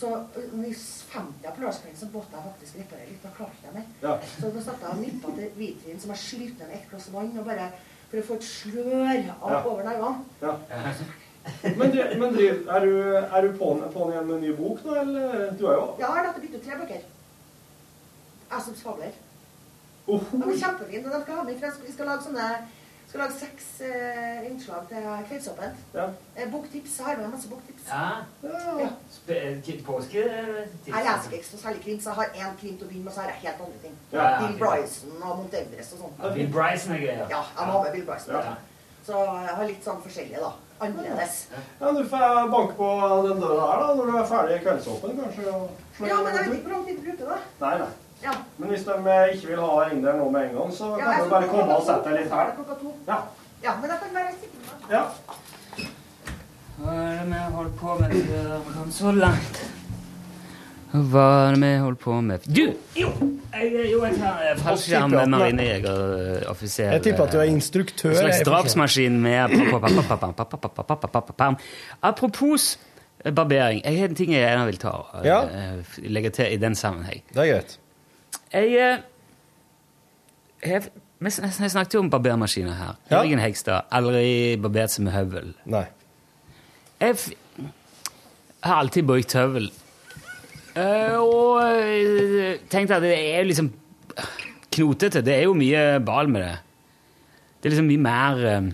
Så 0.00 0.10
når 0.52 0.64
jeg 0.64 1.52
på 1.54 1.60
lørdagskvelden, 1.60 1.98
så 2.00 2.08
måtte 2.12 2.36
jeg 2.36 2.44
faktisk 2.48 2.76
reparere 2.80 3.08
litt. 3.10 3.22
Da 3.22 3.32
klarte 3.36 3.66
jeg 3.68 3.74
mer. 3.74 3.86
Ja. 4.02 4.14
Så 4.40 4.50
da 4.54 4.62
satte 4.64 4.86
jeg 4.86 4.96
og 4.96 5.02
nippa 5.04 5.32
til 5.36 5.54
hvitvin 5.58 6.00
som 6.00 6.12
jeg 6.14 6.22
skylte 6.24 6.60
ned 6.62 6.70
med 6.70 6.76
ett 6.78 6.90
glass 6.90 7.08
vann, 7.14 7.32
og 7.38 7.48
bare 7.50 7.66
for 8.10 8.18
å 8.20 8.26
få 8.26 8.34
et 8.40 8.46
slør 8.46 9.30
av 9.40 9.50
Ja. 9.50 9.62
over 9.64 9.82
nervene. 9.86 10.24
Ja. 10.42 10.54
Men, 11.78 11.94
men 12.20 12.34
driv, 12.34 12.66
er 12.68 12.84
du, 12.84 12.90
er 13.16 13.42
du 13.46 13.54
på'n 13.56 13.78
på 13.94 14.08
igjen 14.10 14.26
med 14.28 14.34
en 14.36 14.42
ny 14.44 14.50
bok 14.58 14.82
nå, 14.84 14.94
eller? 15.00 15.46
Du 15.56 15.64
er 15.66 15.78
jo 15.78 15.86
Ja, 15.98 16.10
jeg 16.10 16.10
har 16.18 16.26
nettopp 16.26 16.42
gitt 16.44 16.56
ut 16.58 16.66
tre 16.66 16.76
bøker. 16.82 17.06
Jeg 18.50 18.62
som 18.66 18.74
fabler. 18.74 19.14
Oh. 20.06 20.20
De 20.32 20.42
er 20.42 20.58
kjempefine. 20.60 21.06
og 21.06 21.14
De 21.14 21.22
skal 21.22 21.38
ha 21.38 21.42
med, 21.46 21.62
jeg 21.64 21.72
vi 21.86 21.92
skal 21.94 22.10
lage 22.10 22.26
sånne 22.26 22.46
skal 23.10 23.20
lage 23.24 23.36
seks 23.40 23.64
eh, 23.82 24.40
innslag 24.46 24.84
til 24.88 25.06
Kveldsåpent. 25.28 25.80
Ja. 25.98 26.06
Eh, 26.36 26.46
boktips. 26.52 26.96
Jeg 27.00 27.06
har 27.06 27.16
med 27.20 27.32
masse 27.34 27.48
boktips. 27.50 27.88
Ja. 27.90 28.22
Ja. 28.44 28.88
Spe- 29.10 29.82
Påske? 29.86 30.22
Jeg 30.86 31.04
leser 31.06 31.34
ikke 31.36 31.46
så 31.50 31.58
særlig 31.58 31.82
krim, 31.84 32.00
så 32.00 32.10
jeg 32.12 32.18
har 32.20 32.28
én 32.46 32.56
krim 32.60 32.76
til 32.78 32.86
å 32.86 32.88
begynne 32.90 33.04
med, 33.08 33.12
så 33.14 33.20
har 33.24 33.32
jeg 33.34 33.40
helt 33.44 33.62
andre 33.66 33.78
ting. 33.84 33.94
Ja, 34.12 34.24
ja, 34.30 34.40
Bill. 34.46 34.58
Bryson 34.62 35.16
og 35.22 35.36
Mount 35.40 35.54
Everest 35.58 35.94
og 35.96 36.02
sånn. 36.04 36.14
Ja, 36.22 36.32
Bill 36.38 36.50
Bryson 36.54 36.92
er 36.96 37.02
gøy, 37.04 37.14
Ja, 37.34 37.42
jeg 37.58 37.66
må 37.66 37.72
ha 37.76 37.82
med 37.84 37.92
Bill 37.98 38.06
Bryson. 38.10 38.34
Ja. 38.34 38.54
Så 39.06 39.24
jeg 39.46 39.54
har 39.58 39.64
litt 39.66 39.86
sånn 39.88 40.02
forskjellige, 40.04 40.40
da. 40.44 40.52
Annerledes. 40.80 41.34
Ja, 41.80 41.90
du 41.92 42.04
får 42.08 42.50
banke 42.52 42.74
på 42.78 42.88
den 43.26 43.40
døra 43.42 43.64
der 43.72 43.82
da, 43.82 43.94
når 43.98 44.06
du 44.12 44.18
er 44.20 44.28
ferdig 44.30 44.54
i 44.56 44.62
kveldsåpen, 44.64 45.18
kanskje. 45.18 45.50
og 45.50 46.06
Ja, 46.06 46.16
men 46.22 46.30
jeg 46.36 46.46
vet 46.46 46.54
ikke 46.54 46.68
hvor 46.68 46.76
lang 46.76 46.86
tid 46.86 46.96
du 46.96 47.02
bruker, 47.10 47.26
da. 47.34 47.38
Nei, 47.66 47.74
nei. 47.82 47.88
Ja. 48.22 48.32
Men 48.58 48.68
hvis 48.74 48.84
de 48.84 48.92
eh, 48.92 49.34
ikke 49.34 49.48
vil 49.54 49.60
ha 49.64 49.70
deg 49.84 49.92
inn 49.96 50.02
der 50.04 50.18
nå 50.20 50.30
med 50.30 50.48
en 50.50 50.56
gang, 50.58 50.72
så 50.76 50.90
Ja, 50.98 51.12
kan 51.16 51.24
du 51.24 51.30
bare 51.34 51.48
komme 51.48 51.76
og 51.78 51.84
sette 51.86 52.10
deg 52.10 52.18
litt 52.24 52.32
her. 52.36 52.54
Klokka 52.58 52.78
to. 52.82 52.94
Ja. 53.08 53.20
Ja, 53.64 53.74
men 53.80 53.90
jeg 53.90 53.98
kan 54.00 54.14
være 54.14 54.32
sittende. 54.40 54.72
Ja. 54.90 55.04
Hva 56.80 56.94
er 56.96 57.18
det 57.20 57.28
vi 57.28 57.40
holder 57.54 57.76
på 57.80 57.98
med 58.00 58.16
før 58.30 58.90
så 58.96 59.12
langt? 59.12 59.60
Hva 60.90 61.24
er 61.46 61.54
det 61.54 61.60
vi 61.62 61.72
holder 61.78 61.98
på 62.02 62.14
med? 62.20 62.46
Du! 62.50 62.62
Jo! 62.98 63.10
Jeg, 63.50 63.72
jo, 63.92 63.98
jeg 64.04 64.16
tar 64.18 64.40
eh, 64.46 64.56
fallskjerm 64.58 65.10
med 65.12 65.26
marinejegeroffiser. 65.34 66.90
Jeg 66.96 67.02
tipper 67.04 67.24
at 67.26 67.32
du 67.34 67.38
er 67.42 67.50
instruktør. 67.50 68.10
En 68.10 68.16
slags 68.16 68.40
drapsmaskin 68.48 69.20
med 69.22 69.56
Apropos 72.02 72.78
eh, 73.24 73.32
barbering. 73.34 73.82
Jeg 73.84 73.98
har 74.00 74.08
en 74.08 74.14
ting 74.14 74.32
jeg 74.34 74.42
gjerne 74.44 74.66
vil 74.70 74.80
ta 74.82 74.94
eh, 75.20 75.26
Ja. 75.28 75.40
eh, 75.44 76.00
legge 76.08 76.30
til 76.30 76.52
i 76.54 76.56
den 76.56 76.74
sammenheng. 76.74 77.22
Det 77.34 77.36
er 77.44 77.52
greit. 77.54 77.78
Jeg, 78.50 78.72
eh, 78.74 80.70
jeg, 80.70 80.82
jeg 81.22 81.70
snakket 81.70 81.94
jo 81.94 82.02
om 82.02 82.10
barbermaskiner 82.10 82.74
her. 82.74 82.96
Ja. 83.10 83.20
Jørgen 83.20 83.42
Hegstad. 83.42 83.86
Aldri 83.94 84.56
barbert 84.60 84.94
seg 84.94 85.06
med 85.06 85.14
høvel. 85.14 85.52
Nei. 85.70 85.86
Jeg 87.00 87.16
f 87.16 87.30
har 88.60 88.82
alltid 88.82 89.06
brukt 89.08 89.32
høvel. 89.38 89.70
Uh, 90.70 91.16
og 91.18 91.62
eh, 91.64 92.60
tenkte 92.70 92.98
at 92.98 93.04
det 93.04 93.14
er 93.16 93.46
liksom 93.48 93.70
knotete. 94.70 95.22
Det 95.24 95.34
er 95.38 95.46
jo 95.48 95.56
mye 95.56 95.98
bal 96.04 96.30
med 96.30 96.44
det. 96.44 96.52
Det 97.60 97.68
er 97.68 97.74
liksom 97.74 97.90
mye 97.90 98.00
mer 98.00 98.44
um, 98.60 98.68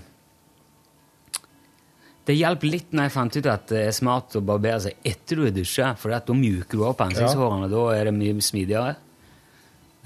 Det 2.26 2.36
hjalp 2.36 2.66
litt 2.66 2.92
når 2.94 3.08
jeg 3.08 3.14
fant 3.14 3.38
ut 3.38 3.48
at 3.50 3.64
det 3.70 3.80
er 3.86 3.94
smart 3.94 4.36
å 4.38 4.42
barbere 4.46 4.82
seg 4.84 5.06
etter 5.06 5.38
du 5.38 5.46
har 5.46 5.54
dusja, 5.54 5.92
for 5.98 6.10
da 6.10 6.34
mjuker 6.34 6.78
du 6.78 6.84
opp 6.86 7.02
ansiktshårene, 7.06 7.68
og 7.68 7.74
da 7.74 7.84
er 7.94 8.10
det 8.10 8.14
mye 8.18 8.42
smidigere. 8.42 8.96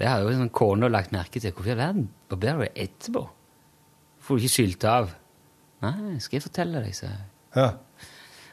Det 0.01 0.09
har 0.09 0.23
jo 0.25 0.33
sånn 0.33 0.49
kona 0.49 0.87
lagt 0.89 1.13
merke 1.13 1.37
til. 1.37 1.53
Hvorfor 1.53 1.69
i 1.69 1.75
all 1.75 1.83
verden 1.83 2.07
barberer 2.31 2.57
du 2.57 2.63
deg 2.65 2.79
etterpå? 2.87 3.21
Får 4.25 4.39
du 4.39 4.45
ikke 4.47 4.55
skylt 4.55 4.85
av? 4.89 5.11
Nei, 5.85 6.15
skal 6.21 6.39
jeg 6.39 6.45
fortelle 6.47 6.81
deg, 6.81 6.95
jeg. 6.97 7.19
Ja. 7.53 7.67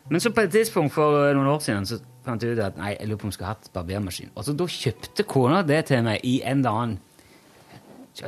Men 0.09 0.21
så 0.25 0.33
på 0.33 0.45
et 0.45 0.53
tidspunkt 0.53 0.93
for 0.93 1.33
noen 1.37 1.49
år 1.49 1.65
siden 1.65 1.89
så 1.89 1.99
fant 2.27 2.45
jeg 2.45 2.57
ut 2.57 2.63
at 2.65 2.77
nei, 2.81 2.95
jeg 2.99 3.09
lurer 3.09 3.21
på 3.23 3.29
om 3.29 3.33
jeg 3.33 3.39
skulle 3.39 3.55
hatt 3.55 3.71
barbermaskin. 3.73 4.31
Og 4.37 4.45
så 4.45 4.55
da 4.61 4.69
kjøpte 4.75 5.27
kona 5.29 5.63
det 5.65 5.83
til 5.89 6.05
meg 6.05 6.25
i 6.29 6.39
en 6.45 6.61
eller 6.61 6.83
annen 6.83 6.97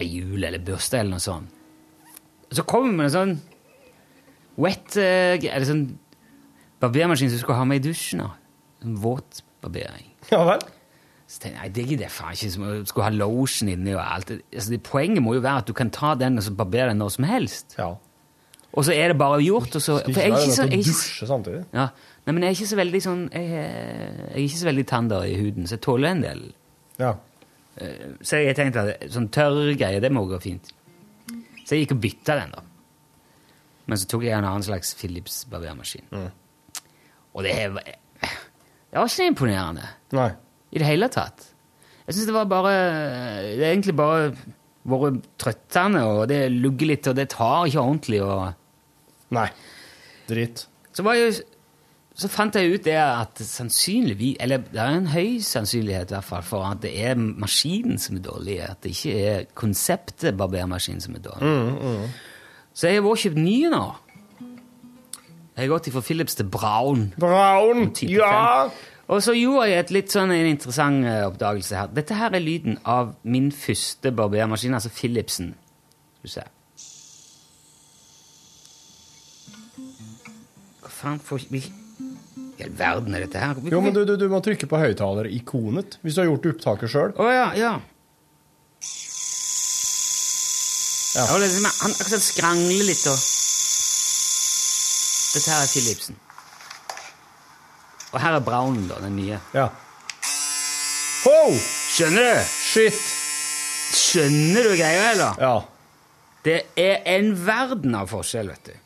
jul 0.06 0.40
eller 0.40 0.64
bursdag 0.64 1.04
eller 1.04 1.18
noe 1.18 1.24
sånt. 1.24 1.56
Og 2.48 2.56
så 2.56 2.64
kom 2.68 2.88
hun 2.88 2.96
med 2.98 3.10
en 3.10 3.14
sånn 3.14 3.36
wet 4.60 4.96
eh, 4.98 5.36
Eller 5.38 5.68
sånn 5.68 5.84
barbermaskin 6.82 7.30
som 7.30 7.36
du 7.38 7.42
skulle 7.44 7.60
ha 7.60 7.68
med 7.68 7.80
i 7.84 7.88
dusjen. 7.90 8.24
da. 8.24 8.32
Sånn 8.80 9.00
våt 9.04 9.44
barbering. 9.60 10.08
Ja 10.32 10.40
vel? 10.48 10.64
Så 11.30 11.38
tenkte 11.38 11.60
jeg, 11.60 11.62
nei, 11.62 11.68
det 11.76 11.82
gidder 11.86 12.04
jeg 12.08 12.10
faen 12.10 12.34
ikke. 12.34 12.48
Som 12.50 12.62
skulle 12.90 13.04
ha 13.06 13.10
lotion 13.14 13.68
inni 13.70 13.92
og 13.94 14.00
alt. 14.02 14.30
Altså, 14.50 14.70
det, 14.74 14.80
poenget 14.82 15.22
må 15.22 15.36
jo 15.36 15.42
være 15.44 15.62
at 15.62 15.68
du 15.70 15.74
kan 15.78 15.90
ta 15.94 16.14
den 16.18 16.40
og 16.40 16.42
så 16.42 16.54
barbere 16.58 16.88
den 16.90 16.98
når 16.98 17.12
som 17.14 17.26
helst. 17.30 17.76
Ja. 17.78 17.92
Og 18.72 18.84
så 18.86 18.94
er 18.94 19.12
det 19.12 19.18
bare 19.18 19.38
gjort. 19.44 19.76
Og 19.78 19.82
så, 19.84 20.00
for 20.02 20.10
jeg 20.18 20.30
er 20.32 20.40
ikke 20.42 20.56
så, 20.56 20.66
jeg 20.70 20.84
dusje 20.88 21.26
samtidig. 21.30 21.60
ja, 21.74 21.84
nei, 22.26 22.32
men 22.34 22.42
jeg 22.42 22.50
er 22.50 22.58
ikke 22.58 22.68
så 22.72 22.78
veldig 22.80 23.00
sånn 23.06 23.22
Jeg, 23.32 23.46
er- 23.46 24.18
jeg 24.26 24.34
er 24.34 24.42
ikke 24.44 24.58
så 24.60 24.68
veldig 24.70 24.86
tander 24.90 25.24
i 25.30 25.36
huden, 25.40 25.66
så 25.70 25.76
jeg 25.78 25.84
tåler 25.86 26.10
en 26.10 26.22
del. 26.26 26.42
Ja. 26.98 27.12
Eh, 27.78 28.10
Så 28.26 28.42
jeg 28.42 28.56
tenkte 28.58 28.84
at 28.90 29.06
sånn 29.14 29.30
tørr 29.30 29.72
greie, 29.78 30.00
det 30.02 30.10
må 30.12 30.26
gå 30.30 30.38
fint. 30.42 30.72
Så 31.64 31.76
jeg 31.78 31.86
gikk 31.86 31.94
og 31.96 32.00
bytta 32.02 32.36
den, 32.42 32.50
da. 32.58 32.62
Men 33.86 33.98
så 33.98 34.06
tok 34.10 34.22
jeg 34.26 34.34
en 34.38 34.44
annen 34.50 34.62
slags 34.66 34.94
Philips 34.98 35.44
barbermaskin. 35.50 36.06
Og 37.34 37.42
det, 37.46 37.54
det 37.74 38.98
var 38.98 39.06
ikke 39.06 39.26
imponerende 39.30 39.86
Nei. 40.18 40.30
I 40.70 40.78
det 40.78 40.86
hele 40.86 41.08
tatt. 41.12 41.46
Jeg 42.06 42.14
syns 42.16 42.26
det 42.30 42.34
var 42.34 42.48
bare 42.50 42.72
Det 43.56 43.62
er 43.62 43.72
egentlig 43.72 43.94
bare 43.98 44.32
vært 44.90 45.20
trøttende, 45.38 46.02
og 46.08 46.28
det 46.30 46.40
lugger 46.52 46.88
litt, 46.90 47.06
og 47.10 47.16
det 47.18 47.28
tar 47.34 47.66
ikke 47.68 47.82
ordentlig, 47.82 48.22
og 48.24 48.56
Nei. 49.30 49.46
Dritt. 50.26 50.64
Så, 50.96 51.04
var 51.06 51.14
jo, 51.14 51.28
så 52.18 52.30
fant 52.32 52.56
jeg 52.58 52.72
ut 52.72 52.82
det 52.82 52.96
at 52.98 53.38
sannsynligvis 53.46 54.40
Eller 54.42 54.64
det 54.66 54.80
er 54.82 54.96
en 54.96 55.06
høy 55.12 55.38
sannsynlighet 55.46 56.10
i 56.10 56.16
hvert 56.16 56.26
fall 56.26 56.42
for 56.46 56.66
at 56.66 56.80
det 56.82 56.90
er 56.98 57.14
maskinen 57.20 57.98
som 58.02 58.18
er 58.18 58.24
dårlig. 58.26 58.56
At 58.66 58.82
det 58.82 58.96
ikke 58.96 59.14
er 59.30 59.46
konseptet 59.54 60.38
barbermaskin 60.40 60.98
som 61.04 61.14
er 61.14 61.22
dårlig. 61.28 61.46
Mm, 61.46 62.08
Så 62.74 62.90
jeg 62.90 62.98
har 62.98 63.06
vært 63.06 63.22
kjøpt 63.26 63.38
nye 63.44 63.70
nå. 63.70 63.84
Jeg 64.40 65.66
har 65.68 65.72
gått 65.76 65.90
fra 65.92 66.00
Philips 66.02 66.34
til 66.38 66.46
Braun. 66.50 67.10
Braun! 67.20 67.90
Ja! 68.08 68.32
fem. 68.70 68.89
Og 69.10 69.18
så 69.24 69.34
gjorde 69.34 69.66
jeg 69.66 69.82
et 69.82 69.90
litt 69.94 70.12
sånn 70.14 70.30
en 70.30 70.46
interessant 70.46 71.02
eh, 71.08 71.24
oppdagelse 71.26 71.74
her. 71.74 71.90
Dette 71.96 72.14
her 72.14 72.36
er 72.36 72.42
lyden 72.44 72.78
av 72.86 73.16
min 73.26 73.50
første 73.50 74.12
barbermaskin, 74.14 74.76
altså 74.76 74.92
Philipsen. 74.94 75.54
Skal 76.20 76.28
vi 76.28 76.34
se. 76.36 76.46
Hva 80.84 80.92
faen 80.94 81.22
får 81.24 81.48
vi 81.50 81.64
I 81.64 82.66
all 82.68 82.76
verden 82.78 83.16
er 83.16 83.24
dette 83.24 83.42
her? 83.42 83.58
Jo, 83.72 83.80
men 83.82 83.96
du, 83.96 84.04
du, 84.06 84.14
du 84.20 84.28
må 84.30 84.38
trykke 84.44 84.68
på 84.70 84.78
høyttalerikonet 84.78 85.98
hvis 86.04 86.14
du 86.14 86.22
har 86.22 86.30
gjort 86.30 86.50
opptaket 86.52 86.92
sjøl. 86.92 87.14
Å 87.18 87.30
ja, 87.32 87.48
ja. 87.58 87.74
Ja. 91.10 91.24
Liksom, 91.42 91.66
han 91.66 92.22
skrangler 92.22 92.86
litt 92.86 93.02
og 93.10 93.18
Dette 95.30 95.46
her 95.50 95.62
er 95.64 95.70
Philipsen. 95.70 96.18
Og 98.10 98.18
her 98.22 98.36
er 98.38 98.44
Brownen, 98.44 98.88
da, 98.90 98.98
den 99.04 99.16
nye. 99.20 99.38
Ja. 99.54 99.68
Ho! 101.24 101.36
Skjønner 101.60 102.26
du? 102.40 102.46
Shit! 102.50 103.00
Skjønner 103.94 104.66
du 104.70 104.72
greia, 104.78 105.10
eller? 105.12 105.40
Ja. 105.42 105.56
Det 106.46 106.58
er 106.80 107.02
en 107.16 107.32
verden 107.44 107.94
av 107.98 108.08
forskjell, 108.10 108.48
vet 108.54 108.70
du. 108.70 108.78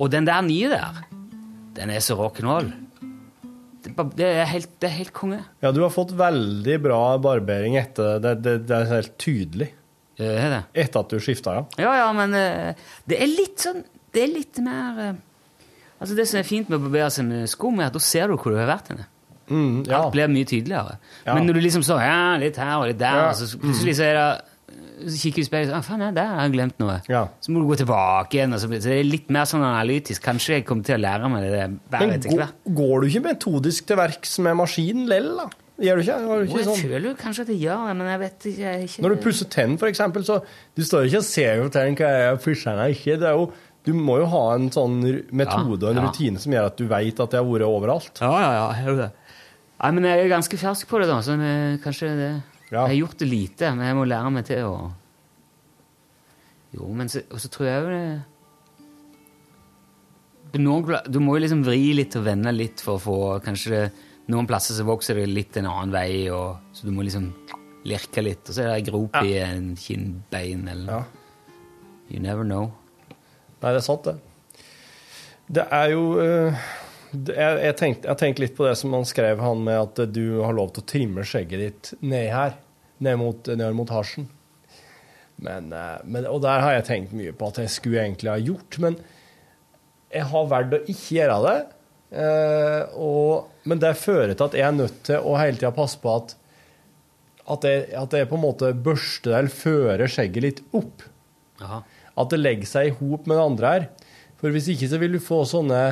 Og 0.00 0.12
den 0.12 0.28
der 0.28 0.44
nye 0.46 0.70
der, 0.72 1.00
den 1.76 1.92
er 1.92 2.00
så 2.04 2.16
rock'n'roll. 2.20 2.70
Det, 3.80 3.94
det, 4.16 4.26
er 4.42 4.48
helt- 4.50 4.72
det 4.80 4.88
er 4.90 4.96
helt 4.98 5.12
konge. 5.16 5.40
Ja, 5.64 5.72
du 5.72 5.80
har 5.82 5.92
fått 5.92 6.12
veldig 6.16 6.76
bra 6.84 7.00
barbering 7.24 7.76
etter 7.80 8.18
det. 8.22 8.34
Det, 8.44 8.54
det 8.68 8.76
er 8.76 8.90
helt 8.94 9.14
tydelig. 9.20 9.70
Det 10.20 10.28
er 10.36 10.50
det. 10.52 10.60
Etter 10.84 11.00
at 11.04 11.12
du 11.14 11.20
skifta, 11.24 11.54
ja. 11.56 11.62
Ja, 11.80 11.92
ja, 12.02 12.08
men 12.16 12.36
eh, 12.36 12.86
det 13.08 13.16
er 13.24 13.30
litt 13.32 13.62
sånn 13.64 13.80
Det 14.12 14.20
er 14.26 14.32
litt 14.34 14.58
mer 14.60 14.98
eh, 15.06 15.14
Altså, 16.00 16.16
det 16.16 16.26
som 16.30 16.38
er 16.40 16.46
fint 16.48 16.68
med 16.72 16.78
å 16.80 16.82
barbere 16.88 17.10
seg 17.12 17.26
med 17.28 17.48
skum, 17.52 17.80
er 17.80 17.90
at 17.90 17.96
da 17.96 18.00
ser 18.00 18.28
du 18.32 18.36
hvor 18.40 18.54
du 18.54 18.58
har 18.58 18.70
vært 18.70 18.88
henne. 18.94 19.06
Mm, 19.50 19.82
ja. 19.90 19.98
Alt 20.04 20.12
blir 20.14 20.28
mye 20.30 20.46
tydeligere. 20.46 20.96
Ja. 21.26 21.34
Men 21.34 21.46
når 21.48 21.58
du 21.58 21.60
liksom 21.66 21.82
så 21.84 21.98
ja, 22.00 22.36
litt 22.40 22.56
her 22.56 22.76
og 22.78 22.86
litt 22.88 22.98
der, 23.02 23.18
Ja. 23.24 23.28
og 23.30 23.36
så 23.36 23.58
plutselig 23.60 23.96
så 23.98 24.06
er 24.06 24.14
det 24.20 24.28
så 25.00 25.16
kikker 25.16 25.40
du 25.40 25.40
i 25.40 25.48
speilet 25.48 25.72
og 25.74 25.84
sier 25.86 26.02
ja, 26.04 26.10
der 26.12 26.26
har 26.28 26.42
jeg 26.44 26.52
glemt 26.52 26.76
noe. 26.78 26.98
Ja. 27.08 27.22
Så 27.40 27.52
må 27.52 27.62
du 27.62 27.66
gå 27.70 27.76
tilbake 27.80 28.36
igjen. 28.36 28.52
Så, 28.60 28.68
blir- 28.68 28.82
så 28.84 28.90
det 28.92 28.98
er 29.00 29.08
litt 29.08 29.30
mer 29.32 29.46
sånn 29.48 29.62
analytisk. 29.64 30.22
Kanskje 30.22 30.58
jeg 30.58 30.66
kommer 30.68 30.84
til 30.84 30.98
å 30.98 31.00
lære 31.00 31.30
meg 31.32 31.42
det 31.48 31.64
Men 32.00 32.10
etter 32.18 32.36
hvert. 32.36 32.52
går 32.68 33.00
du 33.00 33.06
ikke 33.08 33.22
metodisk 33.30 33.86
til 33.88 33.96
verks 33.96 34.38
med 34.44 34.56
maskin 34.60 35.06
lell, 35.08 35.30
da? 35.40 35.48
Gjør 35.80 35.96
du 35.96 36.02
ikke? 36.04 36.18
Gjør 36.20 36.28
du 36.28 36.44
ikke 36.44 36.52
ikke 36.52 36.60
jeg 36.60 36.68
sånn? 36.68 36.82
føler 36.90 37.08
jo 37.08 37.14
kanskje 37.16 37.40
at 37.46 37.48
jeg 37.54 37.60
gjør 37.64 37.86
det, 37.88 37.96
men 37.96 38.06
jeg 38.12 38.20
vet 38.20 38.46
ikke, 38.50 38.60
jeg 38.60 38.84
ikke 38.90 39.02
Når 39.06 39.08
du 39.16 39.20
pusser 39.24 39.48
tenn, 39.56 39.78
for 39.80 39.88
eksempel, 39.88 40.22
så 40.28 40.36
du 40.76 40.82
står 40.84 41.08
ikke 41.08 41.22
og 41.24 41.24
ser 41.24 41.62
på 41.64 41.70
tennene 41.72 41.96
hva 41.96 42.10
jeg 42.20 42.40
pusser 42.44 42.70
eller 42.74 42.92
ikke. 42.92 43.16
Det 43.24 43.28
er 43.30 43.38
jo, 43.40 43.46
du 43.86 43.92
må 43.96 44.18
jo 44.20 44.26
ha 44.28 44.42
en 44.54 44.68
sånn 44.72 44.98
metode 45.32 45.88
og 45.88 45.94
en 45.94 46.04
rutine 46.04 46.40
som 46.42 46.52
gjør 46.52 46.68
at 46.68 46.76
du 46.76 46.84
vet 46.90 47.20
at 47.22 47.32
det 47.32 47.40
har 47.40 47.46
vært 47.48 47.64
overalt. 47.64 48.20
Ja, 48.20 48.32
ja, 48.36 48.50
ja. 48.52 48.64
Jeg, 48.76 48.84
gjør 48.86 48.98
det. 49.00 49.10
Nei, 49.80 49.90
men 49.96 50.08
jeg 50.10 50.24
er 50.24 50.32
ganske 50.34 50.58
fersk 50.60 50.90
på 50.90 51.00
det, 51.00 51.08
da. 51.08 51.20
Så 51.24 51.36
jeg, 51.40 51.80
kanskje 51.84 52.14
det 52.18 52.32
Ja. 52.70 52.84
Jeg 52.84 52.90
har 52.92 52.98
gjort 53.00 53.18
det 53.18 53.26
lite, 53.26 53.70
men 53.74 53.88
jeg 53.88 53.96
må 53.98 54.04
lære 54.06 54.30
meg 54.30 54.44
til 54.46 54.66
å 54.68 54.74
Jo, 56.76 56.86
men 56.94 57.08
så, 57.10 57.24
og 57.26 57.40
så 57.42 57.48
tror 57.50 57.66
jeg 57.66 57.80
jo 57.82 57.88
det 60.52 60.60
noen 60.60 61.00
Du 61.10 61.18
må 61.22 61.34
jo 61.36 61.42
liksom 61.44 61.64
vri 61.66 61.92
litt 61.98 62.14
og 62.18 62.24
vende 62.26 62.52
litt 62.54 62.82
for 62.82 62.98
å 62.98 63.02
få 63.02 63.18
Kanskje 63.42 63.88
noen 64.30 64.46
plasser 64.46 64.76
så 64.76 64.86
vokser 64.86 65.18
det 65.18 65.26
litt 65.26 65.56
en 65.58 65.66
annen 65.66 65.90
vei, 65.90 66.30
og, 66.30 66.60
så 66.70 66.86
du 66.86 66.92
må 66.94 67.02
liksom 67.02 67.32
lirke 67.82 68.22
litt. 68.22 68.44
Og 68.46 68.54
så 68.54 68.62
er 68.62 68.68
det 68.68 68.76
ei 68.76 68.84
grop 68.86 69.16
i 69.24 69.32
en 69.42 69.72
kinnbein 69.74 70.68
eller 70.70 70.92
Ja. 70.92 71.00
You 72.10 72.20
never 72.22 72.44
know. 72.44 72.70
Nei, 73.60 73.72
det 73.74 73.80
er 73.80 73.84
sant, 73.84 74.08
det. 74.08 74.16
Det 75.50 75.64
er 75.74 75.92
jo 75.92 76.02
eh, 76.22 76.66
jeg, 77.12 77.74
tenkte, 77.78 78.14
tenkt 78.18 78.42
litt 78.42 78.56
på 78.56 78.68
det 78.68 78.76
som 78.78 78.94
han 78.94 79.06
skrev, 79.08 79.40
han 79.42 79.64
med 79.66 79.78
at 79.80 80.02
du 80.14 80.40
har 80.44 80.54
lov 80.56 80.72
til 80.74 80.84
å 80.84 80.90
trimme 80.92 81.24
skjegget 81.26 81.64
ditt 81.64 81.90
ned 82.00 82.28
her. 82.32 82.54
Ned 83.00 83.18
mot, 83.18 83.48
ned 83.56 83.74
mot 83.76 83.90
hasjen. 83.90 84.28
Men, 85.40 85.72
eh, 85.72 85.98
men, 86.04 86.28
og 86.28 86.42
der 86.44 86.62
har 86.62 86.76
jeg 86.78 86.88
tenkt 86.90 87.16
mye 87.16 87.34
på 87.36 87.50
at 87.50 87.62
jeg 87.62 87.72
skulle 87.72 88.02
egentlig 88.04 88.32
ha 88.32 88.38
gjort, 88.40 88.80
men 88.84 88.98
jeg 90.10 90.26
har 90.30 90.50
valgt 90.50 90.76
å 90.76 90.82
ikke 90.84 91.16
gjøre 91.16 91.38
det. 91.46 91.58
Eh, 92.20 92.98
og, 92.98 93.50
men 93.70 93.80
det 93.82 93.94
fører 94.00 94.34
til 94.34 94.48
at 94.48 94.58
jeg 94.58 94.66
er 94.66 94.76
nødt 94.76 95.00
til 95.06 95.24
å 95.24 95.38
hele 95.38 95.58
tida 95.58 95.72
passe 95.74 96.00
på 96.02 96.14
at 96.18 96.36
at 97.50 97.64
jeg, 97.66 97.86
at 97.98 98.14
jeg 98.14 98.28
på 98.30 98.36
en 98.36 98.44
måte 98.44 98.68
børster 98.78 99.34
eller 99.34 99.50
fører 99.50 100.10
skjegget 100.12 100.44
litt 100.44 100.60
opp. 100.76 101.02
Jaha. 101.58 101.80
At 102.18 102.32
det 102.32 102.40
legger 102.40 102.68
seg 102.68 102.90
i 102.90 102.94
hop 102.98 103.26
med 103.26 103.36
det 103.36 103.44
andre 103.44 103.74
her. 103.74 103.90
For 104.40 104.54
hvis 104.54 104.70
ikke 104.72 104.88
så 104.90 105.00
vil 105.00 105.18
du 105.18 105.20
få 105.22 105.42
sånne 105.48 105.82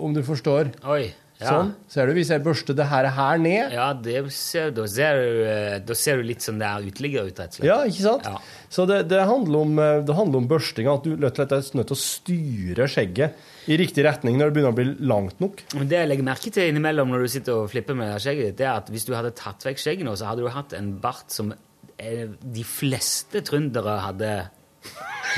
Om 0.00 0.14
du 0.16 0.22
forstår. 0.24 0.70
Oi. 0.88 1.10
Ja. 1.40 1.54
Sånn. 1.54 1.70
Ser 1.88 2.10
du, 2.10 2.12
hvis 2.18 2.28
jeg 2.28 2.42
børster 2.44 2.76
det 2.76 2.84
her, 2.90 3.06
her 3.16 3.38
ned 3.40 3.72
Ja, 3.72 3.86
det 3.96 4.18
ser, 4.36 4.74
da, 4.76 4.84
ser 4.92 5.16
du, 5.16 5.38
eh, 5.48 5.76
da 5.88 5.94
ser 5.96 6.20
du 6.20 6.26
litt 6.28 6.44
sånn 6.44 6.58
der 6.60 6.84
uteligger 6.84 7.30
ut, 7.30 7.40
rett 7.40 7.54
og 7.54 7.56
slett. 7.56 7.64
Ja, 7.64 7.78
ikke 7.88 8.04
sant? 8.04 8.28
Ja. 8.28 8.42
Så 8.68 8.84
det, 8.88 8.98
det, 9.08 9.22
handler 9.24 9.64
om, 9.64 9.72
eh, 9.80 10.02
det 10.04 10.16
handler 10.18 10.42
om 10.42 10.50
børsting, 10.50 10.90
at 10.92 11.08
du 11.08 11.14
rett 11.14 11.32
og 11.32 11.40
slett 11.40 11.54
er 11.56 11.80
nødt 11.80 11.88
til 11.88 11.96
å 11.96 12.02
styre 12.02 12.90
skjegget 12.92 13.72
i 13.72 13.80
riktig 13.80 14.04
retning 14.04 14.36
når 14.36 14.50
det 14.50 14.56
begynner 14.58 14.76
å 14.76 14.78
bli 14.82 15.08
langt 15.08 15.40
nok. 15.40 15.64
Men 15.78 15.88
det 15.88 16.02
jeg 16.02 16.12
legger 16.12 16.28
merke 16.28 16.52
til 16.52 16.68
innimellom 16.74 17.16
når 17.16 17.24
du 17.24 17.32
sitter 17.38 17.62
og 17.62 17.72
flipper 17.72 17.96
med 17.96 18.12
det 18.12 18.20
skjegget 18.26 18.50
ditt, 18.50 18.60
det 18.60 18.68
er 18.68 18.74
at 18.74 18.92
hvis 18.92 19.08
du 19.08 19.16
hadde 19.16 19.32
tatt 19.40 19.64
vekk 19.70 19.80
skjegget 19.80 20.10
nå, 20.10 20.16
så 20.20 20.28
hadde 20.28 20.44
du 20.44 20.52
hatt 20.52 20.76
en 20.76 20.92
bart 21.00 21.32
som 21.32 21.54
eh, 21.56 22.26
de 22.28 22.68
fleste 22.68 23.40
trøndere 23.48 23.96
hadde 24.04 24.34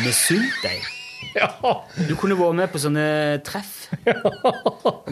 misunt 0.05 0.59
deg. 0.65 0.83
Du 2.09 2.15
kunne 2.19 2.35
vært 2.37 2.57
med 2.59 2.71
på 2.73 2.81
sånne 2.83 3.05
treff 3.47 3.87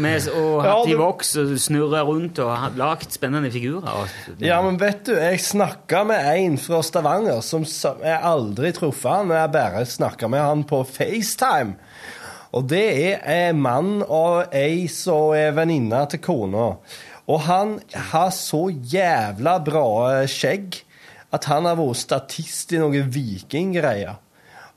med, 0.01 0.27
og 0.35 0.65
Ja, 0.65 0.73
hatt 0.75 0.89
i 0.89 0.91
det- 0.91 0.99
voks 0.99 1.31
og 1.41 1.53
snurra 1.63 2.03
rundt 2.05 2.39
og 2.43 2.77
lagd 2.77 3.13
spennende 3.15 3.51
figurer. 3.53 4.09
Ja, 4.43 4.61
men 4.63 4.77
vet 4.81 5.05
du, 5.07 5.15
jeg 5.15 5.39
snakka 5.41 6.05
med 6.07 6.27
en 6.35 6.59
fra 6.59 6.83
Stavanger 6.83 7.41
som 7.43 7.63
Jeg 7.65 8.21
aldri 8.23 8.73
truffet 8.73 9.11
han, 9.11 9.29
jeg 9.31 9.53
bare 9.53 9.85
snakka 9.87 10.29
med 10.29 10.41
han 10.41 10.65
på 10.65 10.83
FaceTime. 10.87 11.77
Og 12.53 12.67
det 12.69 12.85
er 13.25 13.51
en 13.51 13.61
mann 13.63 14.03
og 14.03 14.53
ei 14.53 14.89
som 14.89 15.33
er 15.39 15.53
venninne 15.55 16.09
til 16.11 16.19
kona. 16.19 16.77
Og 17.31 17.41
han 17.47 17.77
har 17.95 18.31
så 18.35 18.67
jævla 18.73 19.59
bra 19.65 20.27
skjegg 20.27 20.83
at 21.35 21.47
han 21.51 21.69
har 21.69 21.79
vært 21.79 22.01
statist 22.03 22.75
i 22.75 22.81
noen 22.83 23.11
vikinggreier. 23.13 24.19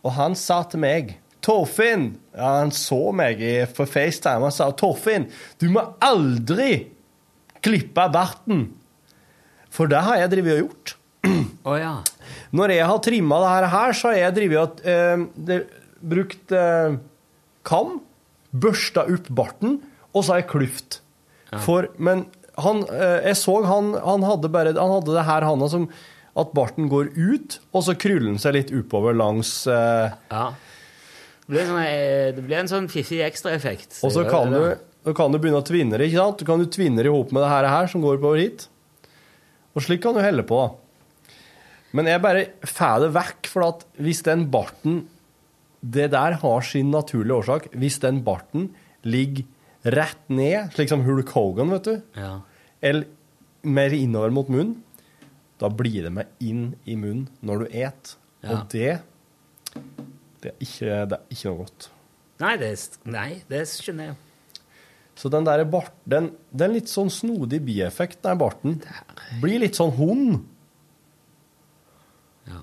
Og 0.04 0.16
han 0.18 0.36
sa 0.38 0.62
til 0.70 0.84
meg 0.84 1.16
Torfinn 1.44 2.14
ja, 2.36 2.62
Han 2.62 2.72
så 2.76 3.12
meg 3.16 3.42
på 3.76 3.86
FaceTime. 3.88 4.48
og 4.48 4.56
sa 4.56 4.70
Torfinn, 4.72 5.30
du 5.60 5.70
må 5.74 5.84
aldri 6.04 6.88
klippe 7.64 8.08
barten. 8.12 8.68
For 9.74 9.90
det 9.90 10.04
har 10.06 10.22
jeg 10.22 10.34
drevet 10.36 10.54
og 10.56 10.62
gjort. 10.66 10.96
Å 11.72 11.78
ja. 11.80 11.94
Når 12.54 12.76
jeg 12.76 12.90
har 12.90 13.02
trimma 13.04 13.40
det 13.42 13.72
her, 13.74 13.96
så 13.96 14.12
har 14.12 14.20
jeg 14.20 14.36
drevet 14.38 14.60
og 14.62 14.88
eh, 14.88 15.24
det, 15.48 15.60
brukt 16.04 16.54
eh, 16.56 16.98
kam, 17.66 17.98
børsta 18.52 19.08
opp 19.10 19.30
barten, 19.34 19.80
og 20.12 20.22
så 20.22 20.36
har 20.36 20.44
jeg 20.44 20.52
klyft. 20.52 21.00
For, 21.64 21.88
men 22.02 22.26
han, 22.62 22.84
eh, 22.90 23.30
jeg 23.30 23.40
så 23.40 23.60
han, 23.66 23.94
han 24.02 24.26
hadde 24.26 24.50
bare 24.54 24.74
Han 24.74 24.92
hadde 24.96 25.14
det 25.14 25.26
her 25.28 25.46
handa 25.46 25.68
som 25.70 25.88
at 26.36 26.54
barten 26.58 26.88
går 26.90 27.12
ut, 27.14 27.60
og 27.74 27.84
så 27.86 27.94
kryller 28.00 28.32
den 28.32 28.40
seg 28.42 28.56
litt 28.56 28.72
oppover 28.74 29.14
langs 29.14 29.52
eh, 29.70 30.14
ja. 30.32 30.46
Det 31.44 31.52
blir, 31.52 31.66
sånn, 31.68 31.82
eh, 31.84 32.30
det 32.34 32.44
blir 32.48 32.58
en 32.62 32.70
sånn 32.72 32.86
fiffig 32.90 33.20
ekstraeffekt. 33.26 34.00
Og 34.08 34.14
så 34.16 34.24
kan 34.26 34.50
du, 34.54 35.12
kan 35.14 35.34
du 35.34 35.38
begynne 35.44 35.60
å 35.60 35.66
tvinne 35.68 36.00
det, 36.00 36.08
ikke 36.10 36.22
sant? 36.24 36.40
Du 36.40 36.48
kan 36.48 36.62
du 36.64 36.70
tvinne 36.72 37.04
det 37.04 37.10
i 37.12 37.14
hop 37.14 37.34
med 37.36 37.44
det 37.44 37.50
her, 37.52 37.68
her 37.70 37.90
som 37.92 38.02
går 38.02 38.18
oppover 38.18 38.40
hit. 38.42 38.68
Og 39.76 39.84
slik 39.84 40.02
kan 40.06 40.16
du 40.16 40.22
helle 40.24 40.46
på. 40.48 40.62
Men 41.94 42.08
jeg 42.10 42.22
bare 42.24 42.46
får 42.66 43.04
det 43.04 43.12
vekk, 43.20 43.50
for 43.52 43.68
at 43.68 43.84
hvis 44.02 44.24
den 44.26 44.48
barten 44.54 45.04
Det 45.84 46.06
der 46.14 46.38
har 46.40 46.62
sin 46.64 46.94
naturlige 46.94 47.36
årsak. 47.42 47.66
Hvis 47.76 47.98
den 48.00 48.22
barten 48.24 48.70
ligger 49.04 49.44
rett 49.84 50.30
ned, 50.32 50.72
slik 50.72 50.88
som 50.88 51.02
Hulk 51.04 51.28
Hogan, 51.36 51.74
vet 51.76 51.84
du, 51.84 52.02
Ja. 52.16 52.38
eller 52.82 53.04
mer 53.64 53.92
innover 53.92 54.32
mot 54.32 54.48
munnen, 54.48 54.78
da 55.62 55.70
blir 55.70 56.04
det 56.08 56.12
med 56.14 56.28
inn 56.44 56.74
i 56.90 56.96
munnen 57.00 57.28
når 57.46 57.64
du 57.66 57.76
et. 57.84 58.16
Ja. 58.44 58.58
Og 58.58 58.70
det 58.74 59.02
det 60.44 60.52
er, 60.52 60.56
ikke, 60.60 60.96
det 61.08 61.18
er 61.18 61.32
ikke 61.32 61.50
noe 61.52 61.60
godt. 61.64 61.86
Nei, 62.44 62.54
det, 62.60 62.70
nei, 63.08 63.30
det 63.48 63.62
skjønner 63.72 64.10
jeg 64.10 64.14
jo. 64.14 64.20
Så 65.16 65.30
den 65.32 65.46
der 65.48 65.62
bart, 65.70 65.94
den, 66.10 66.32
den 66.52 66.74
litt 66.74 66.90
sånn 66.92 67.12
snodig 67.14 67.62
bieffekt, 67.64 68.20
den 68.26 68.40
barten, 68.42 68.80
blir 69.40 69.62
litt 69.62 69.78
sånn 69.78 69.94
hund. 69.96 70.42
Ja. 72.50 72.60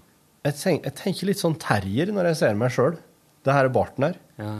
Jeg, 0.48 0.56
tenk, 0.60 0.84
jeg 0.88 0.96
tenker 0.98 1.30
litt 1.30 1.40
sånn 1.40 1.56
terrier 1.62 2.10
når 2.12 2.30
jeg 2.32 2.40
ser 2.42 2.58
meg 2.60 2.74
sjøl. 2.74 2.98
Det 3.46 3.54
her 3.56 3.70
er 3.70 3.72
barten 3.72 4.08
her. 4.10 4.18
Ja. 4.40 4.52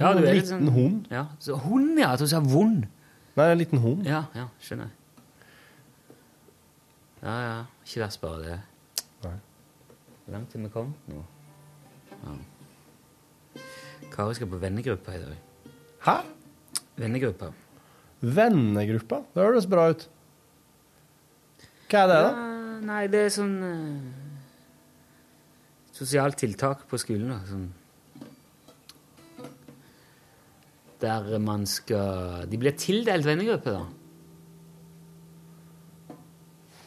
En 0.00 0.04
Ja, 0.04 0.12
du 0.16 0.22
er 0.26 0.34
liten 0.36 0.50
sånn- 0.66 0.72
hund. 0.74 1.08
Ja, 1.12 1.26
så 1.40 1.56
hund, 1.64 1.98
ja. 2.00 2.12
At 2.14 2.20
du 2.20 2.26
sier 2.28 2.44
vond. 2.44 2.86
Nei, 3.36 3.46
en 3.54 3.58
liten 3.60 3.80
hund. 3.80 4.04
Ja, 4.08 4.24
ja, 4.36 4.48
skjønner 4.60 4.88
jeg. 4.90 4.96
Ja, 7.20 7.34
ja. 7.44 7.56
Ikke 7.84 8.04
verst 8.04 8.20
bare 8.22 8.42
det. 8.44 8.58
Nei. 9.24 9.36
Hvor 10.24 10.36
langt 10.36 10.54
er 10.54 10.62
vi 10.64 10.70
kommet 10.72 11.10
nå? 11.10 11.24
Ja. 12.20 12.36
Kari 14.10 14.36
skal 14.38 14.48
på 14.50 14.60
vennegruppa 14.60 15.16
i 15.16 15.20
dag. 15.22 15.36
Hæ? 16.06 16.16
Vennegruppa. 17.00 17.50
Vennegruppa? 18.20 19.22
Det 19.34 19.44
høres 19.44 19.68
bra 19.68 19.90
ut. 19.92 20.08
Hva 21.90 22.04
er 22.04 22.08
det, 22.10 22.16
da? 22.22 22.30
Ja, 22.30 22.80
nei, 22.86 23.02
det 23.10 23.20
er 23.26 23.32
sånn 23.34 23.54
uh, 23.66 24.20
Sosialt 25.96 26.38
tiltak 26.40 26.86
på 26.88 27.00
skolen, 27.02 27.32
da. 27.34 27.40
Sånn 27.48 27.68
Der 31.00 31.40
man 31.42 31.66
skal 31.68 32.46
De 32.48 32.60
blir 32.60 32.76
tildelt 32.78 33.26
vennegruppe, 33.26 33.74
da. 33.74 33.99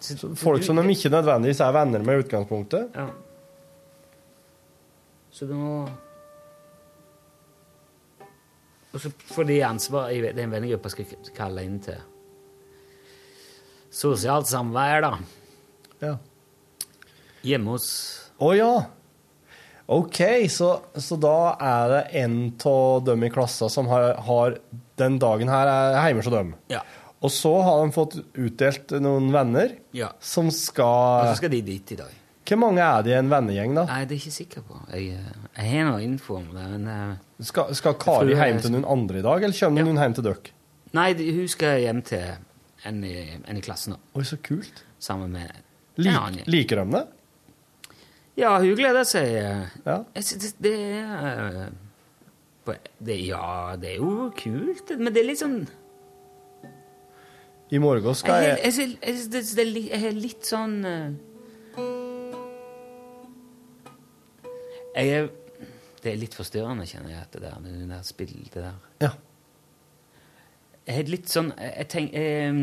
Så- 0.03 0.33
Folk 0.35 0.63
som 0.67 0.75
de 0.75 0.83
ikke 0.91 1.09
nødvendigvis 1.13 1.61
er 1.63 1.71
venner 1.71 2.03
med 2.03 2.17
i 2.17 2.23
utgangspunktet? 2.25 2.89
Ja. 2.95 3.05
Så 5.31 5.47
du 5.47 5.53
må 5.57 5.77
Og 8.93 9.01
så 9.01 9.09
får 9.33 9.47
de 9.49 9.61
ansvar 9.65 10.11
i 10.13 10.19
den 10.37 10.51
vennegruppa 10.53 10.91
skal 10.93 11.07
kalle 11.33 11.63
inn 11.65 11.79
til 11.81 11.97
sosialt 13.93 14.49
samvær, 14.49 15.01
da. 15.05 15.13
Ja. 16.03 16.11
Hjemme 17.45 17.73
hos 17.75 17.87
Å 18.43 18.51
ja. 18.57 18.69
OK, 19.93 20.19
så, 20.49 20.69
så 20.95 21.17
da 21.21 21.33
er 21.59 21.89
det 21.91 22.03
en 22.23 22.37
av 22.69 23.01
dem 23.05 23.25
i 23.25 23.29
klassa 23.33 23.67
som 23.69 23.89
har, 23.91 24.13
har 24.25 24.55
den 25.01 25.17
dagen 25.21 25.49
her 25.51 25.67
er 25.69 25.97
hjemme 26.07 26.23
hos 26.23 26.31
dem. 26.33 26.53
Ja. 26.71 26.79
Og 27.23 27.31
så 27.31 27.53
har 27.63 27.85
de 27.85 27.93
fått 27.95 28.17
utdelt 28.35 28.91
noen 29.03 29.29
venner 29.31 29.77
Ja. 29.95 30.11
som 30.19 30.49
Og 31.23 31.31
så 31.31 31.37
skal 31.39 31.53
de 31.53 31.61
dit 31.61 31.91
i 31.95 31.95
dag. 31.95 32.19
Hvor 32.43 32.59
mange 32.59 32.83
er 32.83 33.03
det 33.05 33.13
i 33.13 33.15
en 33.15 33.29
vennegjeng, 33.31 33.75
da? 33.77 33.85
Nei, 33.87 34.01
det 34.03 34.17
er 34.17 34.19
jeg 34.19 34.23
ikke 34.25 34.35
sikker 34.35 34.63
på. 34.67 34.79
Jeg, 34.91 35.13
eh, 35.15 35.43
jeg 35.55 35.69
har 35.71 35.85
noe 35.87 36.03
info 36.03 36.35
om 36.41 36.49
det, 36.51 36.65
men 36.73 36.87
Uh, 36.91 37.45
Skal, 37.47 37.71
skal 37.75 37.95
Kari 37.95 38.33
det 38.33 38.37
hjem 38.37 38.59
til 38.59 38.73
noen 38.75 38.85
andre 38.85 39.19
i 39.19 39.23
dag, 39.23 39.43
eller 39.43 39.55
kommer 39.55 39.87
noen 39.87 40.01
hjem 40.01 40.15
til 40.17 40.25
dere? 40.27 40.51
Nei, 40.93 41.07
hun 41.15 41.47
skal 41.47 41.79
hjem 41.79 42.01
til 42.03 42.25
en 42.85 43.03
i, 43.07 43.15
en 43.47 43.57
i 43.57 43.63
klassen, 43.63 43.95
da. 43.95 43.99
Oi, 44.19 44.25
så 44.27 44.37
kult. 44.43 44.83
Sammen 44.99 45.31
med 45.31 45.51
en 45.97 46.09
annen 46.11 46.43
liker 46.51 46.83
de 46.83 46.97
det? 46.97 47.05
Ja, 48.39 48.57
hun 48.59 48.75
gleder 48.75 49.05
seg. 49.07 49.31
Ja. 49.85 49.97
Jeg 50.17 50.39
det, 50.41 50.51
det 50.59 50.73
er 50.99 51.57
eh, 51.63 52.77
det, 52.99 53.17
Ja, 53.27 53.75
det 53.79 53.95
er 53.95 54.03
jo 54.03 54.29
kult, 54.37 54.93
men 54.99 55.13
det 55.13 55.23
er 55.23 55.29
litt 55.31 55.41
sånn 55.41 55.61
I 57.71 57.79
morgen 57.81 58.15
skal 58.15 58.43
Jeg, 58.43 58.57
jeg 58.63 58.73
jeg, 58.77 58.97
jeg, 59.01 59.43
jeg, 59.57 59.67
litt, 59.69 59.91
jeg 59.91 60.07
er 60.09 60.17
litt 60.17 60.47
sånn 60.47 60.73
eh, 60.87 61.13
Jeg 64.93 65.13
er 65.17 65.29
Det 66.03 66.11
er 66.11 66.19
litt 66.19 66.35
forstyrrende, 66.35 66.87
kjenner 66.89 67.13
jeg, 67.13 67.21
at 67.23 67.37
det 67.37 67.45
der, 67.45 67.61
det 67.63 67.87
der 67.87 68.01
spillet 68.03 68.57
der. 68.57 68.73
Ja. 69.01 69.13
Jeg 70.83 70.99
er 71.05 71.13
litt 71.13 71.31
sånn 71.31 71.53
Jeg, 71.55 71.71
jeg, 71.79 71.87
tenk, 71.93 72.17
jeg, 72.17 72.57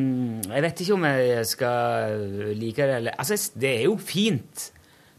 jeg 0.50 0.66
vet 0.66 0.84
ikke 0.84 0.98
om 0.98 1.08
jeg 1.08 1.48
skal 1.48 2.26
like 2.60 2.90
det 2.92 2.98
eller 3.00 3.16
Altså, 3.16 3.40
det 3.60 3.72
er 3.78 3.88
jo 3.88 3.96
fint. 3.96 4.68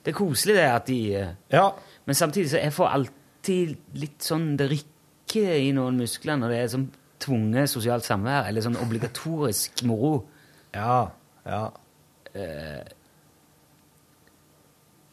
Det 0.01 0.13
er 0.13 0.17
koselig, 0.17 0.55
det, 0.59 0.69
at 0.69 0.87
de 0.89 1.01
eh, 1.17 1.33
Ja. 1.53 1.71
Men 2.05 2.17
samtidig 2.17 2.53
så 2.53 2.61
jeg 2.61 2.73
får 2.73 2.95
alltid 2.95 3.75
litt 4.01 4.23
sånn 4.25 4.53
Det 4.57 4.69
rikker 4.71 5.57
i 5.57 5.69
noen 5.75 5.99
muskler 6.01 6.37
når 6.39 6.53
det 6.53 6.61
er 6.61 6.73
sånn 6.77 6.89
tvunget 7.21 7.71
sosialt 7.71 8.07
samvær, 8.07 8.47
eller 8.49 8.65
sånn 8.65 8.79
obligatorisk 8.81 9.83
moro. 9.89 10.15
Ja. 10.75 11.03
Ja. 11.45 11.63
Eh, 12.33 12.89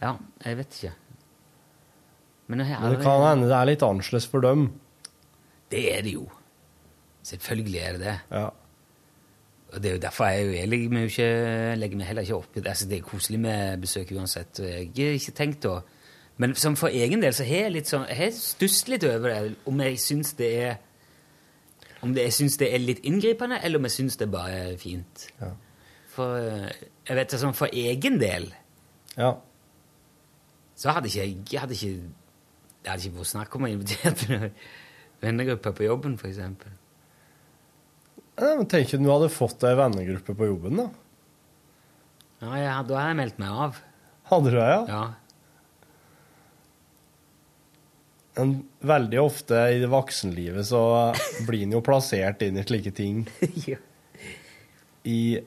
ja, 0.02 0.14
jeg 0.44 0.58
vet 0.60 0.78
ikke. 0.78 0.94
Men 2.48 2.62
jeg 2.62 2.70
har 2.72 2.84
Men 2.84 2.96
det 2.96 3.04
kan 3.04 3.26
hende 3.26 3.48
det 3.50 3.56
er 3.58 3.68
litt 3.68 3.84
annerledes 3.84 4.28
for 4.30 4.44
dem. 4.44 4.70
Det 5.68 5.84
er 5.92 6.02
det 6.06 6.14
jo. 6.14 6.24
Selvfølgelig 7.28 7.80
er 7.82 7.92
det 7.98 8.00
det. 8.06 8.16
Ja. 8.30 8.48
Og 9.68 9.82
det 9.82 9.90
er 9.90 9.96
jo 9.98 10.00
derfor 10.00 10.30
jeg, 10.32 10.48
jeg 10.56 10.68
legger 10.68 10.92
meg 10.94 11.10
ikke, 11.10 11.28
legger 11.76 12.00
meg 12.00 12.08
heller 12.08 12.24
ikke 12.24 12.38
opp 12.38 12.56
i 12.56 12.60
det. 12.62 12.70
Altså, 12.72 12.88
det 12.88 12.98
er 12.98 13.08
koselig 13.10 13.40
med 13.42 13.82
besøk 13.82 14.12
uansett. 14.16 14.60
Jeg 14.64 14.92
har 14.96 15.18
ikke 15.18 15.36
tenkt 15.36 15.68
å 15.68 15.80
Men 16.38 16.54
som 16.54 16.76
for 16.78 16.88
egen 16.94 17.20
del 17.20 17.34
så 17.34 17.44
har 17.44 17.64
jeg 17.66 17.72
litt 17.74 17.88
sånn 17.90 18.06
Jeg 18.06 18.16
har 18.16 18.30
stusset 18.30 18.88
litt 18.92 19.04
over 19.04 19.28
det, 19.28 19.56
om 19.66 19.80
jeg 19.82 19.98
syns 19.98 20.32
det 20.38 20.50
er 20.62 20.76
Om 22.04 22.12
det, 22.14 22.28
jeg 22.28 22.36
syns 22.36 22.58
det 22.60 22.68
er 22.74 22.82
litt 22.82 23.00
inngripende, 23.06 23.58
eller 23.64 23.80
om 23.80 23.88
jeg 23.88 23.96
syns 23.96 24.18
det 24.20 24.28
bare 24.30 24.58
er 24.68 24.76
fint. 24.78 25.24
Ja. 25.40 25.50
For 26.14 26.38
eh, 26.38 26.70
jeg 27.08 27.18
vet 27.18 27.34
det 27.34 27.40
sånn 27.42 27.56
for 27.56 27.74
egen 27.74 28.18
del 28.20 28.50
ja. 29.18 29.32
så 30.78 30.94
hadde 30.94 31.10
ikke 31.10 31.26
jeg 31.26 31.62
hadde 31.62 31.76
ikke, 31.76 31.92
Det 32.82 32.90
hadde 32.90 33.06
ikke 33.06 33.20
vært 33.20 33.32
snakk 33.32 33.56
om 33.58 33.66
å 33.66 33.70
invitere 33.70 34.14
til 34.18 34.48
vennegrupper 35.22 35.74
på 35.74 35.88
jobben, 35.88 36.18
men 36.22 36.58
Tenk 38.70 38.94
om 38.94 39.06
du 39.06 39.10
hadde 39.10 39.34
fått 39.34 39.64
ei 39.66 39.74
vennegruppe 39.78 40.34
på 40.38 40.46
jobben, 40.46 40.78
da. 40.78 40.88
Ja, 42.38 42.52
jeg, 42.54 42.86
da 42.86 43.00
har 43.00 43.08
jeg 43.10 43.18
meldt 43.18 43.40
meg 43.42 43.62
av. 43.66 43.80
Hadde 44.30 44.52
du 44.52 44.58
det, 44.60 44.68
ja? 44.68 44.82
Ja. 44.86 45.02
Men 48.38 48.54
veldig 48.86 49.20
ofte 49.20 49.60
i 49.74 49.80
det 49.82 49.90
voksenlivet 49.90 50.68
så 50.68 50.80
blir 51.48 51.64
en 51.66 51.74
jo 51.74 51.84
plassert 51.84 52.42
inn 52.46 52.58
i 52.58 52.66
slike 52.66 52.92
ting 52.94 53.24
Ja. 53.66 53.78
i, 55.08 55.40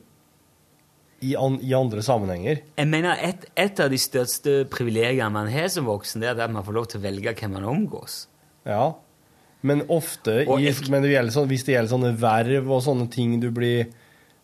i, 1.21 1.35
an, 1.39 1.59
i 1.63 1.71
andre 1.77 2.03
sammenhenger. 2.03 2.63
Jeg 2.75 2.89
mener, 2.91 3.15
et, 3.23 3.47
et 3.55 3.79
av 3.79 3.91
de 3.93 3.99
største 4.01 4.57
privilegiene 4.73 5.31
man 5.33 5.49
har 5.53 5.71
som 5.71 5.87
voksen, 5.87 6.23
det 6.23 6.31
er 6.33 6.43
at 6.43 6.53
man 6.53 6.65
får 6.67 6.77
lov 6.79 6.91
til 6.91 7.01
å 7.01 7.05
velge 7.05 7.35
hvem 7.39 7.55
man 7.55 7.69
omgås. 7.71 8.25
Ja. 8.67 8.91
Men 9.61 9.83
ofte, 9.93 10.41
i, 10.41 10.71
men 10.89 11.05
det 11.05 11.13
sånn, 11.35 11.49
hvis 11.49 11.65
det 11.67 11.75
gjelder 11.75 11.93
sånne 11.93 12.15
verv 12.17 12.71
og 12.73 12.81
sånne 12.85 13.05
ting 13.13 13.37
du 13.41 13.51
blir 13.53 13.91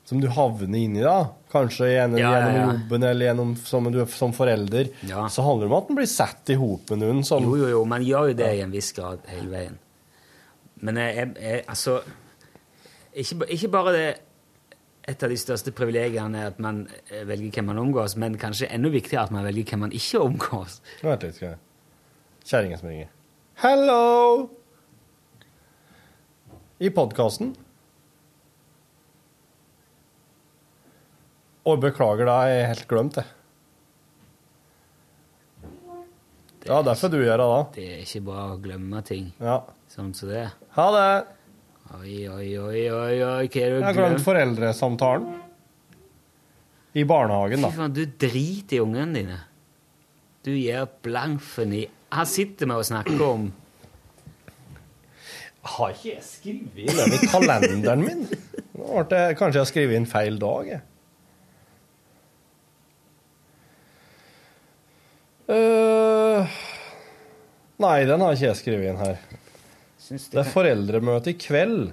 som 0.08 0.22
du 0.24 0.28
havner 0.32 0.80
inn 0.80 0.94
i, 0.96 1.02
da, 1.04 1.18
kanskje 1.52 1.90
gjennom, 1.92 2.20
Ja, 2.22 2.30
ja, 2.32 2.44
gjennom 2.48 2.70
jobben 2.78 3.04
eller 3.10 3.28
gjennom, 3.28 3.50
som, 3.68 3.90
du, 3.92 4.00
som 4.12 4.32
forelder, 4.36 4.88
Ja. 5.10 5.26
så 5.30 5.44
handler 5.44 5.68
det 5.68 5.74
om 5.74 5.78
at 5.82 5.90
en 5.92 6.00
blir 6.00 6.08
satt 6.12 6.54
i 6.54 6.56
hop 6.60 6.94
med 6.94 7.02
noen 7.04 7.20
som 7.28 7.44
Jo, 7.44 7.58
jo, 7.60 7.68
jo, 7.74 7.82
man 7.86 8.06
gjør 8.08 8.30
jo 8.32 8.38
det 8.40 8.54
i 8.56 8.62
en 8.64 8.72
viss 8.72 8.94
grad 8.96 9.26
hele 9.34 9.52
veien. 9.52 9.76
Men 10.80 10.96
jeg, 11.02 11.16
jeg, 11.18 11.36
jeg 11.44 11.66
altså 11.68 11.98
ikke, 13.18 13.48
ikke 13.58 13.72
bare 13.74 13.94
det 13.98 14.08
et 15.08 15.24
av 15.24 15.32
de 15.32 15.38
største 15.40 15.72
privilegiene 15.76 16.40
er 16.44 16.50
at 16.52 16.58
man 16.64 16.82
eh, 17.12 17.24
velger 17.28 17.52
hvem 17.60 17.70
man 17.72 17.78
omgås, 17.80 18.16
men 18.20 18.36
kanskje 18.40 18.68
enda 18.76 18.90
viktigere 18.92 19.24
at 19.28 19.32
man 19.36 19.46
velger 19.48 19.70
hvem 19.72 19.86
man 19.88 19.94
ikke 19.96 20.20
omgås. 20.24 20.82
Vent 21.04 21.24
litt, 21.24 21.36
skal 21.40 21.54
jeg 21.54 21.64
Kjerringa 22.48 22.80
som 22.80 22.88
ringer. 22.92 23.08
Hello! 23.60 24.50
I 26.80 26.92
podkasten. 26.94 27.56
Og 31.68 31.82
beklager. 31.84 32.30
Jeg 32.30 32.62
har 32.64 32.72
helt 32.74 32.88
glemt 32.88 33.18
det. 33.20 33.26
Ja, 36.68 36.82
derfor 36.84 37.12
du 37.12 37.18
gjør 37.22 37.40
det, 37.40 37.48
da. 37.48 37.60
Det 37.78 37.88
er 37.94 38.00
ikke 38.04 38.22
bra 38.28 38.46
å 38.52 38.58
glemme 38.60 39.00
ting 39.08 39.30
Ja. 39.40 39.62
sånn 39.92 40.14
som 40.16 40.30
det. 40.30 40.50
Ha 40.76 40.88
det. 40.92 41.28
Oi, 42.02 42.16
oi, 42.28 42.48
oi, 42.60 42.82
oi, 42.92 43.14
oi, 43.24 43.48
hva 43.48 43.62
er 43.64 43.70
det 43.72 43.78
Jeg 43.80 43.84
har 43.86 43.94
glemt 43.96 44.24
foreldresamtalen. 44.26 45.30
I 46.98 47.04
barnehagen, 47.08 47.62
da. 47.62 47.70
Fy 47.70 47.78
faen, 47.78 47.94
du 47.94 48.04
driter 48.06 48.76
i 48.76 48.82
ungene 48.84 49.14
dine. 49.16 49.38
Du 50.44 50.52
gir 50.52 50.88
blanfen 51.04 51.74
i 51.74 51.86
Han 52.12 52.26
sitter 52.26 52.66
med 52.68 52.78
og 52.80 52.86
snakker 52.88 53.22
om 53.22 53.50
Har 55.68 55.90
ikke 55.92 56.14
jeg 56.14 56.24
skrevet 56.24 56.78
inn 56.88 56.96
den 56.96 57.16
i 57.18 57.28
kalenderen 57.28 58.04
min? 58.06 58.22
Nå 58.78 58.86
ble 58.94 59.04
det, 59.12 59.24
kanskje 59.38 59.58
jeg 59.60 59.64
har 59.66 59.72
skrevet 59.72 59.96
inn 60.00 60.06
feil 60.08 60.38
dag, 60.40 60.68
jeg. 60.72 60.82
Øh, 65.48 66.56
nei, 67.80 67.98
den 68.10 68.24
har 68.24 68.36
ikke 68.36 68.50
jeg 68.50 68.60
skrevet 68.60 68.90
inn 68.92 69.00
her. 69.00 69.20
Syns 70.08 70.28
Det 70.32 70.42
er 70.42 70.50
foreldremøte 70.52 71.32
i 71.34 71.38
kveld. 71.40 71.92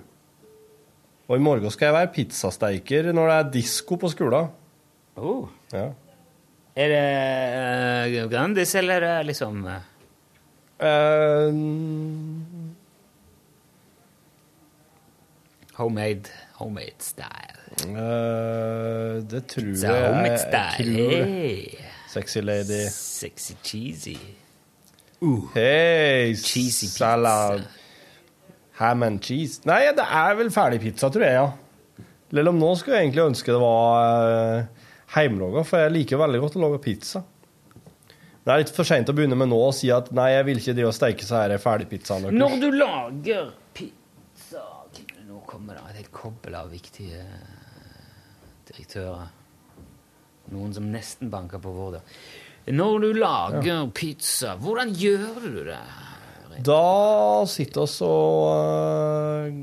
Og 1.29 1.37
i 1.39 1.43
morgen 1.43 1.71
skal 1.73 1.87
jeg 1.89 1.95
være 1.97 2.13
pizzasteiker 2.15 3.13
når 3.17 3.31
det 3.31 3.37
er 3.39 3.53
disko 3.55 3.97
på 4.01 4.11
skolen. 4.13 4.51
Oh. 5.17 5.47
Ja. 5.73 5.87
Er 6.75 6.91
det 6.91 8.25
uh, 8.25 8.31
Grandis, 8.33 8.75
eller 8.75 8.95
er 8.99 9.19
det 9.23 9.27
liksom 9.31 9.63
Eh, 10.85 11.55
homemade, 15.79 16.31
homemade 16.59 16.99
style? 16.99 17.61
Uh, 17.89 19.23
det 19.31 19.47
tror 19.47 19.63
Pizza 19.71 19.93
jeg 19.95 20.09
homemade 20.09 20.33
jeg 20.33 20.41
style. 20.41 20.97
tror. 20.97 21.25
Hey. 21.25 21.94
Sexy 22.15 22.43
lady. 22.47 22.83
Sexy 22.95 23.57
cheesy. 23.67 24.17
Hei, 25.55 26.35
Cheesy 26.37 26.87
pizza. 26.87 26.99
salad. 26.99 27.67
Ham 28.79 29.03
and 29.07 29.23
cheese. 29.23 29.61
Nei, 29.67 29.81
det 29.97 30.05
er 30.05 30.35
vel 30.39 30.51
ferdig 30.55 30.81
pizza, 30.83 31.09
tror 31.11 31.25
jeg, 31.25 31.35
ja. 31.39 32.05
Selv 32.35 32.51
om 32.51 32.59
nå 32.59 32.73
skulle 32.79 32.99
jeg 32.99 33.09
egentlig 33.09 33.25
ønske 33.31 33.53
det 33.55 33.61
var 33.63 34.65
hjemmelaga, 35.15 35.63
for 35.69 35.85
jeg 35.85 35.95
liker 35.95 36.19
veldig 36.19 36.41
godt 36.43 36.57
å 36.59 36.63
lage 36.65 36.81
pizza. 36.83 37.23
Det 38.45 38.53
er 38.53 38.61
litt 38.61 38.73
for 38.77 38.85
seint 38.85 39.09
å 39.09 39.15
begynne 39.17 39.39
med 39.41 39.49
nå 39.53 39.61
å 39.69 39.71
si 39.73 39.89
at 39.95 40.11
nei, 40.13 40.33
jeg 40.35 40.47
vil 40.51 40.59
ikke 40.61 40.75
det 40.77 40.87
å 40.89 40.93
steike 40.93 41.25
så 41.25 41.39
her 41.45 41.55
ferdigpizzaen 41.63 42.27
deres. 42.27 42.37
Når 42.43 42.59
du 42.61 42.69
lager 42.77 43.53
pizza 43.73 44.65
Nå 45.25 45.41
kommer 45.49 45.79
det 45.79 45.87
et 45.95 46.03
helt 46.03 46.13
kobbel 46.15 46.55
av 46.59 46.69
viktige 46.75 47.23
direktører. 48.69 49.31
Noen 50.53 50.75
som 50.77 50.91
nesten 50.93 51.31
banker 51.33 51.63
på 51.63 51.73
vår 51.73 51.97
dør. 51.97 52.19
Når 52.75 52.99
du 53.01 53.09
lager 53.17 53.87
pizza, 53.97 54.55
hvordan 54.61 54.93
gjør 54.97 55.41
du 55.45 55.63
det? 55.67 55.81
Da 56.65 57.45
sitter 57.51 57.89
vi 57.89 58.07
og 58.07 59.49
uh, 59.51 59.57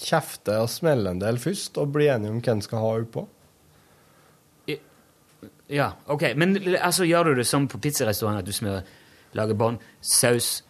kjefter 0.00 0.62
og 0.64 0.70
smeller 0.70 1.14
en 1.14 1.22
del 1.22 1.38
først, 1.40 1.78
og 1.80 1.92
blir 1.94 2.12
enige 2.14 2.34
om 2.34 2.42
hvem 2.44 2.62
skal 2.64 2.82
ha 2.84 2.94
oppå. 3.00 3.26
Ja, 5.70 5.92
ok. 6.10 6.32
Men 6.36 6.56
altså, 6.80 7.06
gjør 7.06 7.30
du 7.30 7.34
det 7.38 7.46
som 7.46 7.68
på 7.70 7.78
pizzarestaurant, 7.78 8.40
at 8.42 8.46
du 8.46 8.52
smører, 8.52 8.86
lager 9.38 9.54
bånd, 9.54 9.78
saus, 10.02 10.64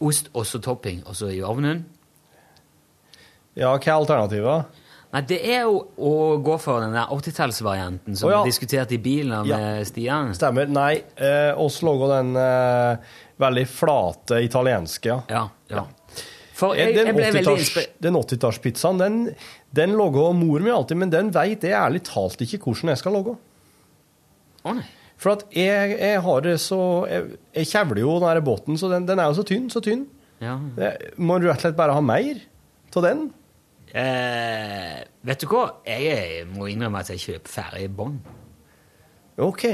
ost, 0.00 0.28
og 0.34 0.44
så 0.46 0.60
topping, 0.60 1.00
og 1.06 1.16
så 1.16 1.30
i 1.32 1.40
ovnen? 1.40 1.86
Ja, 3.56 3.72
hva 3.72 3.80
er 3.80 3.94
alternativet? 3.96 4.82
Nei, 5.14 5.22
det 5.30 5.38
er 5.48 5.62
jo 5.64 5.76
å 5.96 6.14
gå 6.44 6.56
for 6.60 6.82
den 6.82 6.96
der 6.96 7.12
80-tallsvarianten 7.14 8.16
som 8.18 8.28
oh, 8.28 8.32
ja. 8.34 8.40
vi 8.44 8.50
diskuterte 8.50 8.96
i 8.96 9.00
bilen 9.00 9.46
Ja. 9.48 9.58
med 9.58 9.86
Stian. 9.88 10.32
Stemmer. 10.36 10.68
Nei, 10.68 11.02
eh, 11.16 11.52
oss 11.56 11.78
den 11.80 12.34
eh, 12.36 13.14
veldig 13.40 13.66
flate 13.70 14.42
italienske, 14.44 15.08
ja. 15.08 15.20
Ja, 15.30 15.44
ja. 15.70 15.86
For 16.56 16.74
Eh, 16.74 16.88
jeg, 16.88 16.96
den 16.96 17.06
jeg 17.10 17.16
ble 17.16 17.24
veldig 17.30 17.42
80-talls- 17.44 17.64
inspirert 17.64 18.02
Den 18.02 18.16
80-tallspizzaen, 18.16 18.98
den, 18.98 19.16
den 19.76 19.96
lager 19.96 20.32
mor 20.32 20.60
mi 20.64 20.70
alltid, 20.70 20.96
men 20.96 21.10
den 21.12 21.30
veit 21.30 21.62
jeg 21.62 21.76
ærlig 21.76 22.02
talt 22.08 22.40
ikke 22.40 22.58
hvordan 22.64 22.92
jeg 22.94 22.98
skal 23.02 23.12
lage. 23.18 23.36
Å 24.64 24.74
nei. 24.74 24.86
For 25.16 25.32
at 25.32 25.46
jeg, 25.56 25.96
jeg 25.96 26.20
har 26.20 26.40
det 26.44 26.58
så 26.60 26.78
Jeg, 27.08 27.38
jeg 27.56 27.68
kjevler 27.70 28.02
jo 28.02 28.18
den 28.20 28.44
båten, 28.44 28.76
så 28.76 28.90
den, 28.92 29.06
den 29.08 29.20
er 29.22 29.30
jo 29.30 29.38
så 29.38 29.46
tynn, 29.48 29.70
så 29.72 29.80
tynn. 29.80 30.04
Ja. 30.42 30.58
Jeg 30.76 31.14
må 31.16 31.38
rett 31.40 31.56
og 31.56 31.62
slett 31.64 31.78
bare 31.78 31.96
ha 31.96 32.02
mer 32.04 32.42
av 32.96 33.04
den. 33.04 33.26
Eh, 33.94 35.04
vet 35.22 35.42
du 35.42 35.46
hva? 35.50 35.66
Jeg 35.86 36.46
må 36.50 36.66
innrømme 36.70 37.04
at 37.04 37.12
jeg 37.14 37.22
kjøper 37.22 37.52
ferdig 37.52 37.90
bånd. 37.96 38.18
OK. 39.42 39.64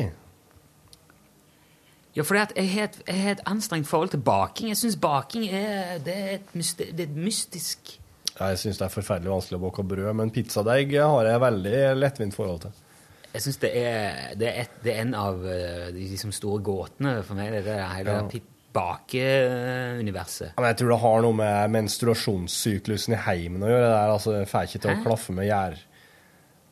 Ja, 2.13 2.23
fordi 2.23 2.41
at 2.43 2.53
jeg 2.57 2.69
har 2.75 2.91
et, 2.91 3.03
jeg 3.09 3.23
har 3.23 3.31
et 3.39 3.45
anstrengt 3.49 3.89
forhold 3.89 4.13
til 4.13 4.21
baking. 4.21 4.69
Jeg 4.69 4.77
syns 4.77 4.99
baking 5.01 5.47
er, 5.49 5.99
det 6.05 6.17
er, 6.17 6.31
et 6.35 6.55
mystisk, 6.55 6.93
det 6.93 7.07
er 7.07 7.11
et 7.11 7.17
mystisk 7.17 7.99
Jeg 8.39 8.59
syns 8.59 8.79
det 8.81 8.85
er 8.85 8.93
forferdelig 8.93 9.33
vanskelig 9.33 9.59
å 9.59 9.63
bake 9.65 9.85
brød, 9.89 10.13
men 10.19 10.33
pizzadeig 10.33 10.93
har 10.99 11.29
jeg 11.29 11.41
veldig 11.41 11.81
lettvint 11.97 12.37
forhold 12.37 12.67
til. 12.67 12.81
Jeg 13.33 13.45
syns 13.47 13.61
det, 13.63 13.71
det, 14.41 14.53
det 14.85 14.93
er 14.93 15.05
en 15.07 15.15
av 15.17 15.45
eh, 15.49 15.89
de 15.95 16.09
liksom 16.11 16.35
store 16.37 16.61
gåtene 16.65 17.15
for 17.25 17.39
meg, 17.39 17.53
det 17.55 17.65
det 17.71 17.79
hele 17.81 18.19
Ja. 18.19 18.43
Pi- 18.73 19.21
bakeuniverset. 19.23 20.53
Ja, 20.57 20.67
jeg 20.71 20.79
tror 20.81 20.93
det 20.95 21.01
har 21.03 21.23
noe 21.25 21.37
med 21.37 21.73
menstruasjonssyklusen 21.77 23.15
i 23.17 23.23
heimen 23.27 23.63
å 23.65 23.71
gjøre. 23.71 23.87
Det 23.87 23.95
der, 23.95 24.13
altså, 24.17 24.37
får 24.49 24.69
ikke 24.69 24.83
til 24.85 24.95
å 24.95 25.03
klaffe 25.05 25.37
med 25.37 25.49
gjær. 25.49 25.79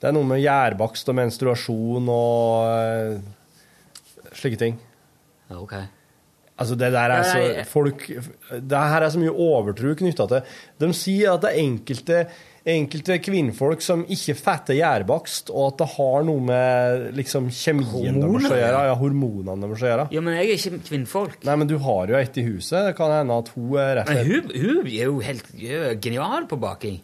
Det 0.01 0.09
er 0.09 0.17
noe 0.17 0.25
med 0.25 0.41
gjærbakst 0.41 1.11
og 1.13 1.17
menstruasjon 1.19 2.07
og 2.09 2.65
uh, 2.65 4.31
slike 4.33 4.61
ting. 4.61 4.79
Ja, 5.51 5.59
ok. 5.61 5.75
Altså, 6.61 6.77
det 6.77 6.91
der 6.93 7.13
er 7.15 7.25
så 7.25 7.65
folk 7.71 8.03
Det 8.53 8.81
her 8.93 9.03
er 9.07 9.11
så 9.15 9.21
mye 9.23 9.33
overtro 9.33 9.95
knytta 9.97 10.27
til 10.29 10.55
De 10.83 10.89
sier 10.97 11.33
at 11.33 11.45
det 11.47 11.51
er 11.55 11.61
enkelte, 11.63 12.19
enkelte 12.69 13.17
kvinnfolk 13.25 13.81
som 13.81 14.03
ikke 14.13 14.35
fatter 14.37 14.77
gjærbakst, 14.77 15.49
og 15.55 15.71
at 15.71 15.79
det 15.81 15.89
har 15.95 16.27
noe 16.29 16.45
med 16.45 17.07
liksom 17.17 17.49
kjemien 17.49 18.21
deres 18.21 18.51
å 18.51 18.59
gjøre. 18.61 18.75
ja. 18.77 18.83
Ja, 18.91 18.97
hormonene 19.01 19.57
deres 19.65 19.85
å 19.87 19.89
gjøre. 19.89 20.05
Ja, 20.13 20.21
men 20.27 20.37
jeg 20.37 20.51
er 20.51 20.59
ikke 20.59 20.83
kvinnfolk. 20.91 21.39
Nei, 21.49 21.57
men 21.63 21.71
du 21.71 21.79
har 21.81 22.13
jo 22.13 22.19
et 22.21 22.37
i 22.37 22.45
huset. 22.51 22.91
Det 22.91 22.97
kan 23.01 23.15
hende 23.17 23.39
at 23.41 23.49
hun 23.57 23.79
er 23.81 23.95
rett 24.03 24.13
Men 24.13 24.27
hun, 24.29 24.53
hun 24.53 24.91
er 24.91 25.07
jo 25.09 25.17
helt 25.25 25.49
genial 26.05 26.45
på 26.51 26.61
baking. 26.61 27.01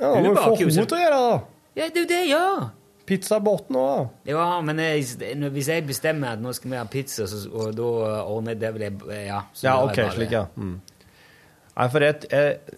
Ja, 0.00 0.08
da 0.08 0.14
må 0.16 0.32
hun 0.32 0.32
du 0.32 0.40
få 0.40 0.56
henne 0.64 0.88
til 0.88 0.96
å 0.96 1.02
gjøre 1.04 1.20
det, 1.20 1.28
da. 1.28 1.36
Ja, 1.74 1.90
det 1.90 2.00
er 2.00 2.02
jo 2.06 2.08
det 2.14 2.22
jeg 2.24 2.32
gjør. 2.32 2.64
Pizza 3.04 3.36
i 3.36 3.44
båten 3.44 3.76
òg. 3.76 4.08
Ja, 4.28 4.46
men 4.64 4.78
jeg, 4.80 5.04
hvis 5.52 5.68
jeg 5.68 5.84
bestemmer 5.88 6.38
at 6.38 6.40
nå 6.40 6.54
skal 6.56 6.70
vi 6.72 6.78
ha 6.80 6.84
pizza, 6.88 7.26
så, 7.28 7.42
og 7.52 7.74
da 7.76 7.88
ordner 8.24 8.56
det 8.56 8.70
vel 8.76 8.86
Ja, 9.12 9.42
så 9.52 9.66
Ja, 9.68 9.74
OK, 9.84 9.98
bare 10.00 10.14
slik, 10.16 10.32
ja. 10.32 10.46
Mm. 10.56 10.78
Nei, 11.74 11.86
for 11.90 12.06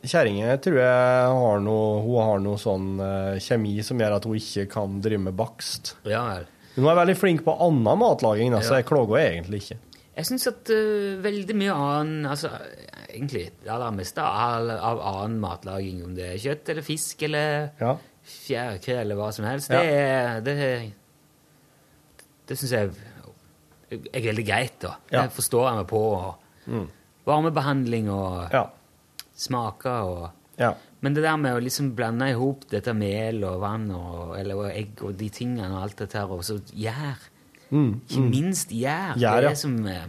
Kjerringa 0.09 0.55
tror 0.65 0.79
jeg 0.81 1.33
har 1.37 1.59
noe, 1.61 1.89
hun 2.01 2.21
har 2.25 2.39
noe 2.41 2.59
sånn 2.61 2.95
uh, 2.97 3.35
kjemi 3.45 3.75
som 3.85 4.01
gjør 4.01 4.17
at 4.17 4.29
hun 4.29 4.39
ikke 4.39 4.65
kan 4.73 5.01
drive 5.05 5.21
med 5.27 5.37
bakst. 5.37 5.95
Ja. 6.09 6.23
Hun 6.77 6.89
er 6.89 6.97
veldig 7.03 7.17
flink 7.21 7.45
på 7.45 7.55
annen 7.61 8.01
matlaging, 8.01 8.55
da, 8.57 8.63
så 8.65 8.75
Ja. 8.77 8.81
jeg 8.81 8.89
klager 8.89 9.21
egentlig 9.21 9.63
ikke. 9.63 9.79
Jeg 10.17 10.29
syns 10.31 10.49
at 10.49 10.73
uh, 10.73 11.21
veldig 11.21 11.57
mye 11.61 11.75
annen 11.77 12.27
altså, 12.31 12.49
Egentlig 13.17 13.47
det 13.65 13.71
aller 13.73 13.93
meste 13.97 14.21
av, 14.25 14.67
av 14.75 14.99
annen 15.01 15.39
matlaging, 15.41 16.03
om 16.05 16.15
det 16.17 16.27
er 16.35 16.41
kjøtt 16.41 16.73
eller 16.73 16.85
fisk 16.85 17.23
eller 17.29 17.71
Ja. 17.81 17.95
Fjærkre 18.27 19.01
eller 19.03 19.19
hva 19.19 19.31
som 19.33 19.45
helst, 19.47 19.71
Ja. 19.71 19.81
det 19.81 19.93
er 19.93 20.41
Det, 20.41 20.93
det 22.49 22.59
syns 22.59 22.73
jeg 22.73 22.91
er 23.91 24.21
veldig 24.27 24.47
greit. 24.47 24.79
da. 24.83 24.97
Ja. 25.13 25.23
Det 25.27 25.33
forstår 25.37 25.69
jeg 25.69 25.77
meg 25.81 25.87
på. 25.89 26.01
Og 26.01 26.35
Mm. 26.67 26.89
varmebehandling 27.27 28.11
og 28.11 28.51
Ja. 28.53 28.65
smaker 29.37 29.91
og 30.05 30.31
Ja. 30.59 30.73
Men 31.03 31.15
det 31.15 31.23
der 31.23 31.37
med 31.37 31.53
å 31.55 31.61
liksom 31.63 31.95
blande 31.95 32.31
i 32.31 32.33
hop 32.33 32.65
dette 32.71 32.95
mel 32.95 33.45
og 33.45 33.61
vann 33.61 33.91
og, 33.91 34.39
eller, 34.39 34.55
og 34.57 34.71
egg 34.73 35.03
og 35.03 35.17
de 35.19 35.29
tingene 35.29 35.71
og 35.77 35.83
alt 35.83 35.97
dette 35.99 36.15
her, 36.19 36.25
og 36.31 36.41
så 36.43 36.59
gjær 36.75 37.17
Mm, 37.71 38.01
Ikke 38.09 38.21
mm. 38.21 38.31
minst 38.31 38.69
gjær. 38.71 39.15
Gjær, 39.17 39.19
det 39.19 39.25
er 39.39 39.43
ja. 39.43 39.49
det 39.49 39.59
som 39.59 39.87
eh, 39.87 40.05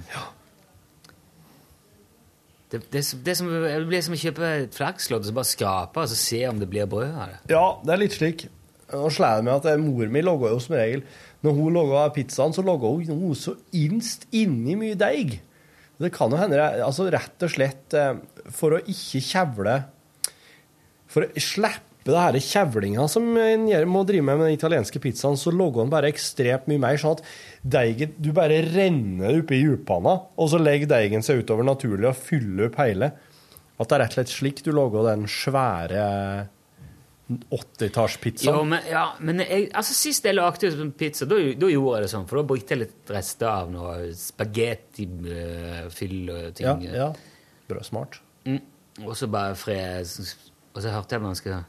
det, 2.71 2.81
det, 2.91 3.01
det, 3.23 3.35
som, 3.37 3.47
det 3.47 3.87
blir 3.87 4.03
som 4.03 4.15
å 4.15 4.19
kjøpe 4.19 4.51
et 4.65 4.75
flakslodd 4.75 5.23
og 5.23 5.29
så 5.29 5.35
bare 5.37 5.47
skrape 5.47 6.03
og 6.03 6.11
så 6.11 6.19
se 6.19 6.41
om 6.49 6.59
det 6.59 6.67
blir 6.71 6.89
brød 6.89 7.13
av 7.13 7.31
det. 7.31 7.39
Ja, 7.53 7.65
det 7.83 7.93
er 7.93 8.01
litt 8.01 8.17
slik. 8.17 8.47
Nå 8.91 9.07
slår 9.11 9.43
meg 9.43 9.59
at 9.59 9.69
eh, 9.71 9.79
mor 9.79 10.11
mi 10.11 10.23
laga 10.23 10.53
jo 10.53 10.61
som 10.63 10.77
regel 10.77 11.01
Når 11.43 11.55
hun 11.57 11.73
laga 11.75 12.05
pizzaen, 12.15 12.53
så 12.55 12.63
laga 12.63 12.87
hun 12.87 13.09
noe 13.11 13.35
så 13.35 13.57
innst 13.75 14.23
inni 14.35 14.77
mye 14.79 14.95
deig. 14.99 15.41
Det 15.99 16.11
kan 16.15 16.31
jo 16.31 16.39
hende 16.39 16.61
altså 16.85 17.07
rett 17.11 17.43
og 17.43 17.51
slett 17.51 17.95
eh, 17.97 18.15
for 18.53 18.77
å 18.77 18.83
ikke 18.83 19.23
kjevle 19.23 19.77
For 21.11 21.27
å 21.27 21.43
slippe 21.43 21.86
det 22.13 22.23
her 22.23 22.39
kjevlinga 22.43 23.05
som 23.11 23.29
en 23.41 23.67
må 23.89 24.03
drive 24.07 24.25
med 24.25 24.39
med 24.39 24.47
den 24.47 24.57
italienske 24.57 25.01
pizzaen, 25.03 25.39
så 25.39 25.53
lager 25.53 25.83
han 25.83 25.93
bare 25.93 26.11
ekstremt 26.11 26.67
mye 26.71 26.83
mer, 26.83 26.99
sånn 27.01 27.17
at 27.17 27.25
deigen 27.77 28.15
Du 28.21 28.29
bare 28.35 28.61
renner 28.65 29.41
oppi 29.41 29.61
djuppanna, 29.61 30.13
og 30.37 30.51
så 30.51 30.61
legger 30.61 30.93
deigen 30.93 31.25
seg 31.25 31.43
utover 31.43 31.67
naturlig 31.67 32.11
og 32.11 32.19
fyller 32.19 32.69
opp 32.69 32.77
hele. 32.83 33.07
At 33.77 33.89
det 33.89 33.97
er 33.97 34.03
rett 34.03 34.13
og 34.13 34.19
slett 34.19 34.33
slik 34.33 34.63
du 34.65 34.71
lager 34.73 35.09
den 35.11 35.27
svære 35.29 36.05
80-tallspizzaen. 37.27 38.55
Jo, 38.55 38.63
men, 38.63 38.79
ja, 38.87 39.09
men 39.19 39.41
jeg, 39.43 39.67
altså, 39.75 39.93
sist 39.97 40.25
jeg 40.25 40.35
lagde 40.37 40.91
pizza, 40.97 41.25
da, 41.27 41.35
da 41.35 41.69
gjorde 41.71 41.97
jeg 41.97 42.03
det 42.05 42.11
sånn, 42.13 42.27
for 42.29 42.35
da 42.39 42.43
brukte 42.47 42.73
jeg 42.73 42.79
litt 42.85 43.11
rester 43.11 43.47
av 43.51 43.71
noe 43.73 43.93
spagetti-fyll 44.15 46.21
og 46.31 46.53
ting. 46.57 46.81
Ja, 46.87 46.93
ja. 47.01 47.09
Bra 47.67 47.81
smart. 47.83 48.21
Mm. 48.47 48.61
Og 49.03 49.13
så 49.19 49.25
bare 49.29 49.55
fres 49.59 50.09
Og 50.71 50.79
så 50.81 50.89
hørte 50.89 51.13
jeg 51.13 51.21
man 51.21 51.35
skal, 51.37 51.67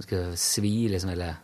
man 0.00 0.06
skal 0.06 0.30
svi 0.40 0.74
liksom, 0.88 1.10
eller 1.12 1.36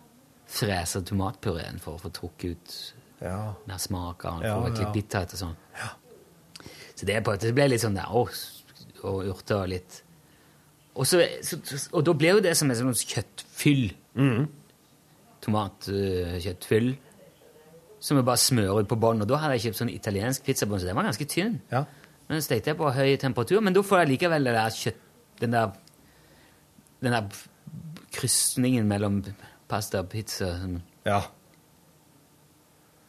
frese 0.49 1.03
tomatpureen 1.05 1.81
for 1.83 1.99
å 1.99 2.01
få 2.01 2.13
trukket 2.17 2.57
ut 2.57 2.77
Ja. 3.21 3.53
mer 3.69 3.79
smak 3.81 4.25
av 4.25 4.41
den, 4.41 4.49
Ja, 4.49 4.55
for 4.55 4.63
å 4.63 4.67
være 4.71 4.81
ja. 4.81 4.87
litt 4.87 4.95
bitterhet 4.97 5.33
og 5.37 5.41
sånn. 5.43 5.57
Så 6.97 7.05
det, 7.09 7.19
på, 7.25 7.35
det 7.37 7.53
ble 7.57 7.69
litt 7.69 7.83
sånn 7.85 7.97
der, 7.99 8.09
å, 8.09 8.25
og 9.05 9.25
urter 9.29 9.59
og 9.61 9.69
litt 9.69 10.03
og, 10.97 11.05
så, 11.05 11.21
så, 11.45 11.59
og 11.93 12.05
da 12.09 12.13
ble 12.17 12.31
jo 12.31 12.41
det 12.41 12.55
som 12.57 12.71
et 12.73 12.79
sånt 12.79 13.03
kjøttfyll. 13.05 13.91
Mm. 14.17 14.47
Tomatkjøttfyll. 15.45 16.95
Som 18.01 18.17
vi 18.17 18.23
bare 18.25 18.41
smører 18.41 18.81
ut 18.81 18.89
på 18.89 18.97
bånn. 19.01 19.21
Og 19.21 19.29
da 19.29 19.41
hadde 19.43 19.59
jeg 19.59 19.67
kjøpt 19.67 19.81
sånn 19.83 19.93
italiensk 19.93 20.47
pizzabånd, 20.47 20.81
så 20.81 20.89
den 20.89 20.97
var 20.97 21.05
ganske 21.09 21.27
tynn. 21.29 21.59
Ja. 21.69 21.83
Men 22.29 22.39
den 22.39 22.47
stekte 22.47 22.73
jeg 22.73 22.79
på 22.81 22.89
høy 22.97 23.11
temperatur. 23.21 23.61
Men 23.61 23.77
da 23.77 23.83
får 23.85 24.03
jeg 24.03 24.13
likevel 24.15 24.49
det 24.49 24.55
der 24.57 24.79
kjøtt... 24.79 25.03
Den 25.37 25.53
der, 25.53 25.75
den 27.05 27.13
der 27.13 27.27
krysningen 28.17 28.87
mellom 28.89 29.21
pasta 29.69 30.01
og 30.03 30.09
pizza. 30.13 30.53
sånn. 30.61 30.81
Ja. 31.07 31.21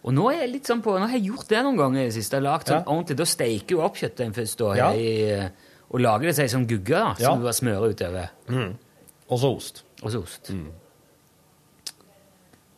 Og 0.07 0.13
nå 0.15 0.27
er 0.31 0.41
jeg 0.43 0.51
litt 0.53 0.67
sånn 0.69 0.81
på, 0.85 0.93
nå 0.99 1.07
har 1.09 1.17
jeg 1.17 1.27
gjort 1.31 1.49
det 1.51 1.61
noen 1.65 1.77
ganger 1.79 2.01
i 2.01 2.09
det 2.09 2.15
siste. 2.15 2.39
Lagt 2.43 2.67
sånn 2.69 2.83
Ja. 2.83 2.91
ordentlig, 2.93 3.17
Da 3.17 3.25
steiker 3.25 3.75
jo 3.75 3.81
opp 3.83 3.95
kjøttet 3.97 4.25
en 4.25 4.33
først 4.33 4.61
og, 4.63 4.75
Ja. 4.77 4.91
i, 4.93 5.49
og 5.91 5.99
lager 5.99 6.27
det 6.29 6.35
seg 6.35 6.49
som 6.49 6.65
gugge, 6.67 6.93
da, 6.95 7.15
Ja. 7.19 7.31
som 7.31 7.39
du 7.39 7.43
bare 7.43 7.53
smører 7.53 7.89
utover. 7.93 8.29
Mm. 8.47 8.77
Og 9.29 9.39
så 9.39 9.55
ost. 9.55 9.83
Og 10.03 10.11
så 10.11 10.21
ost. 10.23 10.51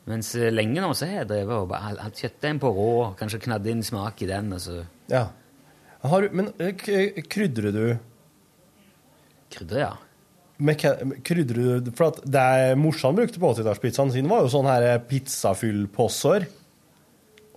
Mens 0.10 0.34
eh, 0.36 0.50
lenge 0.50 0.82
nå 0.82 0.90
så 0.98 1.06
har 1.06 1.20
jeg 1.22 1.28
drevet 1.30 1.54
og 1.54 1.68
bare 1.70 1.98
hatt 2.02 2.18
kjøttdeigen 2.18 2.60
på 2.60 2.72
rå, 2.74 3.16
kanskje 3.20 3.42
knadd 3.46 3.68
inn 3.70 3.84
smak 3.86 4.22
i 4.26 4.30
den, 4.32 4.54
og 4.54 4.60
så 4.64 4.86
Ja. 5.10 5.28
Har 6.04 6.22
du, 6.22 6.30
men 6.34 6.54
eh, 6.60 6.72
krydrer 6.74 7.72
du 7.76 8.00
krydder, 9.52 9.80
ja. 9.80 9.94
Krydrer 10.60 11.80
du 11.84 11.92
For 11.96 12.20
det 12.28 12.76
morsan 12.80 13.16
brukte 13.16 13.40
på 13.40 13.54
80-tallspizzaen 13.54 14.12
sin, 14.12 14.28
var 14.30 14.44
jo 14.44 14.52
sånn 14.52 14.68
her 14.70 14.88
pizzafyllposser. 15.10 16.48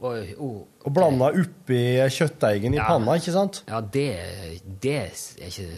Oi, 0.03 0.33
oh, 0.43 0.63
Og 0.83 0.95
blanda 0.95 1.31
oppi 1.31 1.81
kjøttdeigen 2.11 2.75
i 2.75 2.81
panna, 2.83 3.15
ikke 3.21 3.35
sant? 3.35 3.61
ja, 3.71 3.79
det, 3.81 4.09
det 4.83 4.97
er 4.99 5.13
ikke 5.47 5.69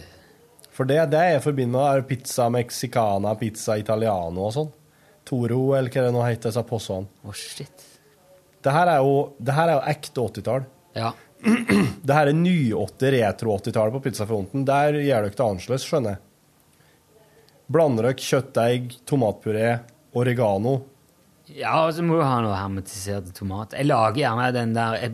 For 0.73 0.89
det, 0.89 0.97
det 1.13 1.25
jeg 1.29 1.43
forbinder 1.45 1.99
med 1.99 2.07
pizza 2.09 2.47
mexicana, 2.49 3.35
pizza 3.37 3.77
italiano 3.77 4.47
og 4.47 4.55
sånn. 4.55 4.71
Toro, 5.25 5.61
eller 5.77 5.93
hva 5.93 6.07
det 6.07 6.13
nå 6.13 6.25
heter, 6.25 6.49
disse 6.49 6.65
possene. 6.69 7.09
Å, 7.25 7.33
shit. 7.37 7.85
Det 8.65 8.73
her 8.73 8.89
er 8.95 9.05
jo, 9.05 9.15
er 9.45 9.71
jo 9.75 9.79
ekte 9.93 10.25
80-tall. 10.25 10.65
Ja. 10.97 11.13
Det 12.05 12.13
her 12.13 12.29
er 12.29 12.37
ny-80, 12.37 13.11
retro-80-tall 13.19 13.91
på 13.93 14.01
pizzafronten. 14.07 14.65
Der 14.65 14.97
gjør 14.97 15.27
dere 15.27 15.33
det 15.33 15.45
annerledes, 15.45 15.85
skjønner 15.85 16.15
jeg. 16.15 16.24
Blander 17.71 18.03
dere 18.09 18.13
kjøttdeig, 18.21 18.91
tomatpuré, 19.09 19.79
oregano. 20.15 20.75
Ja, 21.49 21.85
og 21.87 21.93
så 21.93 22.03
må 22.05 22.17
du 22.19 22.23
ha 22.25 22.39
noe 22.41 22.55
hermetiserte 22.57 23.33
tomat. 23.37 23.73
Jeg 23.77 23.85
lager 23.89 24.15
gjerne 24.21 24.51
den 24.53 24.73
der 24.73 24.95
Jeg 25.01 25.11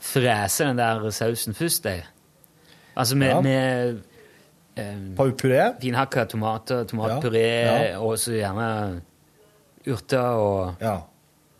freser 0.00 0.70
den 0.70 0.76
der 0.80 1.10
sausen 1.10 1.54
først, 1.56 1.84
jeg. 1.84 2.04
Altså 2.96 3.16
med, 3.16 3.28
Ja. 3.28 3.40
med 3.40 4.02
eh, 4.76 4.94
Puré. 5.16 5.74
finhakka 5.80 6.24
tomater, 6.28 6.84
tomatpuré, 6.84 7.44
Ja, 7.64 7.82
ja. 7.90 7.98
og 8.00 8.16
så 8.18 8.32
gjerne 8.36 9.02
urter 9.86 10.36
og 10.36 10.74
Ja. 10.80 11.00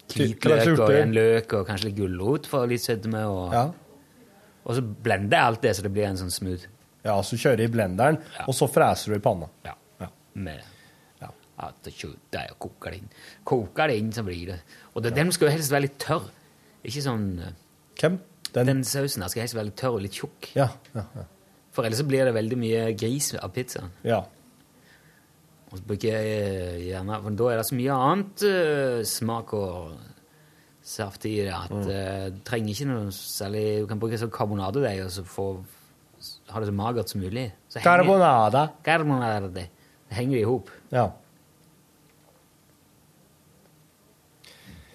Hvitløk 0.08 0.78
og 0.78 0.90
en 0.94 1.12
løk 1.12 1.52
og 1.52 1.66
kanskje 1.66 1.84
litt 1.90 1.96
gulrot 1.96 2.46
for 2.46 2.66
litt 2.66 2.80
sødme. 2.80 3.24
Og, 3.26 3.52
Ja. 3.52 3.70
og 4.64 4.74
så 4.76 4.80
blender 4.82 5.36
jeg 5.36 5.46
alt 5.46 5.60
det 5.62 5.76
så 5.76 5.82
det 5.82 5.92
blir 5.92 6.04
en 6.06 6.16
sånn 6.16 6.30
smooth. 6.30 6.66
ja, 7.04 7.20
så 7.22 7.36
kjører 7.36 7.60
i 7.60 7.68
blenderen, 7.68 8.18
og 8.48 8.54
så 8.54 8.68
freser 8.68 9.12
du 9.12 9.14
i 9.16 9.18
panna. 9.20 9.48
Ja. 9.64 9.72
Ja. 11.22 11.30
At 11.58 11.88
kjøttet 11.88 12.36
er 12.42 12.54
koker 12.60 12.92
det 12.92 12.98
inn. 13.02 13.08
Koker 13.48 13.88
det 13.88 13.96
inn, 14.02 14.12
så 14.12 14.22
blir 14.26 14.46
det 14.52 14.58
Og 14.94 15.02
det, 15.02 15.14
den 15.16 15.32
skal 15.32 15.48
jo 15.48 15.54
helst 15.56 15.72
være 15.72 15.86
litt 15.88 15.98
tørr. 16.02 16.26
Ikke 16.84 17.02
sånn 17.02 17.26
eh, 17.40 17.54
Hvem? 18.00 18.18
Den? 18.52 18.66
Den 18.70 18.84
sausen 18.84 19.22
her 19.24 19.28
skal 19.32 19.42
helst 19.46 19.56
være 19.56 19.70
litt 19.70 19.76
tørr 19.80 19.96
og 19.98 20.02
litt 20.04 20.16
tjukk. 20.16 20.50
Ja, 20.56 20.68
ja, 20.94 21.02
ja. 21.16 21.24
For 21.76 21.84
ellers 21.84 21.98
så 22.00 22.06
blir 22.08 22.24
det 22.24 22.32
veldig 22.36 22.56
mye 22.60 22.82
gris 22.96 23.34
av 23.40 23.50
pizzaen. 23.56 23.90
ja. 24.04 24.22
Og 25.66 25.80
så 25.80 25.82
bruker 25.88 26.12
jeg 26.14 26.26
eh, 26.30 26.76
gjerne 26.92 27.16
For 27.24 27.34
da 27.40 27.46
er 27.50 27.56
det 27.58 27.64
så 27.66 27.74
mye 27.74 27.94
annet 27.98 28.42
uh, 28.46 29.00
smak 29.02 29.50
og 29.58 29.96
saft 30.86 31.24
i 31.26 31.32
det 31.42 31.50
at 31.50 31.72
Mm. 31.74 31.88
uh, 31.90 32.28
du 32.30 32.38
trenger 32.46 32.70
ikke 32.70 32.86
noe 32.86 33.10
særlig 33.10 33.64
Du 33.82 33.88
kan 33.90 33.98
bruke 33.98 34.20
sånn 34.20 34.30
karbonadedeig 34.30 35.00
og 35.04 35.10
så 35.10 35.24
få 35.26 35.46
ha 36.54 36.60
det 36.62 36.68
så 36.70 36.72
magert 36.78 37.10
som 37.10 37.20
mulig. 37.20 37.48
Carbonada. 37.82 38.62
Carbonade. 38.86 39.66
Det 40.08 40.16
henger 40.20 40.38
i 40.38 40.42
hop. 40.46 40.70
Ja. 40.92 41.10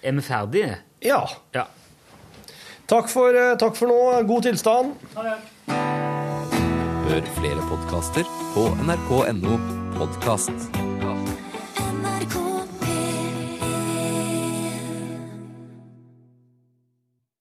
Er 0.02 0.12
vi 0.12 0.20
ferdige? 0.26 0.76
ja. 1.02 1.22
Ja. 1.54 1.66
Takk 2.86 3.08
for, 3.08 3.32
eh, 3.32 3.54
takk 3.56 3.76
for 3.78 3.88
nå. 3.88 4.22
God 4.28 4.42
tilstand. 4.42 4.94
Ha 5.14 5.22
det. 5.22 5.36
Hør 7.08 7.28
flere 7.38 7.64
podkaster 7.70 8.28
på 8.54 8.66
nrk.no 8.84 9.56
podkast. 9.96 10.91